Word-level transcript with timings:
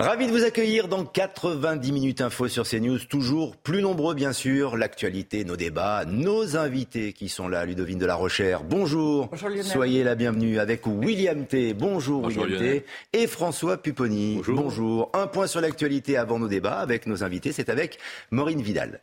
Ravi 0.00 0.26
de 0.26 0.32
vous 0.32 0.44
accueillir 0.44 0.88
dans 0.88 1.04
90 1.04 1.92
minutes 1.92 2.22
info 2.22 2.48
sur 2.48 2.66
CNews. 2.66 3.00
Toujours 3.00 3.58
plus 3.58 3.82
nombreux, 3.82 4.14
bien 4.14 4.32
sûr. 4.32 4.78
L'actualité, 4.78 5.44
nos 5.44 5.56
débats, 5.56 6.06
nos 6.06 6.56
invités 6.56 7.12
qui 7.12 7.28
sont 7.28 7.48
là. 7.48 7.66
Ludovine 7.66 7.98
de 7.98 8.06
la 8.06 8.14
Rochère, 8.14 8.64
bonjour. 8.64 9.28
Soyez 9.62 10.02
la 10.02 10.14
bienvenue 10.14 10.58
avec 10.58 10.86
William 10.86 11.44
T. 11.44 11.74
Bonjour, 11.74 12.24
William 12.24 12.48
T. 12.48 12.86
Et 13.12 13.26
François 13.26 13.76
Pupponi. 13.76 14.36
Bonjour. 14.36 14.56
bonjour. 14.56 15.10
Un 15.12 15.26
point 15.26 15.46
sur 15.46 15.60
l'actualité 15.60 16.16
avant 16.16 16.38
nos 16.38 16.48
débats 16.48 16.78
avec 16.78 17.06
nos 17.06 17.22
invités. 17.22 17.52
C'est 17.52 17.68
avec 17.68 17.98
Maureen 18.30 18.62
Vidal. 18.62 19.02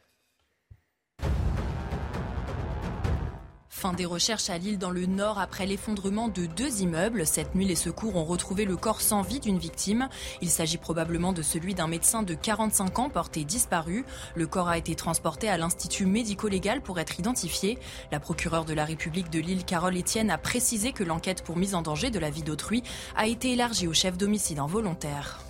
Fin 3.77 3.94
des 3.94 4.08
recherches 4.08 4.49
à 4.49 4.58
Lille 4.58 4.80
dans 4.80 4.90
le 4.90 5.05
nord 5.05 5.38
après 5.38 5.67
l'effondrement 5.67 6.30
de 6.30 6.48
deux 6.48 6.81
immeubles. 6.81 7.27
Cette 7.27 7.54
nuit, 7.54 7.68
les 7.68 7.76
secours 7.76 8.16
ont 8.16 8.26
retrouvé 8.26 8.66
le 8.66 8.76
corps 8.76 9.02
sans 9.02 9.22
vie 9.22 9.40
d'une 9.40 9.59
victime. 9.59 10.09
Il 10.41 10.49
s'agit 10.49 10.80
probablement 10.80 11.32
de 11.32 11.43
celui 11.43 11.76
d'un 11.76 11.85
médecin 11.85 12.24
de 12.24 12.34
45 12.34 12.98
ans 12.98 13.10
porté 13.12 13.43
disparu. 13.43 14.04
Le 14.34 14.48
corps 14.48 14.68
a 14.68 14.79
été 14.79 14.96
transporté 14.96 15.48
à 15.48 15.60
l'Institut 15.60 16.07
médico-légal 16.07 16.82
pour 16.82 16.99
être 16.99 17.20
identifié. 17.20 17.77
La 18.12 18.20
procureure 18.20 18.66
de 18.66 18.74
la 18.74 18.84
République 18.84 19.29
de 19.29 19.38
Lille, 19.38 19.63
Carole 19.63 19.96
Etienne, 19.96 20.32
a 20.32 20.40
précisé 20.40 20.91
que 20.91 21.04
l'enquête 21.04 21.44
pour 21.44 21.55
mise 21.55 21.76
en 21.76 21.84
danger 21.84 22.10
de 22.10 22.18
la 22.18 22.32
vie 22.32 22.41
d'autrui 22.41 22.82
a 23.16 23.27
été 23.27 23.54
élargie 23.54 23.88
au 23.88 23.94
chef 23.94 24.18
d'homicide 24.18 24.57
involontaire. 24.57 25.46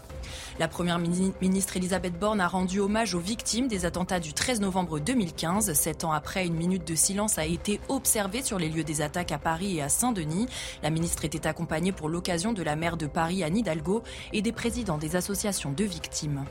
La 0.59 0.67
première 0.67 0.97
ministre 0.97 1.77
Elisabeth 1.77 2.17
Borne 2.17 2.41
a 2.41 2.47
rendu 2.47 2.79
hommage 2.79 3.13
aux 3.13 3.19
victimes 3.19 3.67
des 3.67 3.85
attentats 3.85 4.19
du 4.19 4.33
13 4.33 4.59
novembre 4.59 4.99
2015. 4.99 5.71
Sept 5.73 6.03
ans 6.03 6.11
après, 6.11 6.47
une 6.47 6.55
minute 6.55 6.87
de 6.87 6.95
silence 6.95 7.37
a 7.37 7.45
été 7.45 7.79
observée 7.89 8.41
sur 8.41 8.57
les 8.57 8.67
lieux 8.67 8.83
des 8.83 9.01
attaques 9.01 9.31
à 9.31 9.37
Paris 9.37 9.77
et 9.77 9.83
à 9.83 9.89
Saint-Denis. 9.89 10.47
La 10.81 10.89
ministre 10.89 11.25
était 11.25 11.45
accompagnée 11.45 11.91
pour 11.91 12.09
l'occasion 12.09 12.53
de 12.53 12.63
la 12.63 12.75
maire 12.75 12.97
de 12.97 13.05
Paris, 13.05 13.43
Anne 13.43 13.57
Hidalgo, 13.57 14.01
et 14.33 14.41
des 14.41 14.51
présidents 14.51 14.97
des 14.97 15.15
associations 15.15 15.71
de 15.71 15.83
victimes. 15.83 16.43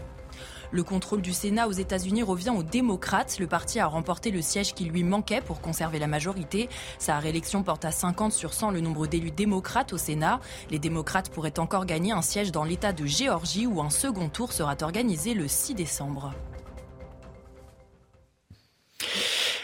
Le 0.70 0.82
contrôle 0.82 1.22
du 1.22 1.32
Sénat 1.32 1.68
aux 1.68 1.72
États-Unis 1.72 2.22
revient 2.22 2.50
aux 2.50 2.62
démocrates. 2.62 3.38
Le 3.38 3.46
parti 3.46 3.78
a 3.80 3.86
remporté 3.86 4.30
le 4.30 4.42
siège 4.42 4.74
qui 4.74 4.84
lui 4.84 5.04
manquait 5.04 5.40
pour 5.40 5.60
conserver 5.60 5.98
la 5.98 6.06
majorité. 6.06 6.68
Sa 6.98 7.18
réélection 7.18 7.62
porte 7.62 7.84
à 7.84 7.90
50 7.90 8.32
sur 8.32 8.52
100 8.52 8.70
le 8.70 8.80
nombre 8.80 9.06
d'élus 9.06 9.30
démocrates 9.30 9.92
au 9.92 9.98
Sénat. 9.98 10.40
Les 10.70 10.78
démocrates 10.78 11.30
pourraient 11.30 11.58
encore 11.58 11.86
gagner 11.86 12.12
un 12.12 12.22
siège 12.22 12.52
dans 12.52 12.64
l'État 12.64 12.92
de 12.92 13.06
Géorgie 13.06 13.66
où 13.66 13.80
un 13.80 13.90
second 13.90 14.28
tour 14.28 14.52
sera 14.52 14.76
organisé 14.82 15.34
le 15.34 15.48
6 15.48 15.74
décembre. 15.74 16.32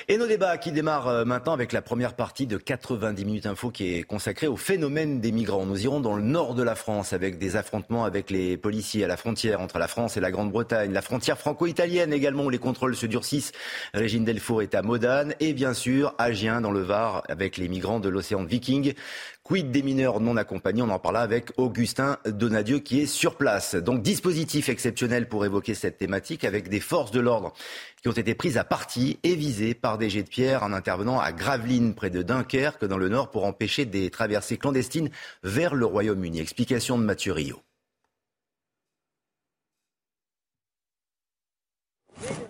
Et 0.09 0.19
nos 0.19 0.27
débats 0.27 0.59
qui 0.59 0.73
démarrent 0.73 1.09
euh, 1.09 1.25
maintenant 1.25 1.53
avec 1.53 1.73
la 1.73 1.81
première 1.81 2.15
partie 2.15 2.47
de 2.47 2.57
90 2.57 3.25
minutes 3.25 3.47
info 3.47 3.71
qui 3.71 3.95
est 3.95 4.03
consacrée 4.03 4.49
au 4.49 4.57
phénomène 4.57 5.21
des 5.21 5.31
migrants. 5.31 5.65
Nous 5.65 5.85
irons 5.85 6.01
dans 6.01 6.17
le 6.17 6.23
nord 6.23 6.55
de 6.55 6.63
la 6.65 6.75
France 6.75 7.13
avec 7.13 7.39
des 7.39 7.55
affrontements 7.55 8.05
avec 8.05 8.29
les 8.31 8.57
policiers 8.57 9.05
à 9.05 9.07
la 9.07 9.17
frontière 9.17 9.61
entre 9.61 9.79
la 9.79 9.87
France 9.87 10.17
et 10.17 10.21
la 10.21 10.33
Grande-Bretagne, 10.33 10.93
la 10.93 11.03
frontière 11.03 11.39
franco-italienne 11.39 12.13
également 12.13 12.45
où 12.45 12.51
les 12.51 12.59
contrôles 12.59 12.97
se 12.97 13.07
durcissent. 13.07 13.53
Régine 13.95 14.25
Delfour 14.25 14.63
est 14.63 14.75
à 14.75 14.83
Modane 14.83 15.35
et 15.39 15.53
bien 15.53 15.73
sûr 15.73 16.15
à 16.19 16.33
dans 16.33 16.73
le 16.73 16.81
Var 16.81 17.23
avec 17.29 17.57
les 17.57 17.69
migrants 17.69 18.01
de 18.01 18.09
l'océan 18.09 18.43
Viking. 18.43 18.95
Quid 19.53 19.71
des 19.71 19.83
mineurs 19.83 20.19
non 20.19 20.39
accompagnés? 20.39 20.81
On 20.81 20.89
en 20.89 20.99
parlera 20.99 21.23
avec 21.23 21.51
Augustin 21.59 22.17
Donadieu 22.25 22.79
qui 22.79 23.01
est 23.01 23.07
sur 23.07 23.37
place. 23.37 23.75
Donc 23.75 24.01
dispositif 24.01 24.71
exceptionnel 24.71 25.29
pour 25.29 25.45
évoquer 25.45 25.75
cette 25.75 25.99
thématique 25.99 26.45
avec 26.45 26.71
des 26.71 26.81
forces 26.81 27.11
de 27.11 27.21
l'ordre 27.21 27.53
qui 28.01 28.09
ont 28.09 28.13
été 28.13 28.35
prises 28.35 28.57
à 28.57 28.65
partie 28.65 29.19
et 29.23 29.35
visées 29.35 29.75
par 29.75 29.99
des 29.99 30.09
jets 30.09 30.23
de 30.23 30.29
pierre 30.31 30.63
en 30.63 30.73
intervenant 30.73 31.21
à 31.21 31.33
Gravelines 31.33 31.93
près 31.93 32.09
de 32.09 32.23
Dunkerque 32.23 32.87
dans 32.87 32.97
le 32.97 33.11
nord 33.11 33.31
pour 33.31 33.45
empêcher 33.45 33.85
des 33.85 34.09
traversées 34.09 34.57
clandestines 34.57 35.11
vers 35.43 35.75
le 35.75 35.85
Royaume-Uni. 35.85 36.41
Explication 36.41 36.97
de 36.97 37.05
Mathieu 37.05 37.35
Rio. 37.35 37.61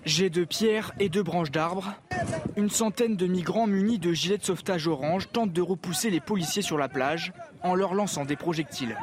Jets 0.04 0.30
de 0.30 0.44
pierre 0.44 0.92
et 0.98 1.08
de 1.08 1.22
branches 1.22 1.52
d'arbres. 1.52 1.94
Une 2.56 2.70
centaine 2.70 3.16
de 3.16 3.26
migrants 3.26 3.68
munis 3.68 4.00
de 4.00 4.12
gilets 4.12 4.38
de 4.38 4.44
sauvetage 4.44 4.88
orange 4.88 5.28
tentent 5.32 5.52
de 5.52 5.62
repousser 5.62 6.10
les 6.10 6.20
policiers 6.20 6.62
sur 6.62 6.76
la 6.76 6.88
plage 6.88 7.32
en 7.62 7.74
leur 7.74 7.94
lançant 7.94 8.24
des 8.24 8.34
projectiles. 8.34 8.96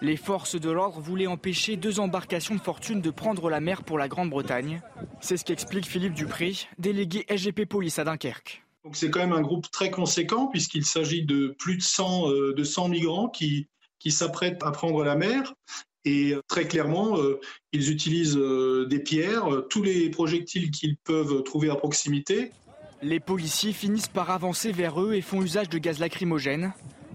Les 0.00 0.16
forces 0.16 0.58
de 0.58 0.70
l'ordre 0.70 1.00
voulaient 1.00 1.26
empêcher 1.26 1.76
deux 1.76 2.00
embarcations 2.00 2.54
de 2.54 2.60
fortune 2.60 3.02
de 3.02 3.10
prendre 3.10 3.50
la 3.50 3.60
mer 3.60 3.84
pour 3.84 3.98
la 3.98 4.08
Grande-Bretagne. 4.08 4.80
C'est 5.20 5.36
ce 5.36 5.44
qu'explique 5.44 5.86
Philippe 5.86 6.14
Dupré, 6.14 6.54
délégué 6.78 7.26
SGP 7.28 7.66
Police 7.66 7.98
à 7.98 8.04
Dunkerque. 8.04 8.64
c'est 8.92 9.10
quand 9.10 9.20
même 9.20 9.34
un 9.34 9.42
groupe 9.42 9.70
très 9.70 9.90
conséquent 9.90 10.46
puisqu'il 10.46 10.86
s'agit 10.86 11.24
de 11.24 11.54
plus 11.58 11.76
de 11.76 11.82
100, 11.82 12.30
euh, 12.30 12.54
de 12.54 12.64
100 12.64 12.88
migrants 12.88 13.28
qui 13.28 13.68
s'apprêtent 14.08 14.62
à 14.64 14.72
prendre 14.72 15.04
la 15.04 15.14
mer 15.14 15.54
et 16.04 16.34
très 16.48 16.66
clairement, 16.66 17.18
euh, 17.18 17.40
ils 17.72 17.90
utilisent 17.90 18.36
euh, 18.36 18.86
des 18.86 18.98
pierres, 18.98 19.52
euh, 19.52 19.60
tous 19.62 19.82
les 19.82 20.10
projectiles 20.10 20.70
qu'ils 20.70 20.96
peuvent 20.96 21.42
trouver 21.44 21.70
à 21.70 21.76
proximité. 21.76 22.50
Les 23.02 23.20
policiers 23.20 23.72
finissent 23.72 24.08
par 24.08 24.30
avancer 24.30 24.72
vers 24.72 25.00
eux 25.00 25.14
et 25.14 25.20
font 25.20 25.42
usage 25.42 25.68
de 25.68 25.78
gaz 25.78 25.98
lacrymogène. 25.98 26.72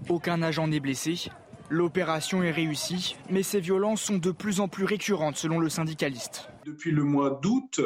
Aucun 0.08 0.42
agent 0.42 0.66
n'est 0.68 0.80
blessé. 0.80 1.30
L'opération 1.70 2.42
est 2.42 2.50
réussie, 2.50 3.16
mais 3.28 3.42
ces 3.42 3.60
violences 3.60 4.02
sont 4.02 4.16
de 4.16 4.30
plus 4.30 4.60
en 4.60 4.68
plus 4.68 4.84
récurrentes 4.84 5.36
selon 5.36 5.58
le 5.58 5.68
syndicaliste. 5.68 6.48
Depuis 6.64 6.92
le 6.92 7.04
mois 7.04 7.38
d'août, 7.42 7.80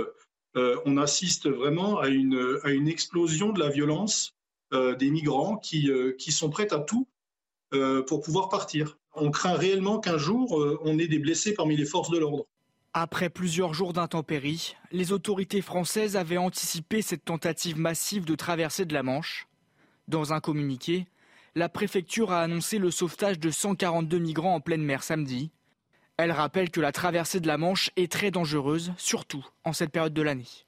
on 0.54 0.98
assiste 0.98 1.48
vraiment 1.48 1.98
à 1.98 2.08
une, 2.08 2.60
à 2.62 2.70
une, 2.70 2.86
explosion 2.86 3.52
de 3.52 3.58
la 3.58 3.70
violence 3.70 4.36
des 4.72 5.10
migrants 5.10 5.56
qui, 5.56 5.90
qui 6.16 6.30
sont 6.30 6.48
prêts 6.48 6.72
à 6.72 6.78
tout 6.78 7.08
pour 8.06 8.20
pouvoir 8.20 8.48
partir 8.48 8.96
on 9.14 9.30
craint 9.30 9.54
réellement 9.54 9.98
qu'un 9.98 10.18
jour, 10.18 10.60
euh, 10.60 10.78
on 10.82 10.98
ait 10.98 11.08
des 11.08 11.18
blessés 11.18 11.54
parmi 11.54 11.76
les 11.76 11.84
forces 11.84 12.10
de 12.10 12.18
l'ordre. 12.18 12.46
Après 12.94 13.30
plusieurs 13.30 13.72
jours 13.72 13.92
d'intempéries, 13.92 14.76
les 14.90 15.12
autorités 15.12 15.62
françaises 15.62 16.16
avaient 16.16 16.36
anticipé 16.36 17.00
cette 17.00 17.24
tentative 17.24 17.78
massive 17.78 18.24
de 18.24 18.34
traversée 18.34 18.84
de 18.84 18.92
la 18.92 19.02
Manche. 19.02 19.48
Dans 20.08 20.32
un 20.32 20.40
communiqué, 20.40 21.06
la 21.54 21.68
préfecture 21.68 22.32
a 22.32 22.42
annoncé 22.42 22.78
le 22.78 22.90
sauvetage 22.90 23.38
de 23.38 23.50
142 23.50 24.18
migrants 24.18 24.54
en 24.54 24.60
pleine 24.60 24.82
mer 24.82 25.02
samedi. 25.02 25.50
Elle 26.18 26.32
rappelle 26.32 26.70
que 26.70 26.80
la 26.80 26.92
traversée 26.92 27.40
de 27.40 27.46
la 27.46 27.56
Manche 27.56 27.90
est 27.96 28.12
très 28.12 28.30
dangereuse, 28.30 28.92
surtout 28.98 29.46
en 29.64 29.72
cette 29.72 29.90
période 29.90 30.14
de 30.14 30.22
l'année. 30.22 30.66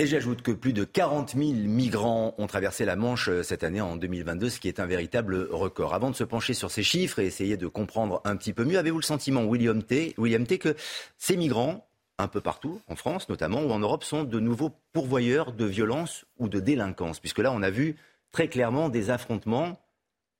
Et 0.00 0.06
j'ajoute 0.06 0.42
que 0.42 0.52
plus 0.52 0.72
de 0.72 0.84
40 0.84 1.30
000 1.30 1.52
migrants 1.54 2.32
ont 2.38 2.46
traversé 2.46 2.84
la 2.84 2.94
Manche 2.94 3.28
euh, 3.28 3.42
cette 3.42 3.64
année 3.64 3.80
en 3.80 3.96
2022, 3.96 4.48
ce 4.48 4.60
qui 4.60 4.68
est 4.68 4.78
un 4.78 4.86
véritable 4.86 5.48
record. 5.50 5.92
Avant 5.92 6.08
de 6.08 6.14
se 6.14 6.22
pencher 6.22 6.54
sur 6.54 6.70
ces 6.70 6.84
chiffres 6.84 7.18
et 7.18 7.26
essayer 7.26 7.56
de 7.56 7.66
comprendre 7.66 8.20
un 8.24 8.36
petit 8.36 8.52
peu 8.52 8.64
mieux, 8.64 8.78
avez-vous 8.78 9.00
le 9.00 9.02
sentiment, 9.02 9.42
William 9.42 9.82
T., 9.82 10.14
William 10.16 10.46
T., 10.46 10.58
que 10.58 10.76
ces 11.16 11.36
migrants, 11.36 11.88
un 12.18 12.28
peu 12.28 12.40
partout, 12.40 12.80
en 12.86 12.94
France 12.94 13.28
notamment, 13.28 13.60
ou 13.60 13.72
en 13.72 13.80
Europe, 13.80 14.04
sont 14.04 14.22
de 14.22 14.38
nouveaux 14.38 14.70
pourvoyeurs 14.92 15.52
de 15.52 15.64
violence 15.64 16.26
ou 16.38 16.48
de 16.48 16.60
délinquance? 16.60 17.18
Puisque 17.18 17.40
là, 17.40 17.50
on 17.50 17.60
a 17.62 17.70
vu 17.70 17.96
très 18.30 18.46
clairement 18.46 18.90
des 18.90 19.10
affrontements 19.10 19.80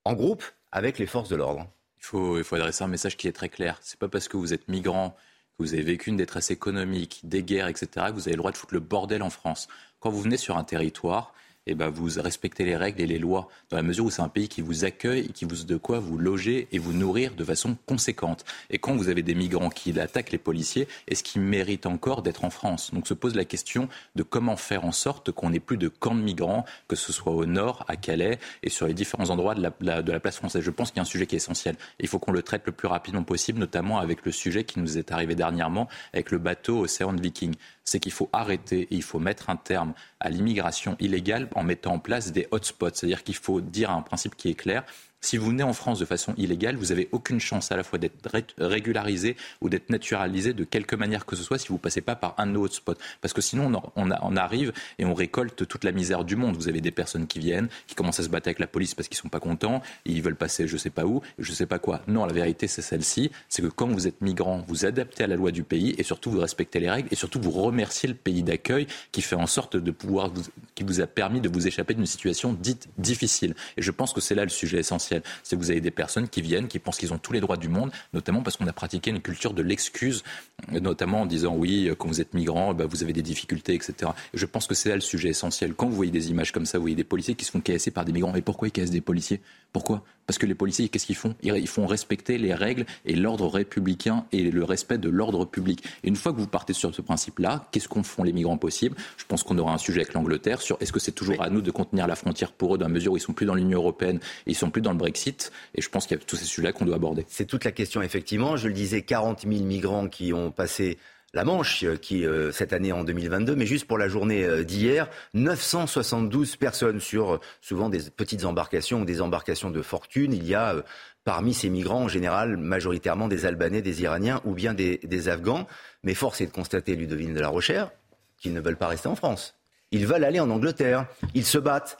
en 0.04 0.14
groupe 0.14 0.44
avec 0.70 1.00
les 1.00 1.06
forces 1.06 1.30
de 1.30 1.36
l'ordre. 1.36 1.66
Il 1.98 2.04
faut, 2.04 2.54
adresser 2.54 2.84
un 2.84 2.88
message 2.88 3.16
qui 3.16 3.26
est 3.26 3.32
très 3.32 3.48
clair. 3.48 3.80
C'est 3.82 3.98
pas 3.98 4.08
parce 4.08 4.28
que 4.28 4.36
vous 4.36 4.54
êtes 4.54 4.68
migrant 4.68 5.16
vous 5.58 5.74
avez 5.74 5.82
vécu 5.82 6.10
une 6.10 6.16
détresse 6.16 6.50
économique, 6.50 7.20
des 7.24 7.42
guerres, 7.42 7.68
etc., 7.68 8.06
vous 8.12 8.28
avez 8.28 8.32
le 8.32 8.38
droit 8.38 8.52
de 8.52 8.56
foutre 8.56 8.74
le 8.74 8.80
bordel 8.80 9.22
en 9.22 9.30
France. 9.30 9.68
Quand 10.00 10.10
vous 10.10 10.22
venez 10.22 10.36
sur 10.36 10.56
un 10.56 10.64
territoire, 10.64 11.34
eh 11.68 11.74
ben, 11.74 11.88
vous 11.88 12.08
respectez 12.20 12.64
les 12.64 12.76
règles 12.76 13.02
et 13.02 13.06
les 13.06 13.18
lois, 13.18 13.48
dans 13.70 13.76
la 13.76 13.82
mesure 13.82 14.06
où 14.06 14.10
c'est 14.10 14.22
un 14.22 14.28
pays 14.28 14.48
qui 14.48 14.62
vous 14.62 14.84
accueille 14.84 15.26
et 15.26 15.32
qui 15.32 15.44
vous 15.44 15.64
de 15.64 15.76
quoi 15.76 15.98
vous 15.98 16.18
loger 16.18 16.68
et 16.72 16.78
vous 16.78 16.92
nourrir 16.92 17.34
de 17.34 17.44
façon 17.44 17.76
conséquente. 17.86 18.44
Et 18.70 18.78
quand 18.78 18.94
vous 18.94 19.08
avez 19.08 19.22
des 19.22 19.34
migrants 19.34 19.70
qui 19.70 19.98
attaquent 19.98 20.32
les 20.32 20.38
policiers, 20.38 20.88
est-ce 21.06 21.22
qu'ils 21.22 21.42
méritent 21.42 21.86
encore 21.86 22.22
d'être 22.22 22.44
en 22.44 22.50
France? 22.50 22.92
Donc 22.92 23.06
se 23.06 23.14
pose 23.14 23.34
la 23.34 23.44
question 23.44 23.88
de 24.16 24.22
comment 24.22 24.56
faire 24.56 24.84
en 24.84 24.92
sorte 24.92 25.30
qu'on 25.32 25.50
n'ait 25.50 25.60
plus 25.60 25.76
de 25.76 25.88
camps 25.88 26.14
de 26.14 26.20
migrants, 26.20 26.64
que 26.86 26.96
ce 26.96 27.12
soit 27.12 27.32
au 27.32 27.46
nord, 27.46 27.84
à 27.88 27.96
Calais 27.96 28.38
et 28.62 28.70
sur 28.70 28.86
les 28.86 28.94
différents 28.94 29.30
endroits 29.30 29.54
de 29.54 29.62
la, 29.62 30.20
place 30.20 30.36
française. 30.36 30.62
Je 30.62 30.70
pense 30.70 30.90
qu'il 30.90 30.98
y 30.98 31.00
a 31.00 31.02
un 31.02 31.06
sujet 31.06 31.26
qui 31.26 31.36
est 31.36 31.38
essentiel. 31.38 31.76
Il 32.00 32.08
faut 32.08 32.18
qu'on 32.18 32.32
le 32.32 32.42
traite 32.42 32.62
le 32.66 32.72
plus 32.72 32.88
rapidement 32.88 33.22
possible, 33.22 33.58
notamment 33.58 33.98
avec 33.98 34.24
le 34.24 34.32
sujet 34.32 34.64
qui 34.64 34.80
nous 34.80 34.98
est 34.98 35.12
arrivé 35.12 35.34
dernièrement 35.34 35.88
avec 36.12 36.30
le 36.30 36.38
bateau 36.38 36.80
Océan 36.80 37.12
Viking 37.12 37.54
c'est 37.88 38.00
qu'il 38.00 38.12
faut 38.12 38.28
arrêter 38.32 38.82
et 38.82 38.94
il 38.94 39.02
faut 39.02 39.18
mettre 39.18 39.48
un 39.48 39.56
terme 39.56 39.94
à 40.20 40.28
l'immigration 40.28 40.96
illégale 41.00 41.48
en 41.54 41.62
mettant 41.62 41.94
en 41.94 41.98
place 41.98 42.32
des 42.32 42.46
hotspots. 42.50 42.90
C'est-à-dire 42.92 43.24
qu'il 43.24 43.36
faut 43.36 43.60
dire 43.60 43.90
un 43.90 44.02
principe 44.02 44.36
qui 44.36 44.50
est 44.50 44.54
clair. 44.54 44.84
Si 45.20 45.36
vous 45.36 45.48
venez 45.48 45.64
en 45.64 45.72
France 45.72 45.98
de 45.98 46.04
façon 46.04 46.32
illégale, 46.36 46.76
vous 46.76 46.86
n'avez 46.86 47.08
aucune 47.10 47.40
chance 47.40 47.72
à 47.72 47.76
la 47.76 47.82
fois 47.82 47.98
d'être 47.98 48.14
régularisé 48.56 49.36
ou 49.60 49.68
d'être 49.68 49.90
naturalisé 49.90 50.52
de 50.52 50.62
quelque 50.62 50.94
manière 50.94 51.26
que 51.26 51.34
ce 51.34 51.42
soit 51.42 51.58
si 51.58 51.68
vous 51.68 51.74
ne 51.74 51.80
passez 51.80 52.00
pas 52.00 52.14
par 52.14 52.36
un 52.38 52.54
autre 52.54 52.74
spot. 52.74 52.96
Parce 53.20 53.34
que 53.34 53.40
sinon, 53.40 53.82
on, 53.96 54.36
arrive 54.36 54.72
et 54.98 55.04
on 55.04 55.14
récolte 55.14 55.66
toute 55.66 55.82
la 55.82 55.90
misère 55.90 56.24
du 56.24 56.36
monde. 56.36 56.56
Vous 56.56 56.68
avez 56.68 56.80
des 56.80 56.92
personnes 56.92 57.26
qui 57.26 57.40
viennent, 57.40 57.68
qui 57.88 57.96
commencent 57.96 58.20
à 58.20 58.22
se 58.22 58.28
battre 58.28 58.46
avec 58.46 58.60
la 58.60 58.68
police 58.68 58.94
parce 58.94 59.08
qu'ils 59.08 59.16
ne 59.16 59.22
sont 59.22 59.28
pas 59.28 59.40
contents, 59.40 59.82
ils 60.04 60.22
veulent 60.22 60.36
passer 60.36 60.68
je 60.68 60.74
ne 60.74 60.78
sais 60.78 60.90
pas 60.90 61.04
où, 61.04 61.20
je 61.40 61.50
ne 61.50 61.56
sais 61.56 61.66
pas 61.66 61.80
quoi. 61.80 62.00
Non, 62.06 62.24
la 62.24 62.32
vérité, 62.32 62.68
c'est 62.68 62.82
celle-ci. 62.82 63.32
C'est 63.48 63.62
que 63.62 63.66
quand 63.66 63.88
vous 63.88 64.06
êtes 64.06 64.20
migrant, 64.20 64.64
vous 64.68 64.86
adaptez 64.86 65.24
à 65.24 65.26
la 65.26 65.34
loi 65.34 65.50
du 65.50 65.64
pays 65.64 65.96
et 65.98 66.04
surtout 66.04 66.30
vous 66.30 66.40
respectez 66.40 66.78
les 66.78 66.90
règles 66.90 67.08
et 67.10 67.16
surtout 67.16 67.40
vous 67.40 67.50
remerciez 67.50 68.08
le 68.08 68.14
pays 68.14 68.44
d'accueil 68.44 68.86
qui 69.10 69.22
fait 69.22 69.36
en 69.36 69.48
sorte 69.48 69.76
de 69.76 69.90
pouvoir, 69.90 70.30
qui 70.76 70.84
vous 70.84 71.00
a 71.00 71.08
permis 71.08 71.40
de 71.40 71.48
vous 71.48 71.66
échapper 71.66 71.94
d'une 71.94 72.06
situation 72.06 72.52
dite 72.52 72.88
difficile. 72.98 73.56
Et 73.76 73.82
je 73.82 73.90
pense 73.90 74.12
que 74.12 74.20
c'est 74.20 74.36
là 74.36 74.44
le 74.44 74.50
sujet 74.50 74.78
essentiel 74.78 75.07
c'est 75.08 75.56
que 75.56 75.60
vous 75.60 75.70
avez 75.70 75.80
des 75.80 75.90
personnes 75.90 76.28
qui 76.28 76.42
viennent, 76.42 76.68
qui 76.68 76.78
pensent 76.78 76.98
qu'ils 76.98 77.12
ont 77.12 77.18
tous 77.18 77.32
les 77.32 77.40
droits 77.40 77.56
du 77.56 77.68
monde, 77.68 77.90
notamment 78.12 78.42
parce 78.42 78.56
qu'on 78.56 78.66
a 78.66 78.72
pratiqué 78.72 79.10
une 79.10 79.20
culture 79.20 79.54
de 79.54 79.62
l'excuse, 79.62 80.22
notamment 80.70 81.22
en 81.22 81.26
disant 81.26 81.54
oui, 81.54 81.90
quand 81.98 82.08
vous 82.08 82.20
êtes 82.20 82.34
migrant, 82.34 82.74
bah, 82.74 82.86
vous 82.86 83.02
avez 83.02 83.12
des 83.12 83.22
difficultés, 83.22 83.74
etc. 83.74 84.12
je 84.34 84.46
pense 84.46 84.66
que 84.66 84.74
c'est 84.74 84.88
là 84.88 84.94
le 84.94 85.00
sujet 85.00 85.28
essentiel. 85.30 85.74
Quand 85.74 85.88
vous 85.88 85.96
voyez 85.96 86.10
des 86.10 86.30
images 86.30 86.52
comme 86.52 86.66
ça, 86.66 86.78
vous 86.78 86.82
voyez 86.82 86.96
des 86.96 87.04
policiers 87.04 87.34
qui 87.34 87.44
se 87.44 87.50
font 87.50 87.60
casser 87.60 87.90
par 87.90 88.04
des 88.04 88.12
migrants. 88.12 88.34
Et 88.34 88.42
pourquoi 88.42 88.68
ils 88.68 88.72
cassent 88.72 88.90
des 88.90 89.00
policiers? 89.00 89.40
Pourquoi? 89.72 90.02
Parce 90.26 90.38
que 90.38 90.46
les 90.46 90.54
policiers, 90.54 90.88
qu'est-ce 90.88 91.06
qu'ils 91.06 91.16
font? 91.16 91.34
Ils 91.42 91.66
font 91.66 91.86
respecter 91.86 92.36
les 92.36 92.52
règles 92.52 92.84
et 93.06 93.14
l'ordre 93.14 93.46
républicain 93.46 94.26
et 94.30 94.50
le 94.50 94.62
respect 94.62 94.98
de 94.98 95.08
l'ordre 95.08 95.46
public. 95.46 95.82
Et 96.04 96.08
une 96.08 96.16
fois 96.16 96.32
que 96.32 96.38
vous 96.38 96.46
partez 96.46 96.74
sur 96.74 96.94
ce 96.94 97.00
principe-là, 97.00 97.66
qu'est-ce 97.72 97.88
qu'on 97.88 98.02
font 98.02 98.24
les 98.24 98.32
migrants 98.32 98.58
possibles? 98.58 98.94
Je 99.16 99.24
pense 99.24 99.42
qu'on 99.42 99.56
aura 99.56 99.72
un 99.72 99.78
sujet 99.78 100.00
avec 100.00 100.12
l'Angleterre 100.12 100.60
sur 100.60 100.76
est-ce 100.80 100.92
que 100.92 101.00
c'est 101.00 101.12
toujours 101.12 101.42
à 101.42 101.48
nous 101.48 101.62
de 101.62 101.70
contenir 101.70 102.06
la 102.06 102.14
frontière 102.14 102.52
pour 102.52 102.74
eux 102.74 102.78
dans 102.78 102.86
la 102.86 102.92
mesure 102.92 103.12
où 103.12 103.16
ils 103.16 103.20
sont 103.20 103.32
plus 103.32 103.46
dans 103.46 103.54
l'Union 103.54 103.78
européenne 103.78 104.20
et 104.46 104.50
ils 104.50 104.54
sont 104.54 104.70
plus 104.70 104.82
dans 104.82 104.92
le 104.92 104.97
Brexit. 104.98 105.50
Et 105.74 105.80
je 105.80 105.88
pense 105.88 106.06
qu'il 106.06 106.18
y 106.18 106.20
a 106.20 106.24
tous 106.24 106.36
ces 106.36 106.44
sujets-là 106.44 106.72
qu'on 106.72 106.84
doit 106.84 106.96
aborder. 106.96 107.24
C'est 107.28 107.46
toute 107.46 107.64
la 107.64 107.72
question, 107.72 108.02
effectivement. 108.02 108.56
Je 108.56 108.68
le 108.68 108.74
disais, 108.74 109.02
40 109.02 109.42
000 109.42 109.64
migrants 109.64 110.08
qui 110.08 110.32
ont 110.34 110.50
passé 110.50 110.98
la 111.34 111.44
Manche, 111.44 111.84
euh, 111.84 111.96
qui 111.96 112.26
euh, 112.26 112.52
cette 112.52 112.72
année 112.72 112.92
en 112.92 113.04
2022, 113.04 113.54
mais 113.54 113.66
juste 113.66 113.86
pour 113.86 113.98
la 113.98 114.08
journée 114.08 114.44
euh, 114.44 114.64
d'hier, 114.64 115.08
972 115.34 116.56
personnes 116.56 117.00
sur 117.00 117.40
souvent 117.60 117.88
des 117.88 118.10
petites 118.10 118.44
embarcations 118.44 119.02
ou 119.02 119.04
des 119.04 119.20
embarcations 119.20 119.70
de 119.70 119.82
fortune. 119.82 120.32
Il 120.32 120.46
y 120.46 120.54
a 120.54 120.76
parmi 121.24 121.52
ces 121.52 121.68
migrants, 121.68 122.04
en 122.04 122.08
général, 122.08 122.56
majoritairement 122.56 123.28
des 123.28 123.44
Albanais, 123.44 123.82
des 123.82 124.02
Iraniens 124.02 124.40
ou 124.44 124.54
bien 124.54 124.72
des, 124.72 125.28
Afghans. 125.28 125.66
Mais 126.02 126.14
force 126.14 126.40
est 126.40 126.46
de 126.46 126.52
constater, 126.52 126.96
Ludovine 126.96 127.34
de 127.34 127.40
la 127.40 127.48
Rochère, 127.48 127.90
qu'ils 128.38 128.54
ne 128.54 128.60
veulent 128.60 128.78
pas 128.78 128.88
rester 128.88 129.08
en 129.08 129.16
France. 129.16 129.54
Ils 129.90 130.06
veulent 130.06 130.24
aller 130.24 130.40
en 130.40 130.48
Angleterre. 130.48 131.06
Ils 131.34 131.44
se 131.44 131.58
battent 131.58 131.98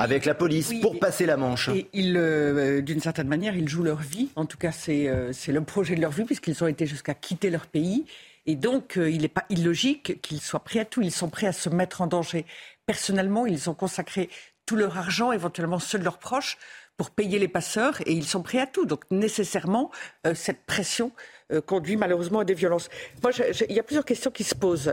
avec 0.00 0.24
la 0.24 0.34
police 0.34 0.72
pour 0.80 0.98
passer 0.98 1.26
la 1.26 1.36
Manche. 1.36 1.68
Et 1.68 2.82
d'une 2.82 3.00
certaine 3.00 3.28
manière, 3.28 3.54
ils 3.54 3.68
jouent 3.68 3.82
leur 3.82 4.00
vie. 4.00 4.30
En 4.34 4.46
tout 4.46 4.56
cas, 4.56 4.72
c'est 4.72 5.06
le 5.48 5.60
projet 5.60 5.94
de 5.94 6.00
leur 6.00 6.10
vie, 6.10 6.24
puisqu'ils 6.24 6.64
ont 6.64 6.66
été 6.66 6.86
jusqu'à 6.86 7.14
quitter 7.14 7.50
leur 7.50 7.66
pays. 7.66 8.06
Et 8.46 8.56
donc, 8.56 8.96
euh, 8.96 9.10
il 9.10 9.20
n'est 9.20 9.28
pas 9.28 9.44
illogique 9.50 10.22
qu'ils 10.22 10.40
soient 10.40 10.64
prêts 10.64 10.80
à 10.80 10.86
tout. 10.86 11.02
Ils 11.02 11.12
sont 11.12 11.28
prêts 11.28 11.46
à 11.46 11.52
se 11.52 11.68
mettre 11.68 12.00
en 12.00 12.06
danger. 12.06 12.46
Personnellement, 12.86 13.44
ils 13.44 13.68
ont 13.68 13.74
consacré 13.74 14.30
tout 14.64 14.76
leur 14.76 14.96
argent, 14.96 15.30
éventuellement 15.32 15.78
ceux 15.78 15.98
de 15.98 16.04
leurs 16.04 16.18
proches, 16.18 16.56
pour 16.96 17.10
payer 17.10 17.38
les 17.38 17.48
passeurs, 17.48 18.00
et 18.06 18.12
ils 18.12 18.24
sont 18.24 18.42
prêts 18.42 18.58
à 18.58 18.66
tout. 18.66 18.86
Donc, 18.86 19.04
nécessairement, 19.10 19.90
euh, 20.26 20.34
cette 20.34 20.64
pression 20.64 21.12
euh, 21.52 21.60
conduit 21.60 21.96
malheureusement 21.96 22.40
à 22.40 22.44
des 22.44 22.54
violences. 22.54 22.88
Moi, 23.22 23.32
il 23.68 23.76
y 23.76 23.78
a 23.78 23.82
plusieurs 23.82 24.06
questions 24.06 24.30
qui 24.30 24.44
se 24.44 24.54
posent. 24.54 24.90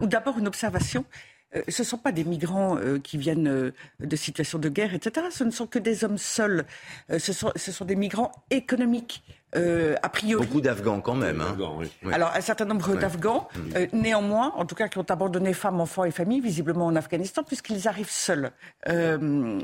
D'abord, 0.00 0.36
une 0.38 0.48
observation. 0.48 1.04
Ce 1.68 1.82
ne 1.82 1.86
sont 1.86 1.98
pas 1.98 2.12
des 2.12 2.24
migrants 2.24 2.78
qui 3.02 3.18
viennent 3.18 3.72
de 4.00 4.16
situations 4.16 4.58
de 4.58 4.68
guerre, 4.68 4.94
etc. 4.94 5.26
Ce 5.30 5.44
ne 5.44 5.50
sont 5.50 5.66
que 5.66 5.78
des 5.78 6.04
hommes 6.04 6.18
seuls. 6.18 6.64
ce 7.18 7.32
sont 7.32 7.84
des 7.84 7.96
migrants 7.96 8.32
économiques. 8.50 9.22
Euh, 9.56 9.94
a 10.02 10.08
priori. 10.08 10.44
Beaucoup 10.46 10.60
d'Afghans 10.60 11.00
quand 11.00 11.14
même. 11.14 11.40
Hein. 11.40 11.56
Alors 12.12 12.32
un 12.34 12.40
certain 12.40 12.64
nombre 12.64 12.96
d'Afghans, 12.96 13.48
euh, 13.76 13.86
néanmoins, 13.92 14.52
en 14.56 14.64
tout 14.64 14.74
cas 14.74 14.88
qui 14.88 14.98
ont 14.98 15.06
abandonné 15.08 15.52
femmes, 15.52 15.80
enfants 15.80 16.04
et 16.04 16.10
familles, 16.10 16.40
visiblement 16.40 16.86
en 16.86 16.96
Afghanistan, 16.96 17.44
puisqu'ils 17.44 17.86
arrivent 17.86 18.10
seuls. 18.10 18.50
Euh, 18.88 19.60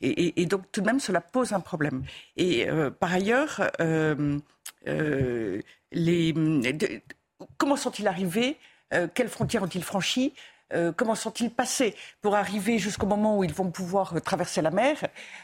et, 0.00 0.46
donc 0.46 0.62
tout 0.70 0.80
de 0.80 0.86
même, 0.86 1.00
cela 1.00 1.20
pose 1.20 1.52
un 1.52 1.60
problème. 1.60 2.02
Et 2.36 2.66
par 3.00 3.12
ailleurs, 3.12 3.60
les, 5.92 6.34
comment 7.56 7.76
sont-ils 7.76 8.06
arrivés? 8.06 8.56
Quelles 9.14 9.28
frontières 9.28 9.62
ont-ils 9.62 9.84
franchies? 9.84 10.34
Euh, 10.72 10.92
comment 10.92 11.14
sont-ils 11.14 11.50
passés 11.50 11.94
pour 12.20 12.34
arriver 12.34 12.78
jusqu'au 12.78 13.06
moment 13.06 13.38
où 13.38 13.44
ils 13.44 13.52
vont 13.52 13.70
pouvoir 13.70 14.14
euh, 14.16 14.20
traverser 14.20 14.62
la 14.62 14.70
mer? 14.70 14.96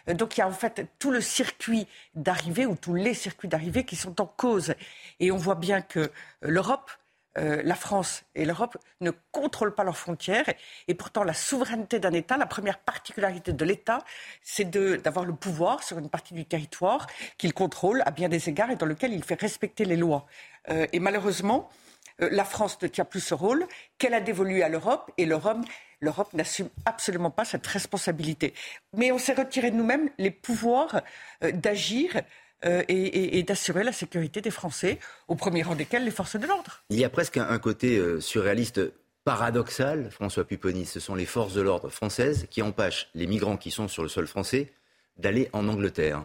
Euh, 0.09 0.15
donc 0.15 0.37
il 0.37 0.41
y 0.41 0.43
a 0.43 0.49
en 0.49 0.53
fait 0.53 0.87
tout 0.99 1.11
le 1.11 1.21
circuit 1.21 1.87
d'arrivée 2.15 2.67
ou 2.67 2.77
tous 2.77 2.95
les 2.95 3.15
circuits 3.15 3.49
d'arrivée 3.49 3.85
qui 3.85 3.97
sont 3.97 4.21
en 4.21 4.27
cause. 4.27 4.75
Et 5.21 5.31
on 5.31 5.37
voit 5.37 5.55
bien 5.55 5.83
que 5.83 6.11
l'Europe, 6.41 6.91
la 7.37 7.77
France 7.77 8.25
et 8.35 8.45
l'Europe 8.45 8.77
ne 9.01 9.13
contrôlent 9.31 9.75
pas 9.75 9.85
leurs 9.85 9.97
frontières. 9.97 10.53
Et 10.89 10.95
pourtant, 10.95 11.23
la 11.23 11.35
souveraineté 11.35 12.01
d'un 12.01 12.13
État, 12.13 12.37
la 12.37 12.47
première 12.47 12.81
particularité 12.81 13.53
de 13.53 13.65
l'État, 13.65 14.01
c'est 14.43 14.69
d'avoir 14.69 15.25
le 15.25 15.33
pouvoir 15.33 15.85
sur 15.85 15.99
une 15.99 16.09
partie 16.09 16.35
du 16.35 16.47
territoire 16.47 17.07
qu'il 17.37 17.55
contrôle 17.55 18.03
à 18.07 18.11
bien 18.11 18.29
des 18.29 18.49
égards 18.49 18.73
et 18.73 18.77
dans 18.77 18.87
lequel 18.87 19.13
il 19.13 19.23
fait 19.23 19.41
respecter 19.41 19.85
les 19.85 19.97
lois. 19.97 20.27
et 20.69 20.99
malheureusement, 20.99 21.71
la 22.19 22.45
France 22.45 22.79
ne 22.83 22.89
tient 22.89 23.05
plus 23.05 23.21
ce 23.21 23.35
rôle, 23.35 23.67
qu'elle 23.99 24.15
a 24.15 24.21
dévolu 24.21 24.63
à 24.63 24.69
l'Europe, 24.69 25.11
et 25.19 25.27
l'Europe 25.27 26.33
n'assume 26.33 26.69
absolument 26.85 27.31
pas 27.31 27.45
cette 27.45 27.67
responsabilité. 27.67 28.55
Mais 28.97 29.13
on 29.13 29.19
s'est 29.19 29.35
retiré 29.35 29.71
de 29.71 29.77
nous-mêmes 29.77 30.11
les 30.19 30.31
pouvoirs 30.31 31.03
euh, 31.45 31.53
d'agir 31.53 32.21
euh, 32.65 32.83
et, 32.89 33.43
d'assurer 33.45 33.85
la 33.85 33.93
sécurité 33.93 34.41
des 34.41 34.51
Français, 34.51 34.99
au 35.29 35.37
premier 35.37 35.63
rang 35.63 35.77
desquels 35.77 36.05
les 36.05 36.11
forces 36.11 36.37
de 36.37 36.47
l'ordre. 36.47 36.83
Il 36.91 36.99
y 36.99 37.05
a 37.05 37.09
presque 37.09 37.37
un, 37.37 37.59
côté 37.59 38.03
surréaliste 38.21 38.81
paradoxal, 39.25 40.11
François 40.11 40.45
Pupponi. 40.45 40.87
Ce 40.87 41.01
sont 41.01 41.15
les 41.15 41.27
forces 41.27 41.55
de 41.55 41.61
l'ordre 41.61 41.89
françaises 41.89 42.47
qui 42.51 42.63
empêchent 42.63 43.11
les 43.15 43.27
migrants 43.27 43.57
qui 43.57 43.71
sont 43.71 43.87
sur 43.87 44.03
le 44.03 44.09
sol 44.09 44.27
français 44.27 44.73
d'aller 45.19 45.51
en 45.53 45.69
Angleterre. 45.69 46.25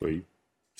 Oui. 0.00 0.24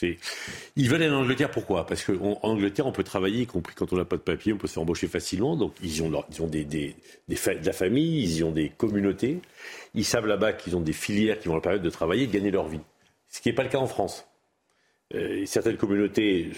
Ils 0.03 0.91
veulent 0.91 1.03
aller 1.03 1.11
en 1.13 1.21
Angleterre, 1.21 1.51
pourquoi? 1.51 1.87
Parce 1.87 2.05
qu'en 2.05 2.39
Angleterre, 2.43 2.87
on 2.87 2.93
peut 2.93 3.05
travailler, 3.05 3.43
y 3.43 3.47
compris 3.47 3.75
quand 3.75 3.93
on 3.93 3.97
n'a 3.97 4.05
pas 4.05 4.17
de 4.17 4.23
papier, 4.23 4.53
on 4.53 4.57
peut 4.59 4.67
se 4.67 4.75
faire 4.75 4.83
embaucher 4.83 5.07
facilement. 5.07 5.57
Donc, 5.57 5.75
ils 5.83 6.03
ont, 6.03 6.11
ils 6.31 6.43
ont 6.43 6.47
des, 6.47 6.65
des, 6.65 6.97
de 7.29 7.67
la 7.67 7.73
famille, 7.73 8.23
ils 8.23 8.45
ont 8.45 8.51
des 8.51 8.71
communautés. 8.71 9.41
Ils 9.95 10.05
savent 10.05 10.27
là-bas 10.27 10.53
qu'ils 10.53 10.77
ont 10.77 10.81
des 10.81 10.93
filières 10.93 11.39
qui 11.39 11.49
vont 11.49 11.55
leur 11.55 11.63
permettre 11.63 11.85
de 11.85 11.91
travailler, 11.91 12.27
de 12.27 12.33
gagner 12.33 12.51
leur 12.51 12.69
vie. 12.69 12.81
Ce 13.29 13.41
qui 13.41 13.49
n'est 13.49 13.55
pas 13.55 13.63
le 13.63 13.69
cas 13.69 13.79
en 13.79 13.87
France. 13.87 14.27
Euh, 15.15 15.45
certaines 15.47 15.77
communautés 15.77 16.51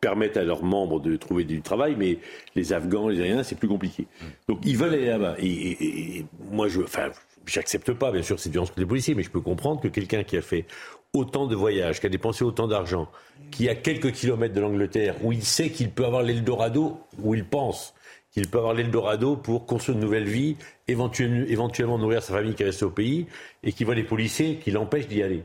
permettent 0.00 0.36
à 0.36 0.44
leurs 0.44 0.62
membres 0.62 1.00
de 1.00 1.16
trouver 1.16 1.44
du 1.44 1.60
travail, 1.60 1.96
mais 1.98 2.18
les 2.54 2.72
Afghans, 2.72 3.08
les 3.08 3.20
Ariens, 3.20 3.42
c'est 3.42 3.58
plus 3.58 3.68
compliqué. 3.68 4.06
Donc, 4.48 4.60
ils 4.64 4.76
veulent 4.76 4.94
aller 4.94 5.06
là-bas. 5.06 5.36
Et, 5.38 6.24
moi, 6.50 6.68
je, 6.68 6.80
enfin, 6.80 7.10
j'accepte 7.46 7.92
pas, 7.92 8.12
bien 8.12 8.22
sûr, 8.22 8.38
cette 8.38 8.52
violence 8.52 8.70
contre 8.70 8.80
les 8.80 8.86
policiers, 8.86 9.14
mais 9.14 9.22
je 9.22 9.30
peux 9.30 9.40
comprendre 9.40 9.80
que 9.82 9.88
quelqu'un 9.88 10.22
qui 10.22 10.36
a 10.36 10.42
fait 10.42 10.66
autant 11.12 11.46
de 11.46 11.54
voyages, 11.54 12.00
qui 12.00 12.06
a 12.06 12.08
dépensé 12.08 12.44
autant 12.44 12.68
d'argent, 12.68 13.08
qui 13.50 13.68
a 13.68 13.74
quelques 13.74 14.12
kilomètres 14.12 14.54
de 14.54 14.60
l'Angleterre, 14.60 15.16
où 15.22 15.32
il 15.32 15.42
sait 15.42 15.70
qu'il 15.70 15.90
peut 15.90 16.04
avoir 16.04 16.22
l'Eldorado, 16.22 16.98
où 17.22 17.34
il 17.34 17.44
pense 17.44 17.94
qu'il 18.32 18.48
peut 18.48 18.58
avoir 18.58 18.74
l'Eldorado 18.74 19.36
pour 19.36 19.66
construire 19.66 19.98
une 19.98 20.04
nouvelle 20.04 20.28
vie, 20.28 20.56
éventuellement, 20.86 21.98
nourrir 21.98 22.22
sa 22.22 22.32
famille 22.32 22.54
qui 22.54 22.62
reste 22.62 22.84
au 22.84 22.90
pays, 22.90 23.26
et 23.64 23.72
qui 23.72 23.82
voit 23.82 23.96
les 23.96 24.04
policiers 24.04 24.56
qui 24.56 24.70
l'empêchent 24.70 25.08
d'y 25.08 25.22
aller. 25.22 25.42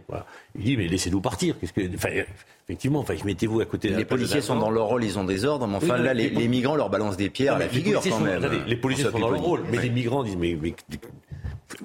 Il 0.56 0.64
dit, 0.64 0.78
mais 0.78 0.88
laissez-nous 0.88 1.20
partir. 1.20 1.56
Qu'est-ce 1.60 1.74
que, 1.74 1.82
effectivement, 1.82 3.00
enfin, 3.00 3.16
mettez-vous 3.26 3.60
à 3.60 3.66
côté. 3.66 3.90
Les 3.90 4.06
policiers 4.06 4.42
sont 4.42 4.58
dans 4.58 4.70
leur 4.70 4.86
rôle, 4.86 5.04
ils 5.04 5.18
ont 5.18 5.24
des 5.24 5.46
ordres, 5.46 5.68
mais 5.68 5.78
enfin 5.78 5.98
là, 5.98 6.14
les, 6.14 6.30
migrants 6.48 6.76
leur 6.76 6.92
balancent 6.92 7.18
des 7.18 7.32
pierres 7.32 7.56
à 7.56 7.60
la 7.60 7.70
figure 7.70 8.04
quand 8.04 8.20
même. 8.20 8.44
les 8.68 8.78
policiers 8.78 9.10
sont 9.10 9.20
dans 9.20 9.32
leur 9.32 9.42
rôle, 9.42 9.64
mais 9.72 9.82
les 9.82 9.90
migrants 9.90 10.24
disent, 10.24 10.38
mais 10.38 10.56
mais 10.62 10.76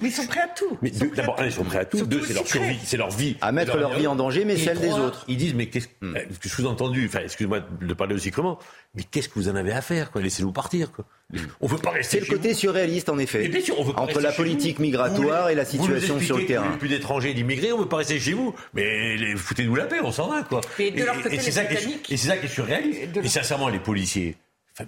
ils 0.02 0.12
sont 0.12 0.26
prêts 0.26 0.40
à 0.40 0.48
tout. 0.48 0.78
Mais 0.82 0.90
d'abord, 0.90 1.40
un, 1.40 1.46
ils 1.46 1.52
sont 1.52 1.64
prêts 1.64 1.78
à 1.78 1.84
tout. 1.84 2.04
Deux, 2.04 2.22
c'est 2.24 2.34
leur 2.34 2.46
survie, 2.46 2.78
c'est 2.84 2.96
leur 2.96 3.10
vie. 3.10 3.36
À 3.40 3.52
mettre 3.52 3.76
leur, 3.76 3.94
vie 3.98 4.06
en 4.06 4.16
danger, 4.16 4.44
mais 4.44 4.56
celle 4.56 4.78
des 4.78 4.92
autres. 4.92 5.24
Ils 5.28 5.36
disent, 5.36 5.54
mais 5.54 5.66
qu'est-ce 5.66 5.88
hmm. 6.00 6.14
que 6.40 6.48
je 6.48 6.56
vous 6.56 6.64
ai 6.64 6.66
entendu, 6.66 7.06
enfin, 7.06 7.20
excuse-moi 7.20 7.60
de 7.80 7.94
parler 7.94 8.14
aussi 8.14 8.30
comment, 8.30 8.58
mais 8.94 9.02
qu'est-ce 9.02 9.28
que 9.28 9.34
vous 9.34 9.48
en 9.48 9.56
avez 9.56 9.72
à 9.72 9.82
faire, 9.82 10.10
quoi? 10.10 10.20
Laissez-nous 10.20 10.52
partir, 10.52 10.92
quoi. 10.92 11.04
Hmm. 11.32 11.38
On 11.60 11.66
veut 11.66 11.78
pas 11.78 11.90
rester. 11.90 12.20
C'est 12.20 12.28
le 12.28 12.36
côté 12.36 12.54
surréaliste, 12.54 13.08
en 13.08 13.18
effet. 13.18 13.48
Bien 13.48 13.60
sûr, 13.60 13.78
on 13.78 13.84
veut 13.84 13.92
pas 13.92 14.02
Entre 14.02 14.20
la 14.20 14.32
politique 14.32 14.78
migratoire 14.78 15.50
et 15.50 15.54
la 15.54 15.64
situation 15.64 16.20
sur 16.20 16.36
le 16.38 16.46
terrain. 16.46 16.76
Plus 16.78 16.88
d'étrangers, 16.88 17.34
d'immigrés, 17.34 17.72
on 17.72 17.78
veut 17.78 17.88
pas 17.88 17.98
rester 17.98 18.18
chez 18.18 18.32
vous. 18.32 18.54
Mais 18.74 19.34
foutez-nous 19.36 19.74
la 19.74 19.86
paix, 19.86 20.00
on 20.02 20.12
s'en 20.12 20.28
va, 20.28 20.42
quoi. 20.42 20.60
Et 20.78 20.90
de 20.90 21.04
leur 21.04 21.20
côté, 21.22 21.38
c'est 21.38 21.50
ça, 21.50 21.64
qui 21.64 22.14
est 22.14 22.48
surréaliste. 22.48 23.16
Et 23.22 23.28
sincèrement, 23.28 23.68
les 23.68 23.80
policiers, 23.80 24.36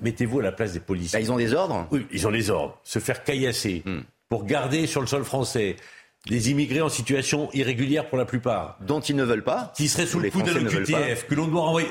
mettez-vous 0.03 0.41
à 0.41 0.43
la 0.43 0.53
place 0.53 0.73
des 0.73 0.81
policiers. 0.81 1.19
Bah, 1.19 1.23
ils 1.23 1.33
ont 1.33 1.37
des 1.37 1.55
ordres 1.55 1.87
Oui, 1.91 2.07
ils 2.13 2.27
ont 2.27 2.31
des 2.31 2.51
ordres. 2.51 2.79
Se 2.85 2.99
faire 2.99 3.25
caillasser. 3.25 3.83
Hmm 3.85 4.01
pour 4.33 4.47
garder 4.47 4.87
sur 4.87 5.03
le 5.03 5.07
sol 5.07 5.25
français 5.25 5.77
des 6.27 6.51
immigrés 6.51 6.81
en 6.81 6.89
situation 6.89 7.51
irrégulière 7.53 8.09
pour 8.09 8.17
la 8.17 8.25
plupart. 8.25 8.79
Dont 8.81 9.01
ils 9.01 9.15
ne 9.15 9.25
veulent 9.25 9.45
pas. 9.45 9.75
Qui 9.77 9.89
seraient 9.89 10.07
sous 10.07 10.21
le 10.21 10.31
coup 10.31 10.41
de 10.41 10.51
l'OQTF, 10.51 11.27
que 11.27 11.35
l'on 11.35 11.49
doit 11.49 11.61
renvoyer. 11.61 11.91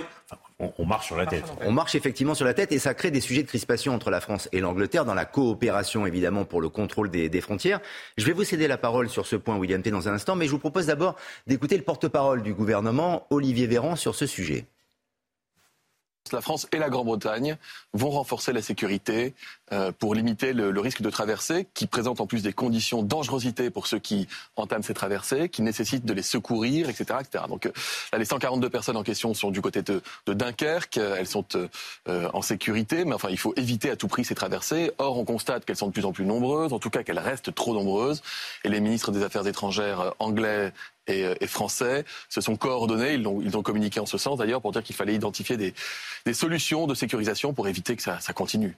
on, 0.58 0.86
marche 0.88 1.06
sur 1.06 1.18
la 1.18 1.28
tête. 1.28 1.44
On 1.62 1.72
marche 1.72 1.94
effectivement 1.94 2.34
sur 2.34 2.46
la 2.46 2.56
tête 2.56 2.72
et 2.72 2.80
ça 2.80 2.96
crée 2.96 3.12
des 3.12 3.22
sujets 3.22 3.44
de 3.44 3.48
crispation 3.48 3.94
entre 3.94 4.10
la 4.10 4.22
France 4.22 4.50
et 4.54 4.60
l'Angleterre 4.60 5.06
dans 5.06 5.14
la 5.14 5.26
coopération 5.26 6.08
évidemment 6.08 6.44
pour 6.44 6.62
le 6.62 6.70
contrôle 6.70 7.12
des, 7.12 7.42
frontières. 7.42 7.80
Je 8.18 8.26
vais 8.26 8.34
vous 8.34 8.44
céder 8.44 8.68
la 8.68 8.80
parole 8.80 9.08
sur 9.08 9.28
ce 9.28 9.36
point, 9.36 9.56
William 9.58 9.84
T, 9.84 9.92
dans 9.92 10.10
un 10.10 10.14
instant, 10.14 10.36
mais 10.36 10.48
je 10.48 10.52
vous 10.52 10.58
propose 10.58 10.88
d'abord 10.88 11.18
d'écouter 11.46 11.78
le 11.78 11.84
porte-parole 11.84 12.42
du 12.42 12.56
gouvernement, 12.56 13.28
Olivier 13.30 13.68
Véran, 13.68 13.96
sur 13.96 14.16
ce 14.16 14.26
sujet 14.26 14.66
la 16.32 16.42
France 16.42 16.68
et 16.72 16.78
la 16.78 16.90
Grande-Bretagne 16.90 17.58
vont 17.94 18.12
renforcer 18.12 18.54
la 18.54 18.62
sécurité 18.62 19.34
euh, 19.74 19.92
pour 19.92 20.16
limiter 20.16 20.54
le, 20.54 20.80
risque 20.80 21.02
de 21.02 21.10
traversée, 21.10 21.68
qui 21.74 21.88
présente 21.88 22.22
en 22.22 22.28
plus 22.28 22.44
des 22.44 22.54
conditions 22.54 23.04
dangerosité 23.04 23.70
pour 23.70 23.88
ceux 23.88 24.00
qui 24.00 24.28
entament 24.56 24.84
ces 24.84 24.94
traversées, 24.94 25.50
qui 25.50 25.62
nécessitent 25.62 26.06
de 26.06 26.14
les 26.14 26.22
secourir, 26.22 26.90
etc. 26.90 27.20
etc. 27.22 27.46
Donc 27.48 27.66
euh, 27.66 27.72
là, 28.14 28.20
les 28.20 28.26
142 28.26 28.70
personnes 28.70 28.98
en 28.98 29.04
question 29.04 29.34
sont 29.34 29.52
du 29.52 29.62
côté 29.62 29.82
de, 29.82 30.02
Dunkerque, 30.28 30.98
elles 30.98 31.28
sont 31.28 31.46
euh, 31.56 32.30
en 32.34 32.42
sécurité, 32.42 33.04
mais 33.06 33.14
enfin, 33.14 33.30
il 33.30 33.38
faut 33.38 33.54
éviter 33.58 33.90
à 33.90 33.96
tout 33.96 34.08
prix 34.08 34.24
ces 34.24 34.36
traversées. 34.36 34.92
Or, 34.98 35.18
on 35.18 35.26
constate 35.26 35.66
qu'elles 35.66 35.78
sont 35.78 35.88
de 35.88 35.94
plus 35.94 36.06
en 36.06 36.14
plus 36.14 36.26
nombreuses, 36.26 36.74
en 36.74 36.80
tout 36.80 36.90
cas 36.90 37.04
qu'elles 37.04 37.20
restent 37.20 37.54
trop 37.54 37.74
nombreuses, 37.74 38.22
et 38.64 38.70
les 38.70 38.80
ministres 38.80 39.12
des 39.12 39.24
Affaires 39.24 39.48
étrangères 39.48 40.14
anglais 40.20 40.72
et, 41.12 41.48
français 41.48 42.06
se 42.30 42.42
sont 42.42 42.56
coordonnés. 42.56 43.14
Ils 43.14 43.28
ont, 43.58 43.64
communiqué 43.64 44.00
en 44.00 44.06
ce 44.06 44.18
sens 44.18 44.38
d'ailleurs 44.38 44.62
pour 44.62 44.72
dire 44.72 44.84
qu'il 44.84 44.96
fallait 44.96 45.14
identifier 45.14 45.58
des, 45.58 46.34
solutions 46.34 46.88
de 46.88 46.96
sécurisation 46.96 47.54
pour 47.54 47.68
éviter 47.68 47.96
que 47.96 48.02
ça 48.02 48.34
continue. 48.34 48.76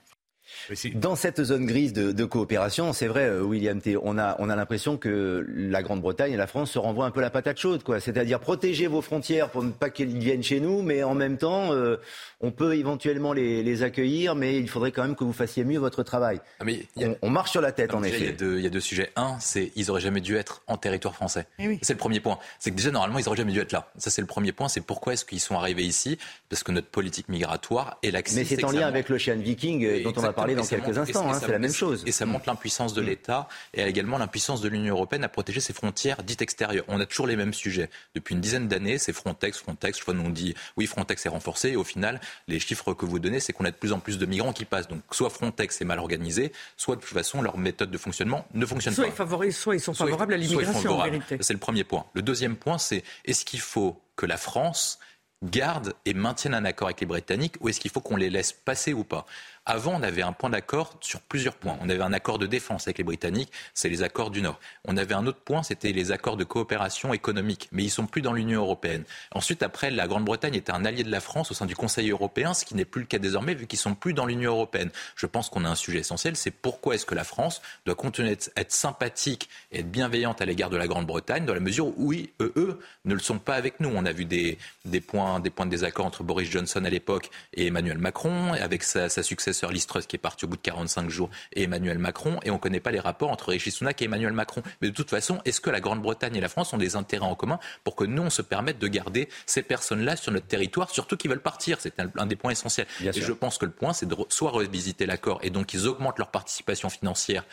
Dans 0.94 1.16
cette 1.16 1.42
zone 1.42 1.66
grise 1.66 1.92
de, 1.92 2.24
coopération, 2.24 2.92
c'est 2.92 3.06
vrai, 3.06 3.26
euh, 3.26 3.42
William 3.42 3.80
T, 3.80 3.96
on 4.02 4.18
a, 4.18 4.36
on 4.38 4.48
a 4.48 4.56
l'impression 4.56 4.96
que 4.96 5.46
la 5.48 5.82
Grande-Bretagne 5.82 6.32
et 6.32 6.36
la 6.36 6.46
France 6.46 6.72
se 6.72 6.78
renvoient 6.78 7.06
un 7.06 7.10
peu 7.10 7.20
la 7.20 7.30
patate 7.30 7.58
chaude, 7.58 7.82
quoi. 7.82 8.00
C'est-à-dire 8.00 8.40
protéger 8.40 8.86
vos 8.86 9.02
frontières 9.02 9.50
pour 9.50 9.62
ne 9.62 9.70
pas 9.70 9.90
qu'ils 9.90 10.18
viennent 10.18 10.42
chez 10.42 10.60
nous, 10.60 10.82
mais 10.82 11.02
en 11.02 11.14
même 11.14 11.36
temps, 11.36 11.72
euh, 11.72 11.96
on 12.40 12.50
peut 12.50 12.74
éventuellement 12.76 13.32
les, 13.32 13.82
accueillir, 13.82 14.34
mais 14.34 14.56
il 14.56 14.68
faudrait 14.68 14.92
quand 14.92 15.02
même 15.02 15.16
que 15.16 15.24
vous 15.24 15.32
fassiez 15.32 15.64
mieux 15.64 15.78
votre 15.78 16.02
travail. 16.02 16.40
Ah, 16.60 16.64
on, 17.22 17.30
marche 17.30 17.50
sur 17.50 17.60
la 17.60 17.72
tête, 17.72 17.92
en 17.94 18.02
effet. 18.02 18.34
Il 18.40 18.60
y, 18.60 18.66
a 18.66 18.70
deux 18.70 18.80
sujets. 18.80 19.10
Un, 19.16 19.36
c'est 19.40 19.72
ils 19.74 19.90
auraient 19.90 20.00
jamais 20.00 20.20
dû 20.20 20.36
être 20.36 20.62
en 20.66 20.76
territoire 20.76 21.14
français. 21.14 21.46
Eh 21.58 21.78
c'est 21.82 21.94
le 21.94 21.98
premier 21.98 22.20
point. 22.20 22.38
C'est 22.58 22.70
que 22.70 22.76
déjà, 22.76 22.90
normalement, 22.90 23.18
ils 23.18 23.26
auraient 23.28 23.36
jamais 23.36 23.52
dû 23.52 23.60
être 23.60 23.72
là. 23.72 23.90
Ça, 23.98 24.10
c'est 24.10 24.20
le 24.20 24.26
premier 24.26 24.52
point. 24.52 24.68
C'est 24.68 24.80
pourquoi 24.80 25.14
est-ce 25.14 25.24
qu'ils 25.24 25.40
sont 25.40 25.56
arrivés 25.56 25.84
ici? 25.84 26.18
Parce 26.48 26.62
que 26.62 26.72
notre 26.72 26.88
politique 26.88 27.28
migratoire 27.28 27.98
est 28.02 28.10
l'accès. 28.10 28.36
Mais 28.36 28.44
c'est 28.44 28.64
en 28.64 28.70
lien 28.70 28.86
avec 28.86 29.08
l'Ocean 29.08 29.36
Viking, 29.36 29.84
euh, 29.84 30.02
dont 30.02 30.12
on 30.16 30.20
va 30.20 30.32
parler 30.44 30.54
dans 30.54 30.66
quelques 30.66 30.98
instants. 30.98 31.30
Hein, 31.30 31.38
c'est 31.40 31.50
la 31.50 31.58
même 31.58 31.72
chose. 31.72 32.02
Et 32.06 32.12
ça 32.12 32.26
montre 32.26 32.44
l'impuissance 32.46 32.94
de 32.94 33.02
mm. 33.02 33.06
l'État 33.06 33.48
et 33.72 33.82
également 33.82 34.18
l'impuissance 34.18 34.60
de 34.60 34.68
l'Union 34.68 34.94
européenne 34.94 35.24
à 35.24 35.28
protéger 35.28 35.60
ses 35.60 35.72
frontières 35.72 36.22
dites 36.22 36.42
extérieures. 36.42 36.84
On 36.88 37.00
a 37.00 37.06
toujours 37.06 37.26
les 37.26 37.36
mêmes 37.36 37.54
sujets. 37.54 37.90
Depuis 38.14 38.34
une 38.34 38.40
dizaine 38.40 38.68
d'années, 38.68 38.98
c'est 38.98 39.12
Frontex, 39.12 39.58
Frontex. 39.58 39.98
Je 39.98 40.04
vois, 40.04 40.14
nous 40.14 40.24
on 40.24 40.30
dit 40.30 40.54
oui, 40.76 40.86
Frontex 40.86 41.24
est 41.26 41.28
renforcé. 41.28 41.70
Et 41.70 41.76
au 41.76 41.84
final, 41.84 42.20
les 42.48 42.60
chiffres 42.60 42.94
que 42.94 43.06
vous 43.06 43.18
donnez, 43.18 43.40
c'est 43.40 43.52
qu'on 43.52 43.64
a 43.64 43.70
de 43.70 43.76
plus 43.76 43.92
en 43.92 43.98
plus 43.98 44.18
de 44.18 44.26
migrants 44.26 44.52
qui 44.52 44.64
passent. 44.64 44.88
Donc 44.88 45.02
soit 45.10 45.30
Frontex 45.30 45.80
est 45.80 45.84
mal 45.84 45.98
organisé, 45.98 46.52
soit 46.76 46.96
de 46.96 47.00
toute 47.00 47.10
façon 47.10 47.42
leur 47.42 47.58
méthode 47.58 47.90
de 47.90 47.98
fonctionnement 47.98 48.46
ne 48.54 48.66
fonctionne 48.66 48.94
pas. 48.94 49.06
Ils 49.06 49.52
soit 49.52 49.74
ils 49.74 49.80
sont 49.80 49.94
favorables 49.94 50.34
à 50.34 50.36
l'immigration 50.36 50.98
en 50.98 51.04
vérité. 51.04 51.38
C'est 51.40 51.52
le 51.52 51.58
premier 51.58 51.84
point. 51.84 52.06
Le 52.14 52.22
deuxième 52.22 52.56
point, 52.56 52.78
c'est 52.78 53.02
est-ce 53.24 53.44
qu'il 53.44 53.60
faut 53.60 54.00
que 54.16 54.26
la 54.26 54.36
France 54.36 54.98
garde 55.42 55.94
et 56.04 56.14
maintienne 56.14 56.54
un 56.54 56.64
accord 56.64 56.88
avec 56.88 57.00
les 57.00 57.06
Britanniques 57.06 57.56
ou 57.60 57.68
est-ce 57.68 57.80
qu'il 57.80 57.90
faut 57.90 58.00
qu'on 58.00 58.16
les 58.16 58.30
laisse 58.30 58.52
passer 58.52 58.92
ou 58.92 59.04
pas? 59.04 59.26
Avant, 59.66 59.94
on 59.94 60.02
avait 60.02 60.22
un 60.22 60.32
point 60.32 60.50
d'accord 60.50 60.94
sur 61.00 61.20
plusieurs 61.20 61.54
points. 61.54 61.78
On 61.80 61.88
avait 61.88 62.02
un 62.02 62.12
accord 62.12 62.38
de 62.38 62.46
défense 62.46 62.86
avec 62.86 62.98
les 62.98 63.04
Britanniques, 63.04 63.50
c'est 63.72 63.88
les 63.88 64.02
accords 64.02 64.30
du 64.30 64.42
Nord. 64.42 64.60
On 64.84 64.98
avait 64.98 65.14
un 65.14 65.26
autre 65.26 65.40
point, 65.40 65.62
c'était 65.62 65.92
les 65.92 66.12
accords 66.12 66.36
de 66.36 66.44
coopération 66.44 67.14
économique, 67.14 67.68
mais 67.72 67.82
ils 67.82 67.90
sont 67.90 68.06
plus 68.06 68.20
dans 68.20 68.34
l'Union 68.34 68.60
européenne. 68.60 69.04
Ensuite, 69.32 69.62
après, 69.62 69.90
la 69.90 70.06
Grande-Bretagne 70.06 70.54
était 70.54 70.72
un 70.72 70.84
allié 70.84 71.02
de 71.02 71.10
la 71.10 71.20
France 71.20 71.50
au 71.50 71.54
sein 71.54 71.64
du 71.64 71.74
Conseil 71.74 72.10
européen, 72.10 72.52
ce 72.52 72.66
qui 72.66 72.74
n'est 72.74 72.84
plus 72.84 73.00
le 73.00 73.06
cas 73.06 73.18
désormais 73.18 73.54
vu 73.54 73.66
qu'ils 73.66 73.78
sont 73.78 73.94
plus 73.94 74.12
dans 74.12 74.26
l'Union 74.26 74.50
européenne. 74.52 74.90
Je 75.16 75.24
pense 75.24 75.48
qu'on 75.48 75.64
a 75.64 75.70
un 75.70 75.74
sujet 75.74 76.00
essentiel, 76.00 76.36
c'est 76.36 76.50
pourquoi 76.50 76.96
est-ce 76.96 77.06
que 77.06 77.14
la 77.14 77.24
France 77.24 77.62
doit 77.86 77.94
continuer 77.94 78.36
d'être 78.36 78.72
sympathique 78.72 79.48
et 79.72 79.80
être 79.80 79.90
bienveillante 79.90 80.42
à 80.42 80.44
l'égard 80.44 80.68
de 80.68 80.76
la 80.76 80.86
Grande-Bretagne, 80.86 81.46
dans 81.46 81.54
la 81.54 81.60
mesure 81.60 81.86
où 81.86 81.94
oui, 81.96 82.30
eux, 82.40 82.78
ne 83.06 83.14
le 83.14 83.20
sont 83.20 83.38
pas 83.38 83.54
avec 83.54 83.80
nous. 83.80 83.90
On 83.94 84.04
a 84.04 84.12
vu 84.12 84.26
des, 84.26 84.58
points, 85.00 85.40
des 85.40 85.48
points 85.48 85.64
de 85.64 85.70
désaccord 85.70 86.04
entre 86.04 86.22
Boris 86.22 86.50
Johnson 86.50 86.84
à 86.84 86.90
l'époque 86.90 87.30
et 87.54 87.68
Emmanuel 87.68 87.96
Macron, 87.96 88.52
avec 88.52 88.82
sa, 88.82 89.08
sa 89.08 89.22
successeur 89.22 89.53
successeur 89.54 89.70
Liz 89.70 89.86
qui 90.06 90.16
est 90.16 90.18
parti 90.18 90.44
au 90.44 90.48
bout 90.48 90.56
de 90.56 90.62
45 90.62 91.08
jours 91.08 91.30
et 91.52 91.62
Emmanuel 91.62 91.98
Macron 91.98 92.40
et 92.42 92.50
on 92.50 92.54
ne 92.54 92.58
connaît 92.58 92.80
pas 92.80 92.90
les 92.90 93.00
rapports 93.00 93.30
entre 93.30 93.50
Rishi 93.50 93.70
Sunak 93.70 94.02
et 94.02 94.06
Emmanuel 94.06 94.32
Macron. 94.32 94.62
Mais 94.80 94.88
de 94.88 94.94
toute 94.94 95.10
façon, 95.10 95.40
est-ce 95.44 95.60
que 95.60 95.70
la 95.70 95.80
Grande-Bretagne 95.80 96.36
et 96.36 96.40
la 96.40 96.48
France 96.48 96.72
ont 96.72 96.78
des 96.78 96.96
intérêts 96.96 97.26
en 97.26 97.34
commun 97.34 97.60
pour 97.84 97.94
que 97.94 98.04
nous, 98.04 98.22
on 98.22 98.30
se 98.30 98.42
permette 98.42 98.78
de 98.78 98.88
garder 98.88 99.28
ces 99.46 99.62
personnes-là 99.62 100.16
sur 100.16 100.32
notre 100.32 100.46
territoire, 100.46 100.90
surtout 100.90 101.16
qui 101.16 101.28
veulent 101.28 101.40
partir? 101.40 101.78
C'est 101.80 101.94
un, 102.00 102.26
des 102.26 102.36
points 102.36 102.50
essentiels. 102.50 102.86
et 103.00 103.12
je 103.12 103.32
pense 103.32 103.58
que 103.58 103.66
le 103.66 103.72
point, 103.72 103.92
c'est 103.92 104.06
de 104.06 104.16
soit 104.28 104.50
revisiter 104.50 105.06
l'accord 105.06 105.38
et 105.42 105.50
donc 105.50 105.72
ils 105.72 105.86
augmentent 105.86 106.18
leur 106.18 106.30
participation 106.30 106.90
financière 106.90 107.44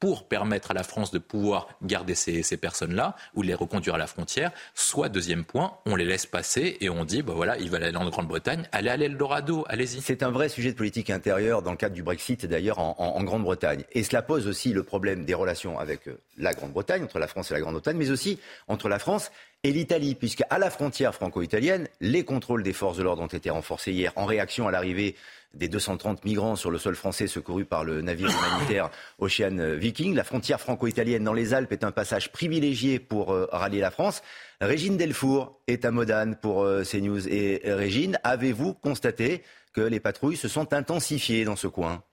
pour 0.00 0.28
permettre 0.28 0.70
à 0.70 0.74
la 0.74 0.82
France 0.82 1.10
de 1.10 1.18
pouvoir 1.18 1.68
garder 1.82 2.14
ces, 2.14 2.56
personnes-là 2.56 3.16
ou 3.34 3.42
les 3.42 3.54
reconduire 3.54 3.94
à 3.94 3.98
la 3.98 4.06
frontière. 4.06 4.52
Soit, 4.74 5.08
deuxième 5.08 5.44
point, 5.44 5.74
on 5.86 5.96
les 5.96 6.04
laisse 6.04 6.26
passer 6.26 6.76
et 6.80 6.88
on 6.88 7.04
dit, 7.04 7.22
bah 7.22 7.32
voilà, 7.34 7.58
ils 7.58 7.70
veulent 7.70 7.84
aller 7.84 7.96
en 7.96 8.08
Grande-Bretagne, 8.08 8.68
allez 8.72 8.90
à 8.90 8.96
l'Eldorado, 8.96 9.64
allez-y. 9.68 10.00
C'est 10.00 10.22
un 10.22 10.30
vrai 10.30 10.48
sujet 10.48 10.72
de 10.72 10.76
politique 10.76 11.10
intérieure 11.10 11.62
dans 11.62 11.70
le 11.70 11.76
cadre 11.76 11.94
du 11.94 12.02
Brexit, 12.02 12.46
d'ailleurs, 12.46 12.78
en, 12.78 13.22
Grande-Bretagne. 13.22 13.84
Et 13.92 14.04
cela 14.04 14.22
pose 14.22 14.46
aussi 14.46 14.72
le 14.72 14.82
problème 14.82 15.24
des 15.24 15.34
relations 15.34 15.78
avec 15.78 16.08
euh, 16.08 16.18
la 16.36 16.54
Grande-Bretagne, 16.54 17.04
entre 17.04 17.18
la 17.18 17.26
France 17.26 17.50
et 17.50 17.54
la 17.54 17.60
Grande-Bretagne, 17.60 17.96
mais 17.96 18.10
aussi 18.10 18.38
entre 18.68 18.88
la 18.88 18.98
France 18.98 19.30
et 19.64 19.72
l'Italie, 19.72 20.14
puisqu'à 20.14 20.46
la 20.58 20.70
frontière 20.70 21.14
franco-italienne, 21.14 21.88
les 22.00 22.24
contrôles 22.24 22.62
des 22.62 22.72
forces 22.72 22.96
de 22.96 23.02
l'ordre 23.02 23.22
ont 23.22 23.26
été 23.26 23.50
renforcés 23.50 23.92
hier 23.92 24.12
en 24.14 24.24
réaction 24.24 24.68
à 24.68 24.70
l'arrivée 24.70 25.16
des 25.54 25.68
230 25.68 26.24
migrants 26.24 26.54
sur 26.54 26.70
le 26.70 26.78
sol 26.78 26.94
français 26.94 27.26
secourus 27.26 27.64
par 27.64 27.82
le 27.82 28.00
navire 28.00 28.30
humanitaire 28.30 28.90
Ocean 29.18 29.76
Viking. 29.76 30.14
La 30.14 30.22
frontière 30.22 30.60
franco-italienne 30.60 31.24
dans 31.24 31.32
les 31.32 31.54
Alpes 31.54 31.72
est 31.72 31.82
un 31.82 31.90
passage 31.90 32.30
privilégié 32.30 33.00
pour 33.00 33.32
euh, 33.32 33.48
rallier 33.50 33.80
la 33.80 33.90
France. 33.90 34.22
Régine 34.60 34.96
Delfour 34.96 35.60
est 35.66 35.84
à 35.84 35.90
Modane 35.90 36.36
pour 36.36 36.62
euh, 36.62 36.84
CNews. 36.84 37.26
Et 37.28 37.60
Régine, 37.64 38.18
avez-vous 38.22 38.74
constaté 38.74 39.42
que 39.72 39.80
les 39.80 40.00
patrouilles 40.00 40.36
se 40.36 40.48
sont 40.48 40.72
intensifiées 40.72 41.44
dans 41.44 41.56
ce 41.56 41.66
coin? 41.66 42.04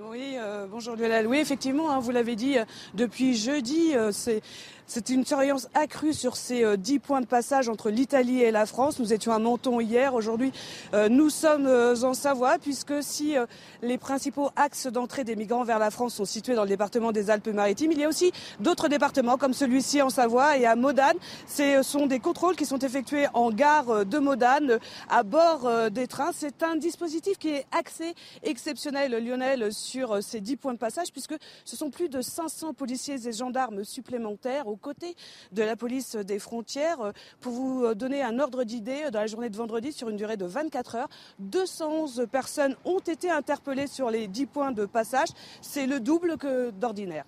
Oui, 0.00 0.34
euh, 0.36 0.66
bonjour 0.68 0.96
Lionel. 0.96 1.26
Oui, 1.26 1.38
effectivement, 1.38 1.90
hein, 1.90 2.00
vous 2.00 2.10
l'avez 2.10 2.36
dit, 2.36 2.56
depuis 2.94 3.36
jeudi, 3.36 3.94
c'est 4.12 4.42
c'est 4.86 5.08
une 5.08 5.24
surveillance 5.24 5.68
accrue 5.74 6.12
sur 6.12 6.36
ces 6.36 6.62
euh, 6.62 6.76
dix 6.76 6.98
points 6.98 7.22
de 7.22 7.26
passage 7.26 7.68
entre 7.68 7.90
l'Italie 7.90 8.42
et 8.42 8.50
la 8.50 8.66
France. 8.66 8.98
Nous 8.98 9.12
étions 9.12 9.32
à 9.32 9.38
Menton 9.38 9.80
hier. 9.80 10.14
Aujourd'hui, 10.14 10.52
euh, 10.92 11.08
nous 11.08 11.30
sommes 11.30 11.66
euh, 11.66 12.02
en 12.02 12.12
Savoie, 12.12 12.58
puisque 12.58 13.02
si 13.02 13.34
les 13.82 13.98
principaux 13.98 14.50
axes 14.56 14.86
d'entrée 14.86 15.24
des 15.24 15.36
migrants 15.36 15.64
vers 15.64 15.78
la 15.78 15.90
France 15.90 16.14
sont 16.14 16.24
situés 16.24 16.54
dans 16.54 16.62
le 16.62 16.68
département 16.68 17.12
des 17.12 17.30
Alpes-Maritimes, 17.30 17.92
il 17.92 17.98
y 17.98 18.04
a 18.04 18.08
aussi 18.08 18.32
d'autres 18.60 18.88
départements, 18.88 19.38
comme 19.38 19.54
celui-ci 19.54 20.02
en 20.02 20.10
Savoie 20.10 20.58
et 20.58 20.66
à 20.66 20.76
Modane. 20.76 21.16
Ce 21.46 21.82
sont 21.82 22.06
des 22.06 22.18
contrôles 22.18 22.56
qui 22.56 22.66
sont 22.66 22.78
effectués 22.78 23.26
en 23.32 23.50
gare 23.50 24.04
de 24.04 24.18
Modane, 24.18 24.78
à 25.08 25.22
bord 25.22 25.90
des 25.90 26.06
trains. 26.06 26.32
C'est 26.34 26.62
un 26.62 26.76
dispositif 26.76 27.38
qui 27.38 27.50
est 27.50 27.66
axé 27.72 28.14
exceptionnel, 28.42 29.12
Lionel, 29.24 29.72
sur 29.72 30.22
ces 30.22 30.40
dix 30.40 30.56
points 30.56 30.74
de 30.74 30.78
passage, 30.78 31.10
puisque 31.12 31.34
ce 31.64 31.76
sont 31.76 31.90
plus 31.90 32.08
de 32.08 32.20
500 32.20 32.74
policiers 32.74 33.26
et 33.26 33.32
gendarmes 33.32 33.84
supplémentaires 33.84 34.66
aux 34.74 34.76
côtés 34.76 35.14
de 35.52 35.62
la 35.62 35.76
police 35.76 36.16
des 36.16 36.40
frontières. 36.40 37.00
Euh, 37.00 37.12
pour 37.40 37.52
vous 37.52 37.84
euh, 37.84 37.94
donner 37.94 38.22
un 38.22 38.40
ordre 38.40 38.64
d'idée, 38.64 39.04
euh, 39.06 39.10
dans 39.10 39.20
la 39.20 39.28
journée 39.28 39.48
de 39.48 39.56
vendredi, 39.56 39.92
sur 39.92 40.08
une 40.08 40.16
durée 40.16 40.36
de 40.36 40.46
24 40.46 40.96
heures, 40.96 41.08
211 41.38 42.26
personnes 42.30 42.74
ont 42.84 42.98
été 42.98 43.30
interpellées 43.30 43.86
sur 43.86 44.10
les 44.10 44.26
10 44.26 44.46
points 44.46 44.72
de 44.72 44.84
passage. 44.84 45.28
C'est 45.62 45.86
le 45.86 46.00
double 46.00 46.36
que 46.36 46.70
d'ordinaire. 46.70 47.24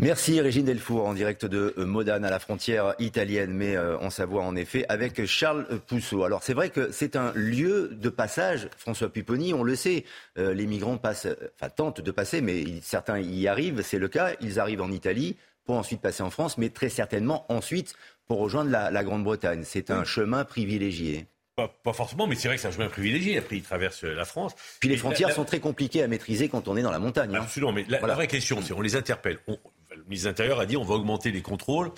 Merci 0.00 0.40
Régine 0.40 0.66
Delfour 0.66 1.06
en 1.06 1.14
direct 1.14 1.44
de 1.44 1.74
Modane 1.76 2.24
à 2.24 2.30
la 2.30 2.38
frontière 2.38 2.94
italienne, 3.00 3.52
mais 3.52 3.76
en 3.76 4.10
Savoie 4.10 4.44
en 4.44 4.54
effet, 4.54 4.86
avec 4.88 5.26
Charles 5.26 5.66
Pousseau. 5.88 6.22
Alors 6.22 6.44
c'est 6.44 6.54
vrai 6.54 6.70
que 6.70 6.92
c'est 6.92 7.16
un 7.16 7.32
lieu 7.34 7.88
de 7.88 8.08
passage, 8.08 8.68
François 8.76 9.08
Pupponi, 9.08 9.54
on 9.54 9.64
le 9.64 9.74
sait, 9.74 10.04
les 10.36 10.66
migrants 10.68 10.98
passent, 10.98 11.26
enfin 11.56 11.68
tentent 11.68 12.00
de 12.00 12.10
passer, 12.12 12.40
mais 12.40 12.64
certains 12.80 13.18
y 13.18 13.48
arrivent, 13.48 13.82
c'est 13.82 13.98
le 13.98 14.06
cas, 14.06 14.34
ils 14.40 14.60
arrivent 14.60 14.82
en 14.82 14.92
Italie, 14.92 15.36
pour 15.68 15.76
ensuite 15.76 16.00
passer 16.00 16.22
en 16.22 16.30
France, 16.30 16.56
mais 16.56 16.70
très 16.70 16.88
certainement 16.88 17.44
ensuite 17.52 17.94
pour 18.26 18.38
rejoindre 18.38 18.70
la, 18.70 19.04
Grande-Bretagne. 19.04 19.64
C'est 19.66 19.90
un 19.90 20.02
chemin 20.02 20.46
privilégié. 20.46 21.26
Pas, 21.56 21.92
forcément, 21.92 22.26
mais 22.26 22.36
c'est 22.36 22.48
vrai 22.48 22.56
que 22.56 22.62
c'est 22.62 22.68
un 22.68 22.72
chemin 22.72 22.88
privilégié. 22.88 23.36
Après, 23.36 23.56
il 23.56 23.62
traverse 23.62 24.02
la 24.02 24.24
France. 24.24 24.54
Puis 24.80 24.88
les 24.88 24.96
frontières 24.96 25.30
sont 25.30 25.44
très 25.44 25.60
compliquées 25.60 26.02
à 26.02 26.08
maîtriser 26.08 26.48
quand 26.48 26.68
on 26.68 26.76
est 26.78 26.82
dans 26.82 26.90
la 26.90 26.98
montagne. 26.98 27.36
Hein. 27.36 27.42
Absolument, 27.42 27.72
mais 27.72 27.84
la, 27.86 27.98
vraie 28.14 28.28
question, 28.28 28.62
c'est 28.62 28.72
on 28.72 28.80
les 28.80 28.96
interpelle. 28.96 29.40
le 29.46 30.02
ministre 30.04 30.24
de 30.24 30.30
l'Intérieur 30.30 30.58
a 30.58 30.64
dit 30.64 30.78
on 30.78 30.84
va 30.84 30.94
augmenter 30.94 31.32
les 31.32 31.42
contrôles 31.42 31.90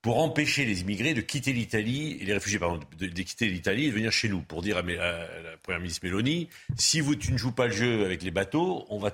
pour 0.00 0.18
empêcher 0.22 0.64
les 0.64 0.80
immigrés 0.80 1.12
de 1.12 1.20
quitter 1.20 1.52
l'Italie, 1.52 2.18
les 2.22 2.32
réfugiés, 2.32 2.58
pardon, 2.58 2.80
de, 2.98 3.06
quitter 3.08 3.48
l'Italie 3.48 3.84
et 3.84 3.88
de 3.90 3.94
venir 3.94 4.10
chez 4.10 4.30
nous. 4.30 4.40
Pour 4.40 4.62
dire 4.62 4.78
à, 4.78 4.82
la 4.82 5.56
Première 5.62 5.80
ministre 5.80 6.00
Meloni, 6.06 6.48
si 6.78 7.00
vous, 7.00 7.14
tu 7.14 7.30
ne 7.30 7.36
joues 7.36 7.52
pas 7.52 7.66
le 7.66 7.72
jeu 7.72 8.06
avec 8.06 8.22
les 8.22 8.30
bateaux, 8.30 8.86
on 8.88 8.98
va 8.98 9.10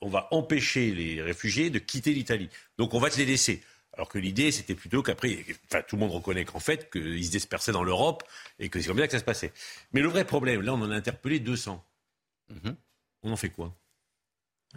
on 0.00 0.08
va 0.08 0.28
empêcher 0.30 0.92
les 0.92 1.22
réfugiés 1.22 1.70
de 1.70 1.78
quitter 1.78 2.12
l'Italie. 2.12 2.48
Donc 2.78 2.94
on 2.94 2.98
va 2.98 3.10
te 3.10 3.18
les 3.18 3.26
laisser. 3.26 3.62
Alors 3.96 4.08
que 4.08 4.18
l'idée, 4.18 4.50
c'était 4.50 4.74
plutôt 4.74 5.02
qu'après, 5.02 5.44
enfin, 5.66 5.82
tout 5.82 5.96
le 5.96 6.00
monde 6.00 6.10
reconnaît 6.10 6.44
qu'en 6.44 6.58
fait, 6.58 6.90
qu'ils 6.90 7.24
se 7.24 7.30
dispersaient 7.30 7.72
dans 7.72 7.84
l'Europe 7.84 8.24
et 8.58 8.68
que 8.68 8.80
c'est 8.80 8.88
comme 8.88 8.98
ça 8.98 9.06
que 9.06 9.12
ça 9.12 9.20
se 9.20 9.24
passait. 9.24 9.52
Mais 9.92 10.00
le 10.00 10.08
vrai 10.08 10.24
problème, 10.24 10.62
là, 10.62 10.74
on 10.74 10.82
en 10.82 10.90
a 10.90 10.96
interpellé 10.96 11.38
200. 11.38 11.84
Mhm. 12.50 12.76
On 13.22 13.32
en 13.32 13.36
fait 13.36 13.50
quoi? 13.50 13.74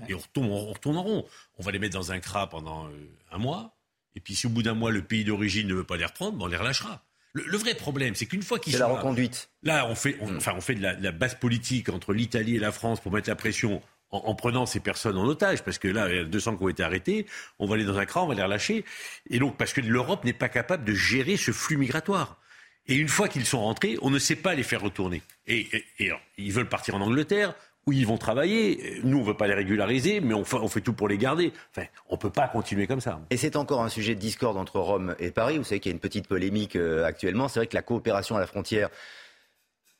Et 0.07 0.13
on 0.13 0.19
retourne, 0.19 0.47
on 0.47 0.67
retourne 0.67 0.97
en 0.97 1.03
rond. 1.03 1.25
On 1.57 1.63
va 1.63 1.71
les 1.71 1.79
mettre 1.79 1.95
dans 1.95 2.11
un 2.11 2.19
CRA 2.19 2.47
pendant 2.47 2.87
euh, 2.87 2.91
un 3.31 3.39
mois. 3.39 3.75
Et 4.15 4.19
puis, 4.19 4.35
si 4.35 4.45
au 4.45 4.51
bout 4.51 4.61
d'un 4.61 4.75
mois, 4.75 4.91
le 4.91 5.01
pays 5.01 5.23
d'origine 5.23 5.67
ne 5.67 5.73
veut 5.73 5.83
pas 5.83 5.97
les 5.97 6.05
reprendre, 6.05 6.37
ben, 6.37 6.45
on 6.45 6.47
les 6.47 6.57
relâchera. 6.57 7.03
Le, 7.33 7.57
vrai 7.57 7.75
problème, 7.75 8.15
c'est 8.15 8.25
qu'une 8.25 8.43
fois 8.43 8.59
qu'ils 8.59 8.73
sont. 8.73 8.79
C'est 8.79 8.83
la 8.83 8.89
reconduite. 8.89 9.49
Là, 9.63 9.87
on 9.87 9.95
fait, 9.95 10.17
mm. 10.21 10.37
enfin, 10.37 10.53
on 10.55 10.61
fait 10.61 10.75
de 10.75 10.81
la, 10.81 10.95
de 10.95 11.03
la 11.03 11.11
base 11.11 11.35
politique 11.35 11.89
entre 11.89 12.13
l'Italie 12.13 12.55
et 12.55 12.59
la 12.59 12.71
France 12.71 12.99
pour 12.99 13.11
mettre 13.11 13.29
la 13.29 13.35
pression 13.35 13.81
en, 14.11 14.35
prenant 14.35 14.65
ces 14.65 14.79
personnes 14.79 15.17
en 15.17 15.25
otage, 15.25 15.63
parce 15.63 15.77
que 15.77 15.87
là, 15.87 16.09
il 16.09 16.15
y 16.15 16.19
a 16.19 16.23
200 16.23 16.57
qui 16.57 16.63
ont 16.63 16.69
été 16.69 16.83
arrêtés, 16.83 17.25
on 17.59 17.67
va 17.67 17.75
aller 17.75 17.83
dans 17.83 17.97
un 17.97 18.05
cran, 18.05 18.23
on 18.23 18.27
va 18.27 18.35
les 18.35 18.43
relâcher. 18.43 18.85
Et 19.29 19.39
donc, 19.39 19.57
parce 19.57 19.73
que 19.73 19.81
l'Europe 19.81 20.23
n'est 20.23 20.33
pas 20.33 20.49
capable 20.49 20.85
de 20.85 20.93
gérer 20.93 21.37
ce 21.37 21.51
flux 21.51 21.77
migratoire. 21.77 22.39
Et 22.87 22.95
une 22.95 23.09
fois 23.09 23.27
qu'ils 23.27 23.45
sont 23.45 23.61
rentrés, 23.61 23.97
on 24.01 24.09
ne 24.09 24.19
sait 24.19 24.37
pas 24.37 24.55
les 24.55 24.63
faire 24.63 24.81
retourner. 24.81 25.21
Et, 25.45 25.67
ils 26.37 26.53
veulent 26.53 26.69
partir 26.69 26.95
en 26.95 27.01
Angleterre, 27.01 27.53
où 27.85 27.91
ils 27.91 28.07
vont 28.07 28.17
travailler. 28.17 28.99
Nous, 29.03 29.17
on 29.17 29.21
ne 29.21 29.25
veut 29.25 29.37
pas 29.37 29.47
les 29.47 29.53
régulariser, 29.53 30.21
mais 30.21 30.33
on 30.33 30.45
fait, 30.45 30.57
on 30.57 30.67
fait 30.67 30.81
tout 30.81 30.93
pour 30.93 31.07
les 31.07 31.17
garder. 31.17 31.51
Enfin, 31.71 31.87
on 32.09 32.15
ne 32.15 32.19
peut 32.19 32.29
pas 32.29 32.47
continuer 32.47 32.87
comme 32.87 33.01
ça. 33.01 33.19
Et 33.29 33.37
c'est 33.37 33.55
encore 33.55 33.81
un 33.81 33.89
sujet 33.89 34.15
de 34.15 34.19
discorde 34.19 34.57
entre 34.57 34.79
Rome 34.79 35.15
et 35.19 35.31
Paris. 35.31 35.57
Vous 35.57 35.63
savez 35.63 35.79
qu'il 35.79 35.89
y 35.89 35.93
a 35.93 35.95
une 35.95 36.01
petite 36.01 36.27
polémique 36.27 36.75
euh, 36.75 37.05
actuellement. 37.05 37.47
C'est 37.47 37.59
vrai 37.59 37.67
que 37.67 37.75
la 37.75 37.81
coopération 37.81 38.35
à 38.35 38.39
la 38.39 38.47
frontière 38.47 38.89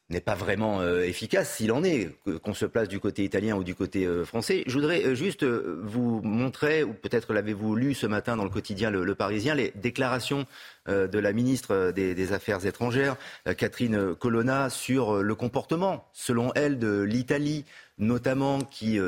n'est 0.10 0.22
pas 0.22 0.36
vraiment 0.36 0.82
euh, 0.82 1.04
efficace 1.04 1.56
s'il 1.56 1.72
en 1.72 1.84
est, 1.84 2.10
qu'on 2.42 2.54
se 2.54 2.66
place 2.66 2.88
du 2.88 3.00
côté 3.00 3.24
italien 3.24 3.56
ou 3.56 3.64
du 3.64 3.76
côté 3.76 4.06
euh, 4.06 4.24
français. 4.24 4.64
Je 4.66 4.74
voudrais 4.74 5.04
euh, 5.04 5.16
juste 5.16 5.44
vous 5.44 6.22
montrer, 6.22 6.84
ou 6.84 6.94
peut-être 6.94 7.34
l'avez-vous 7.34 7.76
lu 7.76 7.94
ce 7.94 8.08
matin 8.08 8.38
dans 8.38 8.46
le 8.46 8.50
quotidien 8.50 8.90
Le, 8.90 9.16
Parisien, 9.16 9.56
les 9.56 9.72
déclarations 9.76 10.46
de 10.88 11.20
la 11.20 11.34
ministre 11.34 11.92
des, 11.92 12.32
Affaires 12.32 12.66
étrangères, 12.66 13.18
Catherine 13.58 14.16
Colonna, 14.16 14.70
sur 14.70 15.22
le 15.22 15.36
comportement, 15.36 16.08
selon 16.14 16.54
elle, 16.56 16.80
de 16.80 17.02
l'Italie 17.02 17.66
notamment 17.98 18.62
qui, 18.62 19.00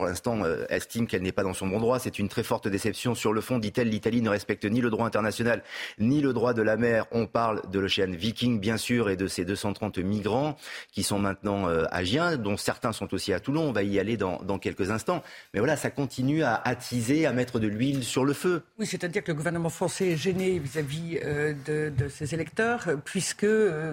pour 0.00 0.08
l'instant, 0.08 0.42
euh, 0.44 0.64
estime 0.70 1.06
qu'elle 1.06 1.20
n'est 1.20 1.30
pas 1.30 1.42
dans 1.42 1.52
son 1.52 1.66
bon 1.66 1.78
droit. 1.78 1.98
C'est 1.98 2.18
une 2.18 2.30
très 2.30 2.42
forte 2.42 2.66
déception. 2.66 3.14
Sur 3.14 3.34
le 3.34 3.42
fond, 3.42 3.58
dit-elle, 3.58 3.90
l'Italie 3.90 4.22
ne 4.22 4.30
respecte 4.30 4.64
ni 4.64 4.80
le 4.80 4.88
droit 4.88 5.06
international, 5.06 5.62
ni 5.98 6.22
le 6.22 6.32
droit 6.32 6.54
de 6.54 6.62
la 6.62 6.78
mer. 6.78 7.04
On 7.12 7.26
parle 7.26 7.60
de 7.70 7.78
l'Ocean 7.78 8.10
Viking, 8.10 8.60
bien 8.60 8.78
sûr, 8.78 9.10
et 9.10 9.16
de 9.16 9.26
ces 9.26 9.44
230 9.44 9.98
migrants 9.98 10.56
qui 10.90 11.02
sont 11.02 11.18
maintenant 11.18 11.68
euh, 11.68 11.84
à 11.90 12.02
Gien, 12.02 12.38
dont 12.38 12.56
certains 12.56 12.92
sont 12.92 13.12
aussi 13.12 13.34
à 13.34 13.40
Toulon. 13.40 13.68
On 13.68 13.72
va 13.72 13.82
y 13.82 13.98
aller 13.98 14.16
dans, 14.16 14.38
quelques 14.58 14.90
instants. 14.90 15.22
Mais 15.52 15.60
voilà, 15.60 15.76
ça 15.76 15.90
continue 15.90 16.44
à 16.44 16.54
attiser, 16.54 17.26
à 17.26 17.34
mettre 17.34 17.58
de 17.58 17.66
l'huile 17.66 18.02
sur 18.02 18.24
le 18.24 18.32
feu. 18.32 18.62
Oui, 18.78 18.86
c'est-à-dire 18.86 19.22
que 19.22 19.32
le 19.32 19.36
gouvernement 19.36 19.68
français 19.68 20.12
est 20.12 20.16
gêné 20.16 20.58
vis-à-vis 20.58 21.20
de, 21.66 22.08
ses 22.08 22.32
électeurs, 22.32 22.86
puisque, 23.04 23.46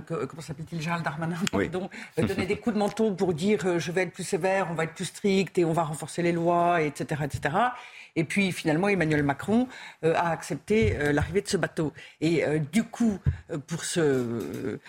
comment 0.07 0.41
s'appelle-t-il, 0.41 0.81
Gérald 0.81 1.03
Darmanin, 1.03 1.35
pardon, 1.51 1.89
donnait 2.17 2.45
des 2.45 2.57
coups 2.57 2.75
de 2.75 2.79
menton 2.79 3.13
pour 3.13 3.33
dire 3.33 3.77
je 3.77 3.91
vais 3.91 4.03
être 4.03 4.13
plus 4.13 4.23
sévère, 4.23 4.69
on 4.71 4.73
va 4.73 4.85
être 4.85 4.93
plus 4.93 5.03
strict 5.03 5.57
et 5.57 5.65
on 5.65 5.73
va 5.73 5.83
renforcer 5.97 6.21
les 6.21 6.31
lois, 6.31 6.81
etc. 6.81 7.23
etc. 7.23 7.55
Et 8.15 8.23
puis 8.23 8.51
finalement, 8.51 8.87
Emmanuel 8.87 9.23
Macron 9.23 9.67
euh, 10.03 10.13
a 10.15 10.29
accepté 10.29 10.95
euh, 10.97 11.11
l'arrivée 11.11 11.41
de 11.41 11.47
ce 11.47 11.57
bateau. 11.57 11.91
Et 12.21 12.45
euh, 12.45 12.59
du 12.59 12.83
coup, 12.83 13.19
pour 13.67 13.83
se, 13.83 14.79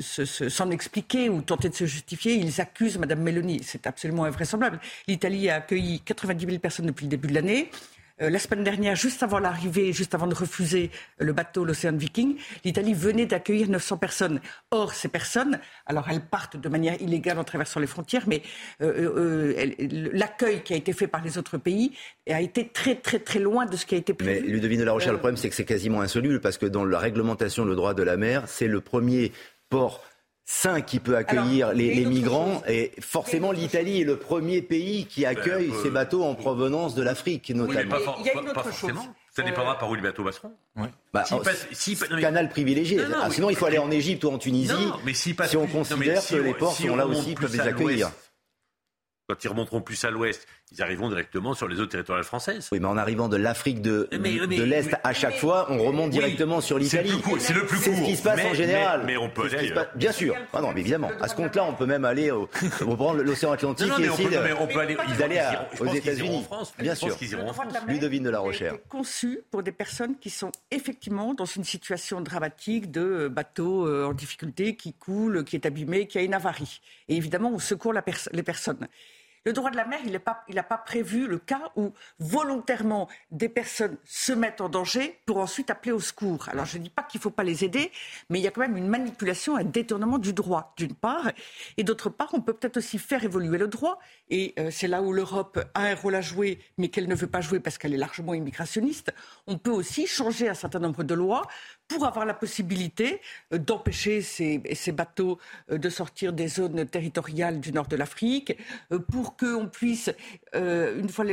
s'en 0.00 0.70
expliquer 0.70 1.28
ou 1.28 1.42
tenter 1.42 1.68
de 1.68 1.74
se 1.74 1.86
justifier, 1.86 2.34
ils 2.34 2.60
accusent 2.60 2.98
Mme 2.98 3.22
Meloni. 3.22 3.60
C'est 3.62 3.86
absolument 3.86 4.24
invraisemblable. 4.24 4.80
L'Italie 5.06 5.50
a 5.50 5.56
accueilli 5.56 6.00
90 6.00 6.46
000 6.46 6.58
personnes 6.58 6.86
depuis 6.86 7.06
le 7.06 7.10
début 7.10 7.28
de 7.28 7.34
l'année. 7.34 7.70
Euh, 8.20 8.30
la 8.30 8.38
semaine 8.38 8.64
dernière, 8.64 8.96
juste 8.96 9.22
avant 9.22 9.38
l'arrivée, 9.38 9.92
juste 9.92 10.14
avant 10.14 10.26
de 10.26 10.34
refuser 10.34 10.90
le 11.18 11.32
bateau, 11.32 11.64
l'Océan 11.64 11.96
Viking, 11.96 12.36
l'Italie 12.64 12.94
venait 12.94 13.26
d'accueillir 13.26 13.68
900 13.68 13.96
personnes. 13.98 14.40
Or, 14.70 14.92
ces 14.92 15.08
personnes, 15.08 15.58
alors 15.86 16.08
elles 16.10 16.24
partent 16.24 16.56
de 16.56 16.68
manière 16.68 17.00
illégale 17.00 17.38
en 17.38 17.44
traversant 17.44 17.80
les 17.80 17.86
frontières, 17.86 18.24
mais 18.26 18.42
euh, 18.82 19.54
euh, 19.56 20.08
l'accueil 20.12 20.62
qui 20.62 20.74
a 20.74 20.76
été 20.76 20.92
fait 20.92 21.06
par 21.06 21.22
les 21.22 21.38
autres 21.38 21.58
pays 21.58 21.92
a 22.28 22.40
été 22.40 22.68
très 22.68 22.94
très 22.94 23.18
très 23.18 23.38
loin 23.38 23.66
de 23.66 23.76
ce 23.76 23.86
qui 23.86 23.94
a 23.94 23.98
été 23.98 24.14
prévu. 24.14 24.42
Mais 24.42 24.48
Ludovine 24.48 24.80
de 24.80 24.84
la 24.84 24.92
Rochelle, 24.92 25.12
le 25.12 25.18
problème 25.18 25.36
c'est 25.36 25.48
que 25.48 25.54
c'est 25.54 25.64
quasiment 25.64 26.00
insoluble 26.00 26.40
parce 26.40 26.58
que 26.58 26.66
dans 26.66 26.84
la 26.84 26.98
réglementation, 26.98 27.64
le 27.64 27.74
droit 27.74 27.94
de 27.94 28.02
la 28.02 28.16
mer, 28.16 28.44
c'est 28.46 28.68
le 28.68 28.80
premier 28.80 29.32
port 29.68 30.02
sain 30.50 30.80
qui 30.80 30.98
peut 30.98 31.14
accueillir 31.14 31.74
les, 31.74 32.06
migrants. 32.06 32.62
Et 32.66 32.92
forcément, 33.00 33.52
l'Italie 33.52 34.00
est 34.00 34.04
le 34.04 34.16
premier 34.16 34.62
pays 34.62 35.04
qui 35.04 35.22
ben, 35.22 35.28
accueille 35.28 35.70
ces 35.82 35.90
bateaux 35.90 36.24
en 36.24 36.34
provenance 36.34 36.94
de 36.94 37.02
l'Afrique, 37.02 37.50
notamment. 37.50 37.96
il 38.20 38.26
y 38.26 38.30
a 38.30 38.40
une 38.40 38.48
autre 38.48 38.72
chose. 38.72 38.92
Ça 39.30 39.42
dépendra 39.42 39.74
euh, 39.74 39.78
par 39.78 39.90
où 39.90 39.94
les 39.94 40.00
bateaux 40.00 40.24
passeront. 40.24 40.52
Bah, 41.12 41.24
si 41.70 41.96
canal 41.96 42.48
privilégié. 42.48 42.98
Ah, 43.14 43.28
sinon, 43.30 43.50
il 43.50 43.56
faut 43.56 43.66
aller 43.66 43.78
en 43.78 43.90
Égypte 43.90 44.24
ou 44.24 44.30
en 44.30 44.38
Tunisie. 44.38 44.72
mais 45.04 45.12
si, 45.12 45.36
on 45.54 45.66
considère 45.66 46.26
que 46.26 46.36
les 46.36 46.54
ports 46.54 46.74
sont 46.74 46.96
là 46.96 47.06
aussi, 47.06 47.34
peuvent 47.34 47.52
les 47.52 47.60
accueillir. 47.60 48.10
Quand 49.28 49.44
ils 49.44 49.48
remonteront 49.48 49.82
plus 49.82 50.02
à 50.04 50.10
l'ouest, 50.10 50.46
ils 50.72 50.82
arriveront 50.82 51.08
directement 51.08 51.54
sur 51.54 51.68
les 51.68 51.80
eaux 51.80 51.86
territoriales 51.86 52.24
françaises. 52.24 52.68
Oui, 52.72 52.80
mais 52.80 52.88
en 52.88 52.96
arrivant 52.96 53.28
de 53.28 53.36
l'Afrique 53.36 53.80
de, 53.80 54.08
de 54.12 54.62
l'Est 54.62 54.94
à 55.02 55.12
chaque 55.12 55.36
fois, 55.36 55.66
on 55.70 55.78
remonte 55.78 56.10
directement 56.10 56.60
sur 56.60 56.78
l'Italie. 56.78 57.08
C'est 57.38 57.52
le 57.52 57.66
plus 57.66 57.76
court. 57.76 57.84
C'est 57.84 57.96
ce 57.96 58.04
qui 58.04 58.16
se 58.16 58.22
passe 58.22 58.44
en 58.44 58.54
général. 58.54 59.02
Mais, 59.06 59.16
on 59.16 59.30
peut 59.30 59.48
aller. 59.56 59.72
Bien 59.94 60.12
sûr. 60.12 60.34
Ah 60.52 60.60
non, 60.60 60.72
mais 60.74 60.80
évidemment. 60.80 61.10
À 61.20 61.28
ce 61.28 61.34
compte-là, 61.34 61.64
on 61.64 61.74
peut 61.74 61.86
même 61.86 62.04
aller 62.04 62.30
au, 62.30 62.46
prendre 62.46 63.22
l'océan 63.22 63.52
Atlantique 63.52 63.92
et 63.98 64.04
essayer 64.04 64.30
d'aller 64.30 64.52
aux 65.80 65.94
États-Unis. 65.94 66.44
Bien 66.78 66.94
sûr. 66.94 67.16
Ludovine 67.86 68.24
de 68.24 68.30
la 68.30 68.40
Rochère. 68.40 68.74
conçu 68.88 69.40
pour 69.50 69.62
des 69.62 69.72
personnes 69.72 70.16
qui 70.18 70.30
sont 70.30 70.52
effectivement 70.70 71.34
dans 71.34 71.44
une 71.44 71.64
situation 71.64 72.20
dramatique 72.20 72.90
de 72.90 73.28
bateau 73.28 73.86
euh, 73.86 74.06
en 74.06 74.12
difficulté 74.12 74.76
qui 74.76 74.92
coule, 74.92 75.44
qui 75.44 75.56
est 75.56 75.66
abîmé, 75.66 76.06
qui 76.06 76.18
a 76.18 76.22
une 76.22 76.34
avarie. 76.34 76.80
Et 77.08 77.16
évidemment, 77.16 77.50
on 77.52 77.58
secourt 77.58 77.92
les 77.92 78.42
personnes. 78.42 78.88
Le 79.48 79.54
droit 79.54 79.70
de 79.70 79.76
la 79.76 79.86
mer, 79.86 79.98
il 80.04 80.12
n'a 80.12 80.62
pas, 80.62 80.76
prévu 80.76 81.26
le 81.26 81.38
cas 81.38 81.72
où 81.74 81.94
volontairement 82.18 83.08
des 83.30 83.48
personnes 83.48 83.96
se 84.04 84.34
mettent 84.34 84.60
en 84.60 84.68
danger 84.68 85.18
pour 85.24 85.38
ensuite 85.38 85.70
appeler 85.70 85.92
au 85.92 86.00
secours. 86.00 86.50
Alors 86.50 86.66
je 86.66 86.76
ne 86.76 86.82
dis 86.82 86.90
pas 86.90 87.02
qu'il 87.02 87.18
ne 87.18 87.22
faut 87.22 87.30
pas 87.30 87.44
les 87.44 87.64
aider, 87.64 87.90
mais 88.28 88.40
il 88.40 88.42
y 88.42 88.46
a 88.46 88.50
quand 88.50 88.60
même 88.60 88.76
une 88.76 88.88
manipulation, 88.88 89.56
un 89.56 89.64
détournement 89.64 90.18
du 90.18 90.34
droit, 90.34 90.74
d'une 90.76 90.92
part. 90.92 91.32
Et 91.78 91.82
d'autre 91.82 92.10
part, 92.10 92.28
on 92.34 92.42
peut 92.42 92.52
peut-être 92.52 92.76
aussi 92.76 92.98
faire 92.98 93.24
évoluer 93.24 93.56
le 93.56 93.68
droit. 93.68 93.98
Et 94.28 94.52
euh, 94.58 94.68
c'est 94.70 94.86
là 94.86 95.00
où 95.00 95.14
l'Europe 95.14 95.58
a 95.72 95.80
un 95.80 95.94
rôle 95.94 96.16
à 96.16 96.20
jouer, 96.20 96.58
mais 96.76 96.88
qu'elle 96.88 97.08
ne 97.08 97.14
veut 97.14 97.26
pas 97.26 97.40
jouer 97.40 97.58
parce 97.58 97.78
qu'elle 97.78 97.94
est 97.94 97.96
largement 97.96 98.34
immigrationniste. 98.34 99.14
On 99.46 99.56
peut 99.56 99.70
aussi 99.70 100.06
changer 100.06 100.50
un 100.50 100.54
certain 100.54 100.80
nombre 100.80 101.04
de 101.04 101.14
lois 101.14 101.48
pour 101.88 102.06
avoir 102.06 102.26
la 102.26 102.34
possibilité 102.34 103.20
euh, 103.52 103.58
d'empêcher 103.58 104.22
ces, 104.22 104.58
bateaux 104.92 105.38
euh, 105.70 105.78
de 105.78 105.88
sortir 105.88 106.32
des 106.32 106.48
zones 106.48 106.86
territoriales 106.86 107.60
du 107.60 107.72
nord 107.72 107.88
de 107.88 107.96
l'Afrique, 107.96 108.56
pour 109.10 109.18
pour 109.18 109.36
qu'on 109.36 109.66
puisse, 109.66 110.10
euh, 110.54 110.96
une 111.00 111.08
fois 111.08 111.24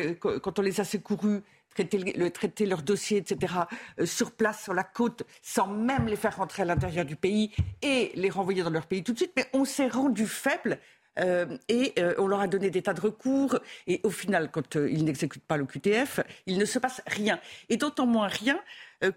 quand 0.41 0.57
on 0.57 0.61
les 0.63 0.81
a 0.81 0.83
secourus, 0.83 1.43
traiter, 1.69 1.99
le, 1.99 2.31
traiter 2.31 2.65
leur 2.65 2.81
dossier, 2.81 3.17
etc., 3.17 3.53
euh, 3.99 4.07
sur 4.07 4.31
place, 4.31 4.63
sur 4.63 4.73
la 4.73 4.83
côte, 4.83 5.21
sans 5.43 5.67
même 5.67 6.07
les 6.07 6.15
faire 6.15 6.35
rentrer 6.35 6.63
à 6.63 6.65
l'intérieur 6.65 7.05
du 7.05 7.15
pays 7.15 7.51
et 7.83 8.11
les 8.15 8.29
renvoyer 8.31 8.63
dans 8.63 8.71
leur 8.71 8.87
pays 8.87 9.03
tout 9.03 9.13
de 9.13 9.17
suite. 9.17 9.33
Mais 9.37 9.45
on 9.53 9.65
s'est 9.65 9.87
rendu 9.87 10.25
faible 10.25 10.79
euh, 11.19 11.45
et 11.69 11.93
on 12.17 12.27
leur 12.27 12.39
a 12.39 12.47
donné 12.47 12.71
des 12.71 12.81
tas 12.81 12.95
de 12.95 13.01
recours. 13.01 13.59
Et 13.85 14.01
au 14.03 14.09
final, 14.09 14.49
quand 14.51 14.75
ils 14.75 15.05
n'exécutent 15.05 15.45
pas 15.45 15.57
le 15.57 15.65
QTF, 15.65 16.21
il 16.47 16.57
ne 16.57 16.65
se 16.65 16.79
passe 16.79 17.01
rien. 17.05 17.39
Et 17.69 17.77
d'autant 17.77 18.07
moins 18.07 18.27
rien 18.27 18.59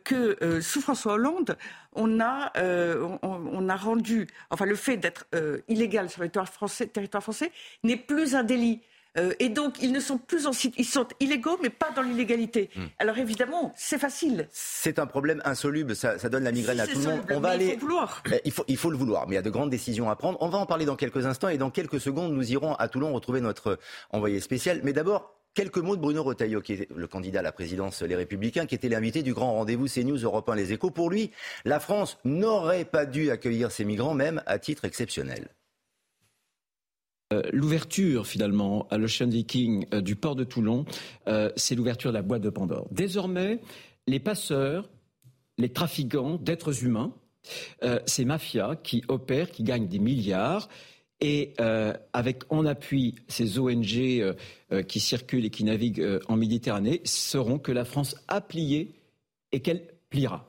que 0.04 0.60
sous 0.60 0.80
François 0.80 1.14
Hollande, 1.14 1.56
on 1.94 2.20
a, 2.20 2.52
on, 3.22 3.68
a 3.68 3.76
rendu, 3.76 4.26
enfin 4.50 4.66
le 4.66 4.74
fait 4.74 4.96
d'être 4.96 5.26
illégal 5.68 6.08
sur 6.10 6.22
le 6.22 6.28
territoire 6.28 6.52
français, 6.52 6.86
territoire 6.86 7.22
français 7.22 7.52
n'est 7.82 7.96
plus 7.96 8.34
un 8.34 8.42
délit. 8.42 8.80
et 9.38 9.48
donc, 9.48 9.76
ils 9.80 9.92
ne 9.92 10.00
sont 10.00 10.18
plus 10.18 10.46
en 10.46 10.52
ils 10.76 10.84
sont 10.84 11.06
illégaux, 11.20 11.58
mais 11.62 11.70
pas 11.70 11.90
dans 11.90 12.02
l'illégalité. 12.02 12.70
Alors 12.98 13.18
évidemment, 13.18 13.72
c'est 13.76 13.98
facile. 13.98 14.48
C'est 14.52 14.98
un 14.98 15.06
problème 15.06 15.40
insoluble. 15.44 15.96
Ça, 15.96 16.16
donne 16.28 16.44
la 16.44 16.52
migraine 16.52 16.80
à 16.80 16.86
tout 16.86 16.98
le 16.98 17.04
monde. 17.04 17.20
On 17.30 17.40
va 17.40 17.50
aller. 17.50 17.66
Il 17.66 17.72
faut 17.74 17.86
vouloir. 17.86 18.22
Il 18.44 18.52
faut, 18.52 18.64
il 18.68 18.76
faut 18.76 18.90
le 18.90 18.96
vouloir. 18.96 19.26
Mais 19.26 19.34
il 19.34 19.36
y 19.36 19.40
a 19.40 19.42
de 19.42 19.50
grandes 19.50 19.70
décisions 19.70 20.10
à 20.10 20.16
prendre. 20.16 20.38
On 20.40 20.48
va 20.48 20.58
en 20.58 20.66
parler 20.66 20.84
dans 20.84 20.96
quelques 20.96 21.26
instants 21.26 21.48
et 21.48 21.58
dans 21.58 21.70
quelques 21.70 22.00
secondes, 22.00 22.32
nous 22.32 22.52
irons 22.52 22.74
à 22.74 22.88
Toulon 22.88 23.12
retrouver 23.12 23.40
notre 23.40 23.78
envoyé 24.10 24.40
spécial. 24.40 24.80
Mais 24.84 24.92
d'abord, 24.92 25.37
Quelques 25.58 25.78
mots 25.78 25.96
de 25.96 26.00
Bruno 26.00 26.22
Retailleau, 26.22 26.60
qui 26.60 26.74
est 26.74 26.88
le 26.94 27.08
candidat 27.08 27.40
à 27.40 27.42
la 27.42 27.50
présidence 27.50 28.02
Les 28.02 28.14
Républicains, 28.14 28.64
qui 28.64 28.76
était 28.76 28.88
l'invité 28.88 29.24
du 29.24 29.34
grand 29.34 29.54
rendez-vous 29.54 29.88
CNews 29.88 30.18
Europe 30.18 30.48
1 30.48 30.54
Les 30.54 30.72
Échos. 30.72 30.92
Pour 30.92 31.10
lui, 31.10 31.32
la 31.64 31.80
France 31.80 32.16
n'aurait 32.24 32.84
pas 32.84 33.06
dû 33.06 33.32
accueillir 33.32 33.72
ces 33.72 33.84
migrants, 33.84 34.14
même 34.14 34.40
à 34.46 34.60
titre 34.60 34.84
exceptionnel. 34.84 35.48
Euh, 37.32 37.42
l'ouverture 37.52 38.24
finalement 38.24 38.86
à 38.92 38.98
l'Ocean 38.98 39.26
Viking 39.26 39.84
euh, 39.92 40.00
du 40.00 40.14
port 40.14 40.36
de 40.36 40.44
Toulon, 40.44 40.84
euh, 41.26 41.50
c'est 41.56 41.74
l'ouverture 41.74 42.12
de 42.12 42.14
la 42.14 42.22
boîte 42.22 42.42
de 42.42 42.50
Pandore. 42.50 42.86
Désormais, 42.92 43.58
les 44.06 44.20
passeurs, 44.20 44.88
les 45.56 45.72
trafiquants 45.72 46.36
d'êtres 46.36 46.84
humains, 46.84 47.12
ces 48.06 48.24
mafias 48.24 48.76
qui 48.76 49.02
opèrent, 49.08 49.50
qui 49.50 49.64
gagnent 49.64 49.88
des 49.88 49.98
milliards, 49.98 50.68
et 51.20 51.54
euh, 51.60 51.92
avec 52.12 52.42
en 52.50 52.64
appui 52.66 53.16
ces 53.28 53.58
ONG 53.58 53.96
euh, 53.96 54.34
euh, 54.72 54.82
qui 54.82 55.00
circulent 55.00 55.44
et 55.44 55.50
qui 55.50 55.64
naviguent 55.64 56.20
en 56.28 56.36
Méditerranée, 56.36 57.00
sauront 57.04 57.58
que 57.58 57.72
la 57.72 57.84
France 57.84 58.16
a 58.28 58.40
plié 58.40 58.94
et 59.52 59.60
qu'elle 59.60 59.82
pliera. 60.10 60.46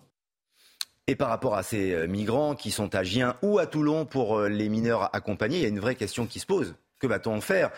Et 1.08 1.16
par 1.16 1.30
rapport 1.30 1.56
à 1.56 1.64
ces 1.64 2.08
migrants 2.08 2.54
qui 2.54 2.70
sont 2.70 2.94
à 2.94 3.04
Gien 3.04 3.36
ou 3.42 3.58
à 3.58 3.66
Toulon 3.66 4.06
pour 4.06 4.42
les 4.42 4.70
mineurs 4.70 5.10
accompagnés, 5.16 5.58
il 5.58 5.64
y 5.64 5.66
a 5.66 5.70
une 5.70 5.80
vraie 5.80 5.96
question 5.96 6.28
qui 6.28 6.40
se 6.40 6.46
pose. 6.46 6.76
Que 7.00 7.08
va-t-on 7.08 7.42
faire? 7.42 7.72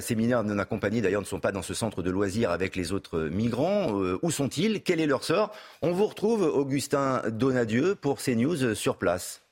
Ces 0.00 0.14
mineurs 0.14 0.44
non 0.44 0.58
accompagnés, 0.58 1.00
d'ailleurs, 1.00 1.22
ne 1.22 1.26
sont 1.26 1.40
pas 1.40 1.50
dans 1.50 1.62
ce 1.62 1.74
centre 1.74 2.02
de 2.02 2.10
loisirs 2.10 2.52
avec 2.52 2.76
les 2.76 2.92
autres 2.92 3.22
migrants. 3.22 3.90
où 4.22 4.30
sont-ils? 4.30 4.82
Quel 4.84 5.00
est 5.00 5.06
leur 5.06 5.24
sort? 5.24 5.50
On 5.82 5.90
vous 5.90 6.06
retrouve, 6.06 6.42
Augustin 6.42 7.22
Donadieu, 7.28 7.96
pour 7.96 8.18
CNews 8.18 8.76
sur 8.76 8.98
place. 8.98 9.45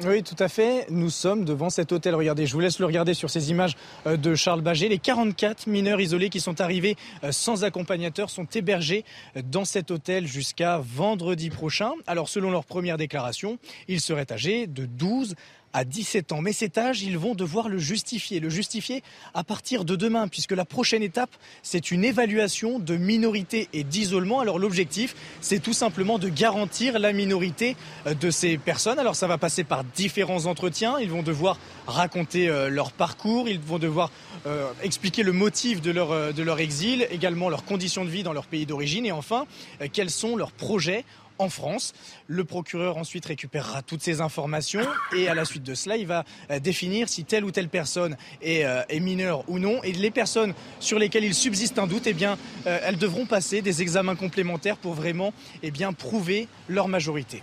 Oui, 0.00 0.22
tout 0.22 0.36
à 0.38 0.48
fait. 0.48 0.86
Nous 0.90 1.10
sommes 1.10 1.44
devant 1.44 1.68
cet 1.68 1.92
hôtel. 1.92 2.14
Regardez, 2.14 2.46
je 2.46 2.54
vous 2.54 2.60
laisse 2.60 2.78
le 2.78 2.86
regarder 2.86 3.12
sur 3.12 3.28
ces 3.28 3.50
images 3.50 3.76
euh, 4.06 4.16
de 4.16 4.34
Charles 4.34 4.62
Baget. 4.62 4.88
Les 4.88 4.98
44 4.98 5.66
mineurs 5.66 6.00
isolés 6.00 6.30
qui 6.30 6.40
sont 6.40 6.62
arrivés 6.62 6.96
euh, 7.24 7.30
sans 7.30 7.62
accompagnateur 7.62 8.30
sont 8.30 8.46
hébergés 8.46 9.04
euh, 9.36 9.42
dans 9.44 9.66
cet 9.66 9.90
hôtel 9.90 10.26
jusqu'à 10.26 10.78
vendredi 10.82 11.50
prochain. 11.50 11.92
Alors, 12.06 12.30
selon 12.30 12.50
leur 12.50 12.64
première 12.64 12.96
déclaration, 12.96 13.58
ils 13.86 14.00
seraient 14.00 14.32
âgés 14.32 14.66
de 14.66 14.86
12 14.86 15.34
à 15.72 15.84
17 15.84 16.32
ans. 16.32 16.40
Mais 16.40 16.52
cet 16.52 16.78
âge, 16.78 17.02
ils 17.02 17.18
vont 17.18 17.34
devoir 17.34 17.68
le 17.68 17.78
justifier. 17.78 18.40
Le 18.40 18.50
justifier 18.50 19.02
à 19.34 19.44
partir 19.44 19.84
de 19.84 19.96
demain, 19.96 20.28
puisque 20.28 20.52
la 20.52 20.64
prochaine 20.64 21.02
étape, 21.02 21.30
c'est 21.62 21.90
une 21.90 22.04
évaluation 22.04 22.78
de 22.78 22.96
minorité 22.96 23.68
et 23.72 23.84
d'isolement. 23.84 24.40
Alors 24.40 24.58
l'objectif, 24.58 25.14
c'est 25.40 25.60
tout 25.60 25.72
simplement 25.72 26.18
de 26.18 26.28
garantir 26.28 26.98
la 26.98 27.12
minorité 27.12 27.76
euh, 28.06 28.14
de 28.14 28.30
ces 28.30 28.58
personnes. 28.58 28.98
Alors 28.98 29.16
ça 29.16 29.26
va 29.26 29.38
passer 29.38 29.64
par 29.64 29.84
différents 29.84 30.46
entretiens. 30.46 30.98
Ils 31.00 31.10
vont 31.10 31.22
devoir 31.22 31.58
raconter 31.86 32.48
euh, 32.48 32.68
leur 32.68 32.92
parcours, 32.92 33.48
ils 33.48 33.60
vont 33.60 33.78
devoir 33.78 34.10
euh, 34.46 34.70
expliquer 34.82 35.22
le 35.22 35.32
motif 35.32 35.80
de 35.80 35.90
leur, 35.90 36.32
de 36.32 36.42
leur 36.42 36.60
exil, 36.60 37.06
également 37.10 37.48
leurs 37.48 37.64
conditions 37.64 38.04
de 38.04 38.10
vie 38.10 38.22
dans 38.22 38.32
leur 38.32 38.46
pays 38.46 38.66
d'origine 38.66 39.06
et 39.06 39.12
enfin 39.12 39.46
quels 39.92 40.10
sont 40.10 40.36
leurs 40.36 40.52
projets 40.52 41.04
en 41.38 41.48
France. 41.48 41.92
Le 42.26 42.44
procureur 42.44 42.96
ensuite 42.96 43.26
récupérera 43.26 43.82
toutes 43.82 44.02
ces 44.02 44.20
informations 44.20 44.86
et 45.16 45.28
à 45.28 45.34
la 45.34 45.44
suite 45.44 45.62
de 45.62 45.74
cela, 45.74 45.96
il 45.96 46.06
va 46.06 46.24
euh, 46.50 46.58
définir 46.58 47.08
si 47.08 47.24
telle 47.24 47.44
ou 47.44 47.50
telle 47.50 47.68
personne 47.68 48.16
euh, 48.44 48.82
est, 48.88 49.00
mineure 49.00 49.44
ou 49.48 49.58
non. 49.58 49.82
Et 49.82 49.92
les 49.92 50.10
personnes 50.10 50.54
sur 50.80 50.98
lesquelles 50.98 51.24
il 51.24 51.34
subsiste 51.34 51.78
un 51.78 51.86
doute, 51.86 52.06
eh 52.06 52.12
bien, 52.12 52.38
euh, 52.66 52.78
elles 52.84 52.98
devront 52.98 53.26
passer 53.26 53.62
des 53.62 53.82
examens 53.82 54.16
complémentaires 54.16 54.76
pour 54.76 54.94
vraiment 54.94 55.32
eh 55.62 55.72
prouver 55.98 56.48
leur 56.68 56.88
majorité. 56.88 57.42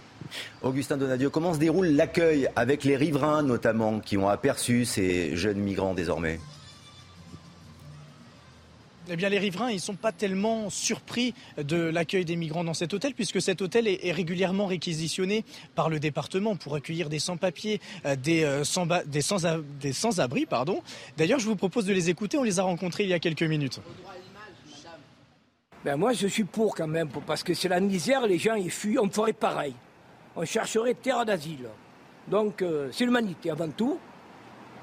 Augustin 0.62 0.98
Donadieu, 0.98 1.30
comment 1.30 1.54
se 1.54 1.60
déroule 1.60 1.88
l'accueil 1.88 2.48
avec 2.56 2.84
les 2.84 2.96
riverains 2.96 3.44
notamment 3.44 4.00
qui 4.00 4.18
ont 4.18 4.30
aperçu 4.30 4.86
ces 4.86 5.36
jeunes 5.36 5.60
migrants 5.60 5.94
désormais? 5.94 6.40
Eh 9.12 9.16
bien, 9.16 9.30
les 9.30 9.40
riverains, 9.40 9.72
ils 9.72 9.76
ne 9.76 9.80
sont 9.80 9.96
pas 9.96 10.12
tellement 10.12 10.70
surpris 10.70 11.34
de 11.58 11.78
l'accueil 11.78 12.26
des 12.26 12.36
migrants 12.36 12.64
dans 12.64 12.74
cet 12.74 12.94
hôtel, 12.94 13.14
puisque 13.14 13.42
cet 13.42 13.62
hôtel 13.62 13.88
est, 13.88 14.12
régulièrement 14.12 14.66
réquisitionné 14.66 15.44
par 15.76 15.90
le 15.90 16.00
département 16.00 16.56
pour 16.56 16.76
accueillir 16.76 17.10
des 17.10 17.20
sans-papiers, 17.20 17.80
euh, 18.06 18.16
des, 18.16 18.44
euh, 18.44 18.64
sans-abri. 18.64 20.46
pardon. 20.46 20.82
D'ailleurs, 21.18 21.40
je 21.40 21.46
vous 21.46 21.56
propose 21.56 21.86
de 21.86 21.94
les 21.94 22.10
écouter. 22.10 22.38
On 22.38 22.44
les 22.44 22.60
a 22.60 22.64
rencontrés 22.64 23.04
il 23.04 23.10
y 23.10 23.14
a 23.14 23.20
quelques 23.20 23.44
minutes. 23.44 23.80
Ben 25.86 25.96
moi, 25.96 26.14
je 26.14 26.28
suis 26.28 26.44
pour 26.44 26.76
quand 26.76 26.88
même, 26.88 27.08
parce 27.26 27.42
que 27.42 27.54
c'est 27.54 27.70
la 27.70 27.80
misère, 27.80 28.28
les 28.28 28.38
gens 28.38 28.56
ils 28.56 28.70
fuient, 28.70 29.00
on 29.00 29.10
ferait 29.10 29.34
pareil. 29.34 29.74
On 30.36 30.44
chercherait 30.44 30.94
terre 30.94 31.26
d'asile. 31.26 31.70
Donc, 32.28 32.62
euh, 32.62 32.90
c'est 32.92 33.06
l'humanité 33.06 33.50
avant 33.50 33.70
tout. 33.70 33.98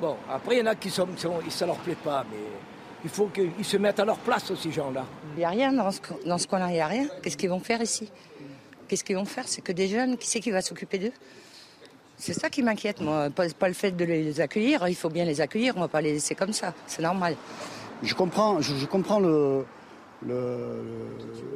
Bon, 0.01 0.17
après, 0.29 0.57
il 0.57 0.59
y 0.61 0.63
en 0.63 0.67
a 0.67 0.75
qui 0.75 0.91
sont, 0.91 1.07
ça 1.49 1.67
leur 1.67 1.77
plaît 1.77 1.97
pas, 2.03 2.25
mais 2.31 2.39
il 3.07 3.09
faut 3.09 3.27
qu'ils 3.29 3.65
se 3.65 3.77
mettent 3.77 4.01
à 4.01 4.05
leur 4.05 4.19
place, 4.19 4.53
ces 4.53 4.73
gens-là. 4.73 5.05
Il 5.37 5.39
n'y 5.39 5.45
a 5.45 5.51
rien 5.51 5.73
dans 5.73 5.93
ce, 5.93 6.01
dans 6.27 6.39
ce 6.39 6.49
coin-là, 6.49 6.71
il 6.71 6.73
n'y 6.73 6.81
a 6.81 6.89
rien. 6.89 7.07
Qu'est-ce 7.23 7.37
qu'ils 7.37 7.49
vont 7.49 7.61
faire 7.61 7.81
ici? 7.81 8.11
Qu'est-ce 8.89 9.05
qu'ils 9.05 9.15
vont 9.15 9.25
faire? 9.25 9.47
C'est 9.47 9.63
que 9.63 9.71
des 9.71 9.87
jeunes, 9.87 10.17
qui 10.17 10.27
c'est 10.27 10.41
qui 10.41 10.51
va 10.51 10.61
s'occuper 10.61 10.99
d'eux? 10.99 11.13
C'est 12.17 12.33
ça 12.33 12.51
qui 12.51 12.65
m'inquiète, 12.65 13.01
moi. 13.01 13.31
Pas, 13.31 13.49
pas, 13.51 13.69
le 13.69 13.75
fait 13.75 13.93
de 13.93 14.05
les 14.05 14.41
accueillir, 14.41 14.89
il 14.89 14.97
faut 14.97 15.09
bien 15.09 15.25
les 15.25 15.41
accueillir, 15.41 15.75
on 15.77 15.81
ne 15.81 15.85
va 15.85 15.89
pas 15.89 16.01
les 16.01 16.15
laisser 16.15 16.35
comme 16.35 16.53
ça, 16.53 16.75
c'est 16.89 17.03
normal. 17.03 17.37
Je 18.03 18.13
comprends, 18.15 18.61
je 18.61 18.87
comprends 18.87 19.21
le, 19.21 19.65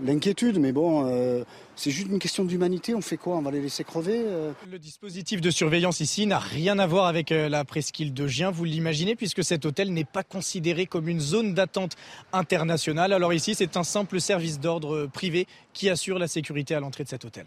l'inquiétude, 0.02 0.58
mais 0.58 0.72
bon, 0.72 1.06
euh, 1.06 1.44
c'est 1.76 1.90
juste 1.90 2.08
une 2.08 2.18
question 2.18 2.44
d'humanité. 2.44 2.94
On 2.94 3.00
fait 3.00 3.16
quoi? 3.16 3.36
On 3.36 3.42
va 3.42 3.50
les 3.50 3.60
laisser 3.60 3.84
crever 3.84 4.22
euh? 4.24 4.52
Le 4.70 4.78
dispositif 4.78 5.40
de 5.40 5.50
surveillance 5.50 6.00
ici 6.00 6.26
n'a 6.26 6.38
rien 6.38 6.78
à 6.78 6.86
voir 6.86 7.06
avec 7.06 7.32
euh, 7.32 7.48
la 7.48 7.64
presqu'île 7.64 8.12
de 8.12 8.26
Gien, 8.26 8.50
vous 8.50 8.64
l'imaginez, 8.64 9.16
puisque 9.16 9.44
cet 9.44 9.64
hôtel 9.64 9.92
n'est 9.92 10.04
pas 10.04 10.22
considéré 10.22 10.86
comme 10.86 11.08
une 11.08 11.20
zone 11.20 11.54
d'attente 11.54 11.96
internationale. 12.32 13.12
Alors 13.12 13.32
ici, 13.32 13.54
c'est 13.54 13.76
un 13.76 13.84
simple 13.84 14.20
service 14.20 14.60
d'ordre 14.60 15.06
privé 15.06 15.46
qui 15.72 15.88
assure 15.88 16.18
la 16.18 16.28
sécurité 16.28 16.74
à 16.74 16.80
l'entrée 16.80 17.04
de 17.04 17.08
cet 17.08 17.24
hôtel. 17.24 17.46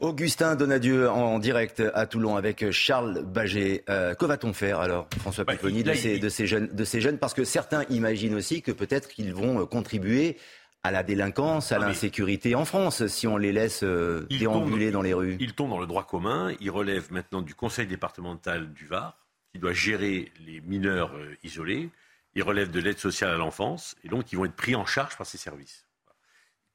Augustin 0.00 0.56
Donadieu 0.56 1.08
en 1.10 1.38
direct 1.38 1.82
à 1.94 2.06
Toulon 2.06 2.36
avec 2.36 2.70
Charles 2.70 3.22
Baget. 3.24 3.84
que 3.86 4.24
va-t-on 4.24 4.52
faire 4.52 4.80
alors, 4.80 5.08
François 5.18 5.44
bah, 5.44 5.54
de, 5.56 5.94
ces, 6.28 6.46
jeunes, 6.46 6.68
de 6.72 6.84
ces 6.84 7.00
jeunes? 7.00 7.18
Parce 7.18 7.34
que 7.34 7.44
certains 7.44 7.84
imaginent 7.90 8.34
aussi 8.34 8.62
que 8.62 8.72
peut-être 8.72 9.08
qu'ils 9.08 9.34
vont 9.34 9.66
contribuer 9.66 10.36
à 10.82 10.90
la 10.90 11.02
délinquance, 11.02 11.72
à 11.72 11.78
l'insécurité 11.78 12.54
en 12.54 12.64
France, 12.64 13.06
si 13.06 13.26
on 13.26 13.36
les 13.36 13.52
laisse 13.52 13.82
euh, 13.82 14.26
déambuler 14.30 14.90
dans 14.90 15.02
les 15.02 15.12
rues. 15.12 15.36
Ils 15.38 15.52
tombent 15.52 15.70
dans 15.70 15.80
le 15.80 15.86
droit 15.86 16.06
commun. 16.06 16.54
Ils 16.60 16.70
relèvent 16.70 17.12
maintenant 17.12 17.42
du 17.42 17.54
conseil 17.54 17.86
départemental 17.86 18.72
du 18.72 18.86
Var, 18.86 19.18
qui 19.52 19.58
doit 19.58 19.72
gérer 19.72 20.32
les 20.46 20.60
mineurs 20.62 21.14
euh, 21.14 21.36
isolés. 21.44 21.90
Ils 22.34 22.42
relèvent 22.42 22.70
de 22.70 22.80
l'aide 22.80 22.98
sociale 22.98 23.30
à 23.32 23.36
l'enfance, 23.36 23.96
et 24.04 24.08
donc 24.08 24.32
ils 24.32 24.36
vont 24.36 24.44
être 24.44 24.56
pris 24.56 24.74
en 24.74 24.86
charge 24.86 25.16
par 25.16 25.26
ces 25.26 25.36
services. 25.36 25.84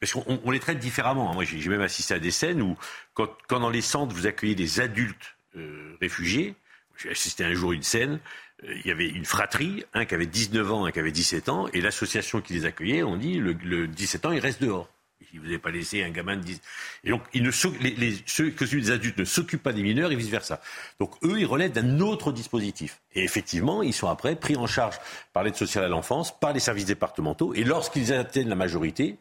Parce 0.06 0.24
qu'on 0.24 0.52
les 0.52 0.60
traite 0.60 0.78
différemment. 0.78 1.34
Moi, 1.34 1.46
j'ai 1.46 1.68
même 1.68 1.82
assisté 1.82 2.14
à 2.14 2.20
des 2.20 2.30
scènes 2.30 2.62
où, 2.62 2.78
quand, 3.16 3.28
dans 3.50 3.72
les 3.72 3.82
centres, 3.82 4.14
vous 4.14 4.28
accueillez 4.28 4.54
des 4.54 4.80
adultes 4.80 5.36
euh, 5.58 5.96
réfugiés, 6.00 6.54
j'ai 6.96 7.10
assisté 7.10 7.44
un 7.44 7.54
jour 7.54 7.72
à 7.72 7.74
une 7.74 7.82
scène, 7.82 8.20
euh, 8.64 8.76
il 8.76 8.86
y 8.86 8.92
avait 8.92 9.08
une 9.08 9.26
fratrie, 9.26 9.84
un 9.96 10.06
qui 10.06 10.14
avait 10.14 10.28
19 10.28 10.72
ans, 10.72 10.86
un 10.86 10.92
qui 10.92 11.00
avait 11.00 11.12
17 11.12 11.50
ans, 11.50 11.68
et 11.74 11.82
l'association 11.82 12.40
qui 12.40 12.54
les 12.54 12.66
accueillait, 12.66 13.02
on 13.02 13.18
dit, 13.18 13.40
le, 13.40 13.54
le 13.54 13.88
17 13.88 14.28
ans, 14.28 14.32
il 14.32 14.40
reste 14.40 14.62
dehors. 14.62 14.88
Il 15.34 15.40
vous 15.40 15.48
avez 15.48 15.58
pas 15.58 15.72
laissé 15.72 16.04
un 16.04 16.12
gamin 16.12 16.38
de 16.38 16.44
10. 16.44 16.62
Et 17.06 17.10
donc, 17.10 17.24
les, 17.34 18.18
ceux 18.28 18.52
que 18.52 18.92
adultes 18.92 19.18
ne 19.18 19.26
s'occupent 19.26 19.64
pas 19.64 19.74
des 19.74 19.82
mineurs 19.82 20.12
et 20.12 20.16
vice-versa. 20.16 20.62
Donc, 21.00 21.16
eux, 21.24 21.40
ils 21.40 21.46
relèvent 21.46 21.72
d'un 21.72 22.00
autre 22.00 22.32
dispositif. 22.32 23.02
Et 23.16 23.24
effectivement, 23.24 23.82
ils 23.82 23.94
sont 23.94 24.08
après 24.08 24.36
pris 24.36 24.56
en 24.56 24.68
charge 24.68 24.98
par 25.34 25.44
l'aide 25.44 25.56
sociale 25.56 25.84
à 25.84 25.88
l'enfance, 25.88 26.38
par 26.40 26.54
les 26.54 26.60
services 26.60 26.86
départementaux. 26.86 27.54
Et 27.56 27.64
lorsqu'ils 27.64 28.14
atteignent 28.14 28.50
la 28.50 28.56
majorité, 28.56 29.18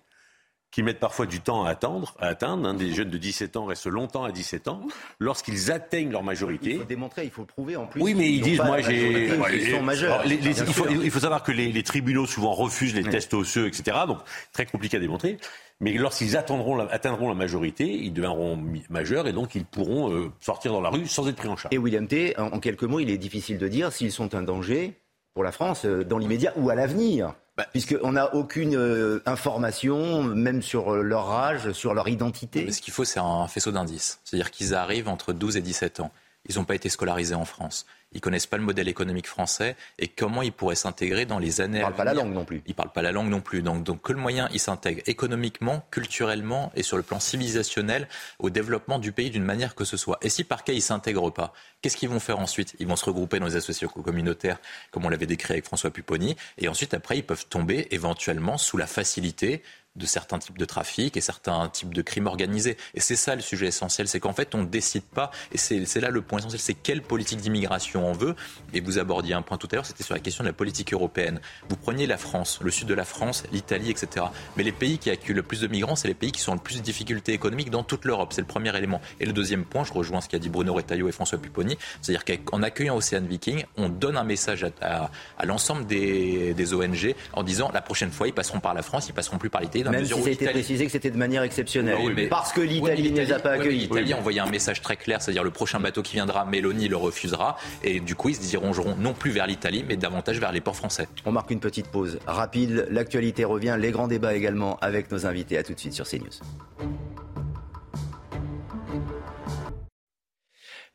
qui 0.75 0.83
mettent 0.83 0.99
parfois 0.99 1.27
du 1.27 1.41
temps 1.41 1.65
à 1.65 1.71
attendre, 1.71 2.15
à 2.19 2.27
atteindre. 2.27 2.69
Hein, 2.69 2.75
des 2.75 2.93
jeunes 2.93 3.09
de 3.09 3.17
17 3.17 3.57
ans 3.57 3.67
restent 3.67 3.87
longtemps 3.87 4.25
à 4.25 4.33
17 4.33 4.67
ans. 4.67 4.81
Lorsqu'ils 5.21 5.71
atteignent 5.71 6.11
leur 6.11 6.25
majorité. 6.25 6.73
Il 6.73 6.79
faut 6.79 6.85
démontrer, 6.85 7.25
il 7.25 7.31
faut 7.31 7.43
le 7.43 7.47
prouver 7.47 7.77
en 7.77 7.87
plus. 7.87 8.03
Oui, 8.03 8.13
mais 8.15 8.33
ils, 8.33 8.41
disent, 8.41 8.61
moi 8.61 8.81
j'ai. 8.81 9.29
Ils 9.53 9.71
sont 9.71 9.83
majeurs. 9.83 10.27
il, 10.27 10.53
faut, 10.53 10.89
il, 10.89 11.11
faut, 11.13 11.21
savoir 11.21 11.45
que 11.45 11.53
les, 11.53 11.83
tribunaux 11.85 12.27
souvent 12.27 12.55
refusent 12.55 12.95
les 12.95 13.05
tests 13.05 13.35
osseux, 13.35 13.69
etc. 13.69 13.99
Donc 14.09 14.19
très 14.53 14.67
compliqué 14.67 14.97
à 14.97 15.01
démontrer. 15.01 15.39
Mais 15.79 15.93
lorsqu'ils 15.93 16.37
atteindront 16.37 16.77
la 16.77 17.35
majorité, 17.35 17.85
ils 17.85 18.13
deviendront 18.13 18.61
majeurs 18.91 19.29
et 19.29 19.33
donc 19.33 19.55
ils 19.55 19.65
pourront 19.65 20.13
euh, 20.13 20.33
sortir 20.41 20.73
dans 20.73 20.81
la 20.81 20.89
rue 20.89 21.07
sans 21.07 21.29
être 21.29 21.37
pris 21.37 21.49
en 21.49 21.57
charge. 21.57 21.73
Et 21.73 21.79
William 21.79 22.09
T, 22.09 22.37
en 22.37 22.59
quelques 22.59 22.85
mots, 22.85 22.99
il 22.99 23.11
est 23.11 23.19
difficile 23.19 23.59
de 23.59 23.69
dire 23.69 23.93
s'ils 23.93 24.13
sont 24.13 24.35
un 24.35 24.43
danger 24.43 24.95
pour 25.35 25.45
la 25.45 25.53
France 25.53 25.85
euh, 25.85 26.05
dans 26.05 26.19
l'immédiat 26.19 26.53
ou 26.57 26.69
à 26.69 26.75
l'avenir. 26.75 27.35
Bah, 27.57 27.67
Puisqu'on 27.71 28.13
n'a 28.13 28.35
aucune 28.35 28.75
euh, 28.75 29.23
information, 29.27 30.25
même 30.25 30.61
sur 30.61 30.93
euh, 30.93 31.03
leur 31.03 31.31
âge, 31.31 31.71
sur 31.71 31.95
leur 31.95 32.09
identité. 32.09 32.71
Ce 32.73 32.81
qu'il 32.81 32.93
faut, 32.93 33.05
c'est 33.05 33.21
un 33.21 33.47
faisceau 33.47 33.71
d'indices. 33.71 34.19
C'est-à-dire 34.25 34.51
qu'ils 34.51 34.75
arrivent 34.75 35.09
entre 35.09 35.33
12 35.33 35.57
et 35.57 35.61
17 35.61 36.01
ans. 36.01 36.11
Ils 36.49 36.57
n'ont 36.57 36.65
pas 36.65 36.75
été 36.75 36.89
scolarisés 36.89 37.35
en 37.35 37.45
France. 37.45 37.87
Ils 38.13 38.21
connaissent 38.21 38.47
pas 38.47 38.57
le 38.57 38.63
modèle 38.63 38.89
économique 38.89 39.27
français 39.27 39.77
et 39.99 40.07
comment 40.07 40.43
ils 40.43 40.53
pourraient 40.53 40.77
s'intégrer 40.77 41.27
dans 41.27 41.41
les 41.41 41.61
années. 41.61 41.79
Ils 41.79 41.83
parlent 41.83 41.95
pas 41.95 42.05
la 42.05 42.15
langue 42.15 42.33
non 42.33 42.45
plus. 42.45 42.63
Ils 42.67 42.75
parlent 42.75 42.93
pas 42.93 43.03
la 43.03 43.11
langue 43.11 43.29
non 43.29 43.41
plus. 43.41 43.63
Donc, 43.63 43.83
donc 43.83 44.03
que 44.03 44.13
le 44.13 44.21
moyen, 44.21 44.49
ils 44.53 44.61
s'intègrent 44.61 45.03
économiquement, 45.07 45.85
culturellement 45.91 46.71
et 46.77 46.85
sur 46.85 46.97
le 46.97 47.03
plan 47.03 47.19
civilisationnel 47.19 48.09
au 48.39 48.51
développement 48.51 49.01
du 49.01 49.11
pays 49.11 49.31
d'une 49.31 49.43
manière 49.43 49.75
que 49.75 49.85
ce 49.85 49.97
soit? 49.97 50.19
Et 50.23 50.29
si 50.29 50.45
par 50.45 50.63
cas 50.63 50.73
ils 50.73 50.83
s'intègrent 50.83 51.33
pas, 51.33 51.53
qu'est-ce 51.83 51.97
qu'ils 51.97 52.09
vont 52.09 52.21
faire 52.21 52.39
ensuite? 52.39 52.77
Ils 52.79 52.87
vont 52.87 52.97
se 52.97 53.05
regrouper 53.05 53.41
dans 53.41 53.47
les 53.47 53.57
associations 53.57 53.89
communautaires, 53.89 54.59
comme 54.93 55.05
on 55.05 55.09
l'avait 55.09 55.27
décrit 55.27 55.55
avec 55.55 55.65
François 55.65 55.91
Pupponi, 55.91 56.37
et 56.59 56.69
ensuite 56.69 56.95
après 56.95 57.19
ils 57.19 57.25
peuvent 57.25 57.47
tomber 57.47 57.89
éventuellement 57.91 58.59
sous 58.59 58.77
la 58.77 58.87
facilité 58.87 59.63
de 59.97 60.07
certains 60.07 60.41
types 60.41 60.59
de 60.59 60.65
trafic 60.65 61.17
et 61.17 61.21
certains 61.21 61.69
types 61.69 61.95
de 61.95 62.03
crimes 62.03 62.27
organisés. 62.27 62.77
Et 62.95 63.01
c'est 63.01 63.15
ça 63.15 63.37
le 63.37 63.41
sujet 63.41 63.67
essentiel, 63.67 64.09
c'est 64.09 64.19
qu'en 64.19 64.33
fait 64.33 64.55
on 64.57 64.59
ne 64.59 64.67
décide 64.67 65.05
pas, 65.05 65.31
et 65.53 65.59
c'est 65.59 66.01
là 66.01 66.11
le 66.11 66.21
point 66.21 66.41
essentiel, 66.41 66.61
c'est 66.61 66.75
quelle 66.75 67.01
politique 67.01 67.41
d'immigration 67.41 68.05
on 68.09 68.13
veut. 68.13 68.35
Et 68.73 68.81
vous 68.81 68.99
abordiez 68.99 69.35
un 69.35 69.43
point 69.43 69.57
tout 69.57 69.69
à 69.71 69.77
l'heure, 69.77 69.87
c'était 69.87 70.03
sur 70.03 70.15
la 70.15 70.21
question 70.21 70.43
de 70.43 70.49
la 70.49 70.53
politique 70.53 70.93
européenne. 70.93 71.41
Vous 71.69 71.77
preniez 71.77 72.09
la 72.09 72.17
France, 72.17 72.59
le 72.61 72.73
sud 72.73 72.89
de 72.89 72.95
la 72.95 73.05
France, 73.05 73.45
l'Italie, 73.53 73.91
etc. 73.91 74.27
Mais 74.57 74.65
les 74.65 74.73
pays 74.73 74.99
qui 74.99 75.11
accueillent 75.11 75.37
le 75.37 75.45
plus 75.45 75.61
de 75.61 75.69
migrants, 75.69 75.95
c'est 75.95 76.09
les 76.09 76.15
pays 76.15 76.33
qui 76.33 76.41
sont 76.41 76.55
le 76.55 76.61
plus 76.61 76.79
de 76.79 76.83
difficultés 76.83 77.33
économiques 77.33 77.71
dans 77.71 77.85
toute 77.85 78.05
l'Europe. 78.05 78.33
C'est 78.33 78.41
le 78.41 78.49
premier 78.49 78.77
élément. 78.77 79.01
Et 79.21 79.27
le 79.27 79.33
deuxième 79.33 79.65
point, 79.65 79.85
je 79.85 79.93
rejoins 79.93 80.21
ce 80.21 80.29
qu'a 80.29 80.41
dit 80.41 80.49
Bruno 80.49 80.75
Retailleau 80.75 81.09
et 81.09 81.13
François 81.13 81.39
Pupponi, 81.39 81.79
c'est-à-dire 82.03 82.25
qu'en 82.45 82.65
accueillant 82.65 82.97
Océan 82.97 83.23
Viking, 83.23 83.65
on 83.77 83.89
donne 83.89 84.17
un 84.17 84.25
message 84.25 84.67
à, 84.81 85.11
à, 85.39 85.47
l'ensemble 85.47 85.87
des, 85.87 86.53
des 86.55 86.75
ONG 86.75 87.15
en 87.33 87.45
disant 87.45 87.71
la 87.73 87.81
prochaine 87.81 88.11
fois, 88.11 88.27
ils 88.27 88.35
passeront 88.35 88.59
par 88.59 88.75
la 88.75 88.83
France, 88.83 89.09
ils 89.09 89.15
passeront 89.15 89.39
plus 89.39 89.51
par 89.51 89.61
l'Italie 89.61 89.84
Même 89.91 90.05
si 90.05 90.13
ça 90.13 90.29
a 90.29 90.31
été 90.31 90.47
précisé 90.47 90.87
que 90.87 90.93
c'était 90.93 91.11
de 91.11 91.17
manière 91.17 91.43
exceptionnelle. 91.43 91.97
Ah 91.99 92.13
mais 92.15 92.27
parce 92.27 92.53
que 92.53 92.61
l'Italie 92.61 93.13
ne 93.13 93.21
les 93.21 93.33
a 93.33 93.39
pas 93.39 93.53
accueillis. 93.53 93.81
L'Italie 93.81 94.13
a 94.13 94.19
envoyé 94.19 94.41
un 94.41 94.51
message 94.51 94.81
très 94.81 94.97
clair, 94.97 95.23
c'est-à-dire 95.23 95.45
le 95.45 95.51
prochain 95.51 95.81
bateau 95.81 96.03
qui 96.03 96.15
viendra, 96.15 96.45
Mélanie 96.45 96.89
le 96.89 96.97
refusera. 96.97 97.57
Et 97.83 98.01
du 98.01 98.15
coup, 98.15 98.31
ils 98.31 98.37
se 98.37 98.43
dirigeront 98.43 98.97
non 98.97 99.13
plus 99.13 99.31
vers 99.31 99.47
l'Italie, 99.47 99.85
mais 99.87 99.97
davantage 99.97 100.39
vers 100.39 100.53
les 100.53 100.61
ports 100.61 100.77
français. 100.77 101.09
On 101.25 101.33
marque 101.33 101.51
une 101.51 101.61
petite 101.61 101.89
pause 101.89 102.19
rapide. 102.27 102.87
L'actualité 102.91 103.45
revient, 103.45 103.77
les 103.79 103.91
grands 103.91 104.09
débats 104.09 104.35
également 104.35 104.79
avec 104.81 105.11
nos 105.11 105.27
invités. 105.27 105.59
À 105.59 105.63
tout 105.63 105.75
de 105.75 105.81
suite 105.81 105.93
sur 105.93 106.07
CNews. 106.07 106.31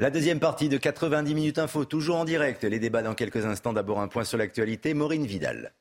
La 0.01 0.09
deuxième 0.09 0.39
partie 0.39 0.69
de 0.69 0.77
90 0.77 1.35
minutes 1.35 1.59
info, 1.59 1.83
toujours 1.83 2.15
en 2.15 2.23
direct. 2.23 2.63
Les 2.63 2.79
débats 2.79 3.01
dans 3.01 3.15
quelques 3.15 3.45
instants. 3.45 3.73
D'abord 3.73 3.99
un 3.99 4.07
point 4.07 4.23
sur 4.23 4.37
l'actualité. 4.37 4.93
Maureen 4.93 5.25
Vidal. 5.25 5.73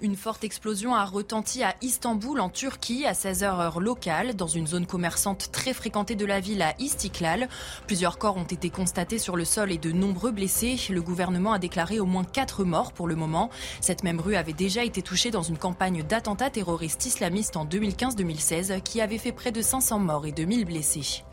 Une 0.00 0.14
forte 0.14 0.44
explosion 0.44 0.94
a 0.94 1.04
retenti 1.04 1.64
à 1.64 1.74
Istanbul, 1.82 2.38
en 2.38 2.50
Turquie, 2.50 3.04
à 3.04 3.14
16h 3.14 3.42
heure 3.42 3.80
locale, 3.80 4.36
dans 4.36 4.46
une 4.46 4.68
zone 4.68 4.86
commerçante 4.86 5.50
très 5.50 5.74
fréquentée 5.74 6.14
de 6.14 6.24
la 6.24 6.38
ville 6.38 6.62
à 6.62 6.72
Istiklal. 6.78 7.48
Plusieurs 7.88 8.16
corps 8.16 8.36
ont 8.36 8.44
été 8.44 8.70
constatés 8.70 9.18
sur 9.18 9.34
le 9.34 9.44
sol 9.44 9.72
et 9.72 9.78
de 9.78 9.90
nombreux 9.90 10.30
blessés. 10.30 10.76
Le 10.90 11.02
gouvernement 11.02 11.52
a 11.52 11.58
déclaré 11.58 11.98
au 11.98 12.06
moins 12.06 12.22
4 12.22 12.62
morts 12.62 12.92
pour 12.92 13.08
le 13.08 13.16
moment. 13.16 13.50
Cette 13.80 14.04
même 14.04 14.20
rue 14.20 14.36
avait 14.36 14.52
déjà 14.52 14.84
été 14.84 15.02
touchée 15.02 15.32
dans 15.32 15.42
une 15.42 15.58
campagne 15.58 16.04
d'attentats 16.04 16.50
terroristes 16.50 17.04
islamistes 17.04 17.56
en 17.56 17.66
2015-2016 17.66 18.80
qui 18.82 19.00
avait 19.00 19.18
fait 19.18 19.32
près 19.32 19.50
de 19.50 19.62
500 19.62 19.98
morts 19.98 20.26
et 20.26 20.32
2000 20.32 20.64
blessés. 20.64 21.24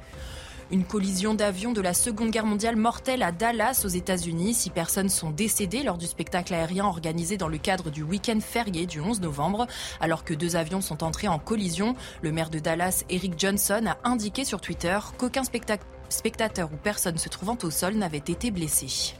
Une 0.71 0.83
collision 0.83 1.35
d'avions 1.35 1.73
de 1.73 1.81
la 1.81 1.93
Seconde 1.93 2.31
Guerre 2.31 2.47
mondiale 2.47 2.75
mortelle 2.75 3.21
à 3.21 3.31
Dallas, 3.31 3.83
aux 3.85 3.89
États-Unis. 3.89 4.55
Six 4.55 4.71
personnes 4.71 5.09
sont 5.09 5.29
décédées 5.29 5.83
lors 5.83 5.99
du 5.99 6.07
spectacle 6.07 6.55
aérien 6.55 6.85
organisé 6.85 7.37
dans 7.37 7.47
le 7.47 7.59
cadre 7.59 7.91
du 7.91 8.01
week-end 8.01 8.39
férié 8.41 8.87
du 8.87 8.99
11 8.99 9.21
novembre. 9.21 9.67
Alors 10.01 10.23
que 10.23 10.33
deux 10.33 10.55
avions 10.55 10.81
sont 10.81 11.03
entrés 11.03 11.27
en 11.27 11.37
collision, 11.37 11.95
le 12.23 12.31
maire 12.31 12.49
de 12.49 12.57
Dallas, 12.57 13.03
Eric 13.11 13.35
Johnson, 13.37 13.83
a 13.85 14.09
indiqué 14.09 14.43
sur 14.43 14.59
Twitter 14.59 14.97
qu'aucun 15.19 15.43
spectateur 15.43 16.69
ou 16.73 16.77
personne 16.77 17.19
se 17.19 17.29
trouvant 17.29 17.57
au 17.61 17.69
sol 17.69 17.93
n'avait 17.93 18.17
été 18.17 18.49
blessé. 18.49 19.15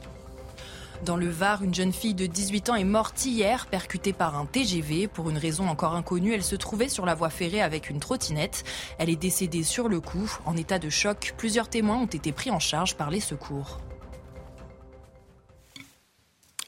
Dans 1.04 1.16
le 1.16 1.28
Var, 1.28 1.62
une 1.62 1.74
jeune 1.74 1.92
fille 1.92 2.14
de 2.14 2.26
18 2.26 2.70
ans 2.70 2.74
est 2.74 2.84
morte 2.84 3.24
hier, 3.24 3.66
percutée 3.66 4.12
par 4.12 4.36
un 4.36 4.46
TGV. 4.46 5.08
Pour 5.08 5.30
une 5.30 5.36
raison 5.36 5.68
encore 5.68 5.94
inconnue, 5.94 6.32
elle 6.32 6.42
se 6.42 6.56
trouvait 6.56 6.88
sur 6.88 7.04
la 7.04 7.14
voie 7.14 7.30
ferrée 7.30 7.60
avec 7.60 7.90
une 7.90 8.00
trottinette. 8.00 8.64
Elle 8.98 9.10
est 9.10 9.16
décédée 9.16 9.62
sur 9.62 9.88
le 9.88 10.00
coup. 10.00 10.38
En 10.46 10.56
état 10.56 10.78
de 10.78 10.88
choc, 10.88 11.34
plusieurs 11.36 11.68
témoins 11.68 11.98
ont 11.98 12.06
été 12.06 12.32
pris 12.32 12.50
en 12.50 12.58
charge 12.58 12.96
par 12.96 13.10
les 13.10 13.20
secours. 13.20 13.78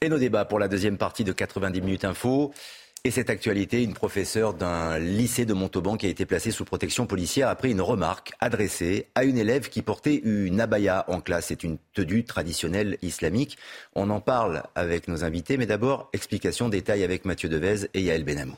Et 0.00 0.08
nos 0.08 0.18
débats 0.18 0.44
pour 0.44 0.60
la 0.60 0.68
deuxième 0.68 0.96
partie 0.96 1.24
de 1.24 1.32
90 1.32 1.80
minutes 1.80 2.04
info. 2.04 2.52
Et 3.04 3.10
cette 3.10 3.30
actualité, 3.30 3.82
une 3.82 3.94
professeure 3.94 4.54
d'un 4.54 4.98
lycée 4.98 5.46
de 5.46 5.54
Montauban 5.54 5.96
qui 5.96 6.06
a 6.06 6.08
été 6.08 6.26
placée 6.26 6.50
sous 6.50 6.64
protection 6.64 7.06
policière 7.06 7.48
après 7.48 7.70
une 7.70 7.80
remarque 7.80 8.32
adressée 8.40 9.08
à 9.14 9.24
une 9.24 9.38
élève 9.38 9.68
qui 9.68 9.82
portait 9.82 10.20
une 10.24 10.60
abaya 10.60 11.04
en 11.08 11.20
classe. 11.20 11.46
C'est 11.46 11.62
une 11.62 11.78
tenue 11.94 12.24
traditionnelle 12.24 12.98
islamique. 13.02 13.56
On 13.94 14.10
en 14.10 14.20
parle 14.20 14.64
avec 14.74 15.06
nos 15.06 15.24
invités, 15.24 15.56
mais 15.56 15.66
d'abord, 15.66 16.10
explication, 16.12 16.68
détail 16.68 17.04
avec 17.04 17.24
Mathieu 17.24 17.48
Devez 17.48 17.88
et 17.94 18.02
Yael 18.02 18.24
Benamou. 18.24 18.56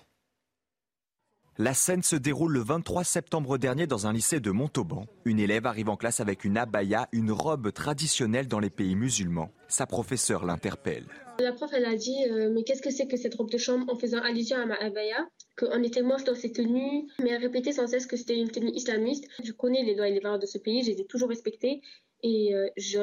La 1.62 1.74
scène 1.74 2.02
se 2.02 2.16
déroule 2.16 2.54
le 2.54 2.60
23 2.60 3.04
septembre 3.04 3.58
dernier 3.58 3.86
dans 3.86 4.06
un 4.06 4.14
lycée 4.14 4.40
de 4.40 4.50
Montauban. 4.50 5.04
Une 5.26 5.38
élève 5.38 5.66
arrive 5.66 5.90
en 5.90 5.96
classe 5.96 6.20
avec 6.20 6.44
une 6.46 6.56
abaya, 6.56 7.06
une 7.12 7.30
robe 7.30 7.70
traditionnelle 7.70 8.48
dans 8.48 8.60
les 8.60 8.70
pays 8.70 8.96
musulmans. 8.96 9.50
Sa 9.68 9.84
professeure 9.84 10.46
l'interpelle. 10.46 11.04
La 11.38 11.52
prof, 11.52 11.70
elle 11.74 11.84
a 11.84 11.96
dit 11.96 12.16
euh, 12.30 12.50
Mais 12.50 12.62
qu'est-ce 12.62 12.80
que 12.80 12.88
c'est 12.88 13.06
que 13.06 13.18
cette 13.18 13.34
robe 13.34 13.50
de 13.50 13.58
chambre 13.58 13.92
en 13.92 13.98
faisant 13.98 14.22
allusion 14.22 14.56
à 14.56 14.64
ma 14.64 14.76
abaya 14.76 15.28
Qu'on 15.58 15.82
était 15.82 16.00
moche 16.00 16.24
dans 16.24 16.34
ces 16.34 16.50
tenues. 16.50 17.06
Mais 17.22 17.28
elle 17.28 17.42
répétait 17.42 17.72
sans 17.72 17.86
cesse 17.86 18.06
que 18.06 18.16
c'était 18.16 18.38
une 18.38 18.50
tenue 18.50 18.70
islamiste. 18.70 19.28
Je 19.44 19.52
connais 19.52 19.82
les 19.82 19.94
lois 19.94 20.08
et 20.08 20.12
les 20.12 20.20
valeurs 20.20 20.38
de 20.38 20.46
ce 20.46 20.56
pays, 20.56 20.82
je 20.82 20.92
les 20.92 21.02
ai 21.02 21.04
toujours 21.04 21.28
respectées. 21.28 21.82
Et 22.22 22.54
euh, 22.54 22.68
je, 22.78 23.00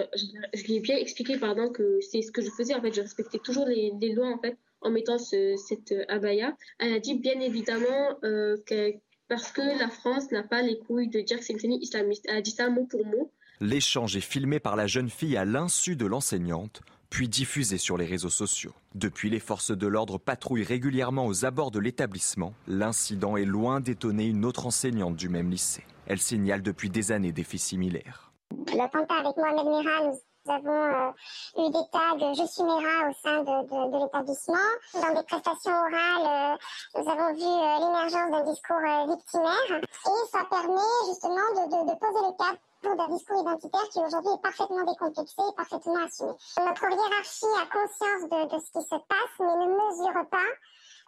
lui 0.65 0.77
ai 0.77 0.79
bien 0.79 0.97
expliqué 0.97 1.37
pardon, 1.37 1.69
que 1.69 1.99
c'est 2.01 2.23
ce 2.23 2.31
que 2.31 2.41
je 2.41 2.49
faisais. 2.49 2.73
En 2.73 2.81
fait, 2.81 2.93
je 2.93 3.01
respectais 3.01 3.37
toujours 3.39 3.67
les, 3.67 3.91
lois 4.13 4.29
en 4.29 4.39
fait, 4.39 4.57
en 4.81 4.89
mettant 4.89 5.17
cette 5.17 5.93
abaya. 6.07 6.55
Elle 6.79 6.93
a 6.93 6.99
dit 6.99 7.15
bien 7.15 7.39
évidemment 7.39 8.17
euh, 8.23 8.57
que 8.65 8.93
parce 9.27 9.51
que 9.51 9.79
la 9.79 9.89
France 9.89 10.31
n'a 10.31 10.43
pas 10.43 10.61
les 10.61 10.79
couilles 10.79 11.09
de 11.09 11.19
dire 11.19 11.37
que 11.39 11.43
c'est 11.43 11.53
une 11.53 11.59
tenue 11.59 11.77
islamiste. 11.81 12.25
Elle 12.29 12.37
a 12.37 12.41
dit 12.41 12.51
ça 12.51 12.69
mot 12.69 12.85
pour 12.85 13.05
mot. 13.05 13.31
L'échange 13.59 14.15
est 14.15 14.21
filmé 14.21 14.59
par 14.59 14.75
la 14.75 14.87
jeune 14.87 15.09
fille 15.09 15.35
à 15.35 15.43
l'insu 15.43 15.95
de 15.95 16.05
l'enseignante 16.05 16.81
puis 17.09 17.29
diffusée 17.29 17.77
sur 17.77 17.97
les 17.97 18.05
réseaux 18.05 18.29
sociaux. 18.29 18.73
Depuis, 18.95 19.29
les 19.29 19.39
forces 19.39 19.71
de 19.71 19.87
l'ordre 19.87 20.17
patrouillent 20.17 20.63
régulièrement 20.63 21.25
aux 21.25 21.45
abords 21.45 21.71
de 21.71 21.79
l'établissement. 21.79 22.53
L'incident 22.67 23.37
est 23.37 23.45
loin 23.45 23.79
d'étonner 23.79 24.25
une 24.25 24.45
autre 24.45 24.65
enseignante 24.65 25.15
du 25.15 25.29
même 25.29 25.49
lycée. 25.49 25.83
Elle 26.07 26.19
signale 26.19 26.61
depuis 26.61 26.89
des 26.89 27.11
années 27.11 27.31
des 27.31 27.43
faits 27.43 27.59
similaires. 27.59 28.31
L'attentat 28.75 29.15
avec 29.15 29.37
Mohamed 29.37 30.15
nous 30.47 30.53
avons 30.53 30.71
euh, 30.71 31.11
eu 31.57 31.71
des 31.71 31.85
tags 31.91 32.33
Je 32.33 32.47
suis 32.47 32.63
Mira 32.63 33.09
au 33.09 33.13
sein 33.21 33.43
de, 33.43 34.03
l'établissement. 34.03 34.69
Dans 34.93 35.13
des 35.13 35.23
prestations 35.23 35.71
orales, 35.71 36.55
euh, 36.55 37.01
nous 37.01 37.09
avons 37.09 37.33
vu 37.33 37.43
euh, 37.43 37.79
l'émergence 37.79 38.31
d'un 38.31 38.43
discours 38.51 38.79
victimaire 39.07 39.71
et 39.71 40.27
ça 40.31 40.45
permet 40.49 40.97
justement 41.07 41.47
de, 41.53 41.95
poser 41.99 42.23
le 42.23 42.37
cadre 42.37 42.95
d'un 42.95 43.15
discours 43.15 43.41
identitaire 43.41 43.89
qui 43.91 43.99
aujourd'hui 43.99 44.31
est 44.31 44.41
parfaitement 44.41 44.83
décomplexé 44.83 45.41
et 45.41 45.55
parfaitement 45.55 46.05
assumé. 46.05 46.31
Notre 46.63 46.83
hiérarchie 46.83 47.53
a 47.59 47.65
conscience 47.67 48.23
de, 48.29 48.59
ce 48.59 48.71
qui 48.71 48.83
se 48.87 48.95
passe, 48.95 49.35
mais 49.39 49.55
ne 49.55 49.67
mesure 49.67 50.29
pas 50.29 50.51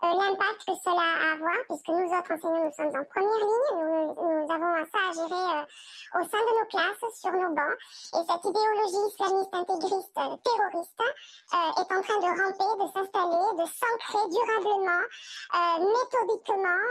l'impact 0.07 0.63
que 0.65 0.75
cela 0.83 1.03
a 1.03 1.19
à 1.19 1.33
avoir, 1.33 1.59
puisque 1.67 1.89
nous 1.89 2.07
autres 2.07 2.31
enseignants, 2.31 2.65
nous 2.65 2.75
sommes 2.75 2.95
en 2.95 3.05
première 3.11 3.43
ligne, 3.43 3.71
nous, 4.15 4.47
avons 4.47 4.73
ça 4.87 5.01
à 5.03 5.11
gérer 5.11 5.47
euh, 5.59 6.19
au 6.19 6.23
sein 6.23 6.39
de 6.39 6.53
nos 6.55 6.67
classes, 6.71 7.05
sur 7.19 7.31
nos 7.31 7.53
bancs, 7.53 7.77
et 8.15 8.23
cette 8.23 8.45
idéologie 8.47 9.03
islamiste, 9.11 9.53
intégriste, 9.53 10.15
terroriste, 10.15 11.03
euh, 11.03 11.81
est 11.81 11.89
en 11.91 12.01
train 12.01 12.19
de 12.19 12.31
ramper, 12.31 12.71
de 12.79 12.87
s'installer, 12.93 13.47
de 13.59 13.65
s'ancrer 13.67 14.23
durablement, 14.31 15.03
méthodiquement 15.79 16.81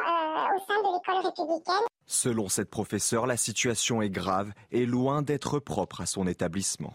au 0.52 0.58
sein 0.66 0.78
de 0.82 0.90
l'école 0.92 1.24
républicaine. 1.24 1.86
Selon 2.06 2.48
cette 2.48 2.70
professeure, 2.70 3.26
la 3.26 3.36
situation 3.36 4.02
est 4.02 4.10
grave 4.10 4.52
et 4.70 4.86
loin 4.86 5.22
d'être 5.22 5.58
propre 5.58 6.00
à 6.00 6.06
son 6.06 6.26
établissement. 6.26 6.94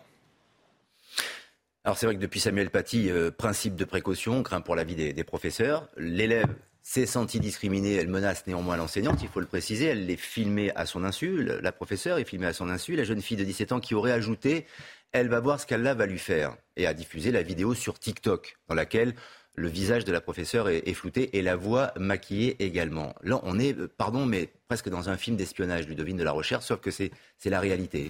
Alors 1.86 1.98
c'est 1.98 2.06
vrai 2.06 2.16
que 2.16 2.22
depuis 2.22 2.40
Samuel 2.40 2.70
Paty, 2.70 3.10
euh, 3.10 3.30
principe 3.30 3.76
de 3.76 3.84
précaution, 3.84 4.42
craint 4.42 4.62
pour 4.62 4.76
la 4.76 4.86
vie 4.86 4.96
des, 4.96 5.24
professeurs. 5.26 5.90
L'élève 5.98 6.48
s'est 6.82 7.06
senti 7.06 7.42
discriminé, 7.42 7.96
elle 7.96 8.08
menace 8.08 8.48
néanmoins 8.48 8.78
l'enseignante, 8.78 9.22
il 9.22 9.28
faut 9.28 9.42
le 9.42 9.46
préciser, 9.46 9.88
elle 9.88 10.10
est 10.10 10.16
filmée 10.16 10.72
à 10.76 10.86
son 10.86 11.04
insu, 11.04 11.44
la 11.44 11.72
professeure 11.74 12.18
est 12.20 12.26
filmée 12.26 12.48
à 12.48 12.54
son 12.54 12.70
insu, 12.70 12.96
la 12.96 13.04
jeune 13.04 13.22
fille 13.22 13.38
de 13.38 13.44
17 13.44 13.74
ans 13.74 13.80
qui 13.82 13.96
aurait 13.96 14.12
ajouté, 14.14 14.66
elle 15.12 15.28
va 15.28 15.42
voir 15.42 15.60
ce 15.60 15.66
qu'Allah 15.66 15.94
va 15.94 16.06
lui 16.06 16.20
faire, 16.20 16.56
et 16.76 16.88
a 16.88 16.94
diffusé 16.94 17.32
la 17.32 17.42
vidéo 17.42 17.74
sur 17.74 18.00
TikTok, 18.00 18.58
dans 18.68 18.76
laquelle 18.76 19.14
le 19.56 19.68
visage 19.68 20.04
de 20.04 20.12
la 20.12 20.20
professeure 20.20 20.68
est, 20.70 20.94
flouté 20.94 21.38
et 21.38 21.42
la 21.42 21.56
voix 21.56 21.94
maquillée 21.98 22.62
également. 22.64 23.14
Là, 23.22 23.40
on 23.44 23.60
est, 23.60 23.78
euh, 23.78 23.88
pardon, 23.98 24.26
mais 24.26 24.50
presque 24.68 24.90
dans 24.90 25.10
un 25.10 25.18
film 25.18 25.38
d'espionnage, 25.38 25.88
Ludovine 25.88 26.18
de 26.18 26.24
la 26.24 26.32
Recherche, 26.32 26.66
sauf 26.66 26.80
que 26.80 26.92
c'est 26.92 27.12
la 27.46 27.60
réalité. 27.60 28.10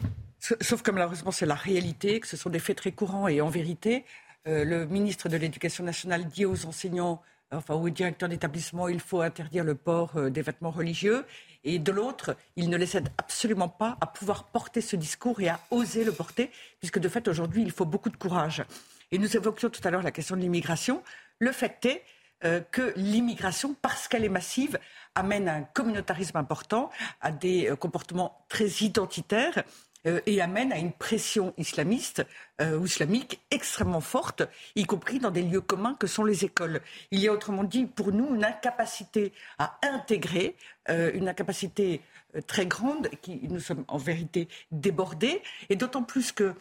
Sauf 0.59 0.81
que 0.81 0.91
malheureusement, 0.91 1.31
c'est 1.31 1.45
la 1.45 1.55
réalité, 1.55 2.19
que 2.19 2.27
ce 2.27 2.35
sont 2.35 2.49
des 2.49 2.59
faits 2.59 2.75
très 2.75 2.91
courants 2.91 3.29
et 3.29 3.39
en 3.39 3.47
vérité, 3.47 4.03
euh, 4.45 4.65
le 4.65 4.85
ministre 4.85 5.29
de 5.29 5.37
l'Éducation 5.37 5.85
nationale 5.85 6.25
dit 6.25 6.45
aux 6.45 6.65
enseignants, 6.65 7.21
enfin 7.53 7.75
aux 7.75 7.89
directeurs 7.89 8.27
d'établissement, 8.27 8.89
il 8.89 8.99
faut 8.99 9.21
interdire 9.21 9.63
le 9.63 9.75
port 9.75 10.17
euh, 10.17 10.29
des 10.29 10.41
vêtements 10.41 10.69
religieux. 10.69 11.25
Et 11.63 11.79
de 11.79 11.93
l'autre, 11.93 12.35
il 12.57 12.69
ne 12.69 12.75
les 12.75 12.97
aide 12.97 13.07
absolument 13.17 13.69
pas 13.69 13.97
à 14.01 14.07
pouvoir 14.07 14.43
porter 14.43 14.81
ce 14.81 14.97
discours 14.97 15.39
et 15.39 15.47
à 15.47 15.61
oser 15.71 16.03
le 16.03 16.11
porter, 16.11 16.51
puisque 16.79 16.99
de 16.99 17.07
fait, 17.07 17.29
aujourd'hui, 17.29 17.61
il 17.61 17.71
faut 17.71 17.85
beaucoup 17.85 18.09
de 18.09 18.17
courage. 18.17 18.65
Et 19.11 19.19
nous 19.19 19.37
évoquions 19.37 19.69
tout 19.69 19.81
à 19.85 19.91
l'heure 19.91 20.03
la 20.03 20.11
question 20.11 20.35
de 20.35 20.41
l'immigration. 20.41 21.03
Le 21.39 21.53
fait 21.53 21.85
est 21.85 22.03
euh, 22.43 22.59
que 22.59 22.91
l'immigration, 22.97 23.77
parce 23.81 24.09
qu'elle 24.09 24.25
est 24.25 24.29
massive, 24.29 24.77
amène 25.15 25.47
à 25.47 25.53
un 25.53 25.63
communautarisme 25.63 26.35
important, 26.35 26.89
à 27.21 27.31
des 27.31 27.73
comportements 27.79 28.45
très 28.49 28.67
identitaires 28.81 29.63
euh, 30.05 30.19
et 30.25 30.41
amène 30.41 30.71
à 30.71 30.77
une 30.77 30.91
pression 30.91 31.53
islamiste 31.57 32.25
ou 32.61 32.85
islamique 32.85 33.41
extrêmement 33.51 33.99
forte, 33.99 34.43
y 34.75 34.85
compris 34.85 35.19
dans 35.19 35.31
des 35.31 35.41
lieux 35.41 35.59
communs 35.59 35.95
que 35.95 36.07
sont 36.07 36.23
les 36.23 36.45
écoles. 36.45 36.79
Il 37.11 37.19
y 37.19 37.27
a 37.27 37.33
autrement 37.33 37.65
dit 37.65 37.85
pour 37.85 38.13
nous 38.13 38.35
une 38.35 38.45
incapacité 38.45 39.33
à 39.57 39.77
intégrer, 39.81 40.55
une 40.87 41.27
incapacité 41.27 41.99
très 42.47 42.67
grande, 42.67 43.09
qui 43.21 43.41
nous 43.49 43.59
sommes 43.59 43.83
en 43.89 43.97
vérité 43.97 44.47
débordés, 44.71 45.41
et 45.69 45.75
d'autant 45.75 46.03
plus 46.03 46.31
que 46.31 46.53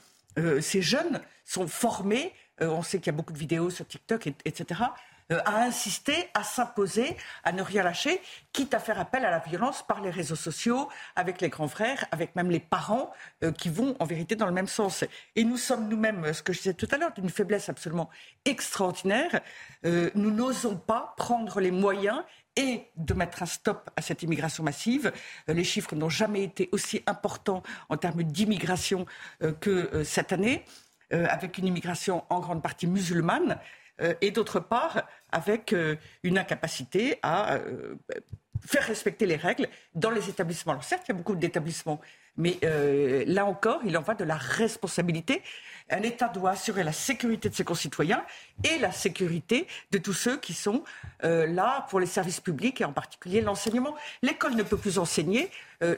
ces 0.60 0.82
jeunes 0.82 1.20
sont 1.44 1.68
formés 1.68 2.32
euh, 2.62 2.68
on 2.68 2.82
sait 2.82 2.98
qu'il 2.98 3.06
y 3.06 3.14
a 3.14 3.16
beaucoup 3.16 3.32
de 3.32 3.38
vidéos 3.38 3.70
sur 3.70 3.86
TikTok, 3.86 4.28
etc., 4.44 4.80
euh, 4.80 4.84
à 5.30 5.62
insister, 5.62 6.28
à 6.34 6.42
s'imposer, 6.42 7.16
à 7.44 7.52
ne 7.52 7.62
rien 7.62 7.82
lâcher, 7.82 8.20
quitte 8.52 8.74
à 8.74 8.78
faire 8.78 9.00
appel 9.00 9.24
à 9.24 9.30
la 9.30 9.38
violence 9.38 9.82
par 9.86 10.00
les 10.00 10.10
réseaux 10.10 10.36
sociaux, 10.36 10.88
avec 11.16 11.40
les 11.40 11.48
grands 11.48 11.68
frères, 11.68 12.06
avec 12.10 12.36
même 12.36 12.50
les 12.50 12.60
parents 12.60 13.12
euh, 13.42 13.52
qui 13.52 13.68
vont 13.68 13.96
en 13.98 14.04
vérité 14.04 14.36
dans 14.36 14.46
le 14.46 14.52
même 14.52 14.66
sens. 14.66 15.04
Et 15.36 15.44
nous 15.44 15.56
sommes 15.56 15.88
nous-mêmes, 15.88 16.32
ce 16.32 16.42
que 16.42 16.52
je 16.52 16.58
disais 16.58 16.74
tout 16.74 16.88
à 16.90 16.98
l'heure, 16.98 17.12
d'une 17.12 17.30
faiblesse 17.30 17.68
absolument 17.68 18.10
extraordinaire. 18.44 19.40
Euh, 19.84 20.10
nous 20.14 20.30
n'osons 20.30 20.76
pas 20.76 21.14
prendre 21.16 21.60
les 21.60 21.70
moyens 21.70 22.22
et 22.56 22.86
de 22.96 23.14
mettre 23.14 23.42
un 23.42 23.46
stop 23.46 23.88
à 23.96 24.02
cette 24.02 24.22
immigration 24.22 24.62
massive. 24.62 25.10
les 25.48 25.64
chiffres 25.64 25.94
n'ont 25.94 26.10
jamais 26.10 26.42
été 26.42 26.68
aussi 26.72 27.02
importants 27.06 27.62
en 27.88 27.96
termes 27.96 28.22
d'immigration 28.24 29.06
que 29.62 30.04
cette 30.04 30.34
année, 30.34 30.66
avec 31.10 31.56
une 31.56 31.66
immigration 31.66 32.24
en 32.28 32.40
grande 32.40 32.62
partie 32.62 32.86
musulmane. 32.86 33.58
Euh, 34.00 34.14
et 34.20 34.30
d'autre 34.30 34.60
part 34.60 35.02
avec 35.30 35.72
euh, 35.72 35.96
une 36.22 36.38
incapacité 36.38 37.18
à 37.22 37.54
euh, 37.54 37.94
faire 38.64 38.84
respecter 38.84 39.26
les 39.26 39.36
règles 39.36 39.68
dans 39.94 40.10
les 40.10 40.28
établissements. 40.30 40.72
Alors 40.72 40.84
certes, 40.84 41.04
il 41.08 41.12
y 41.12 41.14
a 41.14 41.18
beaucoup 41.18 41.34
d'établissements, 41.34 42.00
mais 42.36 42.58
là 43.26 43.44
encore, 43.44 43.80
il 43.84 43.98
en 43.98 44.02
va 44.02 44.14
de 44.14 44.22
la 44.22 44.36
responsabilité. 44.36 45.42
Un 45.90 46.02
État 46.02 46.28
doit 46.28 46.50
assurer 46.50 46.84
la 46.84 46.92
sécurité 46.92 47.48
de 47.48 47.54
ses 47.56 47.64
concitoyens 47.64 48.24
et 48.62 48.78
la 48.78 48.92
sécurité 48.92 49.66
de 49.90 49.98
tous 49.98 50.12
ceux 50.12 50.36
qui 50.38 50.54
sont 50.54 50.84
là 51.22 51.86
pour 51.90 51.98
les 51.98 52.06
services 52.06 52.40
publics 52.40 52.80
et 52.80 52.84
en 52.84 52.92
particulier 52.92 53.40
l'enseignement. 53.40 53.96
L'école 54.22 54.54
ne 54.54 54.62
peut 54.62 54.78
plus 54.78 54.98
enseigner, 55.00 55.50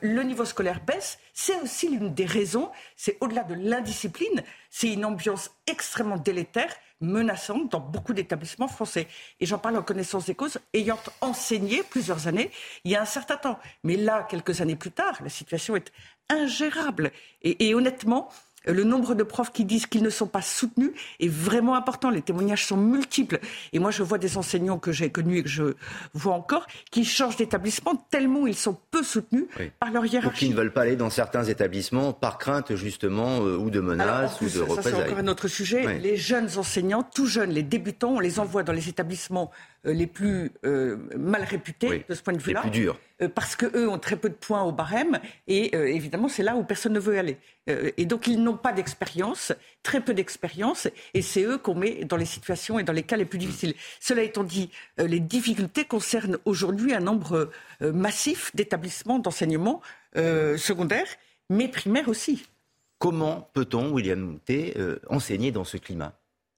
le 0.02 0.22
niveau 0.22 0.44
scolaire 0.44 0.80
baisse. 0.84 1.18
C'est 1.32 1.60
aussi 1.60 1.88
l'une 1.88 2.14
des 2.14 2.26
raisons, 2.26 2.70
c'est 2.96 3.16
au-delà 3.20 3.44
de 3.44 3.54
l'indiscipline, 3.54 4.42
c'est 4.70 4.92
une 4.92 5.04
ambiance 5.04 5.50
extrêmement 5.66 6.16
délétère 6.16 6.74
menaçante 7.00 7.70
dans 7.70 7.80
beaucoup 7.80 8.14
d'établissements 8.14 8.68
français. 8.68 9.06
Et 9.40 9.46
j'en 9.46 9.58
parle 9.58 9.76
en 9.76 9.82
connaissance 9.82 10.26
des 10.26 10.34
causes, 10.34 10.58
ayant 10.72 10.98
enseigné 11.20 11.82
plusieurs 11.82 12.28
années 12.28 12.50
il 12.84 12.92
y 12.92 12.96
a 12.96 13.02
un 13.02 13.06
certain 13.06 13.36
temps. 13.36 13.58
Mais 13.82 13.96
là, 13.96 14.26
quelques 14.28 14.60
années 14.60 14.76
plus 14.76 14.92
tard, 14.92 15.18
la 15.22 15.28
situation 15.28 15.76
est 15.76 15.92
ingérable. 16.30 17.12
et 17.42 17.74
honnêtement, 17.74 18.30
le 18.66 18.84
nombre 18.84 19.14
de 19.14 19.22
profs 19.22 19.52
qui 19.52 19.64
disent 19.64 19.86
qu'ils 19.86 20.02
ne 20.02 20.10
sont 20.10 20.26
pas 20.26 20.42
soutenus 20.42 20.92
est 21.20 21.28
vraiment 21.28 21.74
important. 21.74 22.10
Les 22.10 22.22
témoignages 22.22 22.66
sont 22.66 22.76
multiples. 22.76 23.38
Et 23.72 23.78
moi, 23.78 23.90
je 23.90 24.02
vois 24.02 24.18
des 24.18 24.36
enseignants 24.36 24.78
que 24.78 24.92
j'ai 24.92 25.10
connus 25.10 25.38
et 25.38 25.42
que 25.42 25.48
je 25.48 25.74
vois 26.12 26.34
encore 26.34 26.66
qui 26.90 27.04
changent 27.04 27.36
d'établissement 27.36 27.96
tellement 28.10 28.34
ils 28.46 28.54
sont 28.54 28.76
peu 28.90 29.02
soutenus 29.02 29.46
par 29.80 29.90
leur 29.90 30.04
hiérarchie. 30.06 30.46
Ou 30.46 30.48
qui 30.48 30.50
ne 30.50 30.56
veulent 30.56 30.72
pas 30.72 30.82
aller 30.82 30.96
dans 30.96 31.10
certains 31.10 31.44
établissements 31.44 32.12
par 32.12 32.38
crainte 32.38 32.74
justement 32.74 33.44
euh, 33.44 33.56
ou 33.56 33.70
de 33.70 33.80
menaces 33.80 34.40
ou 34.40 34.48
de 34.48 34.60
représailles. 34.60 34.82
Ça, 34.82 34.90
c'est 34.90 35.04
encore 35.04 35.18
un 35.18 35.28
autre 35.28 35.48
sujet. 35.48 35.98
Les 35.98 36.16
jeunes 36.16 36.48
enseignants, 36.56 37.02
tout 37.02 37.26
jeunes, 37.26 37.50
les 37.50 37.62
débutants, 37.62 38.14
on 38.14 38.20
les 38.20 38.38
envoie 38.40 38.62
dans 38.62 38.72
les 38.72 38.88
établissements 38.88 39.50
les 39.92 40.06
plus 40.06 40.50
euh, 40.64 40.96
mal 41.16 41.42
réputés 41.42 42.04
de 42.08 42.14
ce 42.14 42.22
point 42.22 42.32
de 42.34 42.38
vue-là. 42.38 42.62
Les 42.64 42.70
plus 42.70 42.80
durs. 42.80 42.98
Euh, 43.22 43.28
parce 43.28 43.54
qu'eux 43.56 43.88
ont 43.88 43.98
très 43.98 44.16
peu 44.16 44.28
de 44.28 44.34
points 44.34 44.62
au 44.62 44.72
barème 44.72 45.20
et 45.46 45.76
évidemment 45.76 46.28
c'est 46.28 46.42
là 46.42 46.56
où 46.56 46.64
personne 46.64 46.92
ne 46.92 47.00
veut 47.00 47.18
aller. 47.18 47.36
et 47.66 48.06
donc 48.06 48.26
ils 48.26 48.42
n'ont 48.42 48.56
pas 48.56 48.72
d'expérience, 48.72 49.52
très 49.82 50.00
peu 50.00 50.14
d'expérience 50.14 50.88
et 51.12 51.22
c'est 51.22 51.44
eux 51.44 51.58
qu'on 51.58 51.74
met 51.74 52.04
dans 52.04 52.16
les 52.16 52.24
situations 52.24 52.78
et 52.78 52.82
dans 52.82 52.92
les 52.92 53.02
cas 53.02 53.16
les 53.16 53.24
plus 53.24 53.38
difficiles. 53.38 53.74
Cela 54.00 54.22
étant 54.22 54.44
dit, 54.44 54.70
les 54.98 55.20
difficultés 55.20 55.84
concernent 55.84 56.38
aujourd'hui 56.44 56.92
un 56.94 57.00
nombre 57.00 57.50
massif 57.80 58.50
d'établissements 58.54 59.18
d'enseignement 59.18 59.80
secondaire, 60.14 61.06
mais 61.50 61.68
primaire 61.68 62.08
aussi. 62.08 62.46
Comment 62.98 63.48
peut-on, 63.52 63.92
William 63.92 64.38
T, 64.40 64.74
enseigner 65.08 65.52
dans 65.52 65.64
ce 65.64 65.76
climat? 65.76 66.14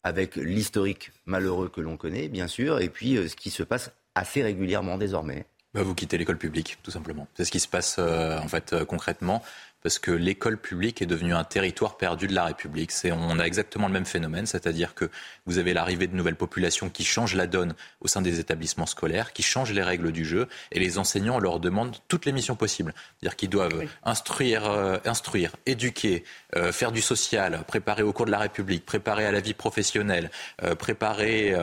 Avec 0.06 0.36
l'historique 0.36 1.10
malheureux 1.24 1.68
que 1.68 1.80
l'on 1.80 1.96
connaît, 1.96 2.28
bien 2.28 2.46
sûr, 2.46 2.80
et 2.80 2.88
puis 2.88 3.16
euh, 3.16 3.26
ce 3.26 3.34
qui 3.34 3.50
se 3.50 3.64
passe 3.64 3.90
assez 4.14 4.40
régulièrement 4.40 4.98
désormais. 4.98 5.46
Bah, 5.74 5.82
vous 5.82 5.96
quittez 5.96 6.16
l'école 6.16 6.38
publique, 6.38 6.78
tout 6.84 6.92
simplement. 6.92 7.26
C'est 7.34 7.44
ce 7.44 7.50
qui 7.50 7.58
se 7.58 7.66
passe 7.66 7.96
euh, 7.98 8.38
en 8.38 8.46
fait 8.46 8.72
euh, 8.72 8.84
concrètement 8.84 9.42
parce 9.82 9.98
que 9.98 10.10
l'école 10.10 10.58
publique 10.58 11.02
est 11.02 11.06
devenue 11.06 11.34
un 11.34 11.44
territoire 11.44 11.96
perdu 11.96 12.26
de 12.26 12.34
la 12.34 12.44
République. 12.44 12.90
C'est, 12.90 13.12
on 13.12 13.38
a 13.38 13.44
exactement 13.44 13.86
le 13.86 13.92
même 13.92 14.06
phénomène, 14.06 14.46
c'est-à-dire 14.46 14.94
que 14.94 15.08
vous 15.46 15.58
avez 15.58 15.74
l'arrivée 15.74 16.06
de 16.06 16.16
nouvelles 16.16 16.36
populations 16.36 16.88
qui 16.90 17.04
changent 17.04 17.34
la 17.34 17.46
donne 17.46 17.74
au 18.00 18.08
sein 18.08 18.22
des 18.22 18.40
établissements 18.40 18.86
scolaires, 18.86 19.32
qui 19.32 19.42
changent 19.42 19.72
les 19.72 19.82
règles 19.82 20.12
du 20.12 20.24
jeu, 20.24 20.48
et 20.72 20.80
les 20.80 20.98
enseignants 20.98 21.38
leur 21.38 21.60
demandent 21.60 21.96
toutes 22.08 22.26
les 22.26 22.32
missions 22.32 22.56
possibles. 22.56 22.94
C'est-à-dire 23.20 23.36
qu'ils 23.36 23.50
doivent 23.50 23.84
instruire, 24.02 24.68
euh, 24.68 24.98
instruire, 25.04 25.52
éduquer, 25.66 26.24
euh, 26.56 26.72
faire 26.72 26.92
du 26.92 27.00
social, 27.00 27.64
préparer 27.66 28.02
au 28.02 28.12
cours 28.12 28.26
de 28.26 28.30
la 28.30 28.38
République, 28.38 28.84
préparer 28.84 29.26
à 29.26 29.32
la 29.32 29.40
vie 29.40 29.54
professionnelle, 29.54 30.30
euh, 30.62 30.74
préparer 30.74 31.54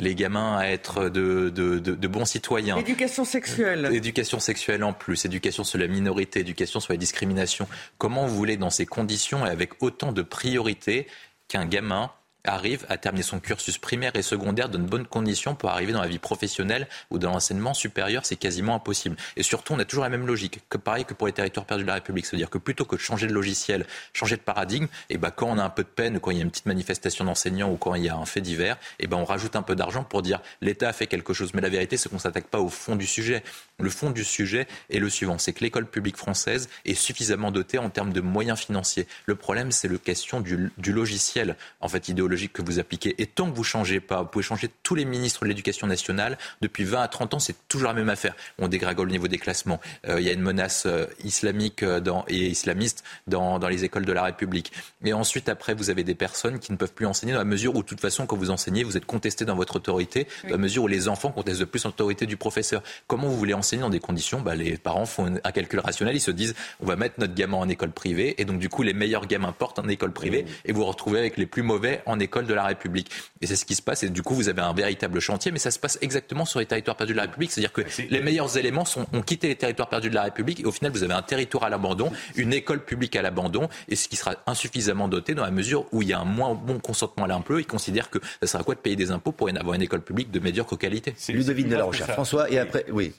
les 0.00 0.14
gamins 0.14 0.56
à 0.56 0.66
être 0.66 1.08
de, 1.08 1.50
de, 1.50 1.78
de, 1.78 2.08
bons 2.08 2.24
citoyens. 2.24 2.76
Éducation 2.78 3.24
sexuelle. 3.24 3.88
Éducation 3.92 4.38
sexuelle 4.38 4.84
en 4.84 4.92
plus, 4.92 5.24
éducation 5.24 5.64
sur 5.64 5.78
la 5.78 5.86
minorité, 5.86 6.40
éducation 6.40 6.80
sur 6.80 6.92
la 6.92 6.98
discrimination. 6.98 7.68
Comment 7.98 8.26
vous 8.26 8.36
voulez, 8.36 8.56
dans 8.56 8.70
ces 8.70 8.86
conditions 8.86 9.46
et 9.46 9.50
avec 9.50 9.82
autant 9.82 10.12
de 10.12 10.22
priorités, 10.22 11.06
qu'un 11.48 11.66
gamin 11.66 12.10
arrive 12.46 12.86
à 12.88 12.96
terminer 12.96 13.22
son 13.22 13.40
cursus 13.40 13.78
primaire 13.78 14.12
et 14.14 14.22
secondaire 14.22 14.68
dans 14.68 14.78
de 14.78 14.84
bonnes 14.84 15.06
conditions 15.06 15.54
pour 15.54 15.70
arriver 15.70 15.92
dans 15.92 16.00
la 16.00 16.08
vie 16.08 16.18
professionnelle 16.18 16.88
ou 17.10 17.18
dans 17.18 17.30
l'enseignement 17.30 17.74
supérieur, 17.74 18.24
c'est 18.24 18.36
quasiment 18.36 18.74
impossible. 18.74 19.16
Et 19.36 19.42
surtout, 19.42 19.74
on 19.74 19.78
a 19.78 19.84
toujours 19.84 20.04
la 20.04 20.10
même 20.10 20.26
logique, 20.26 20.60
que 20.68 20.78
pareil 20.78 21.04
que 21.04 21.14
pour 21.14 21.26
les 21.26 21.32
territoires 21.32 21.66
perdus 21.66 21.84
de 21.84 21.88
la 21.88 21.94
République. 21.94 22.26
C'est-à-dire 22.26 22.50
que 22.50 22.58
plutôt 22.58 22.84
que 22.84 22.96
de 22.96 23.00
changer 23.00 23.26
de 23.26 23.32
logiciel, 23.32 23.86
changer 24.12 24.36
de 24.36 24.40
paradigme, 24.40 24.86
et 25.10 25.14
eh 25.14 25.18
ben, 25.18 25.30
quand 25.30 25.48
on 25.48 25.58
a 25.58 25.64
un 25.64 25.70
peu 25.70 25.82
de 25.82 25.88
peine, 25.88 26.20
quand 26.20 26.30
il 26.30 26.38
y 26.38 26.40
a 26.40 26.42
une 26.42 26.50
petite 26.50 26.66
manifestation 26.66 27.24
d'enseignants 27.24 27.70
ou 27.70 27.76
quand 27.76 27.94
il 27.94 28.04
y 28.04 28.08
a 28.08 28.16
un 28.16 28.26
fait 28.26 28.40
divers, 28.40 28.76
et 28.98 29.04
eh 29.04 29.06
ben, 29.06 29.16
on 29.16 29.24
rajoute 29.24 29.56
un 29.56 29.62
peu 29.62 29.74
d'argent 29.74 30.04
pour 30.04 30.22
dire 30.22 30.40
l'État 30.60 30.88
a 30.88 30.92
fait 30.92 31.06
quelque 31.06 31.32
chose. 31.32 31.52
Mais 31.54 31.60
la 31.60 31.68
vérité, 31.68 31.96
c'est 31.96 32.08
qu'on 32.08 32.16
ne 32.16 32.20
s'attaque 32.20 32.46
pas 32.46 32.60
au 32.60 32.68
fond 32.68 32.96
du 32.96 33.06
sujet. 33.06 33.42
Le 33.78 33.90
fond 33.90 34.10
du 34.10 34.24
sujet 34.24 34.66
est 34.90 34.98
le 34.98 35.10
suivant, 35.10 35.38
c'est 35.38 35.52
que 35.52 35.62
l'école 35.62 35.86
publique 35.86 36.16
française 36.16 36.68
est 36.84 36.94
suffisamment 36.94 37.50
dotée 37.50 37.78
en 37.78 37.90
termes 37.90 38.12
de 38.12 38.20
moyens 38.20 38.58
financiers. 38.58 39.06
Le 39.26 39.34
problème, 39.34 39.72
c'est 39.72 39.88
la 39.88 39.98
question 39.98 40.40
du, 40.40 40.70
du 40.78 40.92
logiciel, 40.92 41.56
en 41.80 41.88
fait, 41.88 42.08
idéologique 42.08 42.35
que 42.36 42.62
vous 42.62 42.78
appliquez. 42.78 43.14
Et 43.18 43.26
tant 43.26 43.50
que 43.50 43.54
vous 43.54 43.62
ne 43.62 43.66
changez 43.66 44.00
pas, 44.00 44.22
vous 44.22 44.28
pouvez 44.28 44.44
changer 44.44 44.70
tous 44.82 44.94
les 44.94 45.04
ministres 45.04 45.44
de 45.44 45.48
l'Éducation 45.48 45.86
nationale. 45.86 46.38
Depuis 46.60 46.84
20 46.84 47.02
à 47.02 47.08
30 47.08 47.34
ans, 47.34 47.38
c'est 47.38 47.56
toujours 47.68 47.88
la 47.88 47.94
même 47.94 48.08
affaire. 48.08 48.34
On 48.58 48.68
dégringole 48.68 49.08
au 49.08 49.10
niveau 49.10 49.28
des 49.28 49.38
classements. 49.38 49.80
Euh, 50.08 50.20
il 50.20 50.26
y 50.26 50.30
a 50.30 50.32
une 50.32 50.42
menace 50.42 50.84
euh, 50.86 51.06
islamique 51.24 51.82
euh, 51.82 52.00
dans, 52.00 52.24
et 52.28 52.46
islamiste 52.46 53.04
dans, 53.26 53.58
dans, 53.58 53.68
les 53.68 53.84
écoles 53.84 54.04
de 54.04 54.12
la 54.12 54.22
République. 54.22 54.72
Et 55.04 55.12
ensuite, 55.12 55.48
après, 55.48 55.74
vous 55.74 55.90
avez 55.90 56.04
des 56.04 56.14
personnes 56.14 56.58
qui 56.58 56.72
ne 56.72 56.76
peuvent 56.76 56.92
plus 56.92 57.06
enseigner 57.06 57.32
dans 57.32 57.38
la 57.38 57.44
mesure 57.44 57.74
où, 57.74 57.82
de 57.82 57.86
toute 57.86 58.00
façon, 58.00 58.26
quand 58.26 58.36
vous 58.36 58.50
enseignez, 58.50 58.84
vous 58.84 58.96
êtes 58.96 59.06
contesté 59.06 59.44
dans 59.44 59.56
votre 59.56 59.76
autorité, 59.76 60.26
dans 60.44 60.50
la 60.50 60.56
mesure 60.58 60.84
où 60.84 60.88
les 60.88 61.08
enfants 61.08 61.30
contestent 61.30 61.60
de 61.60 61.64
plus 61.64 61.84
l'autorité 61.84 62.26
du 62.26 62.36
professeur. 62.36 62.82
Comment 63.06 63.28
vous 63.28 63.36
voulez 63.36 63.54
enseigner 63.54 63.82
dans 63.82 63.90
des 63.90 64.00
conditions? 64.00 64.40
Bah, 64.40 64.54
Les 64.54 64.76
parents 64.76 65.06
font 65.06 65.34
un 65.42 65.52
calcul 65.52 65.80
rationnel, 65.80 66.16
ils 66.16 66.20
se 66.20 66.30
disent 66.30 66.54
on 66.80 66.86
va 66.86 66.96
mettre 66.96 67.16
notre 67.18 67.34
gamin 67.34 67.56
en 67.56 67.68
école 67.68 67.92
privée, 67.92 68.34
et 68.38 68.44
donc 68.44 68.58
du 68.58 68.68
coup, 68.68 68.82
les 68.82 68.94
meilleurs 68.94 69.26
gamins 69.26 69.52
portent 69.52 69.78
en 69.78 69.88
école 69.88 70.12
privée, 70.12 70.44
et 70.64 70.72
vous 70.72 70.80
vous 70.80 70.86
retrouvez 70.86 71.18
avec 71.18 71.36
les 71.36 71.46
plus 71.46 71.62
mauvais 71.62 72.02
en 72.06 72.18
école 72.20 72.25
de 72.26 72.54
la 72.54 72.64
République. 72.64 73.10
Et 73.40 73.46
c'est 73.46 73.56
ce 73.56 73.64
qui 73.64 73.74
se 73.74 73.82
passe. 73.82 74.02
Et 74.02 74.10
du 74.10 74.22
coup, 74.22 74.34
vous 74.34 74.48
avez 74.48 74.62
un 74.62 74.74
véritable 74.74 75.20
chantier, 75.20 75.52
mais 75.52 75.58
ça 75.58 75.70
se 75.70 75.78
passe 75.78 75.98
exactement 76.00 76.44
sur 76.44 76.60
les 76.60 76.66
territoires 76.66 76.96
perdus 76.96 77.12
de 77.12 77.16
la 77.16 77.24
République. 77.24 77.50
C'est-à-dire 77.50 77.72
que 77.72 77.82
les 78.10 78.20
meilleurs 78.20 78.56
éléments 78.56 78.84
sont, 78.84 79.06
ont 79.12 79.22
quitté 79.22 79.48
les 79.48 79.56
territoires 79.56 79.88
perdus 79.88 80.10
de 80.10 80.14
la 80.14 80.24
République. 80.24 80.60
Et 80.60 80.64
au 80.64 80.72
final, 80.72 80.92
vous 80.92 81.02
avez 81.02 81.14
un 81.14 81.22
territoire 81.22 81.64
à 81.64 81.70
l'abandon, 81.70 82.12
une 82.36 82.52
école 82.52 82.84
publique 82.84 83.16
à 83.16 83.22
l'abandon, 83.22 83.68
et 83.88 83.96
ce 83.96 84.08
qui 84.08 84.16
sera 84.16 84.36
insuffisamment 84.46 85.08
doté 85.08 85.34
dans 85.34 85.44
la 85.44 85.50
mesure 85.50 85.86
où 85.92 86.02
il 86.02 86.08
y 86.08 86.12
a 86.12 86.20
un 86.20 86.24
moins 86.24 86.54
bon 86.54 86.78
consentement 86.78 87.24
à 87.24 87.28
l'impôt. 87.28 87.58
Ils 87.58 87.66
considèrent 87.66 88.10
que 88.10 88.18
ça 88.40 88.46
sera 88.46 88.64
quoi 88.64 88.74
de 88.74 88.80
payer 88.80 88.96
des 88.96 89.10
impôts 89.10 89.32
pour 89.32 89.48
avoir 89.48 89.74
une 89.74 89.82
école 89.82 90.02
publique 90.02 90.30
de 90.30 90.40
médiocre 90.40 90.76
qualité? 90.76 91.14
Ludovine 91.28 91.68
de 91.68 91.76
la 91.76 91.84
Recherche. 91.84 92.12
François, 92.12 92.50
et 92.50 92.58
après, 92.58 92.84
oui. 92.90 93.12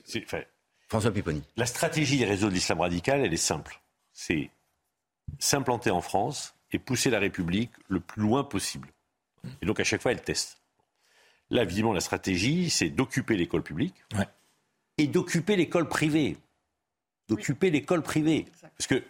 François 0.88 1.12
Pipponi. 1.12 1.44
La 1.58 1.66
stratégie 1.66 2.18
des 2.18 2.26
réseaux 2.26 2.50
de 2.50 2.54
l'islam 2.54 2.80
radical, 2.80 3.22
elle 3.22 3.34
est 3.34 3.38
simple. 3.38 3.82
C'est 4.14 4.50
s'implanter 5.40 5.92
en 5.92 6.02
France 6.02 6.56
et 6.72 6.80
pousser 6.80 7.10
la 7.10 7.20
République 7.20 7.72
le 7.90 8.00
plus 8.00 8.22
loin 8.22 8.44
possible. 8.44 8.88
Et 9.62 9.66
donc 9.66 9.80
à 9.80 9.84
chaque 9.84 10.02
fois, 10.02 10.12
elle 10.12 10.22
teste. 10.22 10.58
Là, 11.50 11.64
évidemment, 11.64 11.94
la 11.94 12.02
stratégie, 12.02 12.70
c'est 12.70 12.90
d'occuper 12.90 13.38
l'école 13.38 13.64
publique 13.64 13.96
et 14.98 15.08
d'occuper 15.08 15.56
l'école 15.56 15.88
privée. 15.88 16.38
D'occuper 17.30 17.72
l'école 17.72 18.04
privée. 18.04 18.46
Parce 18.78 18.88
que 18.88 19.04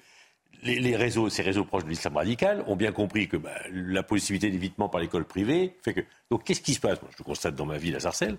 les, 0.63 0.95
réseaux, 0.95 1.29
ces 1.29 1.43
réseaux 1.43 1.65
proches 1.65 1.85
de 1.85 1.89
l'islam 1.89 2.17
radical, 2.17 2.63
ont 2.67 2.75
bien 2.75 2.91
compris 2.91 3.27
que 3.27 3.37
bah, 3.37 3.55
la 3.71 4.03
possibilité 4.03 4.49
d'évitement 4.49 4.89
par 4.89 5.01
l'école 5.01 5.25
privée 5.25 5.75
fait 5.83 5.93
que. 5.93 6.01
Donc, 6.29 6.43
qu'est-ce 6.43 6.61
qui 6.61 6.73
se 6.73 6.79
passe? 6.79 7.01
Moi, 7.01 7.11
je 7.11 7.17
le 7.19 7.23
constate 7.23 7.55
dans 7.55 7.65
ma 7.65 7.77
ville 7.77 7.95
à 7.95 7.99
Sarcelles, 7.99 8.37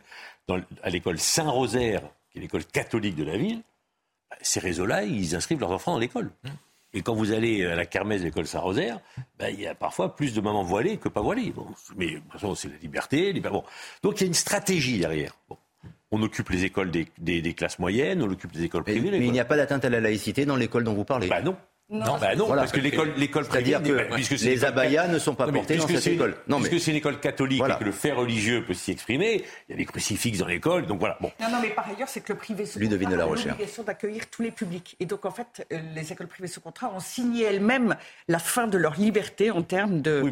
à 0.83 0.91
l'école 0.91 1.19
Saint-Rosaire, 1.19 2.03
qui 2.31 2.39
est 2.39 2.41
l'école 2.41 2.65
catholique 2.65 3.15
de 3.15 3.25
la 3.25 3.37
ville, 3.37 3.63
bah, 4.31 4.37
ces 4.43 4.61
réseaux-là, 4.61 5.05
ils 5.05 5.35
inscrivent 5.35 5.61
leurs 5.61 5.71
enfants 5.71 5.93
dans 5.93 5.99
l'école. 5.99 6.31
Mmh. 6.45 6.49
Et 6.95 7.03
quand 7.03 7.15
vous 7.15 7.33
allez 7.33 7.65
à 7.67 7.77
la 7.77 7.85
kermesse 7.85 8.21
de 8.21 8.27
l'école 8.27 8.47
Saint-Rosaire, 8.47 9.01
ben, 9.39 9.49
il 9.53 9.61
y 9.61 9.67
a 9.67 9.75
parfois 9.75 10.17
plus 10.17 10.33
de 10.33 10.41
mamans 10.41 10.63
voilées 10.63 10.97
que 10.97 11.09
pas 11.09 11.21
voilées. 11.21 11.53
Bon, 11.53 11.67
mais 11.97 12.13
de 12.13 12.19
toute 12.19 12.33
façon, 12.33 12.55
c'est 12.55 12.69
la 12.69 12.79
liberté. 12.79 13.33
Bon. 13.41 13.63
Donc 14.03 14.21
il 14.21 14.23
y 14.23 14.25
a 14.25 14.27
une 14.29 14.35
stratégie 14.35 14.99
derrière. 14.99 15.37
Bon. 15.49 15.59
On 16.11 16.23
occupe 16.23 16.49
les 16.49 16.65
écoles 16.65 16.91
des, 16.91 17.07
des, 17.19 17.55
classes 17.55 17.79
moyennes, 17.79 18.23
on 18.23 18.31
occupe 18.31 18.53
les 18.53 18.65
écoles 18.65 18.83
privées. 18.83 19.11
Mais, 19.11 19.27
il 19.27 19.31
n'y 19.31 19.41
a 19.41 19.45
pas 19.45 19.59
d'atteinte 19.59 19.85
à 19.85 19.91
la 19.91 20.01
laïcité 20.01 20.47
dans 20.47 20.57
l'école 20.57 20.83
dont 20.85 20.95
vous 20.95 21.05
parlez 21.05 21.29
Ben 21.29 21.43
non. 21.43 21.57
Non, 21.91 22.19
bah 22.19 22.35
non 22.35 22.49
parce 22.49 22.71
que 22.71 22.81
l'école, 22.81 23.15
l'école 23.17 23.47
privée, 23.47 23.73
que 23.83 24.15
puisque 24.15 24.41
les 24.43 24.65
abayas 24.65 25.09
ne 25.09 25.19
sont 25.19 25.35
pas 25.35 25.51
portés 25.51 25.77
dans 25.77 25.89
cette 25.89 26.07
école. 26.07 26.37
Non, 26.47 26.59
puisque 26.61 26.81
c'est 26.81 26.91
une 26.91 26.99
école 26.99 27.19
catholique 27.19 27.63
et 27.67 27.79
que 27.79 27.85
le 27.85 27.93
fait 27.93 28.13
religieux 28.13 28.63
peut 28.65 28.75
s'y 28.75 28.91
exprimer, 28.91 29.45
il 29.69 29.73
y 29.73 29.75
a 29.75 29.77
des 29.77 29.87
crucifixes 29.87 30.39
dans 30.39 30.47
l'école, 30.47 30.87
donc 30.87 31.01
voilà. 31.01 31.17
Bon. 31.21 31.33
Non, 31.41 31.51
non, 31.51 31.59
mais 31.63 31.71
par 31.71 31.89
ailleurs, 31.89 32.09
c'est 32.09 32.21
que 32.21 32.33
le 32.33 32.39
privé 32.39 32.67
sous 32.67 32.79
contrat 32.79 33.15
a 33.15 33.27
l'obligation 33.27 33.83
d'accueillir 33.83 34.29
tous 34.29 34.43
les 34.43 34.51
publics. 34.51 34.97
Et 35.01 35.07
donc, 35.07 35.25
en 35.25 35.31
fait, 35.31 35.67
euh, 35.73 35.79
les 35.95 36.13
écoles 36.13 36.27
privées 36.27 36.49
sous 36.49 36.61
contrat 36.61 36.93
ont 36.95 37.01
signé 37.01 37.45
elles-mêmes 37.45 37.97
la 38.29 38.39
fin 38.39 38.67
de 38.67 38.77
leur 38.77 38.99
liberté 38.99 39.51
en 39.51 39.63
termes 39.63 40.03
de, 40.03 40.23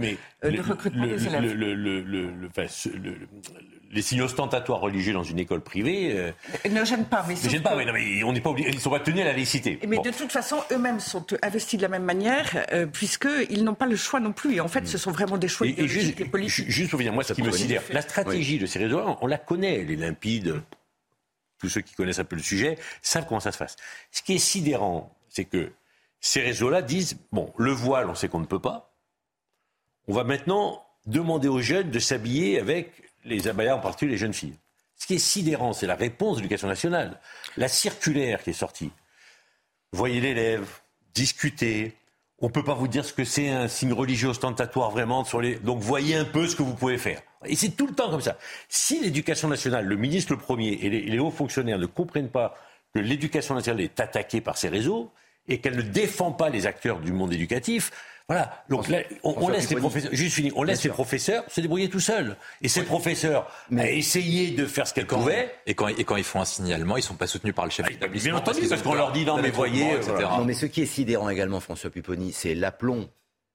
euh, 0.45 0.51
de 0.51 0.61
recrutement 0.61 1.07
des 1.07 1.27
élèves. 1.27 1.43
Le, 1.43 1.75
le, 1.75 2.03
le, 2.03 2.49
les 3.91 4.03
signes 4.03 4.23
ostentatoires 4.23 4.81
religieux 4.81 5.13
dans 5.13 5.23
une 5.23 5.39
école 5.39 5.61
privée 5.61 6.13
euh, 6.15 6.33
ne 6.69 6.85
gênent 6.85 7.07
pas. 7.07 7.25
Mais 7.27 7.35
ne 7.35 7.49
gênent 7.49 7.63
pas, 7.63 7.77
mais 7.77 8.23
on 8.25 8.33
n'est 8.33 8.41
pas 8.41 8.51
obligé, 8.51 8.71
ils 8.71 8.81
sont 8.81 8.91
pas 8.91 9.01
tenus 9.01 9.23
à 9.23 9.25
la 9.25 9.33
laïcité. 9.33 9.79
Mais 9.87 9.99
de 9.99 10.11
toute 10.11 10.33
façon, 10.33 10.57
eux-mêmes 10.73 11.01
sont 11.01 11.25
investis 11.43 11.79
de 11.79 11.83
la 11.83 11.89
même 11.89 12.05
manière, 12.05 12.67
euh, 12.73 12.87
puisqu'ils 12.87 13.65
n'ont 13.65 13.75
pas 13.75 13.87
le 13.87 13.97
choix 13.97 14.21
non 14.21 14.33
plus. 14.33 14.57
Et 14.57 14.61
en 14.61 14.69
fait, 14.69 14.87
ce 14.87 14.99
sont 14.99 15.13
vraiment 15.13 15.39
des 15.39 15.49
choix 15.49 15.67
et, 15.67 15.89
juste, 15.89 16.21
et 16.21 16.25
politiques. 16.25 16.69
Juste 16.69 16.91
pour 16.91 17.01
dire, 17.01 17.13
moi, 17.13 17.25
ce 17.25 17.33
qui 17.33 17.43
me 17.43 17.51
sidère, 17.51 17.83
la 17.91 18.03
stratégie 18.03 18.59
de 18.59 18.67
ces 18.67 18.79
réseaux, 18.79 19.03
on 19.21 19.27
la 19.27 19.39
connaît, 19.39 19.81
elle 19.81 19.91
est 19.91 19.97
limpide. 19.97 20.63
Tous 21.59 21.69
ceux 21.69 21.81
qui 21.81 21.95
connaissent 21.95 22.19
un 22.19 22.25
peu 22.25 22.37
le 22.37 22.43
sujet 22.43 22.79
savent 23.01 23.27
comment 23.27 23.41
ça 23.41 23.53
se 23.53 23.59
passe. 23.59 23.77
Ce 24.11 24.23
qui 24.23 24.35
est 24.35 24.39
sidérant, 24.39 25.17
c'est 25.31 25.47
que 25.47 25.73
ces 26.21 26.43
réseaux-là 26.43 26.83
disent 26.83 27.19
bon, 27.33 27.53
le 27.57 27.73
voile, 27.73 28.11
on 28.11 28.15
sait 28.15 28.29
qu'on 28.29 28.41
ne 28.41 28.47
peut 28.47 28.61
pas. 28.61 28.95
On 30.07 30.13
va 30.13 30.25
maintenant 30.25 30.85
demander 31.07 31.49
aux 31.49 31.61
jeunes 31.61 31.91
de 31.91 31.99
s'habiller 31.99 32.61
avec 32.61 33.06
les 33.27 33.49
abayas, 33.49 33.77
en 33.77 33.81
particulier 33.81 34.13
les 34.13 34.19
jeunes 34.19 34.33
filles. 34.33 34.57
Ce 34.97 35.07
qui 35.07 35.15
est 35.15 35.19
sidérant, 35.19 35.73
c'est 35.73 35.87
la 35.87 35.95
réponse 35.95 36.37
de 36.37 36.43
l'éducation 36.43 36.69
nationale. 36.69 37.21
La 37.57 37.69
circulaire 37.69 38.43
qui 38.43 38.51
est 38.51 38.55
sortie. 38.55 38.91
Voyez 39.93 40.21
l'élève, 40.21 40.67
discutez. 41.15 41.95
On 42.39 42.47
ne 42.47 42.53
peut 42.53 42.65
pas 42.65 42.75
vous 42.75 42.89
dire 42.89 43.05
ce 43.05 43.13
que 43.13 43.25
c'est 43.25 43.49
un 43.49 43.69
signe 43.69 43.93
religieux 43.93 44.29
ostentatoire 44.29 44.91
vraiment 44.91 45.25
sur 45.25 45.41
les. 45.41 45.57
Donc 45.57 45.81
voyez 45.81 46.17
un 46.17 46.25
peu 46.25 46.47
ce 46.47 46.57
que 46.57 46.63
vous 46.63 46.75
pouvez 46.75 46.99
faire. 46.99 47.23
Et 47.45 47.57
c'est 47.57 47.71
tout 47.71 47.87
le 47.87 47.95
temps 47.95 48.11
comme 48.11 48.21
ça. 48.21 48.39
Si 48.69 49.01
l'éducation 49.01 49.49
nationale, 49.49 49.87
le 49.87 49.97
ministre 49.97 50.33
le 50.33 50.39
premier 50.39 50.73
et 50.73 50.91
les, 50.91 51.03
les 51.03 51.19
hauts 51.19 51.31
fonctionnaires 51.31 51.79
ne 51.79 51.87
comprennent 51.87 52.31
pas 52.31 52.55
que 52.95 52.99
l'éducation 53.01 53.55
nationale 53.55 53.83
est 53.83 54.01
attaquée 54.01 54.41
par 54.41 54.57
ces 54.59 54.69
réseaux 54.69 55.13
et 55.49 55.61
qu'elle 55.61 55.77
ne 55.77 55.83
défend 55.83 56.33
pas 56.33 56.49
les 56.49 56.67
acteurs 56.67 56.99
du 56.99 57.13
monde 57.13 57.33
éducatif, 57.33 57.93
voilà. 58.29 58.65
Donc 58.69 58.87
on, 59.23 59.49
laisse 59.49 59.71
les 59.71 59.77
professeurs, 59.77 60.11
juste 60.13 60.35
fini, 60.35 60.51
on 60.57 60.65
laisse 60.65 60.83
les 60.83 60.91
professeurs 60.91 61.45
se 61.47 61.61
débrouiller 61.61 61.89
tout 61.89 62.01
seuls. 62.01 62.37
Et 62.61 62.69
ces 62.69 62.83
professeurs 62.83 63.49
mais... 63.71 63.97
essayer 63.97 64.51
de 64.51 64.67
faire 64.67 64.89
ce 64.89 64.95
qu'elles 64.95 65.07
pouvaient. 65.07 65.55
Et 65.67 65.75
quand, 65.75 65.87
et 65.87 66.03
quand 66.03 66.17
ils 66.17 66.25
font 66.25 66.41
un 66.41 66.45
signalement, 66.45 66.97
ils 66.97 67.05
sont 67.05 67.15
pas 67.15 67.29
soutenus 67.29 67.55
par 67.55 67.67
le 67.67 67.71
chef 67.71 67.87
ah, 67.89 67.93
d'établissement. 67.93 68.33
Bien 68.33 68.41
entendu, 68.41 68.67
parce, 68.69 68.83
qu'on 68.83 68.95
leur 68.95 69.13
dit 69.13 69.25
non, 69.25 69.41
mais 69.41 69.51
voyez, 69.51 69.93
etc. 69.93 70.13
Non, 70.39 70.45
mais 70.45 70.55
ce 70.55 70.67
qui 70.67 70.83
est 70.83 70.87
sidérant 70.87 71.29
également, 71.29 71.61
François 71.61 71.91
Pupponi, 71.91 72.33
c'est 72.33 72.57
l'aplomb 72.57 73.09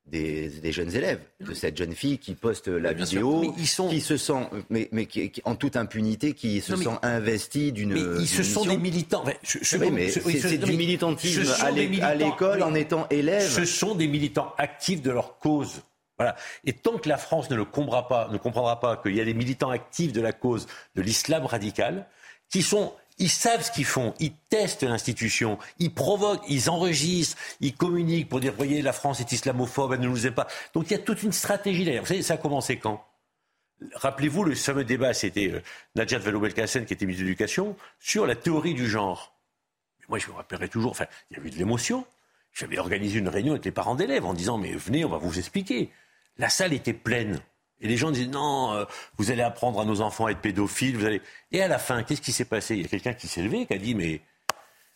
des, 0.08 0.72
jeunes 0.72 0.93
élèves, 0.95 1.20
de 1.39 1.54
cette 1.54 1.78
jeune 1.78 1.93
fille 1.93 2.18
qui 2.18 2.36
poste 2.36 2.68
la 2.68 2.93
vidéo, 2.93 3.54
ils 3.58 3.68
sont... 3.68 3.88
qui 3.88 4.02
se 4.02 4.18
sent, 4.18 4.47
mais, 4.70 4.89
mais 4.91 5.06
qui, 5.06 5.32
en 5.45 5.56
toute 5.56 5.76
impunité, 5.76 6.34
qui 6.34 6.60
se 6.62 6.76
sent 6.76 6.89
investi 7.02 7.72
d'une. 7.72 7.93
Mais 7.93 8.22
ils 8.22 8.28
se 8.28 8.43
sont 8.43 8.66
des 8.66 8.78
militants. 8.78 9.24
c'est 9.43 10.58
du 10.58 10.74
militantisme 10.74 11.43
à 12.02 12.16
l'école 12.16 12.64
en 12.64 12.74
étant 12.74 13.08
élève. 13.10 13.49
Ce 13.49 13.66
sont 13.66 13.95
des 13.95 14.08
militants 14.08 14.54
actifs 14.58 15.02
de 15.02 15.12
leur 15.12 15.38
cause. 15.39 15.82
Voilà. 16.18 16.36
Et 16.66 16.74
tant 16.74 16.99
que 16.99 17.10
la 17.10 17.18
France 17.18 17.49
ne 17.49 17.56
le 17.56 17.66
comprendra 17.66 18.08
pas, 18.08 18.30
ne 18.32 18.38
comprendra 18.38 18.80
pas 18.80 18.95
qu'il 18.97 19.16
y 19.16 19.22
a 19.22 19.26
des 19.26 19.34
militants 19.34 19.72
actifs 19.72 20.14
de 20.14 20.22
la 20.22 20.34
cause 20.34 20.68
de 20.95 21.02
l'islam 21.02 21.47
radical, 21.47 22.06
qui 22.49 22.62
sont 22.62 22.93
ils 23.18 23.30
savent 23.30 23.64
ce 23.64 23.72
qu'ils 23.72 23.86
font. 23.86 24.14
Ils 24.20 24.34
testent 24.49 24.84
l'institution. 24.84 25.57
Ils 25.80 25.93
provoquent, 25.93 26.43
ils 26.49 26.70
enregistrent, 26.70 27.38
ils 27.59 27.76
communiquent 27.76 28.30
pour 28.30 28.39
dire, 28.39 28.53
voyez, 28.53 28.82
la 28.82 28.93
France 28.93 29.20
est 29.20 29.32
islamophobe, 29.32 29.93
elle 29.93 29.99
ne 29.99 30.07
nous 30.07 30.28
aime 30.28 30.34
pas. 30.34 30.47
Donc 30.74 30.89
il 30.89 30.93
y 30.93 30.95
a 30.95 30.99
toute 30.99 31.24
une 31.24 31.32
stratégie 31.32 31.84
derrière. 31.84 32.01
Vous 32.01 32.07
savez, 32.07 32.24
ça 32.24 32.36
a 32.36 32.38
commencé 32.38 32.78
quand? 32.78 33.05
Rappelez-vous, 33.95 34.43
le 34.43 34.55
fameux 34.55 34.84
débat, 34.84 35.14
c'était 35.14 35.51
euh, 35.51 35.62
Najat 35.95 36.20
Vallaud-Belkacem, 36.20 36.86
qui 36.86 36.93
était 36.93 37.05
ministre 37.05 37.24
de 37.24 37.28
l'Éducation, 37.28 37.76
sur 37.99 38.28
la 38.28 38.36
théorie 38.36 38.76
du 38.76 38.88
genre. 38.88 39.34
moi, 40.07 40.20
je 40.20 40.28
me 40.28 40.34
rappellerai 40.34 40.70
toujours, 40.70 40.91
enfin, 40.91 41.05
il 41.32 41.38
y 41.38 41.39
a 41.39 41.43
eu 41.43 41.49
de 41.49 41.57
l'émotion. 41.57 42.05
J'avais 42.53 42.78
organisé 42.78 43.20
une 43.20 43.30
réunion 43.30 43.53
avec 43.53 43.66
les 43.66 43.72
parents 43.72 43.95
d'élèves 43.95 44.26
en 44.26 44.34
disant, 44.34 44.57
mais 44.57 44.74
venez, 44.74 45.05
on 45.05 45.09
va 45.09 45.18
vous 45.18 45.39
expliquer. 45.39 45.89
La 46.38 46.49
salle 46.49 46.74
était 46.74 46.93
pleine. 46.93 47.41
Et 47.82 47.88
les 47.88 47.98
gens 47.98 48.12
disent 48.12 48.30
non, 48.30 48.74
euh, 48.74 48.86
vous 49.18 49.32
allez 49.32 49.42
apprendre 49.42 49.80
à 49.82 49.86
nos 49.86 50.02
enfants 50.02 50.28
à 50.28 50.32
être 50.32 50.40
pédophiles. 50.40 51.22
Et 51.52 51.62
à 51.62 51.68
la 51.68 51.80
fin, 51.80 52.04
qu'est-ce 52.04 52.22
qui 52.22 52.32
s'est 52.32 52.46
passé? 52.46 52.76
Il 52.76 52.84
y 52.84 52.86
a 52.86 52.88
quelqu'un 52.88 53.14
qui 53.14 53.28
s'est 53.28 53.42
levé, 53.42 53.66
qui 53.66 53.74
a 53.74 53.78
dit 53.78 53.96
mais 53.96 54.22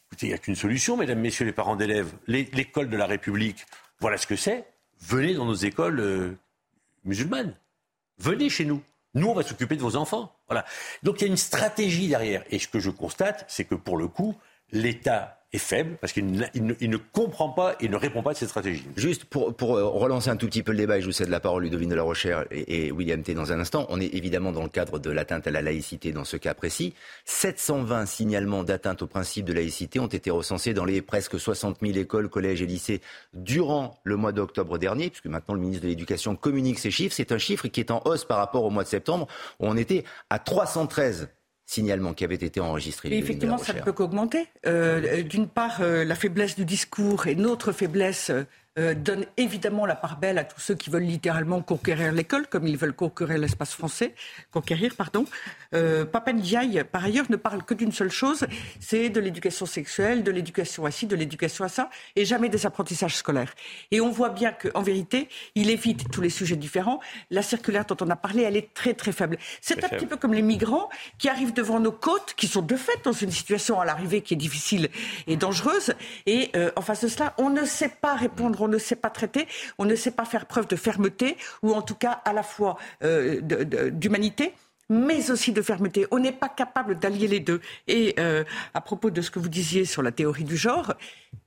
écoutez, 0.07 0.27
il 0.27 0.29
n'y 0.29 0.33
a 0.33 0.37
qu'une 0.37 0.55
solution, 0.55 0.95
mesdames, 0.95 1.19
messieurs 1.19 1.45
les 1.45 1.51
parents 1.51 1.75
d'élèves. 1.75 2.13
L'école 2.27 2.89
de 2.89 2.97
la 2.97 3.07
République, 3.07 3.65
voilà 3.99 4.17
ce 4.17 4.27
que 4.27 4.35
c'est. 4.35 4.65
Venez 5.01 5.33
dans 5.33 5.45
nos 5.45 5.55
écoles 5.55 5.99
euh, 5.99 6.37
musulmanes. 7.03 7.55
Venez 8.17 8.49
chez 8.49 8.65
nous. 8.65 8.81
Nous, 9.13 9.27
on 9.27 9.33
va 9.33 9.43
s'occuper 9.43 9.75
de 9.75 9.81
vos 9.81 9.95
enfants. 9.95 10.35
Voilà. 10.47 10.65
Donc 11.03 11.21
il 11.21 11.23
y 11.23 11.27
a 11.27 11.31
une 11.31 11.37
stratégie 11.37 12.07
derrière. 12.07 12.43
Et 12.49 12.59
ce 12.59 12.67
que 12.67 12.79
je 12.79 12.89
constate, 12.89 13.45
c'est 13.47 13.65
que 13.65 13.75
pour 13.75 13.97
le 13.97 14.07
coup, 14.07 14.35
l'État 14.71 15.39
est 15.53 15.57
faible 15.57 15.97
parce 16.01 16.13
qu'il 16.13 16.25
ne, 16.25 16.97
comprend 16.97 17.49
pas 17.49 17.75
et 17.79 17.87
ne 17.87 17.95
répond 17.95 18.21
pas 18.21 18.31
à 18.31 18.33
cette 18.33 18.49
stratégie. 18.49 18.85
Juste 18.95 19.25
pour, 19.25 19.77
euh, 19.77 19.85
relancer 19.85 20.29
un 20.29 20.35
tout 20.35 20.47
petit 20.47 20.63
peu 20.63 20.71
le 20.71 20.77
débat, 20.77 20.97
et 20.97 21.01
je 21.01 21.05
vous 21.05 21.11
cède 21.11 21.29
la 21.29 21.39
parole, 21.39 21.63
Ludovine 21.63 21.89
de 21.89 21.95
la 21.95 22.03
Rochère 22.03 22.45
et, 22.51 22.91
William 22.91 23.21
T. 23.21 23.33
dans 23.33 23.51
un 23.51 23.59
instant. 23.59 23.85
On 23.89 23.99
est 23.99 24.13
évidemment 24.13 24.51
dans 24.51 24.63
le 24.63 24.69
cadre 24.69 24.99
de 24.99 25.09
l'atteinte 25.09 25.47
à 25.47 25.51
la 25.51 25.61
laïcité 25.61 26.11
dans 26.11 26.25
ce 26.25 26.37
cas 26.37 26.53
précis. 26.53 26.93
720 27.25 28.05
signalements 28.05 28.63
d'atteinte 28.63 29.01
au 29.01 29.07
principe 29.07 29.45
de 29.45 29.53
laïcité 29.53 29.99
ont 29.99 30.07
été 30.07 30.29
recensés 30.29 30.73
dans 30.73 30.85
les 30.85 31.01
presque 31.01 31.39
60 31.39 31.77
000 31.81 31.97
écoles, 31.97 32.29
collèges 32.29 32.61
et 32.61 32.65
lycées 32.65 33.01
durant 33.33 33.99
le 34.03 34.17
mois 34.17 34.31
d'octobre 34.31 34.77
dernier, 34.77 35.09
puisque 35.09 35.27
maintenant 35.27 35.55
le 35.55 35.61
ministre 35.61 35.83
de 35.83 35.87
l'Éducation 35.89 36.35
communique 36.35 36.79
ces 36.79 36.91
chiffres. 36.91 37.15
C'est 37.15 37.31
un 37.31 37.37
chiffre 37.37 37.67
qui 37.67 37.79
est 37.79 37.91
en 37.91 38.01
hausse 38.05 38.25
par 38.25 38.37
rapport 38.37 38.63
au 38.63 38.69
mois 38.69 38.83
de 38.83 38.89
septembre, 38.89 39.27
où 39.59 39.67
on 39.67 39.77
était 39.77 40.03
à 40.29 40.39
313 40.39 41.29
signalement 41.65 42.13
qui 42.13 42.23
avait 42.23 42.35
été 42.35 42.59
enregistré. 42.59 43.09
Et 43.09 43.17
effectivement, 43.17 43.57
ça 43.57 43.73
ne 43.73 43.81
peut 43.81 43.91
qu'augmenter. 43.91 44.47
Euh, 44.65 45.23
d'une 45.23 45.47
part, 45.47 45.81
euh, 45.81 46.05
la 46.05 46.15
faiblesse 46.15 46.55
du 46.55 46.65
discours 46.65 47.27
et 47.27 47.35
notre 47.35 47.71
faiblesse 47.71 48.31
euh, 48.77 48.93
donne 48.93 49.25
évidemment 49.37 49.85
la 49.85 49.95
part 49.95 50.17
belle 50.17 50.37
à 50.37 50.43
tous 50.43 50.59
ceux 50.59 50.75
qui 50.75 50.89
veulent 50.89 51.03
littéralement 51.03 51.61
conquérir 51.61 52.11
l'école, 52.11 52.47
comme 52.47 52.67
ils 52.67 52.77
veulent 52.77 52.93
conquérir 52.93 53.37
l'espace 53.37 53.73
français, 53.73 54.13
conquérir, 54.51 54.95
pardon. 54.95 55.25
Euh, 55.73 56.03
Papendiaï, 56.03 56.83
par 56.83 57.05
ailleurs, 57.05 57.25
ne 57.29 57.37
parle 57.37 57.63
que 57.63 57.73
d'une 57.73 57.93
seule 57.93 58.11
chose, 58.11 58.45
c'est 58.81 59.09
de 59.09 59.19
l'éducation 59.21 59.65
sexuelle, 59.65 60.23
de 60.23 60.31
l'éducation 60.31 60.85
à 60.85 60.91
ci, 60.91 61.07
de 61.07 61.15
l'éducation 61.15 61.63
à 61.63 61.69
ça, 61.69 61.89
et 62.17 62.25
jamais 62.25 62.49
des 62.49 62.65
apprentissages 62.65 63.15
scolaires. 63.15 63.53
Et 63.91 64.01
on 64.01 64.09
voit 64.09 64.29
bien 64.29 64.51
qu'en 64.51 64.81
vérité, 64.81 65.29
il 65.55 65.69
évite 65.69 66.11
tous 66.11 66.21
les 66.21 66.29
sujets 66.29 66.57
différents. 66.57 66.99
La 67.31 67.43
circulaire 67.43 67.85
dont 67.85 67.97
on 68.01 68.09
a 68.09 68.17
parlé, 68.17 68.43
elle 68.43 68.57
est 68.57 68.73
très 68.73 68.93
très 68.93 69.13
faible. 69.13 69.37
C'est 69.61 69.83
un 69.85 69.89
petit 69.89 70.05
peu 70.05 70.17
comme 70.17 70.33
les 70.33 70.41
migrants 70.41 70.89
qui 71.17 71.29
arrivent 71.29 71.53
devant 71.53 71.79
nos 71.79 71.93
côtes, 71.93 72.33
qui 72.35 72.47
sont 72.47 72.61
de 72.61 72.75
fait 72.75 72.99
dans 73.05 73.13
une 73.13 73.31
situation 73.31 73.79
à 73.79 73.85
l'arrivée 73.85 74.21
qui 74.21 74.33
est 74.33 74.37
difficile 74.37 74.89
et 75.27 75.37
dangereuse, 75.37 75.93
et 76.25 76.49
euh, 76.57 76.71
en 76.75 76.81
face 76.81 77.03
de 77.03 77.07
cela, 77.07 77.33
on 77.37 77.49
ne 77.49 77.63
sait 77.63 77.89
pas 78.01 78.15
répondre 78.15 78.64
on 78.65 78.67
ne 78.67 78.77
sait 78.77 78.95
pas 78.95 79.09
traiter, 79.09 79.47
on 79.77 79.85
ne 79.85 79.95
sait 79.95 80.11
pas 80.11 80.25
faire 80.25 80.45
preuve 80.45 80.67
de 80.67 80.75
fermeté, 80.75 81.37
ou 81.63 81.73
en 81.73 81.81
tout 81.81 81.95
cas 81.95 82.21
à 82.25 82.33
la 82.33 82.43
fois 82.43 82.77
euh, 83.03 83.39
d'humanité 83.91 84.53
mais 84.89 85.31
aussi 85.31 85.51
de 85.51 85.61
fermeté. 85.61 86.05
On 86.11 86.19
n'est 86.19 86.31
pas 86.31 86.49
capable 86.49 86.99
d'allier 86.99 87.27
les 87.27 87.39
deux. 87.39 87.59
Et 87.87 88.13
euh, 88.19 88.43
à 88.73 88.81
propos 88.81 89.09
de 89.09 89.21
ce 89.21 89.31
que 89.31 89.39
vous 89.39 89.49
disiez 89.49 89.85
sur 89.85 90.03
la 90.03 90.11
théorie 90.11 90.43
du 90.43 90.57
genre, 90.57 90.93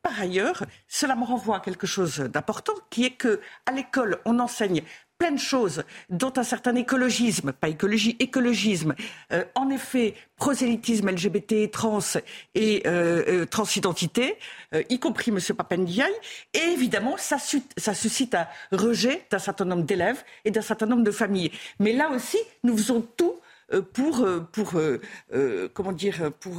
par 0.02 0.20
ailleurs, 0.20 0.64
cela 0.88 1.14
me 1.14 1.24
renvoie 1.24 1.58
à 1.58 1.60
quelque 1.60 1.86
chose 1.86 2.18
d'important, 2.18 2.74
qui 2.90 3.04
est 3.04 3.12
que 3.12 3.40
à 3.66 3.72
l'école, 3.72 4.18
on 4.24 4.38
enseigne 4.40 4.82
plein 5.18 5.32
de 5.32 5.38
choses, 5.38 5.82
dont 6.08 6.32
un 6.36 6.44
certain 6.44 6.74
écologisme, 6.76 7.52
pas 7.52 7.68
écologie, 7.68 8.16
écologisme. 8.20 8.94
Euh, 9.32 9.44
en 9.56 9.68
effet, 9.68 10.14
prosélytisme 10.36 11.10
LGBT, 11.10 11.70
trans 11.70 11.98
et 12.54 12.82
euh, 12.86 13.24
euh 13.26 13.46
transidentité, 13.46 14.38
euh, 14.74 14.82
y 14.88 15.00
compris 15.00 15.32
M. 15.32 15.40
Papendiaï. 15.56 16.12
Et 16.54 16.72
évidemment, 16.72 17.16
ça, 17.16 17.38
suscite 17.38 18.34
un 18.34 18.46
rejet 18.70 19.26
d'un 19.30 19.40
certain 19.40 19.64
nombre 19.64 19.82
d'élèves 19.82 20.22
et 20.44 20.52
d'un 20.52 20.62
certain 20.62 20.86
nombre 20.86 21.02
de 21.02 21.10
familles. 21.10 21.50
Mais 21.80 21.92
là 21.92 22.10
aussi, 22.10 22.38
nous 22.62 22.76
faisons 22.76 23.04
tout 23.16 23.34
pour, 23.92 24.20
euh, 24.20 24.40
pour 24.40 24.74
euh, 24.76 25.68
comment 25.74 25.92
dire, 25.92 26.32
pour 26.40 26.54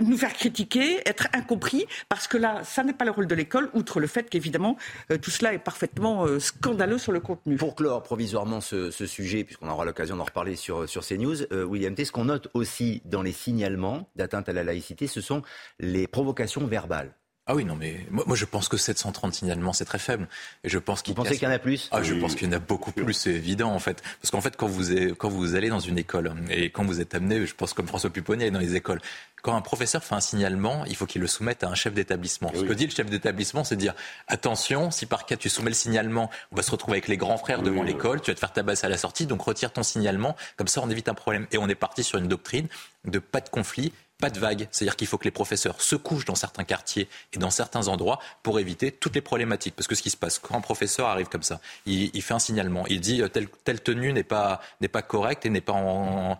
nous 0.00 0.16
faire 0.16 0.32
critiquer, 0.32 1.00
être 1.06 1.28
incompris, 1.32 1.86
parce 2.08 2.28
que 2.28 2.36
là, 2.36 2.62
ça 2.64 2.82
n'est 2.84 2.92
pas 2.92 3.04
le 3.04 3.10
rôle 3.10 3.26
de 3.26 3.34
l'école, 3.34 3.70
outre 3.74 4.00
le 4.00 4.06
fait 4.06 4.28
qu'évidemment, 4.28 4.76
tout 5.22 5.30
cela 5.30 5.52
est 5.54 5.58
parfaitement 5.58 6.26
scandaleux 6.38 6.98
sur 6.98 7.12
le 7.12 7.20
contenu. 7.20 7.56
Pour 7.56 7.74
clore 7.74 8.02
provisoirement 8.02 8.60
ce, 8.60 8.90
sujet, 8.90 9.44
puisqu'on 9.44 9.68
aura 9.68 9.84
l'occasion 9.84 10.16
d'en 10.16 10.24
reparler 10.24 10.56
sur, 10.56 10.88
sur 10.88 11.06
CNews, 11.06 11.52
William 11.52 11.94
T, 11.94 12.04
ce 12.04 12.12
qu'on 12.12 12.26
note 12.26 12.48
aussi 12.54 13.02
dans 13.04 13.22
les 13.22 13.32
signalements 13.32 14.08
d'atteinte 14.16 14.48
à 14.48 14.52
la 14.52 14.64
laïcité, 14.64 15.06
ce 15.06 15.20
sont 15.20 15.42
les 15.78 16.06
provocations 16.06 16.66
verbales 16.66 17.14
Ah 17.46 17.54
oui, 17.54 17.66
non, 17.66 17.76
mais 17.76 18.06
moi, 18.10 18.24
moi, 18.26 18.36
je 18.36 18.46
pense 18.46 18.68
que 18.68 18.78
730 18.78 19.34
signalements, 19.34 19.74
c'est 19.74 19.84
très 19.84 19.98
faible. 19.98 20.28
Et 20.62 20.70
je 20.70 20.78
pense 20.78 21.02
qu'il 21.02 21.14
Vous 21.14 21.22
pensez 21.22 21.34
qu'il 21.34 21.46
y 21.46 21.50
en 21.50 21.54
a 21.54 21.58
plus 21.58 21.90
Ah, 21.92 22.02
je 22.02 22.14
pense 22.14 22.34
qu'il 22.34 22.48
y 22.48 22.50
en 22.50 22.54
a 22.54 22.58
beaucoup 22.58 22.90
plus, 22.90 23.12
c'est 23.12 23.32
évident 23.32 23.70
en 23.70 23.78
fait. 23.78 24.02
Parce 24.22 24.30
qu'en 24.30 24.40
fait, 24.40 24.56
quand 24.56 24.66
vous, 24.66 24.92
êtes, 24.92 25.14
quand 25.14 25.28
vous 25.28 25.54
allez 25.54 25.68
dans 25.68 25.80
une 25.80 25.98
école 25.98 26.32
et 26.48 26.70
quand 26.70 26.84
vous 26.84 27.02
êtes 27.02 27.14
amené, 27.14 27.44
je 27.44 27.54
pense 27.54 27.74
comme 27.74 27.86
François 27.86 28.08
Pupponi 28.08 28.50
dans 28.50 28.58
les 28.58 28.76
écoles, 28.76 29.00
quand 29.42 29.54
un 29.54 29.60
professeur 29.60 30.02
fait 30.02 30.14
un 30.14 30.20
signalement, 30.20 30.86
il 30.86 30.96
faut 30.96 31.04
qu'il 31.04 31.20
le 31.20 31.26
soumette 31.26 31.64
à 31.64 31.68
un 31.68 31.74
chef 31.74 31.92
d'établissement. 31.92 32.50
Ce 32.54 32.62
que 32.62 32.72
dit 32.72 32.86
le 32.86 32.90
chef 32.90 33.10
d'établissement, 33.10 33.62
c'est 33.62 33.76
dire 33.76 33.94
attention, 34.26 34.90
si 34.90 35.04
par 35.04 35.26
cas 35.26 35.36
tu 35.36 35.50
soumets 35.50 35.68
le 35.68 35.74
signalement, 35.74 36.30
on 36.50 36.56
va 36.56 36.62
se 36.62 36.70
retrouver 36.70 36.94
avec 36.94 37.08
les 37.08 37.18
grands 37.18 37.36
frères 37.36 37.60
devant 37.60 37.82
l'école, 37.82 38.22
tu 38.22 38.30
vas 38.30 38.34
te 38.34 38.40
faire 38.40 38.54
tabasser 38.54 38.86
à 38.86 38.88
la 38.88 38.96
sortie, 38.96 39.26
donc 39.26 39.42
retire 39.42 39.70
ton 39.70 39.82
signalement, 39.82 40.34
comme 40.56 40.68
ça 40.68 40.80
on 40.82 40.88
évite 40.88 41.10
un 41.10 41.14
problème. 41.14 41.46
Et 41.52 41.58
on 41.58 41.68
est 41.68 41.74
parti 41.74 42.02
sur 42.02 42.18
une 42.18 42.28
doctrine 42.28 42.68
de 43.04 43.18
pas 43.18 43.42
de 43.42 43.50
conflit, 43.50 43.92
pas 44.18 44.30
de 44.30 44.38
vague. 44.38 44.68
C'est-à-dire 44.70 44.96
qu'il 44.96 45.06
faut 45.06 45.18
que 45.18 45.24
les 45.24 45.30
professeurs 45.30 45.80
se 45.80 45.96
couchent 45.96 46.24
dans 46.24 46.34
certains 46.34 46.64
quartiers 46.64 47.08
et 47.32 47.38
dans 47.38 47.50
certains 47.50 47.88
endroits 47.88 48.18
pour 48.42 48.58
éviter 48.58 48.92
toutes 48.92 49.14
les 49.14 49.20
problématiques. 49.20 49.74
Parce 49.74 49.86
que 49.86 49.94
ce 49.94 50.02
qui 50.02 50.10
se 50.10 50.16
passe, 50.16 50.38
quand 50.38 50.56
un 50.56 50.60
professeur 50.60 51.08
arrive 51.08 51.28
comme 51.28 51.42
ça, 51.42 51.60
il, 51.86 52.22
fait 52.22 52.34
un 52.34 52.38
signalement, 52.38 52.86
il 52.86 53.00
dit 53.00 53.22
euh, 53.22 53.28
telle, 53.28 53.80
tenue 53.80 54.12
n'est 54.12 54.22
pas, 54.22 54.60
pas 54.92 55.02
correcte 55.02 55.46
et 55.46 55.50
n'est 55.50 55.60
pas 55.60 55.72
en 55.72 56.38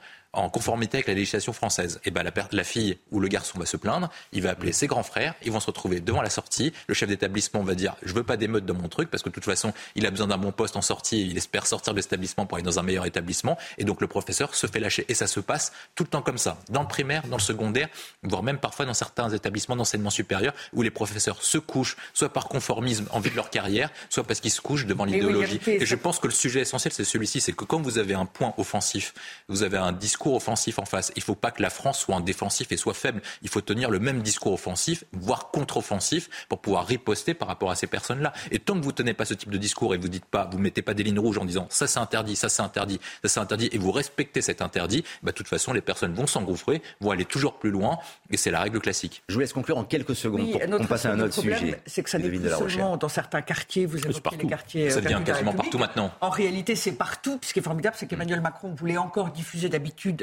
conformité 0.49 0.99
avec 0.99 1.09
la 1.09 1.15
législation 1.15 1.53
française. 1.53 2.01
Et 2.05 2.11
ben 2.11 2.23
la, 2.23 2.33
la, 2.53 2.65
fille 2.65 2.99
ou 3.11 3.21
le 3.21 3.29
garçon 3.29 3.59
va 3.59 3.67
se 3.67 3.77
plaindre, 3.77 4.11
il 4.33 4.43
va 4.43 4.51
appeler 4.51 4.73
ses 4.73 4.87
grands 4.87 5.03
frères, 5.03 5.35
ils 5.45 5.53
vont 5.53 5.61
se 5.61 5.67
retrouver 5.67 6.01
devant 6.01 6.23
la 6.23 6.31
sortie. 6.31 6.73
Le 6.87 6.95
chef 6.95 7.09
d'établissement 7.09 7.63
va 7.63 7.75
dire 7.75 7.97
je 8.03 8.13
veux 8.13 8.23
pas 8.23 8.37
d'émeute 8.37 8.65
dans 8.65 8.75
mon 8.75 8.89
truc 8.89 9.11
parce 9.11 9.23
que 9.23 9.29
de 9.29 9.35
toute 9.35 9.45
façon 9.45 9.73
il 9.95 10.07
a 10.07 10.11
besoin 10.11 10.27
d'un 10.27 10.39
bon 10.39 10.53
poste 10.53 10.77
en 10.77 10.83
sortie, 10.83 11.21
et 11.21 11.25
il 11.25 11.37
espère 11.37 11.67
sortir 11.67 11.95
de 11.95 11.99
l'établissement 11.99 12.47
pour 12.47 12.57
aller 12.57 12.65
dans 12.65 12.79
un 12.79 12.83
meilleur 12.83 13.07
établissement. 13.07 13.59
Et 13.79 13.85
donc 13.85 14.01
le 14.01 14.07
professeur 14.07 14.55
se 14.55 14.67
fait 14.67 14.81
lâcher 14.81 15.05
et 15.09 15.15
ça 15.15 15.27
se 15.27 15.41
passe 15.41 15.73
tout 15.95 16.05
le 16.05 16.09
temps 16.09 16.23
comme 16.23 16.39
ça, 16.39 16.59
dans 16.71 16.83
le 16.83 16.89
primaire, 16.89 17.27
dans 17.27 17.37
le 17.37 17.43
secondaire, 17.43 17.89
voire 18.23 18.43
même 18.43 18.59
parfois 18.59 18.87
dans 18.87 18.95
certains 18.95 19.31
établissements 19.31 19.77
d'enseignement 19.77 20.11
supérieur 20.11 20.55
où 20.73 20.83
les 20.83 20.91
professeurs 20.91 21.43
se 21.43 21.59
couchent, 21.59 21.97
soit 22.13 22.33
par 22.33 22.49
conformisme 22.49 23.07
en 23.11 23.21
vue 23.21 23.31
de 23.31 23.37
leur 23.37 23.51
carrière, 23.51 23.91
soit 24.11 24.25
parce 24.25 24.41
qu'ils 24.41 24.51
se 24.51 24.61
couchent 24.61 24.87
devant 24.87 25.05
l'idéologie. 25.05 25.61
Et, 25.67 25.71
oui, 25.71 25.79
et 25.81 25.87
je 25.87 25.95
pense 25.95 26.19
que 26.19 26.27
le 26.27 26.33
sujet 26.33 26.61
essentiel 26.61 26.93
c'est 26.93 27.05
celui-ci, 27.05 27.41
c'est 27.41 27.53
que 27.53 27.65
quand 27.65 27.81
vous 27.81 27.99
avez 27.99 28.15
un 28.15 28.27
point 28.27 28.55
offensif, 28.59 29.15
vous 29.49 29.63
avez 29.63 29.79
un 29.79 29.93
discours 29.93 30.24
offensif 30.33 30.79
en 30.79 30.85
face. 30.85 31.13
Il 31.17 31.21
ne 31.21 31.25
faut 31.25 31.35
pas 31.35 31.51
que 31.51 31.63
la 31.63 31.71
France 31.71 31.99
soit 31.99 32.15
en 32.15 32.21
défensif 32.21 32.73
et 32.73 32.77
soit 32.77 32.95
faible. 32.95 33.21
Il 33.43 33.49
faut 33.49 33.61
tenir 33.61 33.91
le 33.91 33.99
même 33.99 34.23
discours 34.23 34.53
offensif, 34.53 35.05
voire 35.13 35.51
contre-offensif, 35.51 36.29
pour 36.49 36.61
pouvoir 36.61 36.87
riposter 36.87 37.35
par 37.35 37.49
rapport 37.49 37.71
à 37.71 37.75
ces 37.75 37.87
personnes-là. 37.87 38.33
Et 38.51 38.59
tant 38.59 38.75
que 38.75 38.83
vous 38.83 38.91
ne 38.91 38.95
tenez 38.95 39.15
pas 39.15 39.25
ce 39.25 39.35
type 39.35 39.51
de 39.51 39.59
discours 39.59 39.95
et 39.95 39.99
vous 39.99 40.09
dites 40.09 40.25
pas, 40.25 40.49
vous 40.51 40.59
mettez 40.59 40.83
pas 40.83 40.95
des 40.95 41.03
lignes 41.03 41.19
rouges 41.19 41.39
en 41.39 41.45
disant 41.45 41.67
ça 41.71 41.87
c'est 41.87 41.99
interdit, 41.99 42.37
ça 42.37 42.49
c'est 42.49 42.63
interdit, 42.63 43.01
ça 43.23 43.29
c'est 43.29 43.41
interdit, 43.41 43.69
et 43.73 43.79
vous 43.79 43.93
respectez 43.93 44.41
cet 44.41 44.63
interdit, 44.63 45.05
bah, 45.23 45.33
de 45.33 45.37
toute 45.37 45.49
façon 45.49 45.73
les 45.73 45.81
personnes 45.81 46.15
vont 46.15 46.27
s'engouffrer, 46.27 46.83
vont 47.01 47.11
aller 47.11 47.25
toujours 47.25 47.59
plus 47.59 47.71
loin, 47.71 47.99
et 48.31 48.37
c'est 48.37 48.51
la 48.51 48.61
règle 48.61 48.81
classique. 48.81 49.23
Je 49.29 49.35
vous 49.35 49.41
laisse 49.41 49.53
conclure 49.53 49.79
en 49.79 49.85
quelques 49.85 50.15
secondes 50.15 50.43
oui, 50.43 50.53
pour 50.53 50.79
qu'on 50.79 50.87
passe 50.87 51.07
à 51.07 51.13
un 51.13 51.21
autre 51.21 51.35
sujet. 51.35 51.81
C'est 51.87 52.03
que 52.03 52.11
ça 52.11 52.19
n'est 52.19 52.29
plus 52.29 52.51
seulement 52.51 52.97
dans 52.97 53.09
certains 53.09 53.43
quartiers, 53.43 53.87
vous 53.87 53.99
évoquez 53.99 54.21
partout. 54.21 54.39
les 54.41 54.49
quartiers. 54.49 54.91
Ça 54.91 55.01
devient 55.01 55.21
quasiment 55.25 55.53
partout 55.53 55.79
maintenant. 55.79 56.13
En 56.21 56.31
réalité, 56.31 56.77
c'est 56.77 56.93
partout. 56.93 57.39
Ce 57.43 57.53
qui 57.53 57.59
est 57.59 57.63
formidable, 57.63 57.97
c'est 57.99 58.07
qu'Emmanuel 58.07 58.41
Macron 58.41 58.75
voulait 58.75 58.97
encore 58.97 59.31
diffuser 59.31 59.69
d'habitude, 59.69 60.14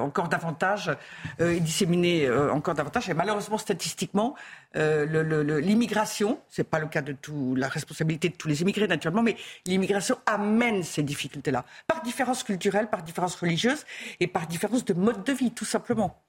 encore 0.00 0.28
davantage 0.28 0.90
euh, 1.40 1.52
et 1.52 1.60
disséminer 1.60 2.26
euh, 2.26 2.52
encore 2.52 2.74
davantage. 2.74 3.08
Et 3.08 3.14
malheureusement, 3.14 3.58
statistiquement, 3.58 4.34
euh, 4.76 5.60
l'immigration, 5.60 6.38
c'est 6.48 6.64
pas 6.64 6.78
le 6.78 6.86
cas 6.86 7.02
de 7.02 7.16
la 7.56 7.68
responsabilité 7.68 8.28
de 8.28 8.34
tous 8.34 8.46
les 8.46 8.62
immigrés 8.62 8.86
naturellement, 8.86 9.22
mais 9.22 9.36
l'immigration 9.66 10.16
amène 10.26 10.82
ces 10.84 11.02
difficultés-là, 11.02 11.64
par 11.88 12.02
différence 12.02 12.44
culturelle, 12.44 12.88
par 12.88 13.02
différence 13.02 13.34
religieuse 13.34 13.84
et 14.20 14.28
par 14.28 14.46
différence 14.46 14.84
de 14.84 14.94
mode 14.94 15.24
de 15.24 15.32
vie, 15.32 15.50
tout 15.50 15.64
simplement. 15.64 16.22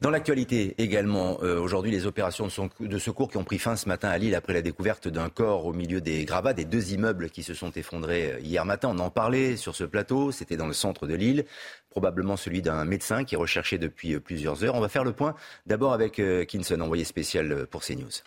Dans 0.00 0.10
l'actualité 0.10 0.74
également, 0.78 1.38
euh, 1.42 1.58
aujourd'hui, 1.58 1.90
les 1.90 2.06
opérations 2.06 2.46
de, 2.46 2.86
de, 2.86 2.98
secours 2.98 3.30
qui 3.30 3.36
ont 3.36 3.44
pris 3.44 3.58
fin 3.58 3.76
ce 3.76 3.88
matin 3.88 4.08
à 4.08 4.18
Lille 4.18 4.34
après 4.34 4.52
la 4.52 4.62
découverte 4.62 5.08
d'un 5.08 5.28
corps 5.28 5.66
au 5.66 5.72
milieu 5.72 6.00
des 6.00 6.24
gravats, 6.24 6.52
des 6.52 6.64
deux 6.64 6.92
immeubles 6.92 7.30
qui 7.30 7.42
se 7.42 7.54
sont 7.54 7.70
effondrés 7.72 8.32
euh, 8.32 8.40
hier 8.40 8.64
matin. 8.64 8.90
On 8.94 8.98
en 8.98 9.10
parlait 9.10 9.56
sur 9.56 9.74
ce 9.74 9.84
plateau, 9.84 10.32
c'était 10.32 10.56
dans 10.56 10.66
le 10.66 10.72
centre 10.72 11.06
de 11.06 11.14
Lille, 11.14 11.44
probablement 11.90 12.36
celui 12.36 12.62
d'un 12.62 12.84
médecin 12.84 13.24
qui 13.24 13.34
est 13.34 13.38
recherché 13.38 13.78
depuis 13.78 14.14
euh, 14.14 14.20
plusieurs 14.20 14.64
heures. 14.64 14.74
On 14.74 14.80
va 14.80 14.88
faire 14.88 15.04
le 15.04 15.12
point 15.12 15.34
d'abord 15.66 15.92
avec 15.92 16.18
euh, 16.18 16.44
Kinson, 16.44 16.80
envoyé 16.80 17.04
spécial 17.04 17.66
pour 17.66 17.82
CNews. 17.82 18.22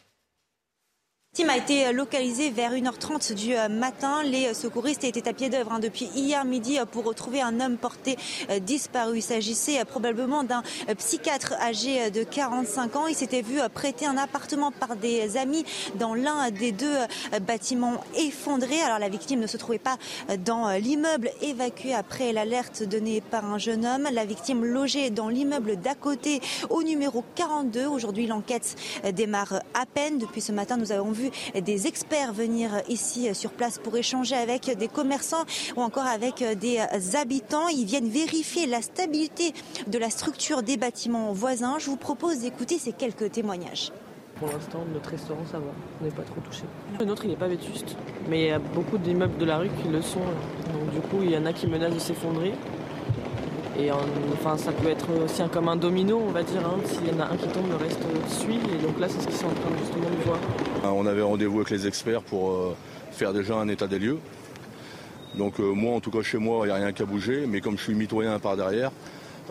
Tim 1.36 1.50
a 1.50 1.58
été 1.58 1.92
localisé 1.94 2.52
vers 2.52 2.74
1h30 2.74 3.34
du 3.34 3.56
matin. 3.76 4.22
Les 4.22 4.54
secouristes 4.54 5.04
étaient 5.04 5.28
à 5.28 5.34
pied 5.34 5.50
d'œuvre 5.50 5.72
hein, 5.72 5.80
depuis 5.80 6.06
hier 6.14 6.46
midi 6.46 6.78
pour 6.92 7.06
retrouver 7.06 7.42
un 7.42 7.60
homme 7.60 7.78
porté 7.78 8.18
disparu. 8.62 9.18
Il 9.18 9.24
s'agissait 9.24 9.84
probablement 9.84 10.44
d'un 10.44 10.62
psychiatre 10.96 11.54
âgé 11.54 12.12
de 12.12 12.22
45 12.22 12.96
ans. 12.98 13.08
Il 13.08 13.16
s'était 13.16 13.42
vu 13.42 13.58
prêter 13.74 14.06
un 14.06 14.16
appartement 14.16 14.70
par 14.70 14.96
des 14.96 15.36
amis 15.36 15.66
dans 15.96 16.14
l'un 16.14 16.52
des 16.52 16.72
deux 16.72 16.98
bâtiments 17.42 18.04
effondrés. 18.16 18.82
Alors 18.82 19.00
la 19.00 19.10
victime 19.10 19.40
ne 19.40 19.48
se 19.48 19.58
trouvait 19.58 19.80
pas 19.80 19.98
dans 20.46 20.70
l'immeuble 20.78 21.32
évacué 21.42 21.96
après 21.96 22.32
l'alerte 22.32 22.84
donnée 22.84 23.22
par 23.22 23.44
un 23.46 23.58
jeune 23.58 23.88
homme. 23.88 24.08
La 24.12 24.26
victime 24.26 24.64
logée 24.64 25.10
dans 25.10 25.30
l'immeuble 25.30 25.78
d'à 25.78 25.96
côté 25.96 26.42
au 26.70 26.84
numéro 26.84 27.24
42. 27.34 27.88
Aujourd'hui, 27.88 28.28
l'enquête 28.28 28.76
démarre 29.14 29.64
à 29.74 29.88
peine. 29.88 30.20
Depuis 30.20 30.40
ce 30.40 30.52
matin, 30.52 30.78
nous 30.78 30.92
avons 30.92 31.12
vu 31.12 31.23
des 31.60 31.88
experts 31.88 32.34
venir 32.34 32.72
ici 32.90 33.34
sur 33.34 33.52
place 33.52 33.78
pour 33.78 33.96
échanger 33.98 34.36
avec 34.36 34.76
des 34.78 34.88
commerçants 34.88 35.46
ou 35.76 35.82
encore 35.82 36.06
avec 36.06 36.44
des 36.60 36.80
habitants. 37.16 37.68
Ils 37.68 37.86
viennent 37.86 38.10
vérifier 38.10 38.66
la 38.66 38.82
stabilité 38.82 39.54
de 39.88 39.98
la 39.98 40.10
structure 40.10 40.64
des 40.64 40.78
bâtiments 40.78 41.34
voisins. 41.34 41.78
Je 41.80 41.88
vous 41.88 41.98
propose 41.98 42.40
d'écouter 42.40 42.78
ces 42.80 42.94
quelques 42.94 43.32
témoignages. 43.32 43.92
Pour 44.40 44.48
l'instant, 44.48 44.84
notre 44.92 45.12
restaurant, 45.12 45.46
ça 45.50 45.60
va. 45.60 45.66
On 46.02 46.06
n'est 46.06 46.12
pas 46.12 46.24
trop 46.24 46.42
touché. 46.42 46.64
Le 47.00 47.06
nôtre, 47.06 47.24
il 47.26 47.30
n'est 47.30 47.38
pas 47.38 47.48
vétuste. 47.48 47.96
Mais 48.28 48.42
il 48.42 48.48
y 48.48 48.52
a 48.52 48.60
beaucoup 48.60 48.98
d'immeubles 48.98 49.38
de 49.38 49.46
la 49.46 49.60
rue 49.60 49.70
qui 49.82 49.88
le 49.90 50.02
sont. 50.02 50.20
Donc, 50.20 50.90
du 50.92 51.00
coup, 51.02 51.22
il 51.22 51.32
y 51.32 51.38
en 51.38 51.46
a 51.46 51.54
qui 51.54 51.68
menacent 51.68 51.94
de 51.94 52.00
s'effondrer. 52.00 52.54
Et 53.80 53.92
en, 53.92 54.02
enfin, 54.34 54.58
ça 54.58 54.72
peut 54.72 54.90
être 54.90 55.08
aussi 55.24 55.42
un, 55.42 55.48
comme 55.48 55.68
un 55.68 55.76
domino, 55.76 56.22
on 56.28 56.32
va 56.32 56.44
dire. 56.44 56.62
Hein. 56.66 56.80
S'il 56.86 57.08
y 57.08 57.12
en 57.12 57.20
a 57.20 57.26
un 57.26 57.36
qui 57.36 57.48
tombe, 57.48 57.70
le 57.70 57.76
reste 57.76 58.02
suit. 58.28 58.60
Et 58.74 58.82
donc 58.84 59.00
là, 59.00 59.08
c'est 59.10 59.22
ce 59.22 59.28
qu'ils 59.28 59.36
sont 59.36 59.48
en 59.48 59.50
train 59.50 59.78
justement 59.80 60.10
de 60.10 60.24
voir. 60.26 60.40
On 60.96 61.06
avait 61.06 61.22
rendez-vous 61.22 61.58
avec 61.58 61.72
les 61.72 61.88
experts 61.88 62.22
pour 62.22 62.52
euh, 62.52 62.76
faire 63.12 63.34
déjà 63.34 63.56
un 63.56 63.68
état 63.68 63.88
des 63.88 64.00
lieux. 64.00 64.20
Donc 65.36 65.60
euh, 65.60 65.72
moi, 65.72 65.96
en 65.96 66.00
tout 66.00 66.12
cas 66.12 66.22
chez 66.22 66.38
moi, 66.38 66.66
il 66.66 66.68
n'y 66.68 66.74
a 66.74 66.76
rien 66.76 66.92
qu'à 66.92 67.06
bouger. 67.06 67.46
Mais 67.48 67.62
comme 67.62 67.78
je 67.78 67.84
suis 67.84 67.96
mitoyen 67.96 68.38
par 68.40 68.56
derrière, 68.58 68.92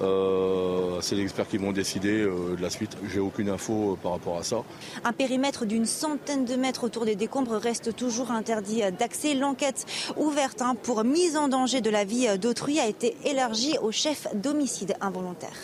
euh, 0.00 1.00
c'est 1.00 1.14
les 1.14 1.22
experts 1.22 1.48
qui 1.48 1.58
vont 1.58 1.72
décider 1.72 2.22
euh, 2.22 2.56
de 2.56 2.62
la 2.62 2.70
suite. 2.70 2.96
J'ai 3.12 3.20
aucune 3.20 3.48
info 3.48 3.92
euh, 3.92 3.96
par 3.96 4.12
rapport 4.12 4.38
à 4.38 4.42
ça. 4.42 4.64
Un 5.04 5.12
périmètre 5.12 5.64
d'une 5.66 5.86
centaine 5.86 6.44
de 6.44 6.56
mètres 6.56 6.84
autour 6.84 7.04
des 7.04 7.16
décombres 7.16 7.56
reste 7.56 7.94
toujours 7.94 8.30
interdit 8.30 8.82
d'accès. 8.98 9.34
L'enquête 9.34 9.86
ouverte 10.16 10.62
hein, 10.62 10.74
pour 10.82 11.04
mise 11.04 11.36
en 11.36 11.48
danger 11.48 11.80
de 11.80 11.90
la 11.90 12.04
vie 12.04 12.38
d'autrui 12.38 12.80
a 12.80 12.86
été 12.86 13.16
élargie 13.24 13.76
au 13.82 13.92
chef 13.92 14.26
d'homicide 14.34 14.94
involontaire. 15.00 15.56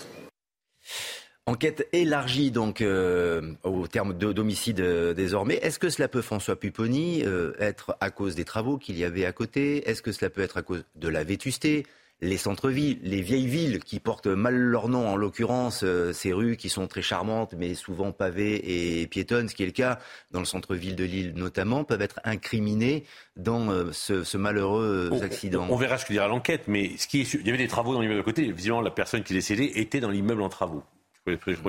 Enquête 1.49 1.89
élargie 1.95 2.51
donc 2.51 2.83
euh, 2.83 3.55
au 3.63 3.87
terme 3.87 4.13
d'homicide 4.13 4.81
euh, 4.81 5.15
désormais. 5.15 5.55
Est-ce 5.55 5.79
que 5.79 5.89
cela 5.89 6.07
peut, 6.07 6.21
François 6.21 6.57
Pupponi, 6.57 7.23
euh, 7.25 7.55
être 7.59 7.97
à 8.01 8.11
cause 8.11 8.35
des 8.35 8.45
travaux 8.45 8.77
qu'il 8.77 8.99
y 8.99 9.05
avait 9.05 9.25
à 9.25 9.33
côté? 9.33 9.89
Est-ce 9.89 10.03
que 10.03 10.13
cela 10.13 10.29
peut 10.29 10.43
être 10.43 10.59
à 10.59 10.63
cause 10.63 10.85
de 10.97 11.09
la 11.09 11.25
vétusté? 11.25 11.87
Les 12.21 12.37
centres-villes, 12.37 12.99
les 13.03 13.21
vieilles 13.21 13.47
villes 13.47 13.79
qui 13.79 14.01
portent 14.01 14.27
mal 14.27 14.57
leur 14.57 14.89
nom, 14.89 15.09
en 15.09 15.17
l'occurrence 15.17 15.83
euh, 15.85 16.13
ces 16.13 16.33
rues 16.33 16.57
qui 16.57 16.69
sont 16.69 16.89
très 16.89 17.03
charmantes 17.03 17.55
mais 17.57 17.75
souvent 17.75 18.11
pavées 18.11 19.03
et 19.03 19.07
piétonnes, 19.07 19.49
ce 19.49 19.55
qui 19.55 19.63
est 19.63 19.67
le 19.67 19.73
cas 19.73 19.99
dans 20.33 20.41
le 20.41 20.45
centre-ville 20.45 20.97
de 20.97 21.05
Lille 21.05 21.33
notamment, 21.37 21.85
peuvent 21.85 22.03
être 22.03 22.21
incriminées 22.25 23.05
dans 23.37 23.71
euh, 23.71 23.93
ce, 23.93 24.25
ce, 24.25 24.37
malheureux 24.37 25.11
on, 25.13 25.23
accident. 25.23 25.67
On, 25.69 25.75
on, 25.75 25.77
verra 25.77 25.99
ce 25.99 26.07
que 26.07 26.13
dira 26.13 26.27
l'enquête, 26.27 26.65
mais 26.67 26.97
ce 26.97 27.07
qui 27.07 27.21
est, 27.21 27.35
il 27.35 27.47
y 27.47 27.51
avait 27.51 27.59
des 27.59 27.69
travaux 27.69 27.95
dans 27.95 28.01
l'immeuble 28.01 28.21
à 28.21 28.25
côté. 28.25 28.51
Visiblement, 28.51 28.81
la 28.81 28.91
personne 28.91 29.23
qui 29.23 29.33
décédée 29.33 29.73
était 29.77 30.01
dans 30.01 30.11
l'immeuble 30.11 30.43
en 30.43 30.49
travaux. 30.49 30.83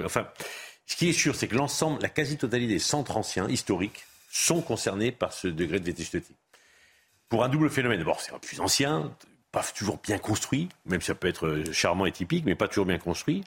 Enfin, 0.03 0.27
ce 0.85 0.95
qui 0.95 1.09
est 1.09 1.13
sûr, 1.13 1.35
c'est 1.35 1.47
que 1.47 1.55
l'ensemble, 1.55 2.01
la 2.01 2.09
quasi-totalité 2.09 2.73
des 2.73 2.79
centres 2.79 3.17
anciens, 3.17 3.47
historiques, 3.47 4.05
sont 4.31 4.61
concernés 4.61 5.11
par 5.11 5.33
ce 5.33 5.47
degré 5.47 5.79
de 5.79 5.85
vétusté. 5.85 6.23
Pour 7.27 7.43
un 7.43 7.49
double 7.49 7.69
phénomène. 7.69 7.99
D'abord, 7.99 8.21
c'est 8.21 8.33
un 8.33 8.39
plus 8.39 8.59
ancien, 8.59 9.15
pas 9.51 9.63
toujours 9.75 9.99
bien 10.03 10.17
construit, 10.17 10.69
même 10.85 11.01
si 11.01 11.07
ça 11.07 11.15
peut 11.15 11.27
être 11.27 11.63
charmant 11.71 12.05
et 12.05 12.11
typique, 12.11 12.45
mais 12.45 12.55
pas 12.55 12.67
toujours 12.67 12.85
bien 12.85 12.99
construit. 12.99 13.43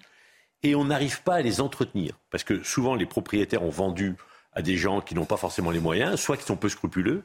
Et 0.62 0.74
on 0.74 0.84
n'arrive 0.84 1.22
pas 1.22 1.36
à 1.36 1.42
les 1.42 1.60
entretenir. 1.60 2.14
Parce 2.30 2.44
que 2.44 2.62
souvent, 2.62 2.94
les 2.94 3.06
propriétaires 3.06 3.62
ont 3.62 3.70
vendu 3.70 4.14
à 4.52 4.62
des 4.62 4.76
gens 4.76 5.00
qui 5.00 5.14
n'ont 5.14 5.24
pas 5.24 5.36
forcément 5.36 5.70
les 5.70 5.80
moyens, 5.80 6.20
soit 6.20 6.36
qui 6.36 6.44
sont 6.44 6.56
peu 6.56 6.68
scrupuleux. 6.68 7.24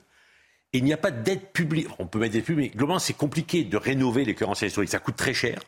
Et 0.74 0.80
il 0.80 0.84
n'y 0.84 0.94
a 0.94 0.98
pas 0.98 1.12
d'aide 1.12 1.52
publique. 1.52 1.88
On 2.00 2.08
peut 2.08 2.20
mettre 2.20 2.34
des 2.34 2.42
pubs, 2.42 2.58
mais 2.58 2.70
globalement, 2.70 3.00
c'est 3.00 3.14
compliqué 3.14 3.64
de 3.64 3.78
rénover 3.78 4.26
les 4.26 4.36
cœurs 4.36 4.50
anciens 4.50 4.68
historiques. 4.68 4.92
Ça 4.92 5.00
coûte 5.00 5.16
très 5.16 5.34
cher. 5.34 5.60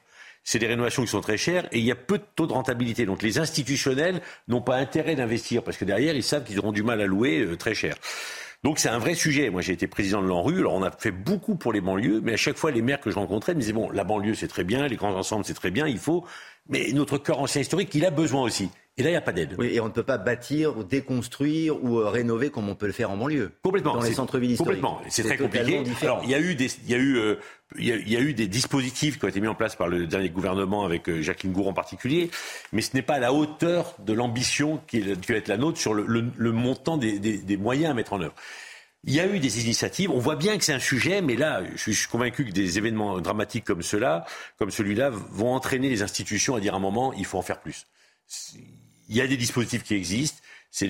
C'est 0.44 0.60
des 0.60 0.68
rénovations 0.68 1.04
qui 1.04 1.10
sont 1.10 1.22
très 1.22 1.38
chères 1.38 1.68
et 1.72 1.80
il 1.80 1.86
y 1.86 1.92
a 1.92 1.96
peu 1.96 2.18
de 2.18 2.24
taux 2.36 2.48
de 2.48 2.54
rentabilité. 2.54 3.06
Donc 3.06 3.22
les 3.22 3.40
institutionnels 3.40 4.22
n'ont 4.48 4.62
pas 4.62 4.78
intérêt 4.78 5.16
d'investir 5.16 5.64
parce 5.64 5.78
que 5.78 5.86
derrière, 5.86 6.16
ils 6.16 6.24
savent 6.24 6.44
qu'ils 6.44 6.60
auront 6.60 6.72
du 6.72 6.82
mal 6.82 7.02
à 7.02 7.06
louer 7.06 7.42
euh, 7.42 7.58
très 7.58 7.76
cher. 7.76 7.96
Donc 8.64 8.78
c'est 8.78 8.90
un 8.90 9.00
vrai 9.00 9.16
sujet. 9.16 9.50
Moi 9.50 9.62
j'ai 9.62 9.74
été 9.74 9.88
président 9.88 10.22
de 10.22 10.28
l'ANRU, 10.28 10.60
alors 10.60 10.74
on 10.74 10.84
a 10.84 10.92
fait 10.92 11.12
beaucoup 11.12 11.56
pour 11.56 11.72
les 11.72 11.82
banlieues, 11.82 12.22
mais 12.22 12.34
à 12.34 12.38
chaque 12.38 12.58
fois 12.58 12.72
les 12.72 12.82
maires 12.82 13.00
que 13.00 13.10
je 13.10 13.16
rencontrais 13.16 13.54
me 13.56 13.60
disaient 13.60 13.74
bon, 13.74 13.90
la 13.90 14.04
banlieue 14.04 14.36
c'est 14.36 14.48
très 14.48 14.64
bien, 14.64 14.88
les 14.88 14.98
grands 14.98 15.16
ensembles 15.16 15.46
c'est 15.46 15.54
très 15.54 15.72
bien, 15.72 15.88
il 15.88 15.98
faut, 15.98 16.26
mais 16.68 16.92
notre 16.92 17.18
cœur 17.18 17.40
ancien 17.40 17.62
historique, 17.62 17.94
il 17.96 18.06
a 18.06 18.12
besoin 18.12 18.42
aussi. 18.42 18.70
Et 19.00 19.04
là, 19.04 19.10
il 19.10 19.14
n'y 19.14 19.18
a 19.18 19.22
pas 19.22 19.32
d'aide. 19.32 19.56
Oui, 19.58 19.68
et 19.74 19.80
on 19.80 19.86
ne 19.86 19.92
peut 19.92 20.04
pas 20.04 20.18
bâtir 20.18 20.78
ou 20.78 20.84
déconstruire 20.84 21.82
ou 21.82 22.00
euh, 22.00 22.10
rénover 22.10 22.50
comme 22.50 22.68
on 22.68 22.76
peut 22.76 22.86
le 22.86 22.92
faire 22.92 23.10
en 23.10 23.16
banlieue. 23.16 23.50
Complètement. 23.64 23.96
Dans 23.96 24.02
les 24.02 24.12
centres-villes 24.12 24.52
historiques. 24.52 24.82
Complètement. 24.82 25.02
C'est 25.10 25.24
très 25.24 25.38
compliqué. 25.38 25.82
Alors, 26.02 26.20
il 26.26 26.30
y 26.30 26.36
a 26.36 26.40
eu 26.42 26.54
des, 26.54 26.68
il 26.84 26.92
y 26.92 26.96
a 26.96 26.98
eu, 26.98 27.16
euh, 27.16 27.36
il, 27.78 27.88
y 27.88 27.94
a, 27.94 27.96
il 27.96 28.12
y 28.12 28.18
a, 28.18 28.20
eu 28.20 28.34
des 28.34 28.48
dispositifs 28.48 29.18
qui 29.18 29.24
ont 29.24 29.30
été 29.30 29.40
mis 29.40 29.48
en 29.48 29.56
place 29.56 29.78
par 29.78 29.88
le 29.88 30.06
dernier 30.06 30.28
gouvernement 30.28 30.84
avec 30.84 31.08
euh, 31.08 31.22
Jacqueline 31.22 31.54
Gour 31.54 31.70
en 31.70 31.74
particulier, 31.74 32.30
mais 32.74 32.82
ce 32.82 32.94
n'est 32.94 33.02
pas 33.02 33.14
à 33.14 33.20
la 33.20 33.32
hauteur 33.32 33.96
de 34.00 34.12
l'ambition 34.12 34.82
qui, 34.86 35.02
qui, 35.02 35.32
va 35.32 35.38
être 35.38 35.48
la 35.48 35.56
nôtre 35.56 35.80
sur 35.80 35.94
le, 35.94 36.06
le, 36.06 36.26
le 36.36 36.52
montant 36.52 36.98
des, 36.98 37.20
des, 37.20 37.38
des 37.38 37.58
moyens 37.58 37.92
à 37.92 37.94
mettre 37.94 38.12
en 38.12 38.20
œuvre. 38.20 38.36
Il 39.06 39.14
y 39.14 39.22
a 39.22 39.28
eu 39.28 39.40
des 39.40 39.64
initiatives. 39.64 40.12
On 40.12 40.20
voit 40.20 40.36
bien 40.36 40.58
que 40.58 40.66
c'est 40.66 40.74
un 40.74 40.80
sujet, 40.80 41.22
mais 41.22 41.38
là, 41.38 41.62
je 41.74 41.92
suis 41.92 42.08
convaincu 42.10 42.44
que 42.44 42.52
des 42.52 42.78
événements 42.78 43.22
dramatiques 43.22 43.64
comme 43.64 43.82
cela, 43.82 44.26
comme 44.58 44.72
celui-là, 44.72 45.10
vont 45.10 45.54
entraîner 45.54 45.88
les 45.88 46.02
institutions 46.02 46.56
à 46.56 46.60
dire 46.60 46.74
à 46.74 46.78
un 46.78 46.82
moment, 46.82 47.14
il 47.14 47.24
faut 47.24 47.38
en 47.38 47.42
faire 47.42 47.62
plus. 47.62 47.86
Il 49.10 49.16
y 49.18 49.22
a 49.22 49.28
des 49.28 49.38
dispositifs 49.38 49.84
qui 49.84 49.96
existent. 49.96 50.42
C'est 50.72 50.88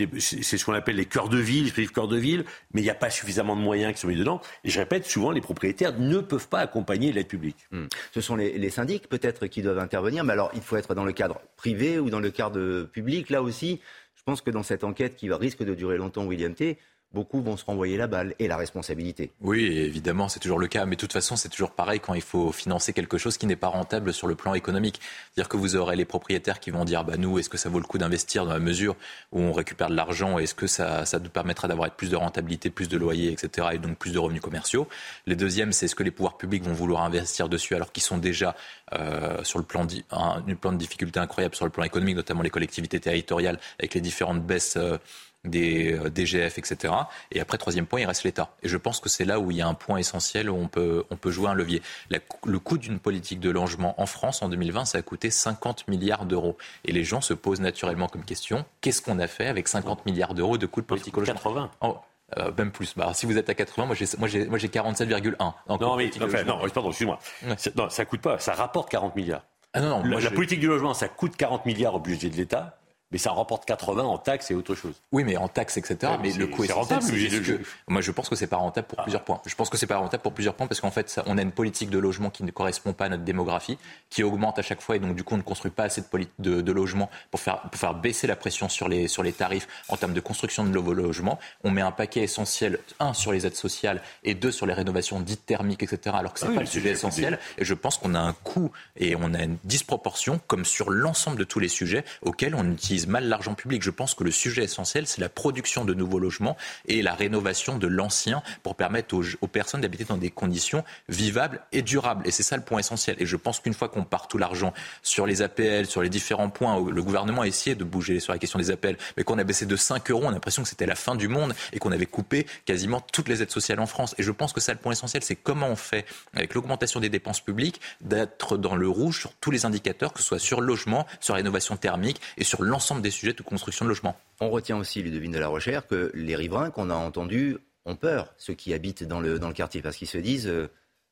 ce 0.57 0.65
qu'on 0.65 0.73
appelle 0.73 0.97
les 0.97 1.05
cœurs 1.05 1.29
de 1.29 1.37
ville, 1.37 1.71
les 1.77 1.87
cœurs 1.87 2.09
de 2.09 2.17
ville, 2.17 2.43
mais 2.73 2.81
il 2.81 2.83
n'y 2.83 2.89
a 2.89 2.95
pas 2.95 3.09
suffisamment 3.09 3.55
de 3.55 3.61
moyens 3.61 3.93
qui 3.93 4.01
sont 4.01 4.09
mis 4.09 4.17
dedans. 4.17 4.41
Et 4.65 4.69
je 4.69 4.77
répète, 4.77 5.05
souvent, 5.05 5.31
les 5.31 5.39
propriétaires 5.39 5.97
ne 5.97 6.19
peuvent 6.19 6.49
pas 6.49 6.59
accompagner 6.59 7.13
l'aide 7.13 7.27
publique. 7.27 7.67
Mmh. 7.71 7.85
Ce 8.13 8.19
sont 8.19 8.35
les, 8.35 8.57
les 8.57 8.69
syndics, 8.69 9.07
peut-être, 9.07 9.47
qui 9.47 9.61
doivent 9.61 9.79
intervenir, 9.79 10.25
mais 10.25 10.33
alors, 10.33 10.51
il 10.53 10.61
faut 10.61 10.75
être 10.75 10.95
dans 10.95 11.05
le 11.05 11.13
cadre 11.13 11.41
privé 11.55 11.97
ou 11.97 12.09
dans 12.09 12.19
le 12.19 12.29
cadre 12.29 12.83
public. 12.83 13.29
Là 13.29 13.41
aussi, 13.41 13.79
je 14.15 14.23
pense 14.23 14.41
que 14.41 14.51
dans 14.51 14.63
cette 14.63 14.83
enquête 14.83 15.15
qui 15.15 15.31
risque 15.31 15.63
de 15.63 15.73
durer 15.73 15.97
longtemps, 15.97 16.25
William 16.25 16.53
T., 16.53 16.77
beaucoup 17.13 17.41
vont 17.41 17.57
se 17.57 17.65
renvoyer 17.65 17.97
la 17.97 18.07
balle 18.07 18.35
et 18.39 18.47
la 18.47 18.57
responsabilité. 18.57 19.31
Oui, 19.41 19.65
évidemment, 19.65 20.29
c'est 20.29 20.39
toujours 20.39 20.59
le 20.59 20.67
cas. 20.67 20.85
Mais 20.85 20.95
de 20.95 21.01
toute 21.01 21.13
façon, 21.13 21.35
c'est 21.35 21.49
toujours 21.49 21.71
pareil 21.71 21.99
quand 21.99 22.13
il 22.13 22.21
faut 22.21 22.51
financer 22.51 22.93
quelque 22.93 23.17
chose 23.17 23.37
qui 23.37 23.47
n'est 23.47 23.55
pas 23.55 23.67
rentable 23.67 24.13
sur 24.13 24.27
le 24.27 24.35
plan 24.35 24.53
économique. 24.53 24.99
C'est-à-dire 25.01 25.49
que 25.49 25.57
vous 25.57 25.75
aurez 25.75 25.95
les 25.95 26.05
propriétaires 26.05 26.59
qui 26.59 26.69
vont 26.71 26.85
dire, 26.85 27.03
bah, 27.03 27.17
nous, 27.17 27.39
est-ce 27.39 27.49
que 27.49 27.57
ça 27.57 27.69
vaut 27.69 27.79
le 27.79 27.85
coup 27.85 27.97
d'investir 27.97 28.45
dans 28.45 28.53
la 28.53 28.59
mesure 28.59 28.95
où 29.31 29.41
on 29.41 29.53
récupère 29.53 29.89
de 29.89 29.95
l'argent? 29.95 30.37
Est-ce 30.37 30.53
que 30.53 30.67
ça, 30.67 31.05
ça 31.05 31.19
nous 31.19 31.29
permettra 31.29 31.67
d'avoir 31.67 31.89
plus 31.89 32.09
de 32.09 32.15
rentabilité, 32.15 32.69
plus 32.69 32.89
de 32.89 32.97
loyers, 32.97 33.31
etc. 33.31 33.69
et 33.73 33.77
donc 33.79 33.97
plus 33.97 34.11
de 34.11 34.19
revenus 34.19 34.41
commerciaux? 34.41 34.87
Les 35.25 35.35
deuxièmes, 35.35 35.73
c'est 35.73 35.85
est-ce 35.85 35.95
que 35.95 36.03
les 36.03 36.11
pouvoirs 36.11 36.37
publics 36.37 36.63
vont 36.63 36.73
vouloir 36.73 37.03
investir 37.03 37.49
dessus 37.49 37.75
alors 37.75 37.91
qu'ils 37.91 38.03
sont 38.03 38.17
déjà 38.17 38.55
euh, 38.93 39.43
sur 39.43 39.57
le 39.59 39.65
plan, 39.65 39.87
un, 40.11 40.43
une 40.45 40.55
plan 40.55 40.71
de 40.71 40.77
difficulté 40.77 41.19
incroyable 41.19 41.55
sur 41.55 41.65
le 41.65 41.71
plan 41.71 41.83
économique, 41.83 42.15
notamment 42.15 42.43
les 42.43 42.49
collectivités 42.49 42.99
territoriales 42.99 43.59
avec 43.79 43.95
les 43.95 44.01
différentes 44.01 44.43
baisses. 44.43 44.75
Euh, 44.77 44.97
des 45.45 45.93
euh, 45.93 46.09
DGF, 46.09 46.57
etc. 46.57 46.93
Et 47.31 47.39
après, 47.39 47.57
troisième 47.57 47.85
point, 47.85 48.01
il 48.01 48.05
reste 48.05 48.23
l'État. 48.23 48.51
Et 48.63 48.67
je 48.67 48.77
pense 48.77 48.99
que 48.99 49.09
c'est 49.09 49.25
là 49.25 49.39
où 49.39 49.51
il 49.51 49.57
y 49.57 49.61
a 49.61 49.67
un 49.67 49.73
point 49.73 49.97
essentiel 49.97 50.49
où 50.49 50.55
on 50.55 50.67
peut, 50.67 51.05
on 51.09 51.15
peut 51.15 51.31
jouer 51.31 51.47
un 51.47 51.53
levier. 51.53 51.81
La, 52.09 52.19
le 52.45 52.59
coût 52.59 52.77
d'une 52.77 52.99
politique 52.99 53.39
de 53.39 53.49
logement 53.49 53.99
en 54.01 54.05
France 54.05 54.41
en 54.41 54.49
2020, 54.49 54.85
ça 54.85 54.97
a 54.97 55.01
coûté 55.01 55.29
50 55.29 55.87
milliards 55.87 56.25
d'euros. 56.25 56.57
Et 56.85 56.91
les 56.91 57.03
gens 57.03 57.21
se 57.21 57.33
posent 57.33 57.61
naturellement 57.61 58.07
comme 58.07 58.23
question, 58.23 58.65
qu'est-ce 58.81 59.01
qu'on 59.01 59.19
a 59.19 59.27
fait 59.27 59.47
avec 59.47 59.67
50 59.67 60.05
milliards 60.05 60.33
d'euros 60.33 60.57
de 60.57 60.65
coût 60.65 60.81
de 60.81 60.85
politique 60.85 61.17
au 61.17 61.21
logement? 61.21 61.35
80 61.35 61.71
oh, 61.81 61.97
euh, 62.37 62.51
même 62.57 62.71
plus. 62.71 62.93
Bah, 62.95 63.11
si 63.13 63.25
vous 63.25 63.37
êtes 63.37 63.49
à 63.49 63.55
80, 63.55 63.85
moi 63.85 63.95
j'ai, 63.95 64.05
moi 64.17 64.27
j'ai, 64.27 64.45
moi 64.45 64.57
j'ai 64.57 64.67
47,1. 64.67 65.35
Non, 65.39 65.97
mais, 65.97 66.11
enfin, 66.21 66.43
non, 66.43 66.59
pardon, 66.73 66.89
excuse-moi. 66.89 67.19
Ouais. 67.43 67.55
Non, 67.75 67.89
ça 67.89 68.05
coûte 68.05 68.21
pas, 68.21 68.39
ça 68.39 68.53
rapporte 68.53 68.89
40 68.91 69.15
milliards. 69.15 69.43
Ah 69.73 69.81
non, 69.81 69.99
non, 69.99 70.03
la, 70.03 70.19
la 70.19 70.31
politique 70.31 70.59
du 70.59 70.67
logement, 70.67 70.93
ça 70.93 71.07
coûte 71.07 71.35
40 71.35 71.65
milliards 71.65 71.93
au 71.93 71.99
budget 71.99 72.29
de 72.29 72.35
l'État 72.35 72.78
mais 73.11 73.17
ça 73.17 73.31
remporte 73.31 73.65
80 73.65 74.03
en 74.03 74.17
taxes 74.17 74.51
et 74.51 74.55
autre 74.55 74.75
chose. 74.75 74.93
Oui, 75.11 75.23
mais 75.23 75.37
en 75.37 75.47
taxes, 75.47 75.77
etc. 75.77 75.97
Ouais, 76.03 76.09
mais, 76.21 76.29
mais 76.29 76.37
le 76.37 76.47
coût 76.47 76.63
est 76.63 76.71
rentable. 76.71 77.03
Que, 77.05 77.61
moi, 77.87 78.01
je 78.01 78.11
pense 78.11 78.29
que 78.29 78.35
c'est 78.35 78.47
pas 78.47 78.57
rentable 78.57 78.87
pour 78.87 78.99
ah. 78.99 79.03
plusieurs 79.03 79.23
points. 79.23 79.41
Je 79.45 79.55
pense 79.55 79.69
que 79.69 79.77
c'est 79.77 79.87
pas 79.87 79.97
rentable 79.97 80.21
pour 80.21 80.33
plusieurs 80.33 80.53
points 80.53 80.67
parce 80.67 80.81
qu'en 80.81 80.91
fait, 80.91 81.09
ça, 81.09 81.23
on 81.25 81.37
a 81.37 81.41
une 81.41 81.51
politique 81.51 81.89
de 81.89 81.97
logement 81.97 82.29
qui 82.29 82.43
ne 82.43 82.51
correspond 82.51 82.93
pas 82.93 83.05
à 83.05 83.09
notre 83.09 83.23
démographie, 83.23 83.77
qui 84.09 84.23
augmente 84.23 84.59
à 84.59 84.61
chaque 84.61 84.81
fois 84.81 84.95
et 84.95 84.99
donc 84.99 85.15
du 85.15 85.23
coup, 85.23 85.33
on 85.33 85.37
ne 85.37 85.43
construit 85.43 85.71
pas 85.71 85.83
assez 85.83 86.01
de, 86.01 86.27
de, 86.39 86.61
de 86.61 86.71
logements 86.71 87.09
pour 87.31 87.39
faire, 87.39 87.61
pour 87.61 87.79
faire 87.79 87.93
baisser 87.93 88.27
la 88.27 88.35
pression 88.35 88.69
sur 88.69 88.87
les, 88.87 89.07
sur 89.07 89.23
les 89.23 89.33
tarifs 89.33 89.67
en 89.87 89.97
termes 89.97 90.13
de 90.13 90.19
construction 90.19 90.63
de 90.63 90.69
nouveaux 90.69 90.93
logements. 90.93 91.39
On 91.63 91.71
met 91.71 91.81
un 91.81 91.91
paquet 91.91 92.21
essentiel, 92.21 92.79
un 92.99 93.13
sur 93.13 93.31
les 93.31 93.47
aides 93.47 93.55
sociales 93.55 94.01
et 94.23 94.35
deux 94.35 94.51
sur 94.51 94.65
les 94.65 94.73
rénovations 94.73 95.19
dites 95.19 95.45
thermiques, 95.45 95.83
etc. 95.83 96.15
Alors 96.19 96.33
que 96.33 96.39
c'est 96.39 96.45
ah 96.45 96.49
oui, 96.49 96.55
pas 96.55 96.61
le 96.61 96.67
sujet 96.67 96.91
essentiel. 96.91 97.39
Et 97.57 97.65
je 97.65 97.73
pense 97.73 97.97
qu'on 97.97 98.13
a 98.15 98.19
un 98.19 98.33
coût 98.33 98.71
et 98.97 99.15
on 99.15 99.33
a 99.33 99.43
une 99.43 99.57
disproportion, 99.63 100.39
comme 100.47 100.65
sur 100.65 100.89
l'ensemble 100.89 101.37
de 101.37 101.43
tous 101.43 101.59
les 101.59 101.67
sujets, 101.67 102.03
auxquels 102.21 102.55
on 102.55 102.71
utilise 102.71 102.98
mal 103.07 103.27
l'argent 103.27 103.53
public 103.53 103.69
je 103.81 103.89
pense 103.89 104.13
que 104.13 104.23
le 104.23 104.31
sujet 104.31 104.63
essentiel, 104.63 105.07
c'est 105.07 105.21
la 105.21 105.29
production 105.29 105.85
de 105.85 105.93
nouveaux 105.93 106.19
logements 106.19 106.57
et 106.87 107.01
la 107.01 107.13
rénovation 107.13 107.77
de 107.77 107.87
l'ancien 107.87 108.41
pour 108.63 108.75
permettre 108.75 109.15
aux, 109.15 109.47
personnes 109.47 109.81
d'habiter 109.81 110.05
dans 110.05 110.17
des 110.17 110.29
conditions 110.29 110.83
vivables 111.07 111.61
et 111.71 111.81
durables. 111.81 112.27
Et 112.27 112.31
c'est 112.31 112.43
ça 112.43 112.57
le 112.57 112.63
point 112.63 112.79
essentiel. 112.79 113.15
Et 113.19 113.25
je 113.25 113.35
pense 113.35 113.59
qu'une 113.59 113.73
fois 113.73 113.89
qu'on 113.89 114.03
part 114.03 114.27
tout 114.27 114.37
l'argent 114.37 114.73
sur 115.01 115.25
les 115.25 115.41
APL, 115.41 115.85
sur 115.85 116.01
les 116.01 116.09
différents 116.09 116.49
points 116.49 116.77
où 116.77 116.91
le 116.91 117.03
gouvernement 117.03 117.41
a 117.41 117.47
essayé 117.47 117.75
de 117.75 117.83
bouger 117.83 118.19
sur 118.19 118.33
la 118.33 118.39
question 118.39 118.59
des 118.59 118.71
APL, 118.71 118.97
mais 119.17 119.23
qu'on 119.23 119.37
a 119.37 119.43
baissé 119.43 119.65
de 119.65 119.75
5 119.75 120.11
euros, 120.11 120.23
on 120.25 120.29
a 120.29 120.31
l'impression 120.31 120.63
que 120.63 120.69
c'était 120.69 120.85
la 120.85 120.95
fin 120.95 121.15
du 121.15 121.27
monde 121.27 121.53
et 121.73 121.79
qu'on 121.79 121.91
avait 121.91 122.05
coupé 122.05 122.45
quasiment 122.65 123.01
toutes 123.01 123.27
les 123.27 123.41
aides 123.41 123.51
sociales 123.51 123.79
en 123.79 123.87
France. 123.87 124.15
Et 124.17 124.23
je 124.23 124.31
pense 124.31 124.53
que 124.53 124.61
ça, 124.61 124.73
le 124.73 124.79
point 124.79 124.91
essentiel, 124.91 125.23
c'est 125.23 125.35
comment 125.35 125.67
on 125.67 125.75
fait, 125.75 126.05
avec 126.33 126.53
l'augmentation 126.53 126.99
des 126.99 127.09
dépenses 127.09 127.41
publiques, 127.41 127.81
d'être 128.01 128.57
dans 128.57 128.75
le 128.75 128.87
rouge 128.87 129.19
sur 129.19 129.33
tous 129.33 129.51
les 129.51 129.65
indicateurs, 129.65 130.13
que 130.13 130.19
ce 130.19 130.25
soit 130.25 130.39
sur 130.39 130.61
le 130.61 130.67
logement, 130.67 131.05
sur 131.19 131.33
la 131.33 131.37
rénovation 131.37 131.77
thermique 131.77 132.21
et 132.37 132.43
sur 132.43 132.61
l'ensemble 132.63 132.88
des 132.95 133.11
sujets 133.11 133.33
de 133.33 133.41
construction 133.41 133.85
de 133.85 133.89
logement. 133.89 134.15
On 134.39 134.49
retient 134.49 134.77
aussi, 134.77 135.01
Ludovine 135.01 135.31
de 135.31 135.39
la 135.39 135.47
Rochère, 135.47 135.87
que 135.87 136.11
les 136.13 136.35
riverains 136.35 136.71
qu'on 136.71 136.89
a 136.89 136.95
entendus 136.95 137.57
ont 137.85 137.95
peur, 137.95 138.33
ceux 138.37 138.53
qui 138.53 138.73
habitent 138.73 139.03
dans 139.03 139.19
le, 139.19 139.39
dans 139.39 139.47
le 139.47 139.53
quartier, 139.53 139.81
parce 139.81 139.95
qu'ils 139.95 140.07
se 140.07 140.17
disent 140.17 140.47
euh, 140.47 140.69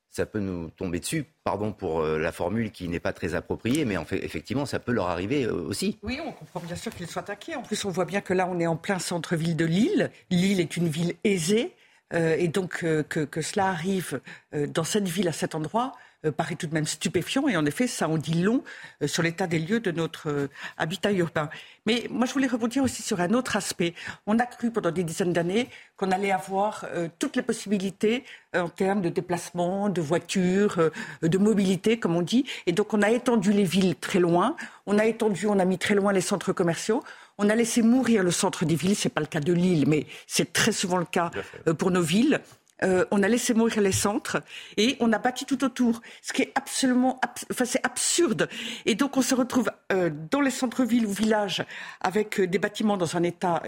ça 0.09 0.25
peut 0.25 0.39
nous 0.39 0.69
tomber 0.71 0.99
dessus, 0.99 1.25
pardon 1.43 1.71
pour 1.71 2.01
euh, 2.01 2.17
la 2.17 2.31
formule 2.31 2.71
qui 2.71 2.87
n'est 2.87 2.99
pas 2.99 3.13
très 3.13 3.35
appropriée, 3.35 3.85
mais 3.85 3.97
en 3.97 4.05
fait, 4.05 4.23
effectivement, 4.23 4.65
ça 4.65 4.79
peut 4.79 4.91
leur 4.91 5.09
arriver 5.09 5.45
euh, 5.45 5.53
aussi. 5.53 5.99
Oui, 6.03 6.19
on 6.23 6.31
comprend 6.31 6.59
bien 6.61 6.75
sûr 6.75 6.93
qu'ils 6.95 7.07
soient 7.07 7.29
inquiets. 7.29 7.55
En 7.55 7.63
plus, 7.63 7.85
on 7.85 7.89
voit 7.89 8.05
bien 8.05 8.21
que 8.21 8.33
là, 8.33 8.47
on 8.49 8.59
est 8.59 8.67
en 8.67 8.77
plein 8.77 8.99
centre-ville 8.99 9.55
de 9.55 9.65
Lille. 9.65 10.11
Lille 10.29 10.59
est 10.59 10.77
une 10.77 10.87
ville 10.87 11.13
aisée. 11.23 11.73
Euh, 12.13 12.35
et 12.39 12.47
donc 12.47 12.85
que, 13.09 13.25
que, 13.25 13.41
cela 13.41 13.67
arrive 13.67 14.21
dans 14.53 14.85
cette 14.85 15.09
ville, 15.09 15.27
à 15.27 15.33
cet 15.33 15.55
endroit, 15.55 15.91
euh, 15.91 16.06
paraît 16.35 16.55
tout 16.55 16.67
de 16.67 16.73
même 16.73 16.85
stupéfiant. 16.85 17.47
Et 17.47 17.57
en 17.57 17.65
effet, 17.65 17.87
ça 17.87 18.07
en 18.07 18.17
dit 18.17 18.41
long 18.41 18.63
euh, 19.01 19.07
sur 19.07 19.23
l'état 19.23 19.47
des 19.47 19.59
lieux 19.59 19.79
de 19.79 19.91
notre 19.91 20.29
euh, 20.29 20.47
habitat 20.77 21.11
urbain. 21.11 21.49
Mais 21.85 22.07
moi, 22.09 22.25
je 22.25 22.33
voulais 22.33 22.47
rebondir 22.47 22.83
aussi 22.83 23.01
sur 23.01 23.21
un 23.21 23.33
autre 23.33 23.55
aspect. 23.55 23.93
On 24.25 24.37
a 24.39 24.45
cru 24.45 24.71
pendant 24.71 24.91
des 24.91 25.03
dizaines 25.03 25.33
d'années 25.33 25.69
qu'on 25.95 26.11
allait 26.11 26.31
avoir 26.31 26.85
euh, 26.93 27.07
toutes 27.17 27.35
les 27.35 27.41
possibilités 27.41 28.23
euh, 28.55 28.61
en 28.61 28.69
termes 28.69 29.01
de 29.01 29.09
déplacement, 29.09 29.89
de 29.89 30.01
voitures, 30.01 30.79
euh, 30.79 30.89
de 31.27 31.37
mobilité, 31.37 31.97
comme 31.99 32.15
on 32.15 32.21
dit. 32.21 32.45
Et 32.65 32.71
donc, 32.71 32.93
on 32.93 33.01
a 33.01 33.09
étendu 33.09 33.51
les 33.51 33.63
villes 33.63 33.95
très 33.95 34.19
loin. 34.19 34.55
On 34.85 34.99
a 34.99 35.05
étendu, 35.05 35.47
on 35.47 35.59
a 35.59 35.65
mis 35.65 35.77
très 35.77 35.95
loin 35.95 36.13
les 36.13 36.21
centres 36.21 36.53
commerciaux. 36.53 37.03
On 37.37 37.49
a 37.49 37.55
laissé 37.55 37.81
mourir 37.81 38.23
le 38.23 38.31
centre 38.31 38.65
des 38.65 38.75
villes. 38.75 38.95
C'est 38.95 39.09
pas 39.09 39.21
le 39.21 39.27
cas 39.27 39.39
de 39.39 39.53
Lille, 39.53 39.85
mais 39.87 40.05
c'est 40.27 40.53
très 40.53 40.71
souvent 40.71 40.97
le 40.97 41.05
cas 41.05 41.31
pour 41.77 41.91
nos 41.91 42.01
villes. 42.01 42.41
Euh, 42.83 43.05
on 43.11 43.23
a 43.23 43.27
laissé 43.27 43.53
mourir 43.53 43.81
les 43.81 43.91
centres 43.91 44.41
et 44.77 44.97
on 44.99 45.11
a 45.11 45.17
bâti 45.17 45.45
tout 45.45 45.63
autour, 45.63 46.01
ce 46.21 46.33
qui 46.33 46.43
est 46.43 46.51
absolument, 46.55 47.19
abs 47.21 47.45
enfin 47.51 47.65
c'est 47.65 47.85
absurde. 47.85 48.49
Et 48.85 48.95
donc 48.95 49.17
on 49.17 49.21
se 49.21 49.33
retrouve 49.33 49.71
euh, 49.91 50.09
dans 50.31 50.41
les 50.41 50.51
centres-villes 50.51 51.05
ou 51.05 51.11
villages 51.11 51.65
avec 52.01 52.39
euh, 52.39 52.47
des 52.47 52.59
bâtiments 52.59 52.97
dans 52.97 53.17
un 53.17 53.23
état 53.23 53.63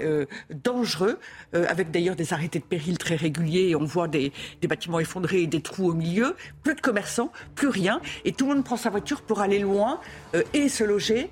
dangereux, 0.49 1.19
avec 1.53 1.91
d'ailleurs 1.91 2.15
des 2.15 2.33
arrêtés 2.33 2.59
de 2.59 2.63
péril 2.63 2.97
très 2.97 3.15
réguliers. 3.15 3.75
On 3.75 3.85
voit 3.85 4.07
des, 4.07 4.31
des, 4.61 4.67
bâtiments 4.67 4.99
effondrés 4.99 5.43
et 5.43 5.47
des 5.47 5.61
trous 5.61 5.89
au 5.89 5.93
milieu, 5.93 6.35
plus 6.63 6.75
de 6.75 6.81
commerçants, 6.81 7.31
plus 7.55 7.67
rien, 7.67 8.01
et 8.25 8.33
tout 8.33 8.47
le 8.47 8.55
monde 8.55 8.63
prend 8.63 8.77
sa 8.77 8.89
voiture 8.89 9.21
pour 9.21 9.41
aller 9.41 9.59
loin 9.59 9.99
et 10.53 10.69
se 10.69 10.83
loger 10.83 11.29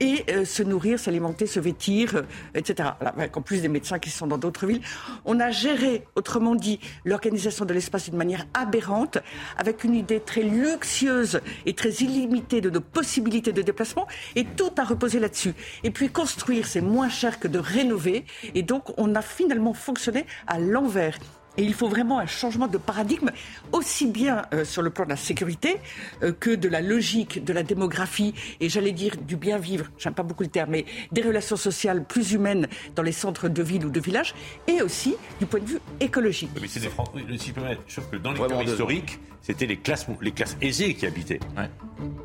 et 0.00 0.44
se 0.44 0.62
nourrir, 0.62 0.98
s'alimenter, 0.98 1.46
se 1.46 1.60
vêtir, 1.60 2.24
etc. 2.54 2.90
Avec 3.00 3.36
en 3.36 3.42
plus 3.42 3.62
des 3.62 3.68
médecins 3.68 3.98
qui 3.98 4.10
sont 4.10 4.26
dans 4.26 4.38
d'autres 4.38 4.66
villes, 4.66 4.82
on 5.24 5.40
a 5.40 5.50
géré, 5.50 6.04
autrement 6.14 6.54
dit, 6.54 6.80
l'organisation 7.14 7.64
de 7.64 7.72
l'espace 7.72 8.06
d'une 8.06 8.18
manière 8.18 8.44
aberrante, 8.54 9.18
avec 9.56 9.84
une 9.84 9.94
idée 9.94 10.20
très 10.20 10.42
luxueuse 10.42 11.40
et 11.64 11.72
très 11.72 11.90
illimitée 11.90 12.60
de 12.60 12.70
nos 12.70 12.80
possibilités 12.80 13.52
de 13.52 13.62
déplacement, 13.62 14.08
et 14.34 14.44
tout 14.44 14.72
a 14.78 14.84
reposé 14.84 15.20
là-dessus. 15.20 15.54
Et 15.84 15.90
puis 15.92 16.08
construire, 16.08 16.66
c'est 16.66 16.80
moins 16.80 17.08
cher 17.08 17.38
que 17.38 17.46
de 17.46 17.60
rénover, 17.60 18.24
et 18.54 18.62
donc 18.62 18.84
on 18.98 19.14
a 19.14 19.22
finalement 19.22 19.74
fonctionné 19.74 20.26
à 20.48 20.58
l'envers. 20.58 21.18
Et 21.56 21.62
il 21.62 21.74
faut 21.74 21.88
vraiment 21.88 22.18
un 22.18 22.26
changement 22.26 22.66
de 22.66 22.78
paradigme, 22.78 23.30
aussi 23.72 24.06
bien 24.06 24.42
euh, 24.52 24.64
sur 24.64 24.82
le 24.82 24.90
plan 24.90 25.04
de 25.04 25.10
la 25.10 25.16
sécurité 25.16 25.76
euh, 26.22 26.32
que 26.32 26.50
de 26.50 26.68
la 26.68 26.80
logique, 26.80 27.44
de 27.44 27.52
la 27.52 27.62
démographie, 27.62 28.34
et 28.60 28.68
j'allais 28.68 28.92
dire 28.92 29.16
du 29.16 29.36
bien 29.36 29.58
vivre, 29.58 29.86
j'aime 29.98 30.14
pas 30.14 30.22
beaucoup 30.22 30.42
le 30.42 30.48
terme, 30.48 30.70
mais 30.70 30.84
des 31.12 31.22
relations 31.22 31.56
sociales 31.56 32.04
plus 32.04 32.32
humaines 32.32 32.66
dans 32.96 33.02
les 33.02 33.12
centres 33.12 33.48
de 33.48 33.62
ville 33.62 33.86
ou 33.86 33.90
de 33.90 34.00
village, 34.00 34.34
et 34.66 34.82
aussi 34.82 35.14
du 35.38 35.46
point 35.46 35.60
de 35.60 35.66
vue 35.66 35.78
écologique. 36.00 36.50
Mais 36.60 36.66
c'est 36.66 36.80
des 36.80 36.88
Français, 36.88 37.10
oui, 37.14 37.38
si 37.38 37.52
sauf 37.88 38.10
que 38.10 38.16
dans 38.16 38.32
les 38.32 38.38
temps 38.38 38.60
historiques, 38.60 39.20
c'était 39.42 39.66
les 39.66 39.76
classes, 39.76 40.06
les 40.22 40.32
classes 40.32 40.56
aisées 40.62 40.94
qui 40.94 41.06
habitaient. 41.06 41.40
Ouais. 41.56 41.68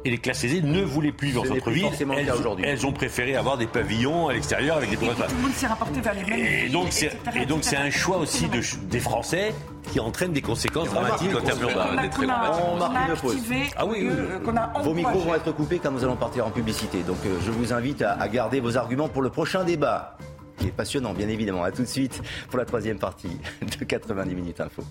Et 0.06 0.10
les 0.10 0.18
classes 0.18 0.46
aisées 0.46 0.62
ne 0.62 0.82
voulaient 0.82 1.12
plus 1.12 1.28
vivre 1.28 1.42
en 1.42 1.46
centre-ville. 1.46 1.88
Elles, 2.18 2.32
elles, 2.64 2.86
ont 2.86 2.94
préféré 2.94 3.36
avoir 3.36 3.58
des 3.58 3.68
pavillons 3.68 4.30
à 4.30 4.34
l'extérieur 4.34 4.78
avec 4.78 4.90
des 4.90 4.96
Tout 4.96 5.06
le 5.06 5.42
monde 5.42 5.52
s'est 5.52 5.68
rapporté 5.68 6.00
vers 6.00 6.14
les 6.14 6.24
mêmes 6.24 6.66
Et 6.66 6.70
donc, 6.70 6.88
c'est, 6.92 7.12
et 7.36 7.46
donc 7.46 7.66
c'est 7.66 7.76
un 7.76 7.90
choix 7.90 8.18
aussi 8.18 8.48
de, 8.48 8.62
des 8.90 9.00
Français 9.02 9.19
qui 9.92 10.00
entraîne 10.00 10.34
des 10.34 10.42
conséquences 10.42 10.90
dramatiques 10.90 11.36
en 11.36 11.42
termes 11.42 11.62
urbains. 11.62 11.88
On 12.72 12.78
marque 12.78 13.10
une 13.10 13.16
pause. 13.22 13.36
Ah 13.78 13.86
oui, 13.86 13.98
oui. 14.02 14.10
Euh, 14.12 14.40
Vos 14.84 14.94
micros 14.94 15.20
vont 15.20 15.36
être 15.36 15.52
coupés 15.52 15.80
quand 15.80 15.92
nous 15.92 16.04
allons 16.04 16.16
partir 16.16 16.46
en 16.46 16.52
publicité. 16.52 17.02
Donc 17.04 17.18
euh, 17.26 17.38
je 17.46 17.52
vous 17.52 17.74
invite 17.74 18.02
à, 18.02 18.14
à 18.14 18.28
garder 18.28 18.60
vos 18.60 18.78
arguments 18.78 19.08
pour 19.10 19.22
le 19.22 19.30
prochain 19.30 19.64
débat, 19.64 20.18
qui 20.58 20.68
est 20.68 20.72
passionnant, 20.72 21.14
bien 21.14 21.28
évidemment. 21.28 21.64
À 21.64 21.72
tout 21.72 21.82
de 21.82 21.88
suite 21.88 22.22
pour 22.50 22.60
la 22.60 22.66
troisième 22.66 23.00
partie 23.00 23.38
de 23.80 23.84
90 23.86 24.36
minutes 24.36 24.62
info. 24.62 24.84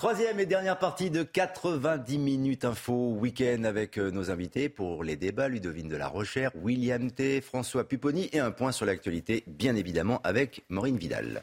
Troisième 0.00 0.40
et 0.40 0.46
dernière 0.46 0.78
partie 0.78 1.10
de 1.10 1.22
90 1.22 2.16
minutes 2.16 2.64
info 2.64 3.12
week-end 3.18 3.64
avec 3.64 3.98
euh, 3.98 4.10
nos 4.10 4.30
invités 4.30 4.70
pour 4.70 5.04
les 5.04 5.14
débats 5.14 5.46
Ludovine 5.46 5.88
de 5.88 5.96
la 5.96 6.08
Rochère, 6.08 6.52
William 6.54 7.10
T, 7.10 7.42
François 7.42 7.86
Pupponi 7.86 8.30
et 8.32 8.38
un 8.38 8.50
point 8.50 8.72
sur 8.72 8.86
l'actualité, 8.86 9.44
bien 9.46 9.76
évidemment, 9.76 10.22
avec 10.24 10.64
Maureen 10.70 10.96
Vidal. 10.96 11.42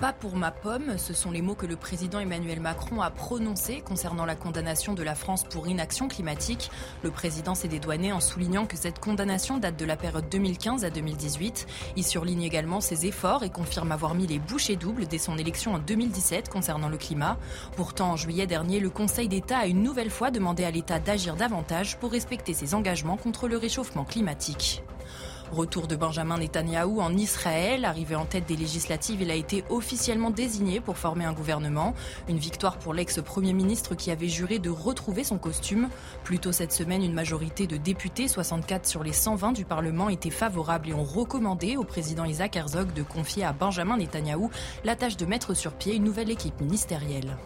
Pas 0.00 0.12
pour 0.12 0.36
ma 0.36 0.52
pomme, 0.52 0.96
ce 0.96 1.12
sont 1.12 1.32
les 1.32 1.42
mots 1.42 1.56
que 1.56 1.66
le 1.66 1.74
président 1.74 2.20
Emmanuel 2.20 2.60
Macron 2.60 3.00
a 3.00 3.10
prononcés 3.10 3.80
concernant 3.80 4.24
la 4.24 4.36
condamnation 4.36 4.94
de 4.94 5.02
la 5.02 5.16
France 5.16 5.42
pour 5.42 5.66
inaction 5.66 6.06
climatique. 6.06 6.70
Le 7.02 7.10
président 7.10 7.56
s'est 7.56 7.66
dédouané 7.66 8.12
en 8.12 8.20
soulignant 8.20 8.64
que 8.64 8.76
cette 8.76 9.00
condamnation 9.00 9.58
date 9.58 9.76
de 9.76 9.84
la 9.84 9.96
période 9.96 10.28
2015 10.30 10.84
à 10.84 10.90
2018. 10.90 11.66
Il 11.96 12.04
surligne 12.04 12.42
également 12.42 12.80
ses 12.80 13.06
efforts 13.06 13.42
et 13.42 13.50
confirme 13.50 13.90
avoir 13.90 14.14
mis 14.14 14.28
les 14.28 14.38
bouchées 14.38 14.76
doubles 14.76 15.08
dès 15.08 15.18
son 15.18 15.36
élection 15.36 15.74
en 15.74 15.80
2017 15.80 16.48
concernant 16.48 16.88
le 16.88 16.96
climat. 16.96 17.36
Pourtant, 17.74 18.12
en 18.12 18.16
juillet 18.16 18.46
dernier, 18.46 18.78
le 18.78 18.90
Conseil 18.90 19.26
d'État 19.26 19.58
a 19.58 19.66
une 19.66 19.82
nouvelle 19.82 20.10
fois 20.10 20.30
demandé 20.30 20.62
à 20.62 20.70
l'État 20.70 21.00
d'agir 21.00 21.34
davantage 21.34 21.98
pour 21.98 22.12
respecter 22.12 22.54
ses 22.54 22.76
engagements 22.76 23.16
contre 23.16 23.48
le 23.48 23.56
réchauffement 23.56 24.04
climatique. 24.04 24.84
Retour 25.52 25.86
de 25.86 25.96
Benjamin 25.96 26.38
Netanyahou 26.38 27.00
en 27.00 27.16
Israël. 27.16 27.86
Arrivé 27.86 28.14
en 28.14 28.26
tête 28.26 28.46
des 28.46 28.56
législatives, 28.56 29.22
il 29.22 29.30
a 29.30 29.34
été 29.34 29.64
officiellement 29.70 30.30
désigné 30.30 30.80
pour 30.80 30.98
former 30.98 31.24
un 31.24 31.32
gouvernement. 31.32 31.94
Une 32.28 32.36
victoire 32.36 32.78
pour 32.78 32.92
l'ex-premier 32.92 33.54
ministre 33.54 33.94
qui 33.94 34.10
avait 34.10 34.28
juré 34.28 34.58
de 34.58 34.68
retrouver 34.68 35.24
son 35.24 35.38
costume. 35.38 35.88
Plus 36.22 36.38
tôt 36.38 36.52
cette 36.52 36.72
semaine, 36.72 37.02
une 37.02 37.14
majorité 37.14 37.66
de 37.66 37.78
députés, 37.78 38.28
64 38.28 38.86
sur 38.86 39.02
les 39.02 39.14
120 39.14 39.52
du 39.52 39.64
Parlement, 39.64 40.10
étaient 40.10 40.30
favorables 40.30 40.90
et 40.90 40.94
ont 40.94 41.04
recommandé 41.04 41.76
au 41.76 41.84
président 41.84 42.24
Isaac 42.24 42.56
Herzog 42.56 42.92
de 42.92 43.02
confier 43.02 43.44
à 43.44 43.52
Benjamin 43.52 43.96
Netanyahou 43.96 44.50
la 44.84 44.96
tâche 44.96 45.16
de 45.16 45.24
mettre 45.24 45.54
sur 45.54 45.72
pied 45.72 45.94
une 45.94 46.04
nouvelle 46.04 46.30
équipe 46.30 46.60
ministérielle. 46.60 47.36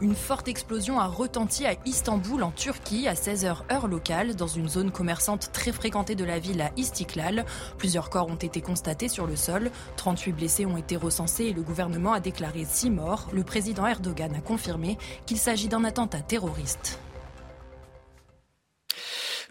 Une 0.00 0.14
forte 0.14 0.48
explosion 0.48 0.98
a 0.98 1.06
retenti 1.06 1.66
à 1.66 1.74
Istanbul, 1.84 2.42
en 2.42 2.50
Turquie, 2.50 3.08
à 3.08 3.14
16h 3.14 3.70
heure 3.70 3.88
locale, 3.88 4.34
dans 4.34 4.46
une 4.46 4.68
zone 4.68 4.90
commerçante 4.90 5.50
très 5.52 5.72
fréquentée 5.72 6.14
de 6.14 6.24
la 6.24 6.38
ville 6.38 6.60
à 6.60 6.70
Istiklal. 6.76 7.44
Plusieurs 7.78 8.10
corps 8.10 8.28
ont 8.28 8.36
été 8.36 8.60
constatés 8.60 9.08
sur 9.08 9.26
le 9.26 9.36
sol. 9.36 9.70
38 9.96 10.32
blessés 10.32 10.66
ont 10.66 10.76
été 10.76 10.96
recensés 10.96 11.44
et 11.44 11.52
le 11.52 11.62
gouvernement 11.62 12.12
a 12.12 12.20
déclaré 12.20 12.64
6 12.64 12.90
morts. 12.90 13.28
Le 13.32 13.42
président 13.42 13.86
Erdogan 13.86 14.34
a 14.34 14.40
confirmé 14.40 14.98
qu'il 15.26 15.38
s'agit 15.38 15.68
d'un 15.68 15.84
attentat 15.84 16.20
terroriste. 16.20 16.98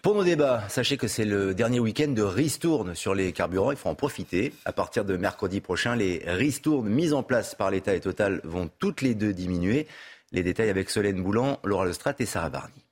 Pour 0.02 0.14
nos 0.14 0.24
débats, 0.24 0.64
sachez 0.70 0.96
que 0.96 1.06
c'est 1.06 1.26
le 1.26 1.52
dernier 1.52 1.78
week-end 1.78 2.08
de 2.08 2.22
ristourne 2.22 2.94
sur 2.94 3.14
les 3.14 3.32
carburants. 3.32 3.70
Il 3.70 3.76
faut 3.76 3.90
en 3.90 3.94
profiter. 3.94 4.54
À 4.64 4.72
partir 4.72 5.04
de 5.04 5.14
mercredi 5.18 5.60
prochain, 5.60 5.94
les 5.94 6.22
ristournes 6.24 6.88
mises 6.88 7.12
en 7.12 7.22
place 7.22 7.54
par 7.54 7.70
l'État 7.70 7.94
et 7.94 8.00
Total 8.00 8.40
vont 8.42 8.70
toutes 8.78 9.02
les 9.02 9.14
deux 9.14 9.34
diminuer. 9.34 9.86
Les 10.32 10.44
détails 10.44 10.70
avec 10.70 10.90
Solène 10.90 11.22
Boulan, 11.22 11.58
Laura 11.64 11.86
Lestrade 11.86 12.14
et 12.20 12.26
Sarah 12.26 12.50
Barny. 12.50 12.84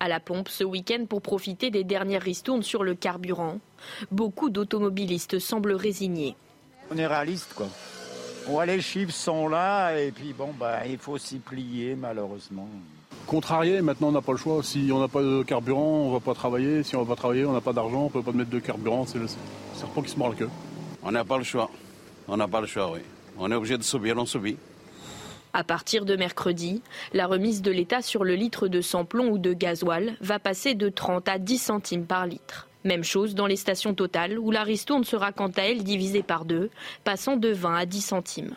À 0.00 0.08
la 0.08 0.18
pompe 0.18 0.48
ce 0.48 0.64
week-end 0.64 1.06
pour 1.08 1.22
profiter 1.22 1.70
des 1.70 1.84
dernières 1.84 2.22
ristournes 2.22 2.64
sur 2.64 2.82
le 2.82 2.96
carburant. 2.96 3.60
Beaucoup 4.10 4.50
d'automobilistes 4.50 5.38
semblent 5.38 5.74
résignés. 5.74 6.34
On 6.90 6.98
est 6.98 7.06
réaliste, 7.06 7.54
quoi. 7.54 7.68
Ouais, 8.48 8.66
les 8.66 8.80
chiffres 8.80 9.14
sont 9.14 9.48
là 9.48 9.96
et 9.96 10.10
puis 10.10 10.32
bon, 10.32 10.52
bah, 10.58 10.84
il 10.86 10.98
faut 10.98 11.18
s'y 11.18 11.38
plier 11.38 11.94
malheureusement. 11.94 12.68
Contrarié, 13.26 13.80
maintenant 13.80 14.08
on 14.08 14.12
n'a 14.12 14.20
pas 14.20 14.32
le 14.32 14.38
choix. 14.38 14.62
Si 14.62 14.90
on 14.92 14.98
n'a 14.98 15.08
pas 15.08 15.22
de 15.22 15.44
carburant, 15.44 16.02
on 16.02 16.08
ne 16.08 16.14
va 16.14 16.20
pas 16.20 16.34
travailler. 16.34 16.82
Si 16.82 16.96
on 16.96 17.00
ne 17.00 17.04
va 17.04 17.14
pas 17.14 17.20
travailler, 17.20 17.46
on 17.46 17.52
n'a 17.52 17.60
pas 17.60 17.72
d'argent, 17.72 18.00
on 18.00 18.04
ne 18.06 18.10
peut 18.10 18.22
pas 18.22 18.32
mettre 18.32 18.50
de 18.50 18.58
carburant. 18.58 19.06
C'est 19.06 19.18
le 19.18 19.28
serpent 19.74 20.02
qui 20.02 20.10
se 20.10 20.18
mord 20.18 20.30
la 20.30 20.34
queue. 20.34 20.50
On 21.04 21.12
n'a 21.12 21.24
pas 21.24 21.38
le 21.38 21.44
choix. 21.44 21.70
On 22.26 22.36
n'a 22.36 22.48
pas 22.48 22.60
le 22.60 22.66
choix, 22.66 22.90
oui. 22.90 23.00
On 23.38 23.50
est 23.50 23.54
obligé 23.54 23.78
de 23.78 23.82
subir, 23.82 24.16
on 24.16 24.26
subit. 24.26 24.56
À 25.52 25.62
partir 25.62 26.04
de 26.04 26.16
mercredi, 26.16 26.82
la 27.12 27.26
remise 27.26 27.62
de 27.62 27.70
l'État 27.70 28.02
sur 28.02 28.24
le 28.24 28.34
litre 28.34 28.66
de 28.66 28.80
samplon 28.80 29.28
ou 29.28 29.38
de 29.38 29.52
gasoil 29.52 30.16
va 30.20 30.38
passer 30.38 30.74
de 30.74 30.88
30 30.88 31.28
à 31.28 31.38
10 31.38 31.58
centimes 31.58 32.06
par 32.06 32.26
litre. 32.26 32.68
Même 32.84 33.04
chose 33.04 33.34
dans 33.34 33.46
les 33.46 33.56
stations 33.56 33.94
totales 33.94 34.38
où 34.38 34.50
la 34.50 34.62
ristourne 34.62 35.04
sera 35.04 35.32
quant 35.32 35.52
à 35.56 35.62
elle 35.62 35.84
divisée 35.84 36.22
par 36.22 36.44
deux, 36.44 36.70
passant 37.04 37.36
de 37.36 37.50
20 37.50 37.76
à 37.76 37.86
10 37.86 38.00
centimes. 38.00 38.54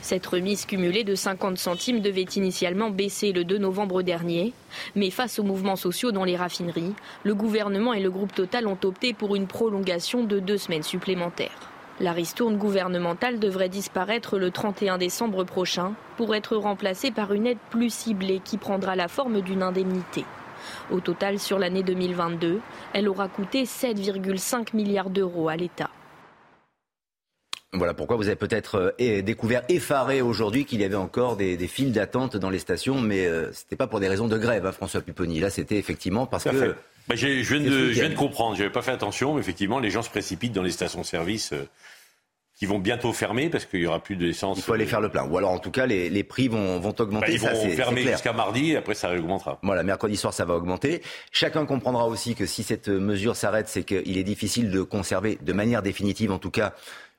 Cette 0.00 0.26
remise 0.26 0.64
cumulée 0.64 1.04
de 1.04 1.14
50 1.14 1.58
centimes 1.58 2.00
devait 2.00 2.22
initialement 2.22 2.90
baisser 2.90 3.32
le 3.32 3.44
2 3.44 3.58
novembre 3.58 4.02
dernier, 4.02 4.52
mais 4.96 5.10
face 5.10 5.38
aux 5.38 5.44
mouvements 5.44 5.76
sociaux 5.76 6.10
dans 6.10 6.24
les 6.24 6.36
raffineries, 6.36 6.94
le 7.22 7.34
gouvernement 7.34 7.92
et 7.92 8.00
le 8.00 8.10
groupe 8.10 8.34
Total 8.34 8.66
ont 8.66 8.78
opté 8.82 9.12
pour 9.12 9.36
une 9.36 9.46
prolongation 9.46 10.24
de 10.24 10.40
deux 10.40 10.58
semaines 10.58 10.82
supplémentaires. 10.82 11.71
La 12.02 12.10
ristourne 12.12 12.56
gouvernementale 12.56 13.38
devrait 13.38 13.68
disparaître 13.68 14.36
le 14.36 14.50
31 14.50 14.98
décembre 14.98 15.44
prochain 15.44 15.94
pour 16.16 16.34
être 16.34 16.56
remplacée 16.56 17.12
par 17.12 17.32
une 17.32 17.46
aide 17.46 17.58
plus 17.70 17.94
ciblée 17.94 18.40
qui 18.44 18.58
prendra 18.58 18.96
la 18.96 19.06
forme 19.06 19.40
d'une 19.40 19.62
indemnité. 19.62 20.24
Au 20.90 20.98
total, 20.98 21.38
sur 21.38 21.60
l'année 21.60 21.84
2022, 21.84 22.58
elle 22.92 23.08
aura 23.08 23.28
coûté 23.28 23.62
7,5 23.62 24.74
milliards 24.74 25.10
d'euros 25.10 25.48
à 25.48 25.54
l'État. 25.54 25.90
Voilà 27.72 27.94
pourquoi 27.94 28.16
vous 28.16 28.26
avez 28.26 28.36
peut-être 28.36 28.92
euh, 29.00 29.22
découvert 29.22 29.62
effaré 29.68 30.22
aujourd'hui 30.22 30.64
qu'il 30.64 30.80
y 30.80 30.84
avait 30.84 30.96
encore 30.96 31.36
des, 31.36 31.56
des 31.56 31.68
files 31.68 31.92
d'attente 31.92 32.36
dans 32.36 32.50
les 32.50 32.58
stations, 32.58 33.00
mais 33.00 33.26
euh, 33.26 33.52
ce 33.52 33.62
n'était 33.62 33.76
pas 33.76 33.86
pour 33.86 34.00
des 34.00 34.08
raisons 34.08 34.26
de 34.26 34.36
grève, 34.36 34.66
hein, 34.66 34.72
François 34.72 35.02
Pupponi. 35.02 35.38
Là, 35.38 35.50
c'était 35.50 35.78
effectivement 35.78 36.26
parce 36.26 36.44
que... 36.44 36.74
Bah, 37.08 37.16
je, 37.16 37.26
viens 37.26 37.60
de, 37.60 37.92
je 37.92 38.00
viens 38.00 38.10
de 38.10 38.14
comprendre, 38.14 38.54
je 38.54 38.62
n'avais 38.62 38.72
pas 38.72 38.82
fait 38.82 38.92
attention, 38.92 39.34
mais 39.34 39.40
effectivement, 39.40 39.80
les 39.80 39.90
gens 39.90 40.02
se 40.02 40.10
précipitent 40.10 40.52
dans 40.52 40.62
les 40.62 40.70
stations-service 40.70 41.52
euh, 41.52 41.68
qui 42.62 42.66
vont 42.66 42.78
bientôt 42.78 43.12
fermer 43.12 43.48
parce 43.48 43.64
qu'il 43.64 43.80
n'y 43.80 43.86
aura 43.86 43.98
plus 43.98 44.14
d'essence. 44.14 44.56
Il 44.56 44.62
faut 44.62 44.72
aller 44.72 44.86
faire 44.86 45.00
le 45.00 45.08
plein. 45.08 45.24
Ou 45.28 45.36
alors, 45.36 45.50
en 45.50 45.58
tout 45.58 45.72
cas, 45.72 45.84
les, 45.84 46.08
les 46.08 46.22
prix 46.22 46.46
vont, 46.46 46.78
vont 46.78 46.94
augmenter. 46.96 47.26
Bah, 47.26 47.32
ils 47.32 47.40
ça, 47.40 47.54
vont 47.54 47.68
fermer 47.70 48.02
jusqu'à 48.04 48.32
mardi 48.32 48.70
et 48.70 48.76
après 48.76 48.94
ça 48.94 49.12
augmentera. 49.12 49.58
Voilà, 49.64 49.82
mercredi 49.82 50.16
soir, 50.16 50.32
ça 50.32 50.44
va 50.44 50.54
augmenter. 50.54 51.02
Chacun 51.32 51.66
comprendra 51.66 52.06
aussi 52.06 52.36
que 52.36 52.46
si 52.46 52.62
cette 52.62 52.86
mesure 52.86 53.34
s'arrête, 53.34 53.68
c'est 53.68 53.82
qu'il 53.82 54.16
est 54.16 54.22
difficile 54.22 54.70
de 54.70 54.80
conserver 54.82 55.38
de 55.42 55.52
manière 55.52 55.82
définitive, 55.82 56.30
en 56.30 56.38
tout 56.38 56.52
cas, 56.52 56.72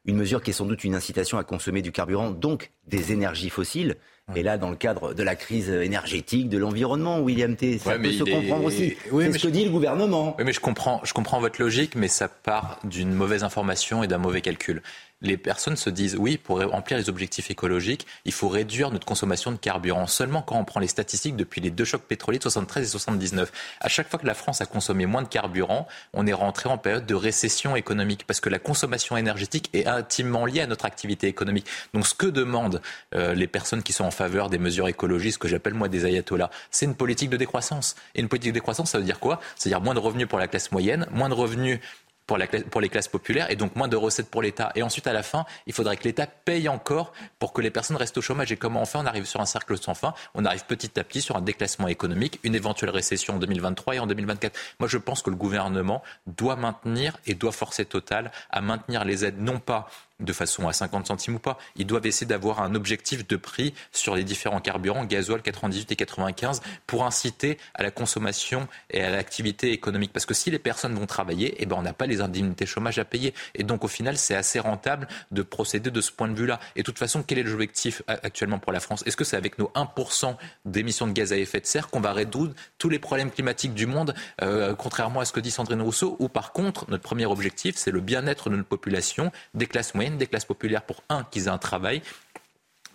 une 0.05 0.15
mesure 0.15 0.41
qui 0.41 0.51
est 0.51 0.53
sans 0.53 0.65
doute 0.65 0.85
une 0.85 0.95
incitation 0.95 1.37
à 1.37 1.43
consommer 1.43 1.81
du 1.81 1.91
carburant, 1.91 2.31
donc 2.31 2.71
des 2.87 3.11
énergies 3.11 3.49
fossiles. 3.49 3.97
Et 4.37 4.43
là, 4.43 4.57
dans 4.57 4.69
le 4.69 4.77
cadre 4.77 5.13
de 5.13 5.21
la 5.21 5.35
crise 5.35 5.69
énergétique, 5.69 6.47
de 6.47 6.57
l'environnement, 6.57 7.19
William 7.19 7.57
T, 7.57 7.77
ça 7.77 7.89
Ouais, 7.89 7.99
peut 7.99 8.11
se 8.13 8.23
est- 8.23 8.31
comprendre 8.31 8.63
aussi. 8.63 8.95
Oui, 9.11 9.25
c'est 9.25 9.33
ce 9.33 9.43
que 9.43 9.49
je- 9.49 9.53
dit 9.53 9.65
le 9.65 9.69
gouvernement. 9.71 10.33
Oui, 10.39 10.45
mais 10.45 10.53
je 10.53 10.61
comprends, 10.61 11.01
je 11.03 11.11
comprends 11.11 11.41
votre 11.41 11.61
logique, 11.61 11.95
mais 11.95 12.07
ça 12.07 12.29
part 12.29 12.79
d'une 12.85 13.11
mauvaise 13.13 13.43
information 13.43 14.01
et 14.01 14.07
d'un 14.07 14.19
mauvais 14.19 14.39
calcul. 14.39 14.81
Les 15.23 15.37
personnes 15.37 15.77
se 15.77 15.89
disent, 15.89 16.15
oui, 16.17 16.37
pour 16.37 16.61
remplir 16.61 16.97
les 16.97 17.09
objectifs 17.09 17.49
écologiques, 17.49 18.05
il 18.25 18.31
faut 18.31 18.49
réduire 18.49 18.91
notre 18.91 19.05
consommation 19.05 19.51
de 19.51 19.57
carburant. 19.57 20.05
Seulement 20.05 20.41
quand 20.41 20.57
on 20.57 20.65
prend 20.65 20.79
les 20.79 20.87
statistiques 20.87 21.35
depuis 21.35 21.61
les 21.61 21.71
deux 21.71 21.85
chocs 21.85 22.03
pétroliers 22.03 22.37
de 22.37 22.43
73 22.43 22.85
et 22.87 22.91
79, 22.91 23.51
à 23.79 23.87
chaque 23.87 24.09
fois 24.09 24.19
que 24.19 24.27
la 24.27 24.33
France 24.33 24.61
a 24.61 24.65
consommé 24.65 25.05
moins 25.05 25.21
de 25.21 25.27
carburant, 25.27 25.87
on 26.13 26.27
est 26.27 26.33
rentré 26.33 26.69
en 26.69 26.77
période 26.77 27.05
de 27.05 27.15
récession 27.15 27.75
économique 27.75 28.25
parce 28.27 28.39
que 28.39 28.49
la 28.49 28.59
consommation 28.59 29.17
énergétique 29.17 29.69
est 29.73 29.87
intimement 29.87 30.45
liée 30.45 30.61
à 30.61 30.67
notre 30.67 30.85
activité 30.85 31.27
économique. 31.27 31.67
Donc 31.93 32.05
ce 32.05 32.13
que 32.13 32.27
demandent 32.27 32.81
euh, 33.15 33.33
les 33.33 33.47
personnes 33.47 33.81
qui 33.81 33.93
sont 33.93 34.03
en 34.03 34.11
faveur 34.11 34.49
des 34.49 34.57
mesures 34.57 34.87
écologistes, 34.87 35.37
que 35.37 35.47
j'appelle 35.47 35.73
moi 35.73 35.87
des 35.87 36.05
ayatollahs, 36.05 36.49
c'est 36.69 36.85
une 36.85 36.95
politique 36.95 37.29
de 37.29 37.37
décroissance. 37.37 37.95
Et 38.15 38.21
une 38.21 38.27
politique 38.27 38.51
de 38.51 38.55
décroissance, 38.55 38.91
ça 38.91 38.97
veut 38.97 39.05
dire 39.05 39.19
quoi? 39.19 39.39
C'est-à-dire 39.55 39.81
moins 39.81 39.93
de 39.93 39.99
revenus 39.99 40.27
pour 40.27 40.39
la 40.39 40.47
classe 40.47 40.71
moyenne, 40.71 41.07
moins 41.11 41.29
de 41.29 41.33
revenus 41.33 41.79
pour, 42.25 42.37
les 42.37 42.89
classes 42.89 43.07
populaires 43.07 43.51
et 43.51 43.55
donc 43.55 43.75
moins 43.75 43.87
de 43.87 43.95
recettes 43.95 44.29
pour 44.29 44.41
l'État. 44.41 44.71
Et 44.75 44.83
ensuite, 44.83 45.07
à 45.07 45.13
la 45.13 45.23
fin, 45.23 45.45
il 45.67 45.73
faudrait 45.73 45.97
que 45.97 46.03
l'État 46.03 46.27
paye 46.27 46.69
encore 46.69 47.13
pour 47.39 47.53
que 47.53 47.61
les 47.61 47.71
personnes 47.71 47.97
restent 47.97 48.17
au 48.17 48.21
chômage. 48.21 48.51
Et 48.51 48.57
comment 48.57 48.81
on 48.81 48.85
fait? 48.85 48.97
On 48.97 49.05
arrive 49.05 49.25
sur 49.25 49.41
un 49.41 49.45
cercle 49.45 49.77
sans 49.77 49.93
fin. 49.93 50.13
On 50.33 50.45
arrive 50.45 50.65
petit 50.65 50.99
à 50.99 51.03
petit 51.03 51.21
sur 51.21 51.35
un 51.35 51.41
déclassement 51.41 51.87
économique, 51.87 52.39
une 52.43 52.55
éventuelle 52.55 52.91
récession 52.91 53.35
en 53.35 53.39
2023 53.39 53.95
et 53.95 53.99
en 53.99 54.07
2024. 54.07 54.57
Moi, 54.79 54.87
je 54.87 54.97
pense 54.97 55.21
que 55.21 55.29
le 55.29 55.35
gouvernement 55.35 56.01
doit 56.27 56.55
maintenir 56.55 57.17
et 57.25 57.35
doit 57.35 57.51
forcer 57.51 57.83
Total 57.85 58.31
à 58.49 58.61
maintenir 58.61 59.03
les 59.03 59.25
aides, 59.25 59.41
non 59.41 59.59
pas 59.59 59.89
de 60.19 60.33
façon 60.33 60.67
à 60.67 60.73
50 60.73 61.07
centimes 61.07 61.35
ou 61.35 61.39
pas. 61.39 61.57
Ils 61.75 61.85
doivent 61.85 62.05
essayer 62.05 62.27
d'avoir 62.27 62.61
un 62.61 62.75
objectif 62.75 63.27
de 63.27 63.35
prix 63.35 63.73
sur 63.91 64.15
les 64.15 64.23
différents 64.23 64.59
carburants, 64.59 65.05
gasoil 65.05 65.41
98 65.41 65.91
et 65.91 65.95
95, 65.95 66.61
pour 66.87 67.05
inciter 67.05 67.57
à 67.73 67.83
la 67.83 67.91
consommation 67.91 68.67
et 68.89 69.03
à 69.03 69.09
l'activité 69.09 69.71
économique. 69.71 70.13
Parce 70.13 70.25
que 70.25 70.33
si 70.33 70.51
les 70.51 70.59
personnes 70.59 70.93
vont 70.93 71.05
travailler, 71.05 71.55
eh 71.59 71.65
ben, 71.65 71.75
on 71.77 71.81
n'a 71.81 71.93
pas 71.93 72.05
les 72.05 72.21
indemnités 72.21 72.65
chômage 72.65 72.99
à 72.99 73.05
payer. 73.05 73.33
Et 73.55 73.63
donc, 73.63 73.83
au 73.83 73.87
final, 73.87 74.17
c'est 74.17 74.35
assez 74.35 74.59
rentable 74.59 75.07
de 75.31 75.41
procéder 75.41 75.91
de 75.91 76.01
ce 76.01 76.11
point 76.11 76.27
de 76.27 76.35
vue-là. 76.35 76.59
Et 76.75 76.79
de 76.79 76.85
toute 76.85 76.99
façon, 76.99 77.23
quel 77.23 77.39
est 77.39 77.43
l'objectif 77.43 78.01
actuellement 78.07 78.59
pour 78.59 78.71
la 78.71 78.79
France? 78.79 79.03
Est-ce 79.05 79.17
que 79.17 79.23
c'est 79.23 79.37
avec 79.37 79.57
nos 79.57 79.71
1% 79.75 80.35
d'émissions 80.65 81.07
de 81.07 81.13
gaz 81.13 81.33
à 81.33 81.37
effet 81.37 81.59
de 81.59 81.65
serre 81.65 81.89
qu'on 81.89 82.01
va 82.01 82.13
résoudre 82.13 82.53
tous 82.77 82.89
les 82.89 82.99
problèmes 82.99 83.31
climatiques 83.31 83.73
du 83.73 83.85
monde, 83.85 84.13
euh, 84.41 84.75
contrairement 84.75 85.19
à 85.19 85.25
ce 85.25 85.33
que 85.33 85.39
dit 85.39 85.51
Sandrine 85.51 85.81
Rousseau? 85.81 86.15
Ou 86.19 86.29
par 86.29 86.51
contre, 86.51 86.89
notre 86.89 87.03
premier 87.03 87.25
objectif, 87.25 87.75
c'est 87.77 87.91
le 87.91 88.01
bien-être 88.01 88.49
de 88.49 88.55
notre 88.55 88.69
population, 88.69 89.31
des 89.53 89.67
classes 89.67 89.93
moyennes, 89.93 90.02
des 90.11 90.27
classes 90.27 90.45
populaires, 90.45 90.83
pour 90.83 91.03
un, 91.09 91.23
qu'ils 91.23 91.45
aient 91.45 91.49
un 91.49 91.57
travail, 91.57 92.01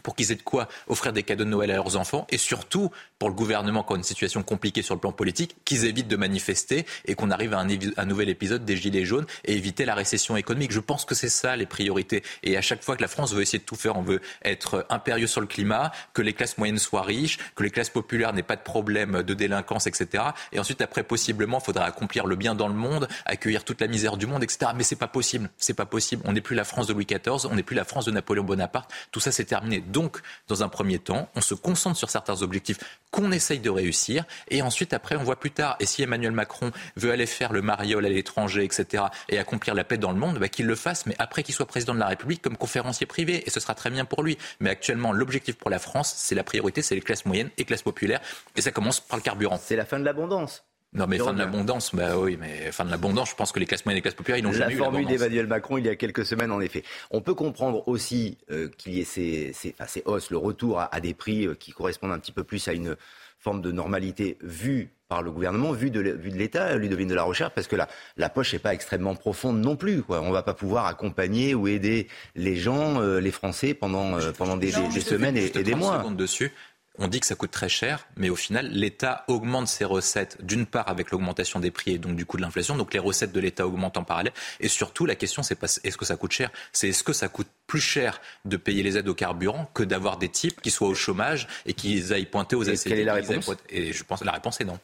pour 0.02 0.14
qu'ils 0.14 0.32
aient 0.32 0.36
de 0.36 0.42
quoi 0.42 0.68
offrir 0.86 1.12
des 1.12 1.22
cadeaux 1.22 1.44
de 1.44 1.50
Noël 1.50 1.70
à 1.70 1.74
leurs 1.74 1.96
enfants 1.96 2.26
et 2.30 2.38
surtout 2.38 2.90
pour 3.18 3.28
le 3.28 3.34
gouvernement 3.34 3.84
a 3.88 3.96
une 3.96 4.02
situation 4.02 4.42
compliquée 4.42 4.82
sur 4.82 4.94
le 4.94 5.00
plan 5.00 5.12
politique, 5.12 5.56
qu'ils 5.64 5.84
évitent 5.84 6.08
de 6.08 6.16
manifester 6.16 6.86
et 7.06 7.14
qu'on 7.14 7.30
arrive 7.30 7.54
à 7.54 7.58
un, 7.60 8.04
nouvel 8.06 8.28
épisode 8.28 8.64
des 8.64 8.76
Gilets 8.76 9.04
jaunes 9.04 9.26
et 9.44 9.56
éviter 9.56 9.84
la 9.84 9.94
récession 9.94 10.36
économique. 10.36 10.72
Je 10.72 10.80
pense 10.80 11.04
que 11.04 11.14
c'est 11.14 11.28
ça 11.28 11.56
les 11.56 11.66
priorités. 11.66 12.22
Et 12.42 12.56
à 12.56 12.60
chaque 12.60 12.82
fois 12.82 12.96
que 12.96 13.02
la 13.02 13.08
France 13.08 13.32
veut 13.32 13.42
essayer 13.42 13.58
de 13.58 13.64
tout 13.64 13.76
faire, 13.76 13.96
on 13.96 14.02
veut 14.02 14.20
être 14.44 14.86
impérieux 14.90 15.26
sur 15.26 15.40
le 15.40 15.46
climat, 15.46 15.90
que 16.12 16.22
les 16.22 16.32
classes 16.32 16.58
moyennes 16.58 16.78
soient 16.78 17.02
riches, 17.02 17.38
que 17.54 17.62
les 17.62 17.70
classes 17.70 17.90
populaires 17.90 18.32
n'aient 18.32 18.42
pas 18.42 18.56
de 18.56 18.62
problème 18.62 19.22
de 19.22 19.34
délinquance, 19.34 19.86
etc. 19.86 20.24
Et 20.52 20.58
ensuite, 20.58 20.80
après, 20.80 21.02
possiblement, 21.02 21.58
il 21.58 21.64
faudra 21.64 21.84
accomplir 21.84 22.26
le 22.26 22.36
bien 22.36 22.54
dans 22.54 22.68
le 22.68 22.74
monde, 22.74 23.08
accueillir 23.24 23.64
toute 23.64 23.80
la 23.80 23.86
misère 23.86 24.16
du 24.16 24.26
monde, 24.26 24.42
etc. 24.42 24.72
Mais 24.76 24.84
c'est 24.84 24.96
pas 24.96 25.08
possible. 25.08 25.50
C'est 25.56 25.74
pas 25.74 25.86
possible. 25.86 26.22
On 26.24 26.32
n'est 26.32 26.40
plus 26.40 26.56
la 26.56 26.64
France 26.64 26.86
de 26.86 26.92
Louis 26.92 27.06
XIV, 27.06 27.46
on 27.50 27.54
n'est 27.54 27.62
plus 27.62 27.76
la 27.76 27.84
France 27.84 28.04
de 28.04 28.10
Napoléon 28.10 28.44
Bonaparte. 28.44 28.90
Tout 29.10 29.20
ça, 29.20 29.32
c'est 29.32 29.44
terminé. 29.44 29.80
Donc, 29.80 30.20
dans 30.46 30.62
un 30.62 30.68
premier 30.68 30.98
temps, 30.98 31.28
on 31.34 31.40
se 31.40 31.54
concentre 31.54 31.96
sur 31.96 32.10
certains 32.10 32.42
objectifs 32.42 32.78
qu'on 33.10 33.32
essaye 33.32 33.60
de 33.60 33.70
réussir. 33.70 34.24
Et 34.48 34.62
ensuite, 34.62 34.92
après, 34.92 35.16
on 35.16 35.22
voit 35.22 35.38
plus 35.38 35.50
tard. 35.50 35.76
Et 35.80 35.86
si 35.86 36.02
Emmanuel 36.02 36.32
Macron 36.32 36.70
veut 36.96 37.10
aller 37.10 37.26
faire 37.26 37.52
le 37.52 37.62
mariole 37.62 38.06
à 38.06 38.08
l'étranger, 38.08 38.64
etc., 38.64 39.04
et 39.28 39.38
accomplir 39.38 39.74
la 39.74 39.84
paix 39.84 39.98
dans 39.98 40.12
le 40.12 40.18
monde, 40.18 40.38
bah, 40.38 40.48
qu'il 40.48 40.66
le 40.66 40.74
fasse, 40.74 41.06
mais 41.06 41.14
après 41.18 41.42
qu'il 41.42 41.54
soit 41.54 41.66
président 41.66 41.94
de 41.94 42.00
la 42.00 42.06
République 42.06 42.42
comme 42.42 42.56
conférencier 42.56 43.06
privé. 43.06 43.42
Et 43.46 43.50
ce 43.50 43.60
sera 43.60 43.74
très 43.74 43.90
bien 43.90 44.04
pour 44.04 44.22
lui. 44.22 44.38
Mais 44.60 44.70
actuellement, 44.70 45.12
l'objectif 45.12 45.56
pour 45.56 45.70
la 45.70 45.78
France, 45.78 46.12
c'est 46.16 46.34
la 46.34 46.44
priorité, 46.44 46.82
c'est 46.82 46.94
les 46.94 47.00
classes 47.00 47.24
moyennes 47.24 47.50
et 47.56 47.64
classes 47.64 47.82
populaires. 47.82 48.20
Et 48.56 48.60
ça 48.60 48.70
commence 48.70 49.00
par 49.00 49.16
le 49.16 49.22
carburant. 49.22 49.58
C'est 49.62 49.76
la 49.76 49.84
fin 49.84 49.98
de 49.98 50.04
l'abondance. 50.04 50.67
Non, 50.94 51.06
mais 51.06 51.18
fin 51.18 51.34
de 51.34 51.38
l'abondance, 51.38 51.94
bah 51.94 52.16
oui, 52.18 52.38
mais 52.40 52.72
fin 52.72 52.84
de 52.84 52.90
l'abondance, 52.90 53.30
je 53.30 53.34
pense 53.34 53.52
que 53.52 53.60
les 53.60 53.66
classes 53.66 53.84
moyennes 53.84 53.98
et 53.98 54.00
les 54.00 54.02
classes 54.02 54.14
populaires, 54.14 54.38
ils 54.38 54.42
n'ont 54.42 54.52
jamais 54.52 54.74
eu 54.74 54.78
La 54.78 54.84
formule 54.84 55.06
d'Emmanuel 55.06 55.46
Macron 55.46 55.76
il 55.76 55.84
y 55.84 55.88
a 55.88 55.96
quelques 55.96 56.24
semaines, 56.24 56.50
en 56.50 56.60
effet. 56.60 56.82
On 57.10 57.20
peut 57.20 57.34
comprendre 57.34 57.86
aussi 57.86 58.38
euh, 58.50 58.68
qu'il 58.78 58.94
y 58.94 59.00
ait 59.00 59.04
ces, 59.04 59.52
ces, 59.52 59.74
ces, 59.86 60.02
hausses, 60.06 60.30
le 60.30 60.38
retour 60.38 60.80
à, 60.80 60.94
à 60.94 61.00
des 61.00 61.12
prix 61.12 61.46
euh, 61.46 61.54
qui 61.54 61.72
correspondent 61.72 62.12
un 62.12 62.18
petit 62.18 62.32
peu 62.32 62.42
plus 62.42 62.66
à 62.68 62.72
une 62.72 62.96
forme 63.38 63.60
de 63.60 63.70
normalité 63.70 64.38
vue 64.40 64.90
par 65.08 65.22
le 65.22 65.30
gouvernement, 65.30 65.72
vue 65.72 65.90
de, 65.90 66.00
vue 66.00 66.30
de 66.30 66.36
l'État, 66.36 66.76
Ludovine 66.76 67.08
de 67.08 67.14
la 67.14 67.22
Recherche, 67.22 67.52
parce 67.54 67.66
que 67.66 67.76
la, 67.76 67.88
la 68.18 68.28
poche 68.28 68.52
n'est 68.52 68.58
pas 68.58 68.74
extrêmement 68.74 69.14
profonde 69.14 69.58
non 69.60 69.74
plus. 69.74 70.02
Quoi. 70.02 70.20
On 70.20 70.28
ne 70.28 70.32
va 70.32 70.42
pas 70.42 70.52
pouvoir 70.52 70.84
accompagner 70.86 71.54
ou 71.54 71.66
aider 71.66 72.08
les 72.34 72.56
gens, 72.56 73.00
euh, 73.00 73.18
les 73.18 73.30
Français, 73.30 73.72
pendant, 73.72 74.18
euh, 74.18 74.32
pendant 74.36 74.56
des, 74.58 74.70
des, 74.70 74.88
des 74.88 75.00
semaines 75.00 75.36
et, 75.36 75.46
et 75.46 75.62
des 75.62 75.74
mois. 75.74 76.04
dessus 76.10 76.52
on 76.98 77.08
dit 77.08 77.20
que 77.20 77.26
ça 77.26 77.34
coûte 77.34 77.50
très 77.50 77.68
cher, 77.68 78.06
mais 78.16 78.28
au 78.28 78.36
final, 78.36 78.68
l'État 78.70 79.24
augmente 79.28 79.68
ses 79.68 79.84
recettes, 79.84 80.38
d'une 80.44 80.66
part 80.66 80.88
avec 80.88 81.10
l'augmentation 81.10 81.60
des 81.60 81.70
prix 81.70 81.92
et 81.92 81.98
donc 81.98 82.16
du 82.16 82.26
coût 82.26 82.36
de 82.36 82.42
l'inflation, 82.42 82.76
donc 82.76 82.92
les 82.92 82.98
recettes 82.98 83.32
de 83.32 83.40
l'État 83.40 83.66
augmentent 83.66 83.96
en 83.96 84.04
parallèle. 84.04 84.32
Et 84.60 84.68
surtout, 84.68 85.06
la 85.06 85.14
question, 85.14 85.42
c'est 85.42 85.54
pas 85.54 85.66
est-ce 85.66 85.96
que 85.96 86.04
ça 86.04 86.16
coûte 86.16 86.32
cher, 86.32 86.50
c'est 86.72 86.88
est-ce 86.88 87.04
que 87.04 87.12
ça 87.12 87.28
coûte 87.28 87.48
plus 87.66 87.80
cher 87.80 88.20
de 88.44 88.56
payer 88.56 88.82
les 88.82 88.96
aides 88.96 89.08
au 89.08 89.14
carburant 89.14 89.70
que 89.74 89.82
d'avoir 89.82 90.18
des 90.18 90.28
types 90.28 90.60
qui 90.60 90.70
soient 90.70 90.88
au 90.88 90.94
chômage 90.94 91.46
et 91.66 91.72
qui 91.72 92.12
aillent 92.12 92.26
pointer 92.26 92.56
aux 92.56 92.64
aides. 92.64 92.78
Quelle 92.82 93.00
est 93.00 93.04
la 93.04 93.14
réponse? 93.14 93.50
Et 93.68 93.92
je 93.92 94.04
pense 94.04 94.20
que 94.20 94.24
la 94.24 94.32
réponse 94.32 94.60
est 94.60 94.64
non. 94.64 94.78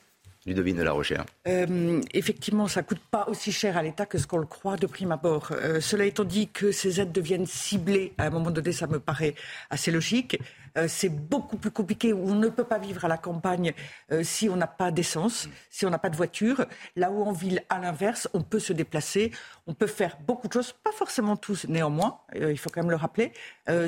Ludovine 0.47 0.77
de 0.77 0.83
la 0.83 0.93
Recherche. 0.93 1.27
Euh, 1.49 2.03
effectivement, 2.13 2.69
ça 2.69 2.83
ne 2.83 2.87
coûte 2.87 3.01
pas 3.11 3.27
aussi 3.29 3.51
cher 3.51 3.77
à 3.77 3.83
l'État 3.83 4.05
que 4.05 4.19
ce 4.19 4.27
qu'on 4.27 4.39
le 4.39 4.47
croit 4.47 4.77
de 4.77 4.87
prime 4.87 5.13
abord. 5.13 5.49
Euh, 5.53 5.81
cela 5.81 6.05
étant 6.05 6.25
dit 6.25 6.49
que 6.49 6.71
ces 6.71 7.01
aides 7.01 7.13
deviennent 7.13 7.47
ciblées, 7.47 8.13
à 8.19 8.27
un 8.27 8.31
moment 8.31 8.51
donné, 8.51 8.73
ça 8.73 8.87
me 8.87 9.01
paraît 9.01 9.35
assez 9.71 9.91
logique. 9.91 10.39
Euh, 10.77 10.89
c'est 10.89 11.09
beaucoup 11.09 11.57
plus 11.57 11.71
compliqué. 11.71 12.13
On 12.13 12.35
ne 12.35 12.49
peut 12.49 12.65
pas 12.65 12.79
vivre 12.79 13.05
à 13.05 13.09
la 13.09 13.17
campagne 13.17 13.73
euh, 14.11 14.23
si 14.25 14.49
on 14.49 14.57
n'a 14.57 14.67
pas 14.67 14.91
d'essence, 14.91 15.49
si 15.71 15.87
on 15.87 15.91
n'a 15.91 15.99
pas 15.99 16.11
de 16.11 16.17
voiture. 16.17 16.67
Là 16.97 17.11
où 17.11 17.23
en 17.23 17.33
ville, 17.33 17.63
à 17.69 17.79
l'inverse, 17.79 18.29
on 18.35 18.43
peut 18.43 18.59
se 18.59 18.73
déplacer, 18.73 19.31
on 19.67 19.75
peut 19.75 19.87
faire 19.87 20.19
beaucoup 20.27 20.49
de 20.49 20.53
choses, 20.53 20.73
pas 20.73 20.93
forcément 20.93 21.37
tous 21.37 21.67
néanmoins, 21.69 22.21
euh, 22.37 22.51
il 22.51 22.59
faut 22.59 22.71
quand 22.71 22.83
même 22.83 22.91
le 22.91 22.97
rappeler, 22.97 23.33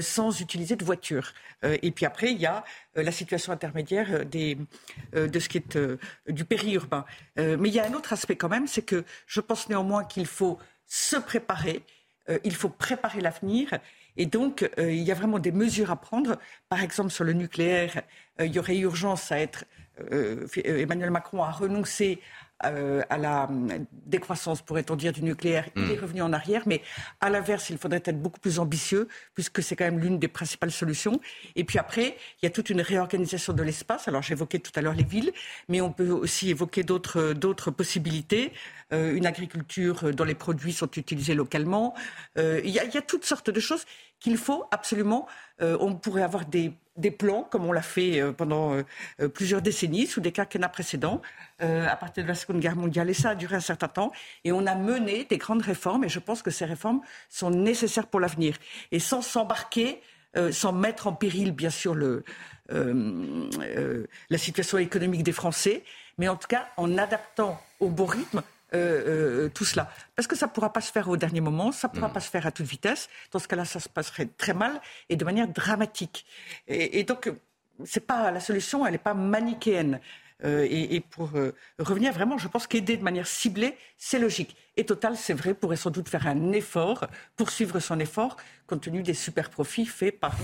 sans 0.01 0.41
utiliser 0.41 0.77
de 0.77 0.85
voiture. 0.85 1.33
et 1.63 1.91
puis 1.91 2.07
après, 2.07 2.33
il 2.33 2.39
y 2.39 2.47
a 2.47 2.65
la 2.95 3.13
situation 3.13 3.53
intermédiaire 3.53 4.25
de 4.27 5.39
ce 5.39 5.49
qui 5.49 5.59
est 5.59 5.79
du 6.29 6.45
périurbain. 6.45 7.05
mais 7.37 7.69
il 7.69 7.75
y 7.75 7.81
a 7.81 7.87
un 7.87 7.93
autre 7.93 8.13
aspect 8.13 8.37
quand 8.37 8.49
même, 8.49 8.67
c'est 8.67 8.83
que 8.83 9.05
je 9.27 9.41
pense 9.41 9.69
néanmoins 9.69 10.05
qu'il 10.05 10.27
faut 10.27 10.59
se 10.87 11.17
préparer, 11.17 11.83
il 12.45 12.55
faut 12.55 12.69
préparer 12.69 13.21
l'avenir 13.21 13.71
et 14.17 14.27
donc, 14.27 14.69
euh, 14.79 14.91
il 14.93 15.03
y 15.03 15.13
a 15.13 15.15
vraiment 15.15 15.39
des 15.39 15.53
mesures 15.53 15.91
à 15.91 15.97
prendre. 15.97 16.39
Par 16.69 16.83
exemple, 16.83 17.11
sur 17.11 17.25
le 17.25 17.33
nucléaire, 17.33 18.03
euh, 18.41 18.47
il 18.47 18.53
y 18.53 18.59
aurait 18.59 18.77
urgence 18.79 19.31
à 19.33 19.39
être. 19.39 19.65
Euh, 20.13 20.47
Emmanuel 20.65 21.11
Macron 21.11 21.43
a 21.43 21.51
renoncé 21.51 22.21
à 22.61 23.19
la 23.19 23.49
décroissance, 24.07 24.63
pourrait-on 24.63 24.97
dire, 24.97 25.13
du 25.13 25.23
nucléaire. 25.23 25.69
Il 25.77 25.91
est 25.91 25.97
hmm. 25.97 26.01
revenu 26.01 26.23
en 26.23 26.33
arrière, 26.33 26.63
mais 26.67 26.83
à 27.21 27.31
l'inverse, 27.31 27.71
il 27.71 27.79
faudrait 27.79 28.03
être 28.05 28.21
beaucoup 28.21 28.41
plus 28.41 28.59
ambitieux, 28.59 29.09
puisque 29.35 29.63
c'est 29.63 29.77
quand 29.77 29.85
même 29.85 29.99
l'une 29.99 30.19
des 30.19 30.29
principales 30.29 30.71
solutions. 30.71 31.21
Et 31.55 31.65
puis 31.65 31.79
après, 31.79 32.17
il 32.41 32.45
y 32.45 32.47
a 32.47 32.51
toute 32.51 32.71
une 32.71 32.81
réorganisation 32.81 33.53
de 33.53 33.63
l'espace. 33.63 34.09
Alors 34.09 34.23
j'évoquais 34.23 34.59
tout 34.59 34.73
à 34.75 34.81
l'heure 34.81 34.95
les 34.95 35.05
villes, 35.05 35.33
mais 35.69 35.81
on 35.81 35.93
peut 35.93 36.11
aussi 36.11 36.51
évoquer 36.51 36.83
d'autres 36.83 37.71
possibilités. 37.71 38.53
une 38.91 39.27
agriculture 39.27 40.15
dont 40.15 40.25
les 40.25 40.35
produits 40.35 40.73
sont 40.73 40.91
utilisés 40.97 41.35
localement. 41.35 41.95
il 42.37 42.71
y, 42.71 42.79
a 42.79 43.03
toutes 43.03 43.25
sortes 43.25 43.51
de 43.51 43.61
choses 43.61 43.85
qu'il 44.21 44.37
faut 44.37 44.65
absolument. 44.71 45.27
Euh, 45.61 45.77
on 45.81 45.95
pourrait 45.95 46.23
avoir 46.23 46.47
des, 46.47 46.73
plans, 47.11 47.43
comme 47.43 47.65
on 47.67 47.73
l'a 47.73 47.83
fait 47.83 48.21
euh, 48.21 48.33
pendant 48.33 48.75
euh, 48.75 49.29
plusieurs 49.29 49.63
décennies, 49.63 50.07
sous 50.07 50.21
des 50.21 50.33
quinquennats 50.33 50.69
précédents, 50.69 51.21
à 51.59 51.97
partir 51.97 52.23
de 52.23 52.29
la 52.29 52.35
Seconde 52.35 52.61
Guerre 52.61 52.77
mondiale. 52.77 53.09
Et 53.09 53.15
ça 53.15 53.31
a 53.31 53.35
duré 53.35 53.57
un 53.57 53.61
certain 53.61 53.89
temps. 53.89 54.13
Et 54.45 54.53
on 54.53 54.67
a 54.67 54.75
mené 54.75 55.25
des 55.25 55.39
grandes 55.39 55.63
réformes. 55.63 56.05
Et 56.05 56.09
je 56.09 56.19
pense 56.19 56.43
que 56.43 56.51
ces 56.51 56.67
réformes 56.67 57.01
sont 57.31 57.51
nécessaires 57.51 58.07
pour 58.07 58.21
l'avenir. 58.21 58.57
Et 58.93 58.99
sans 58.99 59.23
s'embarquer, 59.23 60.03
sans 60.51 60.73
mettre 60.73 61.07
en 61.07 61.15
péril, 61.15 61.53
bien 61.53 61.71
sûr, 61.71 61.95
le, 61.95 62.25
la 62.69 64.39
situation 64.39 64.77
économique 64.77 65.23
des 65.23 65.33
Français, 65.33 65.83
mais 66.19 66.29
en 66.29 66.37
tout 66.37 66.49
cas 66.49 66.69
en 66.77 66.99
adaptant 66.99 67.59
au 67.81 67.89
bon 67.89 68.05
rythme 68.05 68.43
euh, 68.75 69.45
euh, 69.45 69.49
tout 69.49 69.65
cela. 69.65 69.89
Parce 70.17 70.27
que 70.27 70.35
ça 70.35 70.47
ne 70.47 70.51
pourra 70.51 70.73
pas 70.73 70.81
se 70.81 70.91
faire 70.91 71.09
au 71.09 71.17
dernier 71.17 71.41
moment, 71.41 71.71
ça 71.71 71.89
ne 71.89 71.93
pourra 71.95 72.09
mm. 72.09 72.13
pas 72.13 72.21
se 72.21 72.31
faire 72.31 72.47
à 72.47 72.51
toute 72.51 72.67
vitesse. 72.67 73.09
Dans 73.31 73.39
ce 73.39 73.47
cas-là, 73.47 73.65
ça 73.65 73.79
se 73.79 73.89
passerait 73.89 74.27
très 74.27 74.55
mal 74.55 74.81
et 75.09 75.17
de 75.17 75.25
manière 75.25 75.49
dramatique. 75.49 76.27
Et, 76.67 77.05
donc, 77.05 77.33
c'est 77.85 78.05
pas 78.05 78.31
la 78.31 78.41
solution, 78.41 78.85
elle 78.85 78.93
n'est 78.93 78.99
pas 78.99 79.15
manichéenne. 79.15 80.01
Euh, 80.45 80.67
et, 80.69 81.01
pour 81.01 81.31
revenir 81.79 82.13
vraiment, 82.13 82.39
je 82.39 82.49
pense 82.49 82.67
qu'aider 82.67 82.97
de 82.97 83.05
manière 83.05 83.27
ciblée, 83.27 83.77
c'est 83.97 84.19
logique. 84.19 84.57
Et 84.77 84.85
Total, 84.85 85.17
c'est 85.17 85.33
vrai, 85.33 85.55
pourrait 85.55 85.77
sans 85.77 85.91
doute 85.91 86.09
faire 86.09 86.27
un 86.27 86.53
effort, 86.53 87.07
poursuivre 87.37 87.79
son 87.79 88.01
effort, 88.01 88.37
compte 88.67 88.83
tenu 88.83 89.03
des 89.03 89.15
super 89.15 89.49
profits 89.49 89.87
faits 89.87 90.19
par, 90.19 90.35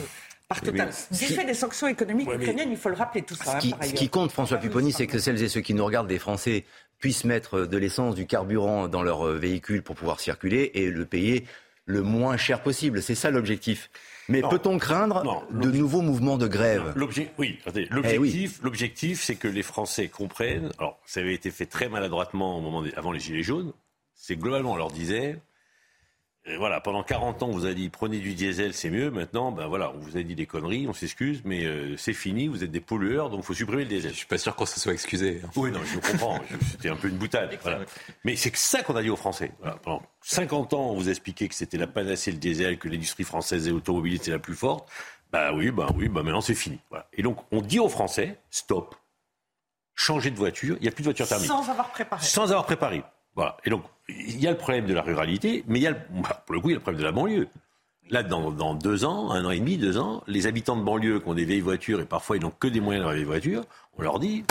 par 0.53 0.61
Total. 0.61 0.91
Du 1.11 1.25
fait 1.27 1.45
des 1.45 1.55
sanctions 1.55 1.87
économiques 1.87 2.29
ukrainiennes, 2.33 2.71
il 2.71 2.77
faut 2.77 2.89
le 2.89 2.95
rappeler 2.95 3.23
tout 3.23 3.35
ça. 3.35 3.59
Ce 3.59 3.67
qui, 3.67 3.75
hein, 3.75 3.85
ce 3.85 3.93
qui 3.93 4.09
compte, 4.09 4.33
François 4.33 4.59
Pupponi, 4.59 4.93
c'est 4.93 5.07
que 5.07 5.19
celles 5.19 5.43
et 5.43 5.49
ceux 5.49 5.61
qui 5.61 5.75
nous 5.75 5.85
regardent, 5.85 6.09
des 6.09 6.19
Français, 6.19 6.65
puissent 6.99 7.25
mettre 7.25 7.67
de 7.67 7.77
l'essence, 7.79 8.15
du 8.15 8.27
carburant 8.27 8.89
dans 8.89 9.03
leur 9.03 9.27
euh, 9.27 9.37
véhicule 9.37 9.83
pour 9.83 9.97
pouvoir 9.97 10.21
circuler 10.21 10.71
et 10.75 10.91
le 10.91 11.05
payer 11.05 11.45
le 11.85 12.03
moins 12.03 12.37
cher 12.37 12.63
possible. 12.63 13.03
C'est 13.03 13.15
ça 13.15 13.31
l'objectif. 13.31 13.91
Mais 14.29 14.41
peut-on 14.41 14.79
craindre 14.79 15.45
de 15.51 15.71
nouveaux 15.71 16.01
mouvements 16.01 16.39
de 16.39 16.47
grève? 16.47 16.95
Oui, 17.39 17.59
eh 17.75 17.87
l'objectif, 17.91 18.63
l'objectif, 18.63 19.23
c'est 19.23 19.35
que 19.35 19.49
les 19.49 19.63
Français 19.63 20.09
comprennent. 20.09 20.71
Alors, 20.79 21.01
ça 21.07 21.21
avait 21.21 21.35
été 21.35 21.51
fait 21.51 21.67
très 21.67 21.89
maladroitement 21.89 22.59
au 22.59 22.61
moment 22.61 22.85
avant 22.97 23.11
les 23.11 23.19
Gilets 23.19 23.43
jaunes. 23.43 23.73
C'est 24.15 24.37
globalement, 24.37 24.73
on 24.73 24.77
leur 24.77 24.93
disait, 24.93 25.39
voilà, 26.59 26.81
pendant 26.81 27.05
40 27.05 27.43
ans, 27.43 27.49
on 27.49 27.53
vous 27.53 27.67
a 27.67 27.73
dit 27.73 27.89
prenez 27.89 28.19
du 28.19 28.35
diesel, 28.35 28.75
c'est 28.75 28.91
mieux. 28.91 29.11
Maintenant, 29.11 29.53
ben 29.53 29.69
voilà, 29.69 29.93
on 29.95 29.99
vous 29.99 30.17
a 30.17 30.23
dit 30.23 30.35
des 30.35 30.47
conneries, 30.47 30.89
on 30.89 30.93
s'excuse, 30.93 31.43
mais 31.45 31.65
euh, 31.65 31.97
c'est 31.97 32.13
fini, 32.13 32.49
vous 32.49 32.65
êtes 32.65 32.71
des 32.71 32.81
pollueurs, 32.81 33.31
donc 33.31 33.41
il 33.41 33.47
faut 33.47 33.55
supprimer 33.55 33.85
le 33.85 33.89
diesel. 33.89 34.11
Je 34.11 34.17
suis 34.17 34.27
pas 34.27 34.39
sûr 34.39 34.57
qu'on 34.57 34.67
se 34.67 34.81
soit 34.81 34.93
excusé. 34.93 35.41
Hein. 35.45 35.51
Oui, 35.55 35.71
non, 35.71 35.81
je 35.85 35.99
comprends. 35.99 36.41
C'était 36.71 36.89
un 36.89 36.97
peu 36.97 37.09
une 37.09 37.17
boutade. 37.17 37.57
Mais 38.25 38.35
c'est 38.35 38.55
ça 38.57 38.83
qu'on 38.83 38.97
a 38.97 39.03
dit 39.03 39.11
aux 39.11 39.17
Français. 39.17 39.53
Pendant 39.83 40.03
50 40.23 40.75
ans, 40.75 40.91
on 40.91 40.97
vous 40.97 41.09
a 41.09 41.11
expliqué 41.11 41.49
que 41.49 41.55
c'était 41.55 41.79
la 41.79 41.87
panacée 41.87 42.33
le 42.33 42.39
diesel, 42.39 42.79
que 42.79 42.89
l'industrie 42.89 43.25
française 43.25 43.69
et 43.69 43.73
automobile 43.73 44.15
était 44.15 44.33
la 44.33 44.41
plus 44.41 44.57
forte. 44.57 44.89
Bah 45.31 45.53
oui, 45.55 45.71
bah 45.71 45.87
oui, 45.97 46.09
bah 46.09 46.23
maintenant 46.23 46.43
c'est 46.43 46.55
fini. 46.55 46.79
Et 47.15 47.23
donc, 47.23 47.39
on 47.53 47.63
dit 47.63 47.79
aux 47.79 47.89
Français 47.89 48.39
stop, 48.51 48.95
changez 49.95 50.31
de 50.31 50.37
voiture. 50.37 50.77
Il 50.81 50.83
n'y 50.83 50.89
a 50.89 50.91
plus 50.91 51.03
de 51.03 51.09
voiture 51.09 51.27
thermique. 51.27 51.47
Sans 51.47 51.71
avoir 51.71 51.91
préparé. 51.91 52.25
Sans 52.25 52.51
avoir 52.51 52.67
préparé. 52.67 53.03
Voilà. 53.35 53.57
Et 53.65 53.71
donc, 53.71 53.85
il 54.09 54.41
y 54.41 54.47
a 54.47 54.51
le 54.51 54.57
problème 54.57 54.87
de 54.87 54.95
la 54.95 55.03
ruralité, 55.03 55.65
mais 55.67 55.79
il 55.79 55.83
y 55.83 55.87
a, 55.87 55.93
bah, 55.93 56.43
pour 56.45 56.55
le 56.55 56.61
coup, 56.61 56.69
il 56.71 56.73
y 56.73 56.75
a 56.75 56.79
le 56.79 56.83
problème 56.83 57.01
de 57.01 57.07
la 57.07 57.13
banlieue. 57.13 57.49
Là, 58.11 58.23
dans, 58.23 58.51
dans, 58.51 58.75
deux 58.75 59.05
ans, 59.05 59.31
un 59.31 59.45
an 59.45 59.51
et 59.51 59.59
demi, 59.59 59.79
deux 59.79 59.97
ans, 59.97 60.23
les 60.27 60.47
habitants 60.47 60.77
de 60.77 60.83
banlieue 60.83 61.21
qui 61.21 61.29
ont 61.29 61.35
des 61.35 61.45
vieilles 61.45 61.61
voitures 61.61 62.01
et 62.01 62.05
parfois 62.05 62.37
ils 62.37 62.43
n'ont 62.43 62.51
que 62.51 62.69
des 62.69 62.81
moyens 62.81 63.07
les 63.07 63.13
vieilles 63.15 63.25
voitures, 63.25 63.65
on 63.97 64.03
leur 64.03 64.19
dit 64.19 64.45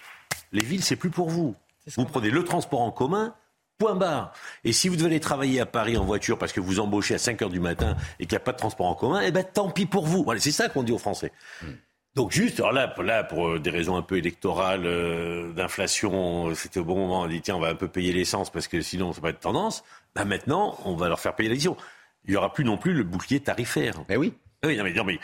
les 0.51 0.63
villes, 0.63 0.83
c'est 0.83 0.95
plus 0.95 1.09
pour 1.09 1.29
vous. 1.29 1.55
Vous 1.95 2.05
prenez 2.05 2.29
le 2.29 2.43
transport 2.43 2.81
en 2.81 2.91
commun, 2.91 3.35
point 3.77 3.95
barre. 3.95 4.33
Et 4.63 4.73
si 4.73 4.89
vous 4.89 4.95
devez 4.95 5.07
aller 5.07 5.19
travailler 5.19 5.59
à 5.59 5.65
Paris 5.65 5.97
en 5.97 6.05
voiture 6.05 6.37
parce 6.37 6.53
que 6.53 6.59
vous 6.59 6.79
embauchez 6.79 7.15
à 7.15 7.17
5 7.17 7.41
heures 7.41 7.49
du 7.49 7.59
matin 7.59 7.95
et 8.19 8.25
qu'il 8.25 8.35
n'y 8.35 8.41
a 8.41 8.43
pas 8.43 8.51
de 8.51 8.57
transport 8.57 8.87
en 8.87 8.95
commun, 8.95 9.21
eh 9.21 9.31
ben 9.31 9.43
tant 9.43 9.69
pis 9.69 9.85
pour 9.85 10.05
vous. 10.05 10.23
Voilà, 10.23 10.39
c'est 10.39 10.51
ça 10.51 10.69
qu'on 10.69 10.83
dit 10.83 10.91
aux 10.91 10.97
Français. 10.97 11.31
Hmm. 11.61 11.71
Donc 12.15 12.31
juste, 12.31 12.59
alors 12.59 12.73
là, 12.73 12.93
là, 13.01 13.23
pour 13.23 13.47
euh, 13.47 13.59
des 13.59 13.69
raisons 13.69 13.95
un 13.95 14.01
peu 14.01 14.17
électorales, 14.17 14.85
euh, 14.85 15.53
d'inflation, 15.53 16.53
c'était 16.55 16.81
au 16.81 16.83
bon 16.83 16.95
moment, 16.95 17.21
on 17.21 17.27
dit 17.27 17.41
tiens, 17.41 17.55
on 17.55 17.59
va 17.61 17.69
un 17.69 17.75
peu 17.75 17.87
payer 17.87 18.11
l'essence 18.11 18.49
parce 18.49 18.67
que 18.67 18.81
sinon 18.81 19.13
ça 19.13 19.21
va 19.21 19.29
être 19.29 19.39
tendance. 19.39 19.83
Bah 20.13 20.25
maintenant, 20.25 20.77
on 20.83 20.95
va 20.95 21.07
leur 21.07 21.19
faire 21.21 21.35
payer 21.35 21.47
l'addition. 21.49 21.77
Il 22.25 22.31
n'y 22.31 22.37
aura 22.37 22.51
plus 22.51 22.65
non 22.65 22.77
plus 22.77 22.93
le 22.93 23.03
bouclier 23.03 23.39
tarifaire. 23.39 24.03
Mais 24.09 24.17
oui. 24.17 24.33
Oui, 24.63 24.77
non 24.77 24.83
mais, 24.83 24.93
non 24.93 25.03
mais 25.05 25.19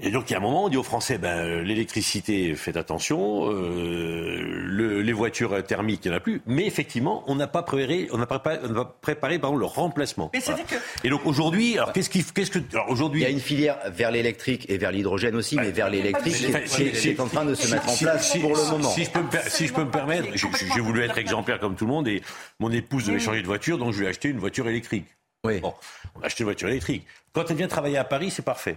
et 0.00 0.10
donc, 0.10 0.30
il 0.30 0.32
y 0.32 0.36
a 0.36 0.38
un 0.38 0.42
moment, 0.42 0.64
on 0.64 0.68
dit 0.68 0.76
aux 0.76 0.82
Français, 0.82 1.18
ben, 1.18 1.38
euh, 1.38 1.62
l'électricité, 1.62 2.54
faites 2.54 2.76
attention, 2.76 3.50
euh, 3.50 4.40
le, 4.40 5.02
les 5.02 5.12
voitures 5.12 5.62
thermiques, 5.64 6.04
il 6.04 6.08
n'y 6.08 6.14
en 6.14 6.18
a 6.18 6.20
plus. 6.20 6.42
Mais 6.46 6.66
effectivement, 6.66 7.22
on 7.26 7.34
n'a 7.36 7.46
pas 7.46 7.62
préparé, 7.62 8.08
on 8.12 8.18
n'a 8.18 8.26
préparé, 8.26 8.58
on 8.64 8.76
a 8.76 8.84
préparé 8.84 9.38
pardon, 9.38 9.56
le 9.56 9.66
remplacement. 9.66 10.30
Mais 10.32 10.40
voilà. 10.40 10.62
que... 10.64 10.74
Et 11.04 11.10
donc, 11.10 11.24
aujourd'hui, 11.26 11.76
alors, 11.78 11.92
qu'est-ce 11.92 12.10
qui, 12.10 12.24
qu'est-ce 12.24 12.50
que, 12.50 12.58
alors, 12.72 12.90
aujourd'hui. 12.90 13.20
Il 13.20 13.24
y 13.24 13.26
a 13.26 13.30
une 13.30 13.40
filière 13.40 13.78
vers 13.90 14.10
l'électrique 14.10 14.66
et 14.68 14.78
vers 14.78 14.90
l'hydrogène 14.90 15.36
aussi, 15.36 15.56
mais 15.56 15.70
vers 15.70 15.90
l'électrique, 15.90 16.34
c'est 16.66 17.20
en 17.20 17.28
train 17.28 17.44
de 17.44 17.54
se 17.54 17.72
mettre 17.72 17.88
en 17.88 17.96
place 17.96 18.32
si, 18.32 18.38
pour 18.38 18.56
le 18.56 18.70
moment. 18.70 18.90
Si 18.90 19.04
je 19.04 19.10
peux 19.10 19.20
me, 19.20 19.28
si 19.48 19.66
je 19.66 19.72
peux 19.72 19.84
me 19.84 19.90
permettre, 19.90 20.28
j'ai 20.34 20.80
voulu 20.80 21.02
être 21.02 21.18
exemplaire 21.18 21.60
comme 21.60 21.76
tout 21.76 21.86
le 21.86 21.92
monde 21.92 22.08
et 22.08 22.22
mon 22.58 22.70
épouse 22.70 23.06
devait 23.06 23.18
changer 23.18 23.42
de 23.42 23.46
voiture, 23.46 23.78
donc 23.78 23.92
je 23.92 24.00
lui 24.00 24.06
ai 24.06 24.08
acheté 24.08 24.28
une 24.28 24.38
voiture 24.38 24.68
électrique. 24.68 25.06
Oui. 25.44 25.60
Bon, 25.60 25.74
on 26.14 26.22
a 26.22 26.26
acheté 26.26 26.42
une 26.42 26.46
voiture 26.46 26.68
électrique. 26.68 27.06
Quand 27.32 27.50
elle 27.50 27.56
vient 27.56 27.68
travailler 27.68 27.98
à 27.98 28.04
Paris, 28.04 28.30
c'est 28.30 28.44
parfait. 28.44 28.76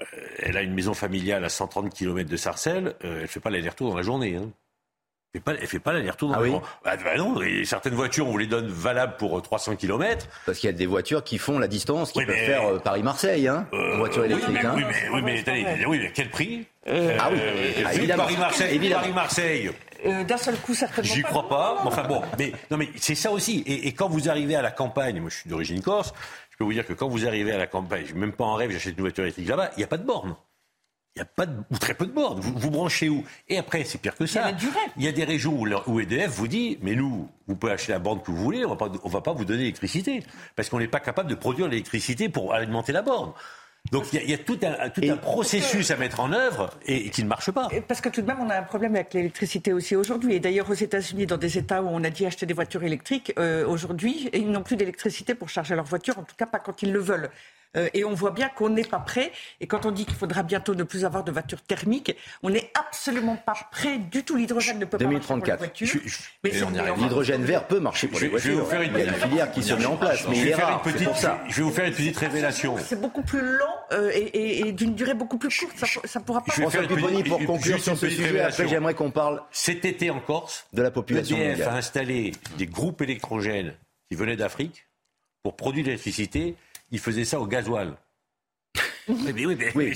Euh, 0.00 0.04
elle 0.38 0.56
a 0.56 0.62
une 0.62 0.74
maison 0.74 0.94
familiale 0.94 1.44
à 1.44 1.48
130 1.48 1.92
km 1.92 2.28
de 2.28 2.36
Sarcelles, 2.36 2.94
euh, 3.04 3.16
elle 3.16 3.22
ne 3.22 3.26
fait 3.26 3.40
pas 3.40 3.50
l'aller-retour 3.50 3.90
dans 3.90 3.96
la 3.96 4.02
journée. 4.02 4.36
Hein. 4.36 4.50
Elle 5.34 5.60
ne 5.60 5.66
fait 5.66 5.78
pas, 5.78 5.92
l'aller-retour 5.92 6.30
dans 6.30 6.36
ah 6.36 6.40
la 6.40 6.48
oui 6.48 6.58
bah, 6.84 6.96
bah 6.96 7.16
non, 7.18 7.42
et 7.42 7.64
certaines 7.66 7.94
voitures, 7.94 8.26
on 8.26 8.30
vous 8.30 8.38
les 8.38 8.46
donne 8.46 8.66
valables 8.68 9.16
pour 9.18 9.40
300 9.42 9.76
km. 9.76 10.26
Parce 10.46 10.58
qu'il 10.58 10.68
y 10.68 10.72
a 10.72 10.76
des 10.76 10.86
voitures 10.86 11.22
qui 11.22 11.36
font 11.36 11.58
la 11.58 11.68
distance, 11.68 12.12
qui 12.12 12.20
oui, 12.20 12.26
peuvent 12.26 12.34
mais... 12.34 12.46
faire 12.46 12.66
euh, 12.66 12.78
Paris-Marseille, 12.78 13.46
hein, 13.46 13.66
euh, 13.74 13.98
voiture 13.98 14.24
électrique. 14.24 14.48
Oui, 14.48 14.60
mais, 14.62 14.66
hein. 14.66 14.72
oui, 14.74 14.84
mais, 14.86 15.08
oui, 15.12 15.22
mais, 15.22 15.38
attendez, 15.40 15.84
oui, 15.86 15.98
mais 16.02 16.12
quel 16.12 16.30
prix? 16.30 16.66
euh, 16.88 17.16
Ah 17.20 17.28
oui, 17.30 17.38
ah, 17.84 17.94
évidemment. 17.94 18.22
Paris-Marseille, 18.22 18.90
Paris-Marseille. 18.90 19.70
Euh, 20.06 20.24
D'un 20.24 20.36
seul 20.38 20.56
coup, 20.56 20.74
certainement. 20.74 21.12
J'y 21.12 21.22
crois 21.22 21.48
pas. 21.48 21.80
Mais 21.82 21.88
enfin 21.88 22.04
bon, 22.04 22.22
mais 22.38 22.52
non, 22.70 22.78
mais 22.78 22.88
c'est 22.96 23.14
ça 23.14 23.30
aussi. 23.30 23.62
Et, 23.66 23.88
et, 23.88 23.92
quand 23.92 24.08
vous 24.08 24.30
arrivez 24.30 24.54
à 24.54 24.62
la 24.62 24.70
campagne, 24.70 25.20
moi 25.20 25.28
je 25.28 25.36
suis 25.36 25.50
d'origine 25.50 25.82
corse, 25.82 26.14
peux 26.58 26.64
vous 26.64 26.72
dire 26.72 26.86
que 26.86 26.92
quand 26.92 27.08
vous 27.08 27.26
arrivez 27.26 27.52
à 27.52 27.58
la 27.58 27.66
campagne, 27.66 28.12
même 28.14 28.32
pas 28.32 28.44
en 28.44 28.54
rêve, 28.54 28.70
j'achète 28.72 28.96
une 28.96 29.02
voiture 29.02 29.24
électrique 29.24 29.48
là-bas, 29.48 29.70
il 29.76 29.78
n'y 29.78 29.84
a 29.84 29.86
pas 29.86 29.96
de 29.96 30.04
borne. 30.04 30.34
Il 31.14 31.20
n'y 31.20 31.22
a 31.22 31.24
pas 31.24 31.46
de, 31.46 31.56
ou 31.70 31.78
très 31.78 31.94
peu 31.94 32.06
de 32.06 32.12
bornes. 32.12 32.40
Vous, 32.40 32.52
vous 32.58 32.70
branchez 32.70 33.08
où? 33.08 33.24
Et 33.48 33.58
après, 33.58 33.84
c'est 33.84 33.98
pire 33.98 34.14
que 34.14 34.26
ça. 34.26 34.50
Il 34.50 34.62
y, 34.62 34.68
il 34.98 35.04
y 35.04 35.08
a 35.08 35.12
des 35.12 35.24
régions 35.24 35.52
où, 35.52 35.66
où, 35.86 36.00
EDF 36.00 36.30
vous 36.30 36.48
dit, 36.48 36.78
mais 36.82 36.94
nous, 36.94 37.28
vous 37.46 37.56
pouvez 37.56 37.72
acheter 37.72 37.92
la 37.92 37.98
borne 37.98 38.20
que 38.20 38.30
vous 38.30 38.36
voulez, 38.36 38.64
on 38.64 38.74
ne 38.74 39.10
va 39.10 39.20
pas 39.20 39.32
vous 39.32 39.44
donner 39.44 39.60
l'électricité. 39.60 40.22
Parce 40.54 40.68
qu'on 40.68 40.78
n'est 40.78 40.88
pas 40.88 41.00
capable 41.00 41.30
de 41.30 41.34
produire 41.34 41.68
l'électricité 41.68 42.28
pour 42.28 42.52
alimenter 42.52 42.92
la 42.92 43.02
borne. 43.02 43.32
Donc 43.90 44.12
il 44.12 44.16
y, 44.16 44.18
a, 44.18 44.22
il 44.24 44.30
y 44.30 44.34
a 44.34 44.38
tout, 44.38 44.58
un, 44.62 44.88
tout 44.90 45.00
un 45.08 45.16
processus 45.16 45.90
à 45.90 45.96
mettre 45.96 46.20
en 46.20 46.32
œuvre 46.32 46.70
et, 46.86 47.06
et 47.06 47.10
qui 47.10 47.22
ne 47.22 47.28
marche 47.28 47.50
pas. 47.50 47.68
Parce 47.86 48.00
que 48.00 48.08
tout 48.08 48.22
de 48.22 48.26
même, 48.26 48.38
on 48.40 48.50
a 48.50 48.56
un 48.56 48.62
problème 48.62 48.94
avec 48.94 49.14
l'électricité 49.14 49.72
aussi 49.72 49.96
aujourd'hui. 49.96 50.34
Et 50.34 50.40
d'ailleurs, 50.40 50.70
aux 50.70 50.74
États-Unis, 50.74 51.26
dans 51.26 51.36
des 51.38 51.58
États 51.58 51.82
où 51.82 51.88
on 51.88 52.04
a 52.04 52.10
dit 52.10 52.26
acheter 52.26 52.46
des 52.46 52.54
voitures 52.54 52.82
électriques, 52.82 53.32
euh, 53.38 53.66
aujourd'hui, 53.66 54.30
ils 54.32 54.50
n'ont 54.50 54.62
plus 54.62 54.76
d'électricité 54.76 55.34
pour 55.34 55.48
charger 55.48 55.74
leur 55.74 55.84
voiture, 55.84 56.18
en 56.18 56.22
tout 56.24 56.36
cas 56.36 56.46
pas 56.46 56.58
quand 56.58 56.82
ils 56.82 56.92
le 56.92 57.00
veulent. 57.00 57.30
Euh, 57.76 57.88
et 57.94 58.04
on 58.04 58.14
voit 58.14 58.30
bien 58.30 58.48
qu'on 58.48 58.70
n'est 58.70 58.84
pas 58.84 58.98
prêt. 58.98 59.32
Et 59.60 59.66
quand 59.66 59.86
on 59.86 59.90
dit 59.90 60.06
qu'il 60.06 60.16
faudra 60.16 60.42
bientôt 60.42 60.74
ne 60.74 60.82
plus 60.84 61.04
avoir 61.04 61.24
de 61.24 61.32
voitures 61.32 61.62
thermiques, 61.62 62.16
on 62.42 62.50
n'est 62.50 62.70
absolument 62.74 63.36
pas 63.36 63.56
prêt 63.70 63.98
du 63.98 64.24
tout. 64.24 64.36
L'hydrogène 64.36 64.78
ne 64.78 64.84
peut 64.84 64.98
2034. 64.98 65.58
pas 65.58 65.66
marcher 65.66 65.86
pour 65.86 66.08
les 66.42 66.68
voitures. 66.68 66.96
L'hydrogène 66.96 67.44
vert 67.44 67.66
peut 67.66 67.80
marcher 67.80 68.08
pour 68.08 68.20
les 68.20 68.28
voitures. 68.28 68.50
Je 68.50 68.56
vais 68.56 68.62
vous 68.62 68.70
faire 68.70 68.82
une, 68.82 68.92
il 68.94 68.98
y 68.98 69.02
a 69.02 69.04
une 69.06 69.14
filière 69.14 69.52
qui 69.52 69.62
se 69.62 69.74
met 69.74 69.86
en 69.86 69.96
place, 69.96 70.26
mais 70.28 70.38
il 70.38 70.48
est 70.48 70.54
rare. 70.54 70.82
Petite, 70.82 71.04
pour 71.04 71.16
ça. 71.16 71.40
Je 71.48 71.56
vais 71.56 71.62
vous 71.62 71.72
faire 71.72 71.84
une 71.86 71.94
petite 71.94 72.16
révélation. 72.16 72.76
C'est 72.78 73.00
beaucoup 73.00 73.22
plus 73.22 73.40
lent 73.40 73.64
euh, 73.92 74.10
et, 74.14 74.18
et, 74.18 74.68
et 74.68 74.72
d'une 74.72 74.94
durée 74.94 75.14
beaucoup 75.14 75.38
plus 75.38 75.56
courte. 75.56 75.76
Ça, 75.76 75.86
ça 76.04 76.20
pourra 76.20 76.42
pas. 76.42 76.52
Je 76.54 76.62
vais 76.62 76.70
faire 76.70 76.82
une 76.82 77.24
pour 77.24 77.44
conclure 77.44 77.80
sur 77.82 77.96
ce 77.96 78.08
sujet. 78.08 78.40
Après, 78.40 78.68
j'aimerais 78.68 78.94
qu'on 78.94 79.10
parle 79.10 79.42
cet 79.50 79.84
été 79.84 80.10
en 80.10 80.20
Corse 80.20 80.66
de 80.72 80.82
la 80.82 80.90
population 80.90 81.36
EDF 81.36 81.66
a 81.66 81.74
installé 81.74 82.32
des 82.56 82.66
groupes 82.66 83.02
électrogènes 83.02 83.74
qui 84.08 84.16
venaient 84.16 84.36
d'Afrique 84.36 84.86
pour 85.42 85.56
produire 85.56 85.84
de 85.84 85.88
l'électricité. 85.90 86.56
Ils 86.90 86.98
faisaient 86.98 87.24
ça 87.24 87.40
au 87.40 87.46
gasoil. 87.46 87.94
Mais, 89.08 89.32
mais, 89.32 89.46
oui, 89.46 89.56
mais, 89.58 89.72
Oui. 89.74 89.94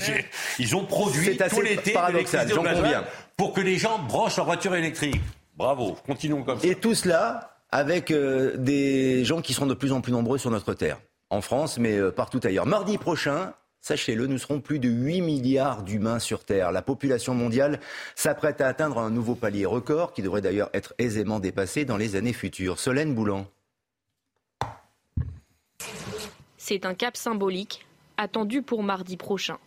ils 0.59 0.75
ont 0.75 0.85
produit 0.85 1.37
tout 1.37 1.61
l'été 1.61 1.93
paradoxal, 1.93 2.49
j'en 2.49 2.63
conviens. 2.63 3.03
pour 3.37 3.53
que 3.53 3.61
les 3.61 3.77
gens 3.77 3.99
branchent 3.99 4.37
leur 4.37 4.45
voiture 4.45 4.75
électrique. 4.75 5.21
Bravo, 5.55 5.95
continuons 6.05 6.43
comme 6.43 6.59
ça. 6.59 6.67
Et 6.67 6.75
tout 6.75 6.95
cela 6.95 7.57
avec 7.71 8.11
euh, 8.11 8.55
des 8.57 9.23
gens 9.25 9.41
qui 9.41 9.53
sont 9.53 9.65
de 9.65 9.73
plus 9.73 9.91
en 9.91 10.01
plus 10.01 10.11
nombreux 10.11 10.37
sur 10.37 10.51
notre 10.51 10.73
terre, 10.73 10.99
en 11.29 11.41
France, 11.41 11.77
mais 11.77 11.97
euh, 11.97 12.11
partout 12.11 12.39
ailleurs. 12.43 12.65
Mardi 12.67 12.97
prochain, 12.99 13.53
sachez-le, 13.81 14.27
nous 14.27 14.37
serons 14.37 14.61
plus 14.61 14.77
de 14.79 14.89
8 14.89 15.21
milliards 15.21 15.81
d'humains 15.83 16.19
sur 16.19 16.43
Terre. 16.45 16.71
La 16.71 16.81
population 16.83 17.33
mondiale 17.33 17.79
s'apprête 18.15 18.61
à 18.61 18.67
atteindre 18.67 18.99
un 18.99 19.09
nouveau 19.09 19.35
palier 19.35 19.65
record, 19.65 20.13
qui 20.13 20.21
devrait 20.21 20.41
d'ailleurs 20.41 20.69
être 20.73 20.93
aisément 20.99 21.39
dépassé 21.39 21.83
dans 21.85 21.97
les 21.97 22.15
années 22.15 22.33
futures. 22.33 22.79
Solène 22.79 23.13
Boulan. 23.15 23.47
C'est 26.65 26.85
un 26.85 26.93
cap 26.93 27.17
symbolique 27.17 27.85
attendu 28.15 28.61
pour 28.61 28.83
mardi 28.83 29.17
prochain. 29.17 29.57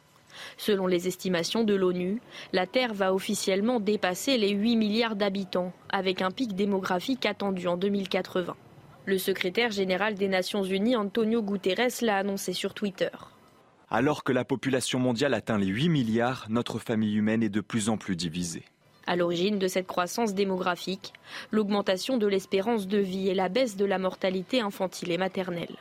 Selon 0.56 0.86
les 0.86 1.06
estimations 1.08 1.62
de 1.62 1.74
l'ONU, 1.74 2.22
la 2.54 2.66
Terre 2.66 2.94
va 2.94 3.12
officiellement 3.12 3.80
dépasser 3.80 4.38
les 4.38 4.48
8 4.48 4.76
milliards 4.76 5.14
d'habitants, 5.14 5.74
avec 5.90 6.22
un 6.22 6.30
pic 6.30 6.54
démographique 6.54 7.26
attendu 7.26 7.68
en 7.68 7.76
2080. 7.76 8.56
Le 9.04 9.18
secrétaire 9.18 9.72
général 9.72 10.14
des 10.14 10.28
Nations 10.28 10.62
Unies, 10.62 10.96
Antonio 10.96 11.42
Guterres, 11.42 12.00
l'a 12.00 12.16
annoncé 12.16 12.54
sur 12.54 12.72
Twitter. 12.72 13.10
Alors 13.90 14.24
que 14.24 14.32
la 14.32 14.46
population 14.46 14.98
mondiale 14.98 15.34
atteint 15.34 15.58
les 15.58 15.66
8 15.66 15.90
milliards, 15.90 16.46
notre 16.48 16.78
famille 16.78 17.16
humaine 17.16 17.42
est 17.42 17.50
de 17.50 17.60
plus 17.60 17.90
en 17.90 17.98
plus 17.98 18.16
divisée. 18.16 18.64
À 19.06 19.16
l'origine 19.16 19.58
de 19.58 19.68
cette 19.68 19.86
croissance 19.86 20.32
démographique, 20.32 21.12
l'augmentation 21.50 22.16
de 22.16 22.26
l'espérance 22.26 22.86
de 22.86 22.96
vie 22.96 23.28
et 23.28 23.34
la 23.34 23.50
baisse 23.50 23.76
de 23.76 23.84
la 23.84 23.98
mortalité 23.98 24.62
infantile 24.62 25.10
et 25.10 25.18
maternelle. 25.18 25.76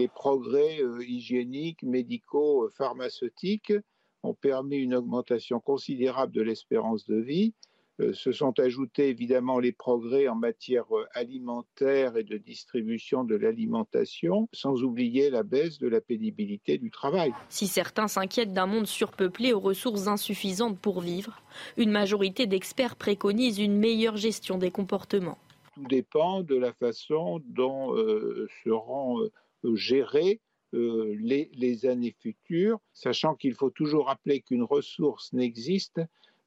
Les 0.00 0.08
progrès 0.08 0.80
euh, 0.80 1.04
hygiéniques, 1.04 1.82
médicaux, 1.82 2.64
euh, 2.64 2.70
pharmaceutiques 2.70 3.74
ont 4.22 4.32
permis 4.32 4.78
une 4.78 4.94
augmentation 4.94 5.60
considérable 5.60 6.32
de 6.32 6.40
l'espérance 6.40 7.04
de 7.04 7.16
vie. 7.16 7.52
Euh, 8.00 8.14
se 8.14 8.32
sont 8.32 8.58
ajoutés 8.60 9.10
évidemment 9.10 9.58
les 9.58 9.72
progrès 9.72 10.26
en 10.26 10.36
matière 10.36 10.86
alimentaire 11.12 12.16
et 12.16 12.24
de 12.24 12.38
distribution 12.38 13.24
de 13.24 13.36
l'alimentation, 13.36 14.48
sans 14.54 14.82
oublier 14.84 15.28
la 15.28 15.42
baisse 15.42 15.78
de 15.78 15.86
la 15.86 16.00
pénibilité 16.00 16.78
du 16.78 16.90
travail. 16.90 17.34
Si 17.50 17.66
certains 17.66 18.08
s'inquiètent 18.08 18.54
d'un 18.54 18.64
monde 18.64 18.86
surpeuplé 18.86 19.52
aux 19.52 19.60
ressources 19.60 20.06
insuffisantes 20.06 20.78
pour 20.78 21.02
vivre, 21.02 21.42
une 21.76 21.90
majorité 21.90 22.46
d'experts 22.46 22.96
préconise 22.96 23.58
une 23.58 23.76
meilleure 23.76 24.16
gestion 24.16 24.56
des 24.56 24.70
comportements. 24.70 25.36
Tout 25.74 25.84
dépend 25.84 26.40
de 26.40 26.56
la 26.56 26.72
façon 26.72 27.42
dont 27.44 27.94
euh, 27.94 28.48
seront 28.64 29.28
gérées 29.74 30.40
euh, 30.74 31.16
les, 31.18 31.50
les, 31.54 31.86
années 31.86 32.14
futures, 32.22 32.78
sachant 32.92 33.34
qu'il 33.34 33.54
faut 33.54 33.70
toujours 33.70 34.06
rappeler 34.06 34.40
qu'une 34.40 34.62
ressource 34.62 35.32
n'existe 35.32 36.00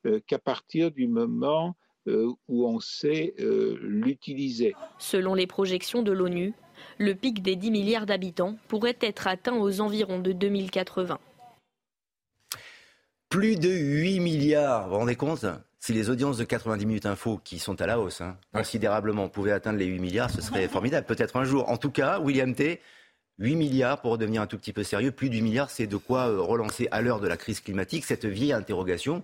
euh, 0.06 0.22
qu'à 0.28 0.40
partir 0.40 0.92
du 0.92 1.08
moment 1.08 1.76
euh, 2.08 2.32
où 2.48 2.66
on 2.66 2.80
sait 2.80 3.34
l'utiliser. 3.38 4.76
Selon 4.98 5.34
les 5.34 5.48
projections 5.48 6.04
de 6.04 6.14
l'ONU, 6.14 6.54
le 7.00 7.16
pic 7.16 7.42
des 7.42 7.58
10 7.58 7.72
milliards 7.72 8.06
d'habitants 8.06 8.58
pourrait 8.70 8.98
être 9.02 9.28
atteint 9.28 9.58
aux 9.58 9.82
environs 9.82 10.20
de 10.20 10.32
2080. 10.32 11.20
Plus 13.28 13.58
de 13.58 13.70
8 13.70 14.20
milliards, 14.22 14.84
vous 14.84 14.94
vous 14.94 15.00
rendez 15.00 15.16
compte 15.16 15.46
si 15.80 15.92
les 15.92 16.10
audiences 16.10 16.38
de 16.38 16.46
90 16.46 16.86
minutes 16.86 17.06
info, 17.06 17.42
qui 17.44 17.60
sont 17.60 17.82
à 17.82 17.86
la 17.86 18.00
hausse, 18.00 18.22
hein, 18.22 18.38
considérablement, 18.54 19.28
pouvaient 19.28 19.52
atteindre 19.52 19.80
les 19.80 19.86
8 19.86 20.00
milliards, 20.00 20.30
ce 20.30 20.42
serait 20.42 20.70
formidable, 20.70 21.06
peut-être 21.06 21.36
un 21.36 21.44
jour. 21.44 21.68
En 21.68 21.76
tout 21.76 21.92
cas, 21.92 22.22
William 22.22 22.56
T., 22.56 22.80
8 23.40 23.56
milliards, 23.56 24.02
pour 24.02 24.18
devenir 24.18 24.42
un 24.42 24.48
tout 24.48 24.58
petit 24.58 24.74
peu 24.74 24.84
sérieux, 24.84 25.12
plus 25.12 25.30
de 25.30 25.36
8 25.36 25.42
milliards, 25.42 25.70
c'est 25.70 25.88
de 25.88 25.98
quoi 25.98 26.26
relancer 26.26 26.88
à 26.92 27.02
l'heure 27.02 27.20
de 27.20 27.28
la 27.28 27.38
crise 27.38 27.60
climatique 27.62 28.06
cette 28.06 28.26
vieille 28.26 28.54
interrogation. 28.54 29.24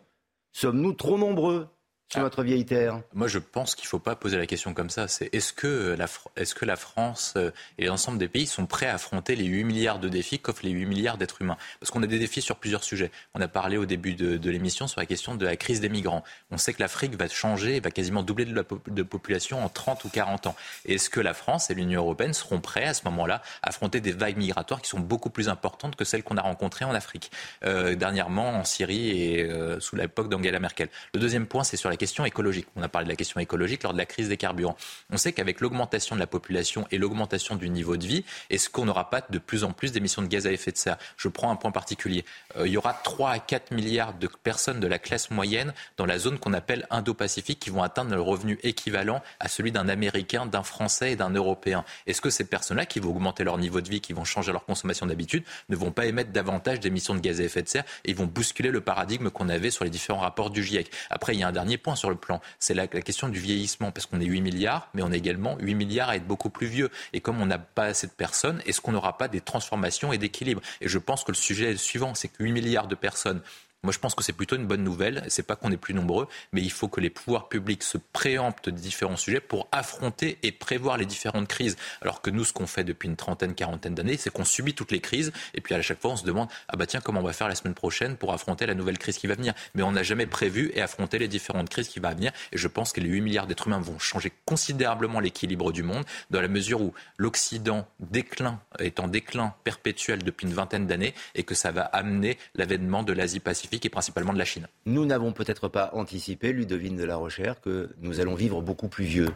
Sommes-nous 0.51 0.93
trop 0.93 1.17
nombreux? 1.17 1.67
Sur 2.09 2.21
notre 2.21 2.43
vieille 2.43 2.65
terre 2.65 3.01
Moi, 3.13 3.27
je 3.27 3.37
pense 3.37 3.75
qu'il 3.75 3.85
ne 3.85 3.89
faut 3.89 3.99
pas 3.99 4.15
poser 4.15 4.37
la 4.37 4.47
question 4.47 4.73
comme 4.73 4.89
ça. 4.89 5.07
C'est 5.07 5.29
est-ce 5.33 5.53
que, 5.53 5.95
la, 5.95 6.07
est-ce 6.35 6.55
que 6.55 6.65
la 6.65 6.75
France 6.75 7.35
euh, 7.37 7.51
et 7.77 7.85
l'ensemble 7.85 8.17
des 8.17 8.27
pays 8.27 8.47
sont 8.47 8.65
prêts 8.65 8.87
à 8.87 8.95
affronter 8.95 9.35
les 9.35 9.45
8 9.45 9.63
milliards 9.63 9.99
de 9.99 10.09
défis 10.09 10.39
qu'offrent 10.39 10.65
les 10.65 10.71
8 10.71 10.87
milliards 10.87 11.17
d'êtres 11.19 11.41
humains? 11.41 11.57
Parce 11.79 11.91
qu'on 11.91 12.01
a 12.01 12.07
des 12.07 12.17
défis 12.17 12.41
sur 12.41 12.55
plusieurs 12.55 12.83
sujets. 12.83 13.11
On 13.35 13.41
a 13.41 13.47
parlé 13.47 13.77
au 13.77 13.85
début 13.85 14.15
de, 14.15 14.49
l'émission 14.49 14.87
sur 14.87 14.99
la 14.99 15.05
question 15.05 15.35
de 15.35 15.45
la 15.45 15.55
crise 15.55 15.81
des 15.81 15.89
migrants. 15.89 16.23
On 16.49 16.57
sait 16.57 16.73
que 16.73 16.81
l'Afrique 16.81 17.13
va 17.15 17.27
changer, 17.27 17.79
va 17.79 17.91
quasiment 17.91 18.23
doubler 18.23 18.45
de, 18.45 18.55
la, 18.55 18.63
de 18.87 19.03
population 19.03 19.63
en 19.63 19.69
30 19.69 20.03
ou 20.05 20.09
40 20.09 20.47
ans. 20.47 20.55
est-ce 20.85 21.11
que 21.11 21.19
la 21.19 21.35
France 21.35 21.69
et 21.69 21.75
l'Union 21.75 22.01
européenne 22.01 22.33
seront 22.33 22.59
prêts 22.59 22.85
à 22.85 22.95
ce 22.95 23.03
moment-là 23.05 23.43
à 23.61 23.69
affronter 23.69 24.01
des 24.01 24.13
vagues 24.13 24.37
migratoires 24.37 24.81
qui 24.81 24.89
sont 24.89 24.99
beaucoup 24.99 25.29
plus 25.29 25.47
importantes 25.47 25.95
que 25.95 26.05
celles 26.05 26.23
qu'on 26.23 26.37
a 26.37 26.41
rencontrées 26.41 26.85
en 26.85 26.95
Afrique, 26.95 27.29
euh, 27.63 27.93
dernièrement 27.93 28.49
en 28.49 28.63
Syrie 28.63 29.11
et 29.11 29.43
euh, 29.43 29.79
sous 29.79 29.95
l'époque 29.95 30.29
d'Angela 30.29 30.59
Merkel 30.59 30.89
Le 31.13 31.19
deuxième 31.19 31.45
point, 31.45 31.63
c'est 31.63 31.77
sur 31.77 31.89
la 31.89 31.98
question 31.99 32.25
écologique. 32.25 32.65
On 32.75 32.81
a 32.81 32.89
parlé 32.89 33.05
de 33.05 33.11
la 33.11 33.15
question 33.15 33.39
écologique 33.39 33.83
lors 33.83 33.93
de 33.93 33.97
la 33.97 34.07
crise 34.07 34.29
des 34.29 34.37
carburants. 34.37 34.75
On 35.11 35.17
sait 35.17 35.33
qu'avec 35.33 35.61
l'augmentation 35.61 36.15
de 36.15 36.19
la 36.19 36.27
population 36.27 36.87
et 36.89 36.97
l'augmentation 36.97 37.55
du 37.55 37.69
niveau 37.69 37.97
de 37.97 38.07
vie, 38.07 38.25
est-ce 38.49 38.69
qu'on 38.69 38.85
n'aura 38.85 39.11
pas 39.11 39.21
de 39.29 39.37
plus 39.37 39.63
en 39.63 39.71
plus 39.71 39.91
d'émissions 39.91 40.23
de 40.23 40.27
gaz 40.27 40.47
à 40.47 40.51
effet 40.51 40.71
de 40.71 40.77
serre? 40.77 40.97
Je 41.17 41.27
prends 41.27 41.51
un 41.51 41.55
point 41.55 41.71
particulier. 41.71 42.25
Euh, 42.57 42.67
il 42.67 42.73
y 42.73 42.77
aura 42.77 42.93
3 42.93 43.29
à 43.29 43.39
4 43.39 43.71
milliards 43.71 44.13
de 44.13 44.27
personnes 44.27 44.79
de 44.79 44.87
la 44.87 44.97
classe 44.97 45.29
moyenne 45.29 45.73
dans 45.97 46.05
la 46.05 46.17
zone 46.17 46.39
qu'on 46.39 46.53
appelle 46.53 46.87
Indo-Pacifique 46.89 47.59
qui 47.59 47.69
vont 47.69 47.83
atteindre 47.83 48.15
le 48.15 48.21
revenu 48.21 48.57
équivalent 48.63 49.21
à 49.39 49.47
celui 49.47 49.71
d'un 49.71 49.89
Américain, 49.89 50.45
d'un 50.45 50.63
Français 50.63 51.11
et 51.11 51.15
d'un 51.15 51.29
Européen. 51.29 51.83
Est-ce 52.07 52.21
que 52.21 52.29
ces 52.29 52.45
personnes-là 52.45 52.85
qui 52.85 52.99
vont 52.99 53.09
augmenter 53.09 53.43
leur 53.43 53.57
niveau 53.57 53.81
de 53.81 53.89
vie, 53.89 54.01
qui 54.01 54.13
vont 54.13 54.23
changer 54.23 54.51
leur 54.51 54.65
consommation 54.65 55.05
d'habitude, 55.05 55.43
ne 55.67 55.75
vont 55.75 55.91
pas 55.91 56.05
émettre 56.05 56.31
davantage 56.31 56.79
d'émissions 56.79 57.13
de 57.13 57.19
gaz 57.19 57.41
à 57.41 57.43
effet 57.43 57.61
de 57.61 57.67
serre 57.67 57.83
et 58.05 58.13
vont 58.13 58.25
bousculer 58.25 58.71
le 58.71 58.81
paradigme 58.81 59.29
qu'on 59.29 59.49
avait 59.49 59.71
sur 59.71 59.83
les 59.83 59.89
différents 59.89 60.19
rapports 60.19 60.49
du 60.49 60.63
GIEC 60.63 60.91
Après, 61.09 61.35
il 61.35 61.39
y 61.39 61.43
a 61.43 61.47
un 61.47 61.51
dernier 61.51 61.77
point 61.77 61.88
sur 61.95 62.09
le 62.09 62.15
plan 62.15 62.41
c'est 62.59 62.73
la, 62.73 62.87
question 62.87 63.29
du 63.29 63.39
vieillissement, 63.39 63.91
parce 63.91 64.05
qu'on 64.05 64.19
est 64.21 64.25
8 64.25 64.41
milliards, 64.41 64.89
mais 64.93 65.01
on 65.01 65.11
est 65.11 65.17
également 65.17 65.57
8 65.59 65.75
milliards 65.75 66.09
à 66.09 66.15
être 66.15 66.27
beaucoup 66.27 66.49
plus 66.49 66.67
vieux. 66.67 66.89
Et 67.13 67.21
comme 67.21 67.41
on 67.41 67.45
n'a 67.45 67.57
pas 67.57 67.85
assez 67.85 68.07
de 68.07 68.11
personnes, 68.11 68.61
est-ce 68.65 68.81
qu'on 68.81 68.91
n'aura 68.91 69.17
pas 69.17 69.27
des 69.27 69.41
transformations 69.41 70.13
et 70.13 70.17
d'équilibre 70.17 70.61
Et 70.81 70.87
je 70.87 70.97
pense 70.97 71.23
que 71.23 71.31
le 71.31 71.37
sujet 71.37 71.69
est 71.69 71.71
le 71.71 71.77
suivant, 71.77 72.15
c'est 72.15 72.27
que 72.27 72.43
8 72.43 72.51
milliards 72.51 72.87
de 72.87 72.95
personnes 72.95 73.41
moi, 73.81 73.93
je 73.93 73.99
pense 73.99 74.13
que 74.13 74.23
c'est 74.23 74.33
plutôt 74.33 74.57
une 74.57 74.67
bonne 74.67 74.83
nouvelle. 74.83 75.23
C'est 75.29 75.47
pas 75.47 75.55
qu'on 75.55 75.71
est 75.71 75.77
plus 75.77 75.93
nombreux, 75.93 76.27
mais 76.51 76.61
il 76.61 76.71
faut 76.71 76.89
que 76.89 76.99
les 76.99 77.09
pouvoirs 77.09 77.47
publics 77.47 77.83
se 77.83 77.97
préemptent 77.97 78.69
de 78.69 78.77
différents 78.77 79.15
sujets 79.15 79.39
pour 79.39 79.69
affronter 79.71 80.37
et 80.43 80.51
prévoir 80.51 80.97
les 80.97 81.05
différentes 81.05 81.47
crises. 81.47 81.77
Alors 82.01 82.21
que 82.21 82.29
nous, 82.29 82.43
ce 82.43 82.51
qu'on 82.51 82.67
fait 82.67 82.83
depuis 82.83 83.07
une 83.07 83.15
trentaine, 83.15 83.55
quarantaine 83.55 83.95
d'années, 83.95 84.17
c'est 84.17 84.31
qu'on 84.31 84.43
subit 84.43 84.73
toutes 84.73 84.91
les 84.91 84.99
crises 84.99 85.31
et 85.53 85.61
puis 85.61 85.75
à 85.75 85.81
chaque 85.81 86.01
fois, 86.01 86.11
on 86.11 86.17
se 86.17 86.25
demande 86.25 86.49
ah 86.67 86.75
bah 86.75 86.87
tiens, 86.87 86.99
comment 86.99 87.21
on 87.21 87.23
va 87.23 87.31
faire 87.31 87.47
la 87.47 87.55
semaine 87.55 87.73
prochaine 87.73 88.17
pour 88.17 88.33
affronter 88.33 88.65
la 88.65 88.73
nouvelle 88.73 88.97
crise 88.97 89.17
qui 89.17 89.27
va 89.27 89.35
venir? 89.35 89.53
Mais 89.75 89.83
on 89.83 89.93
n'a 89.93 90.03
jamais 90.03 90.25
prévu 90.25 90.71
et 90.73 90.81
affronté 90.81 91.17
les 91.17 91.29
différentes 91.29 91.69
crises 91.69 91.87
qui 91.87 92.01
vont 92.01 92.09
venir. 92.09 92.33
Et 92.51 92.57
je 92.57 92.67
pense 92.67 92.91
que 92.91 92.99
les 92.99 93.07
8 93.07 93.21
milliards 93.21 93.47
d'êtres 93.47 93.67
humains 93.67 93.79
vont 93.79 93.97
changer 93.97 94.33
considérablement 94.43 95.21
l'équilibre 95.21 95.71
du 95.71 95.83
monde 95.83 96.03
dans 96.31 96.41
la 96.41 96.49
mesure 96.49 96.81
où 96.81 96.93
l'Occident 97.17 97.87
déclin 98.01 98.59
est 98.79 98.99
en 98.99 99.07
déclin 99.07 99.53
perpétuel 99.63 100.21
depuis 100.23 100.47
une 100.47 100.53
vingtaine 100.53 100.85
d'années 100.85 101.13
et 101.35 101.43
que 101.43 101.55
ça 101.55 101.71
va 101.71 101.83
amener 101.83 102.37
l'avènement 102.55 103.03
de 103.03 103.13
l'Asie-Pacifique 103.13 103.68
et 103.71 103.89
principalement 103.89 104.33
de 104.33 104.37
la 104.37 104.45
Chine. 104.45 104.67
Nous 104.85 105.05
n'avons 105.05 105.31
peut-être 105.31 105.67
pas 105.67 105.91
anticipé, 105.93 106.51
Ludovine 106.53 106.97
de 106.97 107.03
la 107.03 107.15
Rochère, 107.15 107.61
que 107.61 107.89
nous 107.99 108.19
allons 108.19 108.35
vivre 108.35 108.61
beaucoup 108.61 108.87
plus 108.87 109.05
vieux 109.05 109.29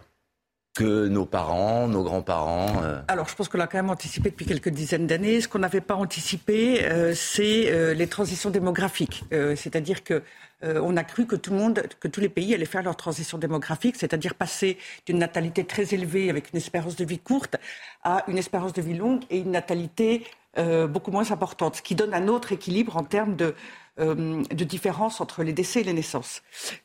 que 0.75 1.07
nos 1.07 1.25
parents, 1.25 1.87
nos 1.87 2.03
grands-parents 2.03 2.81
euh. 2.83 3.01
Alors, 3.07 3.27
je 3.27 3.35
pense 3.35 3.47
qu'on 3.47 3.59
l'a 3.59 3.67
quand 3.67 3.77
même 3.77 3.91
anticipé 3.91 4.31
depuis 4.31 4.45
quelques 4.45 4.69
dizaines 4.69 5.05
d'années. 5.05 5.39
Ce 5.39 5.47
qu'on 5.47 5.59
n'avait 5.59 5.81
pas 5.81 5.95
anticipé, 5.95 6.83
euh, 6.85 7.13
c'est 7.13 7.71
euh, 7.71 7.93
les 7.93 8.07
transitions 8.07 8.49
démographiques. 8.49 9.23
c'est-à-dire 9.31 10.03
que 10.03 10.23
on 10.65 10.95
a 10.95 11.03
cru 11.03 11.25
que 11.25 11.35
tout 11.35 11.51
le 11.51 11.57
monde, 11.57 11.83
que 11.99 12.07
tous 12.07 12.21
les 12.21 12.29
pays 12.29 12.53
allaient 12.53 12.63
faire 12.63 12.83
leur 12.83 12.95
transition 12.95 13.37
démographique, 13.37 13.97
c'est-à-dire 13.97 14.33
passer 14.33 14.77
d'une 15.05 15.17
natalité 15.17 15.65
très 15.65 15.93
élevée 15.93 16.29
avec 16.29 16.53
une 16.53 16.57
espérance 16.57 16.95
de 16.95 17.03
vie 17.03 17.19
courte 17.19 17.57
à 18.01 18.23
une 18.29 18.37
espérance 18.37 18.71
de 18.71 18.81
vie 18.81 18.93
longue 18.93 19.23
et 19.29 19.39
une 19.39 19.51
natalité 19.51 20.25
beaucoup 20.55 21.11
moins 21.11 21.29
importante, 21.33 21.75
ce 21.75 21.81
qui 21.81 21.95
donne 21.95 22.13
un 22.13 22.29
autre 22.29 22.53
équilibre 22.53 22.95
en 22.95 23.03
termes 23.03 23.35
de 23.35 23.55
euh, 23.99 24.41
de 24.49 24.63
différence 24.63 25.21
entre 25.21 25.43
les 25.43 25.53
décès 25.53 25.81
et 25.81 25.83
les 25.83 25.93
naissances. 25.93 26.41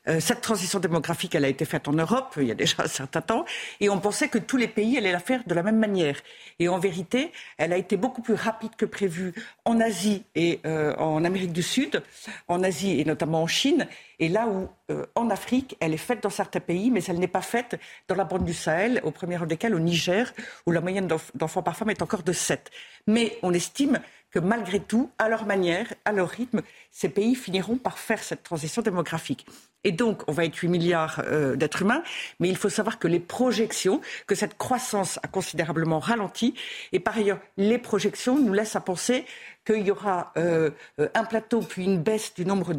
Euh, 0.09 0.21
cette 0.21 0.43
transition 0.43 0.79
démographique, 0.79 1.35
elle 1.35 1.47
a 1.47 1.49
été 1.49 1.65
faite 1.65 1.89
en 1.89 1.93
Europe 1.93 2.35
il 2.37 2.47
y 2.47 2.51
a 2.51 2.55
déjà 2.55 2.83
un 2.83 2.87
certain 2.87 3.23
temps, 3.23 3.47
et 3.81 3.89
on 3.89 3.99
pensait 3.99 4.29
que 4.29 4.37
tous 4.37 4.59
les 4.59 4.69
pays 4.69 4.99
allaient 4.99 5.13
la 5.13 5.19
faire 5.19 5.43
de 5.47 5.55
la 5.55 5.63
même 5.63 5.79
manière. 5.79 6.21
Et 6.59 6.69
en 6.69 6.79
vérité, 6.79 7.33
elle 7.57 7.73
a 7.73 7.79
été 7.79 7.97
beaucoup 7.97 8.21
plus 8.21 8.35
rapide 8.35 8.77
que 8.77 8.85
prévu 8.85 9.33
en 9.65 9.81
Asie 9.81 10.25
et 10.35 10.61
euh, 10.67 10.95
en 10.97 11.25
Amérique 11.25 11.55
du 11.55 11.63
Sud, 11.63 12.03
en 12.47 12.63
Asie 12.63 13.01
et 13.01 13.07
notamment 13.07 13.43
en 13.43 13.47
Chine, 13.47 13.87
et 14.19 14.29
là 14.29 14.47
où 14.47 14.69
en 15.15 15.31
Afrique, 15.31 15.77
elle 15.81 15.95
est 15.95 15.97
faite 15.97 16.23
dans 16.23 16.31
certains 16.31 16.61
pays, 16.61 16.91
mais 16.91 17.05
elle 17.05 17.19
n'est 17.19 17.29
pas 17.29 17.43
faite 17.43 17.79
dans 18.09 18.15
la 18.15 18.25
bande 18.25 18.45
du 18.45 18.55
Sahel, 18.55 19.01
au 19.05 19.11
premier 19.11 19.37
rang 19.37 19.47
desquels 19.47 19.75
au 19.75 19.79
Niger, 19.79 20.33
où 20.67 20.73
la 20.73 20.81
moyenne 20.81 21.07
d'enfants 21.35 21.63
par 21.63 21.77
femme 21.77 21.91
est 21.91 22.03
encore 22.03 22.23
de 22.23 22.33
7. 22.33 22.71
Mais 23.07 23.39
on 23.43 23.53
estime 23.53 24.01
que 24.31 24.39
malgré 24.39 24.81
tout, 24.81 25.11
à 25.19 25.29
leur 25.29 25.47
manière, 25.47 25.93
à 26.05 26.13
leur 26.13 26.29
rythme, 26.29 26.63
ces 26.91 27.09
pays 27.09 27.35
finiront 27.35 27.77
par 27.77 27.99
faire 27.99 28.23
cette 28.23 28.43
transition 28.43 28.83
démographique. 28.83 29.47
Et 29.85 29.93
donc, 29.93 30.23
on 30.27 30.33
va 30.33 30.45
être 30.45 30.57
8 30.57 30.69
milliards 30.69 31.23
euh, 31.25 31.55
d'êtres 31.55 31.83
humains, 31.83 32.03
mais 32.41 32.49
il 32.49 32.57
faut 32.57 32.69
savoir 32.69 32.99
que 32.99 33.07
les 33.07 33.21
projections, 33.21 34.01
que 34.27 34.35
cette 34.35 34.59
croissance 34.59 35.19
a 35.23 35.29
considérablement 35.29 36.01
ralenti, 36.01 36.55
et 36.93 36.99
par 36.99 37.17
ailleurs, 37.17 37.39
les 37.57 37.79
projections 37.79 38.39
nous 38.39 38.53
laissent 38.53 38.77
à 38.77 38.81
penser 38.81 39.25
qu'il 39.65 39.87
y 39.87 39.91
aura 39.91 40.33
euh, 40.37 40.71
un 41.15 41.25
plateau 41.25 41.61
puis 41.61 41.85
une 41.85 41.99
baisse 41.99 42.35
du 42.35 42.45
nombre 42.45 42.73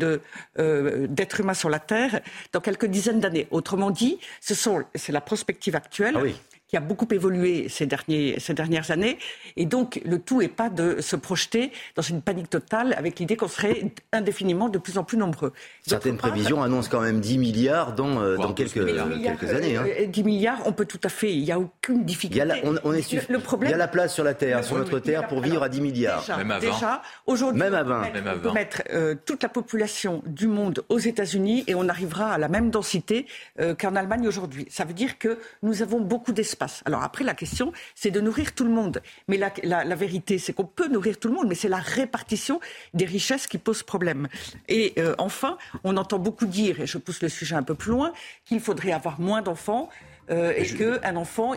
euh, 0.59 1.07
d'êtres 1.07 1.39
humains 1.39 1.53
sur 1.53 1.69
la 1.69 1.79
Terre 1.79 2.21
dans 2.51 2.59
quelques 2.59 2.87
dizaines 2.87 3.21
d'années. 3.21 3.47
Autrement 3.51 3.91
dit, 3.91 4.19
c'est 4.41 5.11
la 5.11 5.21
prospective 5.21 5.75
actuelle. 5.75 6.17
Ah 6.17 6.23
qui 6.69 6.77
a 6.77 6.79
beaucoup 6.79 7.07
évolué 7.11 7.67
ces, 7.67 7.87
derniers, 7.87 8.39
ces 8.39 8.53
dernières 8.53 8.91
années. 8.91 9.17
Et 9.57 9.65
donc, 9.65 9.99
le 10.05 10.19
tout 10.19 10.39
n'est 10.39 10.47
pas 10.47 10.69
de 10.69 11.01
se 11.01 11.15
projeter 11.15 11.71
dans 11.95 12.03
une 12.03 12.21
panique 12.21 12.49
totale 12.49 12.93
avec 12.93 13.17
l'idée 13.19 13.35
qu'on 13.35 13.47
serait 13.47 13.91
indéfiniment 14.13 14.69
de 14.69 14.77
plus 14.77 14.99
en 14.99 15.03
plus 15.03 15.17
nombreux. 15.17 15.51
Certaines 15.85 16.17
prévisions 16.17 16.61
annoncent 16.61 16.89
quand 16.91 17.01
même 17.01 17.21
10 17.21 17.39
milliards 17.39 17.95
dans, 17.95 18.21
euh, 18.21 18.37
dans 18.37 18.53
quelques, 18.53 18.85
quelques 18.85 19.49
années. 19.49 19.77
Hein. 19.77 19.85
10 20.07 20.21
euh, 20.21 20.23
milliards, 20.23 20.59
on 20.65 20.71
peut 20.71 20.85
tout 20.85 20.99
à 21.03 21.09
fait, 21.09 21.33
il 21.33 21.43
n'y 21.43 21.51
a 21.51 21.59
aucune 21.59 22.05
difficulté. 22.05 22.35
Il 22.35 22.37
y 22.37 22.41
a 22.41 22.45
la, 22.45 22.81
on, 22.83 22.93
est 22.93 23.29
le, 23.29 23.39
problème, 23.39 23.69
il 23.69 23.71
y 23.71 23.75
a 23.75 23.77
la 23.77 23.87
place 23.87 24.13
sur 24.13 24.23
la 24.23 24.35
Terre, 24.35 24.63
sur 24.63 24.77
notre 24.77 24.99
Terre, 24.99 25.27
pour 25.27 25.41
vivre 25.41 25.63
à 25.63 25.69
10 25.69 25.81
milliards. 25.81 26.19
Déjà, 26.19 26.37
même 26.37 26.59
Déjà, 26.59 27.01
aujourd'hui, 27.25 27.63
même 27.63 27.73
on 28.35 28.39
peut 28.39 28.51
mettre 28.51 28.83
euh, 28.93 29.15
toute 29.25 29.41
la 29.41 29.49
population 29.49 30.21
du 30.27 30.45
monde 30.45 30.83
aux 30.89 30.99
États-Unis 30.99 31.63
et 31.65 31.73
on 31.73 31.89
arrivera 31.89 32.31
à 32.31 32.37
la 32.37 32.47
même 32.47 32.69
densité 32.69 33.25
qu'en 33.79 33.95
Allemagne 33.95 34.27
aujourd'hui. 34.27 34.67
Ça 34.69 34.85
veut 34.85 34.93
dire 34.93 35.17
que 35.17 35.39
nous 35.63 35.81
avons 35.81 35.99
beaucoup 35.99 36.31
d'espace 36.31 36.58
alors 36.85 37.03
après, 37.03 37.23
la 37.23 37.33
question, 37.33 37.71
c'est 37.95 38.11
de 38.11 38.21
nourrir 38.21 38.53
tout 38.53 38.63
le 38.63 38.69
monde. 38.69 39.01
Mais 39.27 39.37
la, 39.37 39.95
vérité, 39.95 40.37
c'est 40.37 40.53
qu'on 40.53 40.65
peut 40.65 40.87
nourrir 40.87 41.19
tout 41.19 41.27
le 41.27 41.33
monde, 41.33 41.47
mais 41.47 41.55
c'est 41.55 41.69
la 41.69 41.77
répartition 41.77 42.59
des 42.93 43.05
richesses 43.05 43.47
qui 43.47 43.57
pose 43.57 43.83
problème. 43.83 44.27
Et 44.67 44.93
euh, 44.97 45.15
enfin, 45.17 45.57
on 45.83 45.97
entend 45.97 46.19
beaucoup 46.19 46.45
dire, 46.45 46.81
et 46.81 46.87
je 46.87 46.97
pousse 46.97 47.21
le 47.21 47.29
sujet 47.29 47.55
un 47.55 47.63
peu 47.63 47.75
plus 47.75 47.91
loin, 47.91 48.13
qu'il 48.45 48.59
faudrait 48.59 48.91
avoir 48.91 49.19
moins 49.19 49.41
d'enfants, 49.41 49.89
euh, 50.29 50.53
et 50.55 50.65
qu'un 50.65 51.15
enfant, 51.15 51.53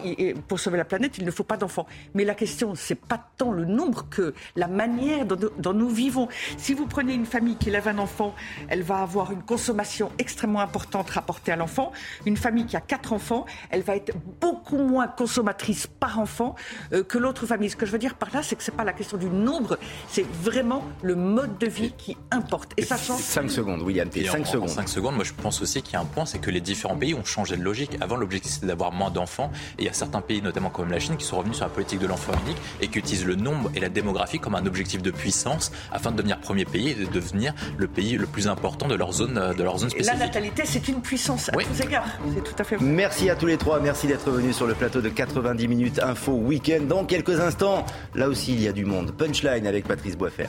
pour 0.48 0.60
sauver 0.60 0.78
la 0.78 0.84
planète, 0.84 1.18
il 1.18 1.24
ne 1.24 1.30
faut 1.30 1.44
pas 1.44 1.56
d'enfants. 1.56 1.86
Mais 2.14 2.24
la 2.24 2.34
question, 2.34 2.74
c'est 2.74 2.94
pas 2.94 3.20
tant 3.36 3.52
le 3.52 3.64
nombre 3.64 4.08
que 4.08 4.34
la 4.56 4.68
manière 4.68 5.26
dont, 5.26 5.72
nous 5.72 5.88
vivons. 5.88 6.28
Si 6.56 6.74
vous 6.74 6.86
prenez 6.86 7.14
une 7.14 7.26
famille 7.26 7.56
qui 7.56 7.68
élève 7.68 7.88
un 7.88 7.98
enfant, 7.98 8.34
elle 8.68 8.82
va 8.82 8.98
avoir 8.98 9.32
une 9.32 9.42
consommation 9.42 10.10
extrêmement 10.18 10.60
importante 10.60 11.10
rapportée 11.10 11.52
à 11.52 11.56
l'enfant. 11.56 11.92
Une 12.26 12.36
famille 12.36 12.66
qui 12.66 12.76
a 12.76 12.80
quatre 12.80 13.12
enfants, 13.12 13.46
elle 13.70 13.82
va 13.82 13.96
être 13.96 14.12
beaucoup 14.40 14.78
moins 14.78 15.08
consommatrice 15.08 15.86
par 15.86 16.18
enfant 16.18 16.54
euh, 16.92 17.02
que 17.02 17.18
l'autre 17.18 17.46
famille. 17.46 17.70
Ce 17.70 17.76
que 17.76 17.86
je 17.86 17.92
veux 17.92 17.98
dire 17.98 18.14
par 18.14 18.32
là, 18.32 18.42
c'est 18.42 18.56
que 18.56 18.62
c'est 18.62 18.76
pas 18.76 18.84
la 18.84 18.92
question 18.92 19.16
du 19.16 19.26
nombre, 19.26 19.78
c'est 20.08 20.26
vraiment 20.26 20.84
le 21.02 21.14
mode 21.14 21.58
de 21.58 21.66
vie 21.66 21.92
qui 21.96 22.16
importe. 22.30 22.72
Et 22.76 22.82
ça 22.82 22.96
change. 22.96 23.20
5 23.20 23.50
secondes, 23.50 23.82
William, 23.82 24.08
5 24.10 24.46
secondes. 24.46 24.68
5 24.68 24.88
secondes, 24.88 25.14
moi 25.14 25.24
je 25.24 25.32
pense 25.32 25.60
aussi 25.62 25.82
qu'il 25.82 25.94
y 25.94 25.96
a 25.96 26.00
un 26.00 26.04
point, 26.04 26.26
c'est 26.26 26.38
que 26.38 26.50
les 26.50 26.60
différents 26.60 26.96
pays 26.96 27.14
ont 27.14 27.24
changé 27.24 27.56
de 27.56 27.62
logique. 27.62 27.96
Avant, 28.00 28.16
l'objectif 28.16 28.61
d'avoir 28.62 28.92
moins 28.92 29.10
d'enfants. 29.10 29.50
Et 29.78 29.82
il 29.82 29.84
y 29.86 29.88
a 29.88 29.92
certains 29.92 30.20
pays, 30.20 30.42
notamment 30.42 30.70
comme 30.70 30.90
la 30.90 30.98
Chine, 30.98 31.16
qui 31.16 31.24
sont 31.24 31.38
revenus 31.38 31.56
sur 31.56 31.64
la 31.64 31.70
politique 31.70 31.98
de 31.98 32.06
l'enfant 32.06 32.32
unique 32.44 32.58
et 32.80 32.88
qui 32.88 32.98
utilisent 32.98 33.26
le 33.26 33.36
nombre 33.36 33.70
et 33.74 33.80
la 33.80 33.88
démographie 33.88 34.38
comme 34.38 34.54
un 34.54 34.66
objectif 34.66 35.02
de 35.02 35.10
puissance 35.10 35.72
afin 35.90 36.10
de 36.10 36.16
devenir 36.16 36.38
premier 36.40 36.64
pays 36.64 36.90
et 36.90 36.94
de 36.94 37.06
devenir 37.06 37.54
le 37.76 37.88
pays 37.88 38.16
le 38.16 38.26
plus 38.26 38.48
important 38.48 38.88
de 38.88 38.94
leur 38.94 39.12
zone, 39.12 39.54
de 39.56 39.62
leur 39.62 39.78
zone 39.78 39.90
spécifique. 39.90 40.18
La 40.18 40.26
natalité, 40.26 40.62
c'est 40.64 40.88
une 40.88 41.00
puissance 41.00 41.48
à 41.48 41.52
tous 41.52 41.80
égards. 41.80 42.06
C'est 42.34 42.44
tout 42.44 42.54
à 42.58 42.64
fait 42.64 42.76
Merci 42.80 43.30
à 43.30 43.36
tous 43.36 43.46
les 43.46 43.56
trois. 43.56 43.80
Merci 43.80 44.06
d'être 44.06 44.30
venus 44.30 44.56
sur 44.56 44.66
le 44.66 44.74
plateau 44.74 45.00
de 45.00 45.08
90 45.08 45.68
minutes 45.68 46.00
info 46.02 46.32
week-end. 46.32 46.82
Dans 46.88 47.04
quelques 47.04 47.40
instants, 47.40 47.84
là 48.14 48.28
aussi, 48.28 48.52
il 48.52 48.62
y 48.62 48.68
a 48.68 48.72
du 48.72 48.84
monde. 48.84 49.12
Punchline 49.12 49.66
avec 49.66 49.86
Patrice 49.86 50.16
Boisfer. 50.16 50.48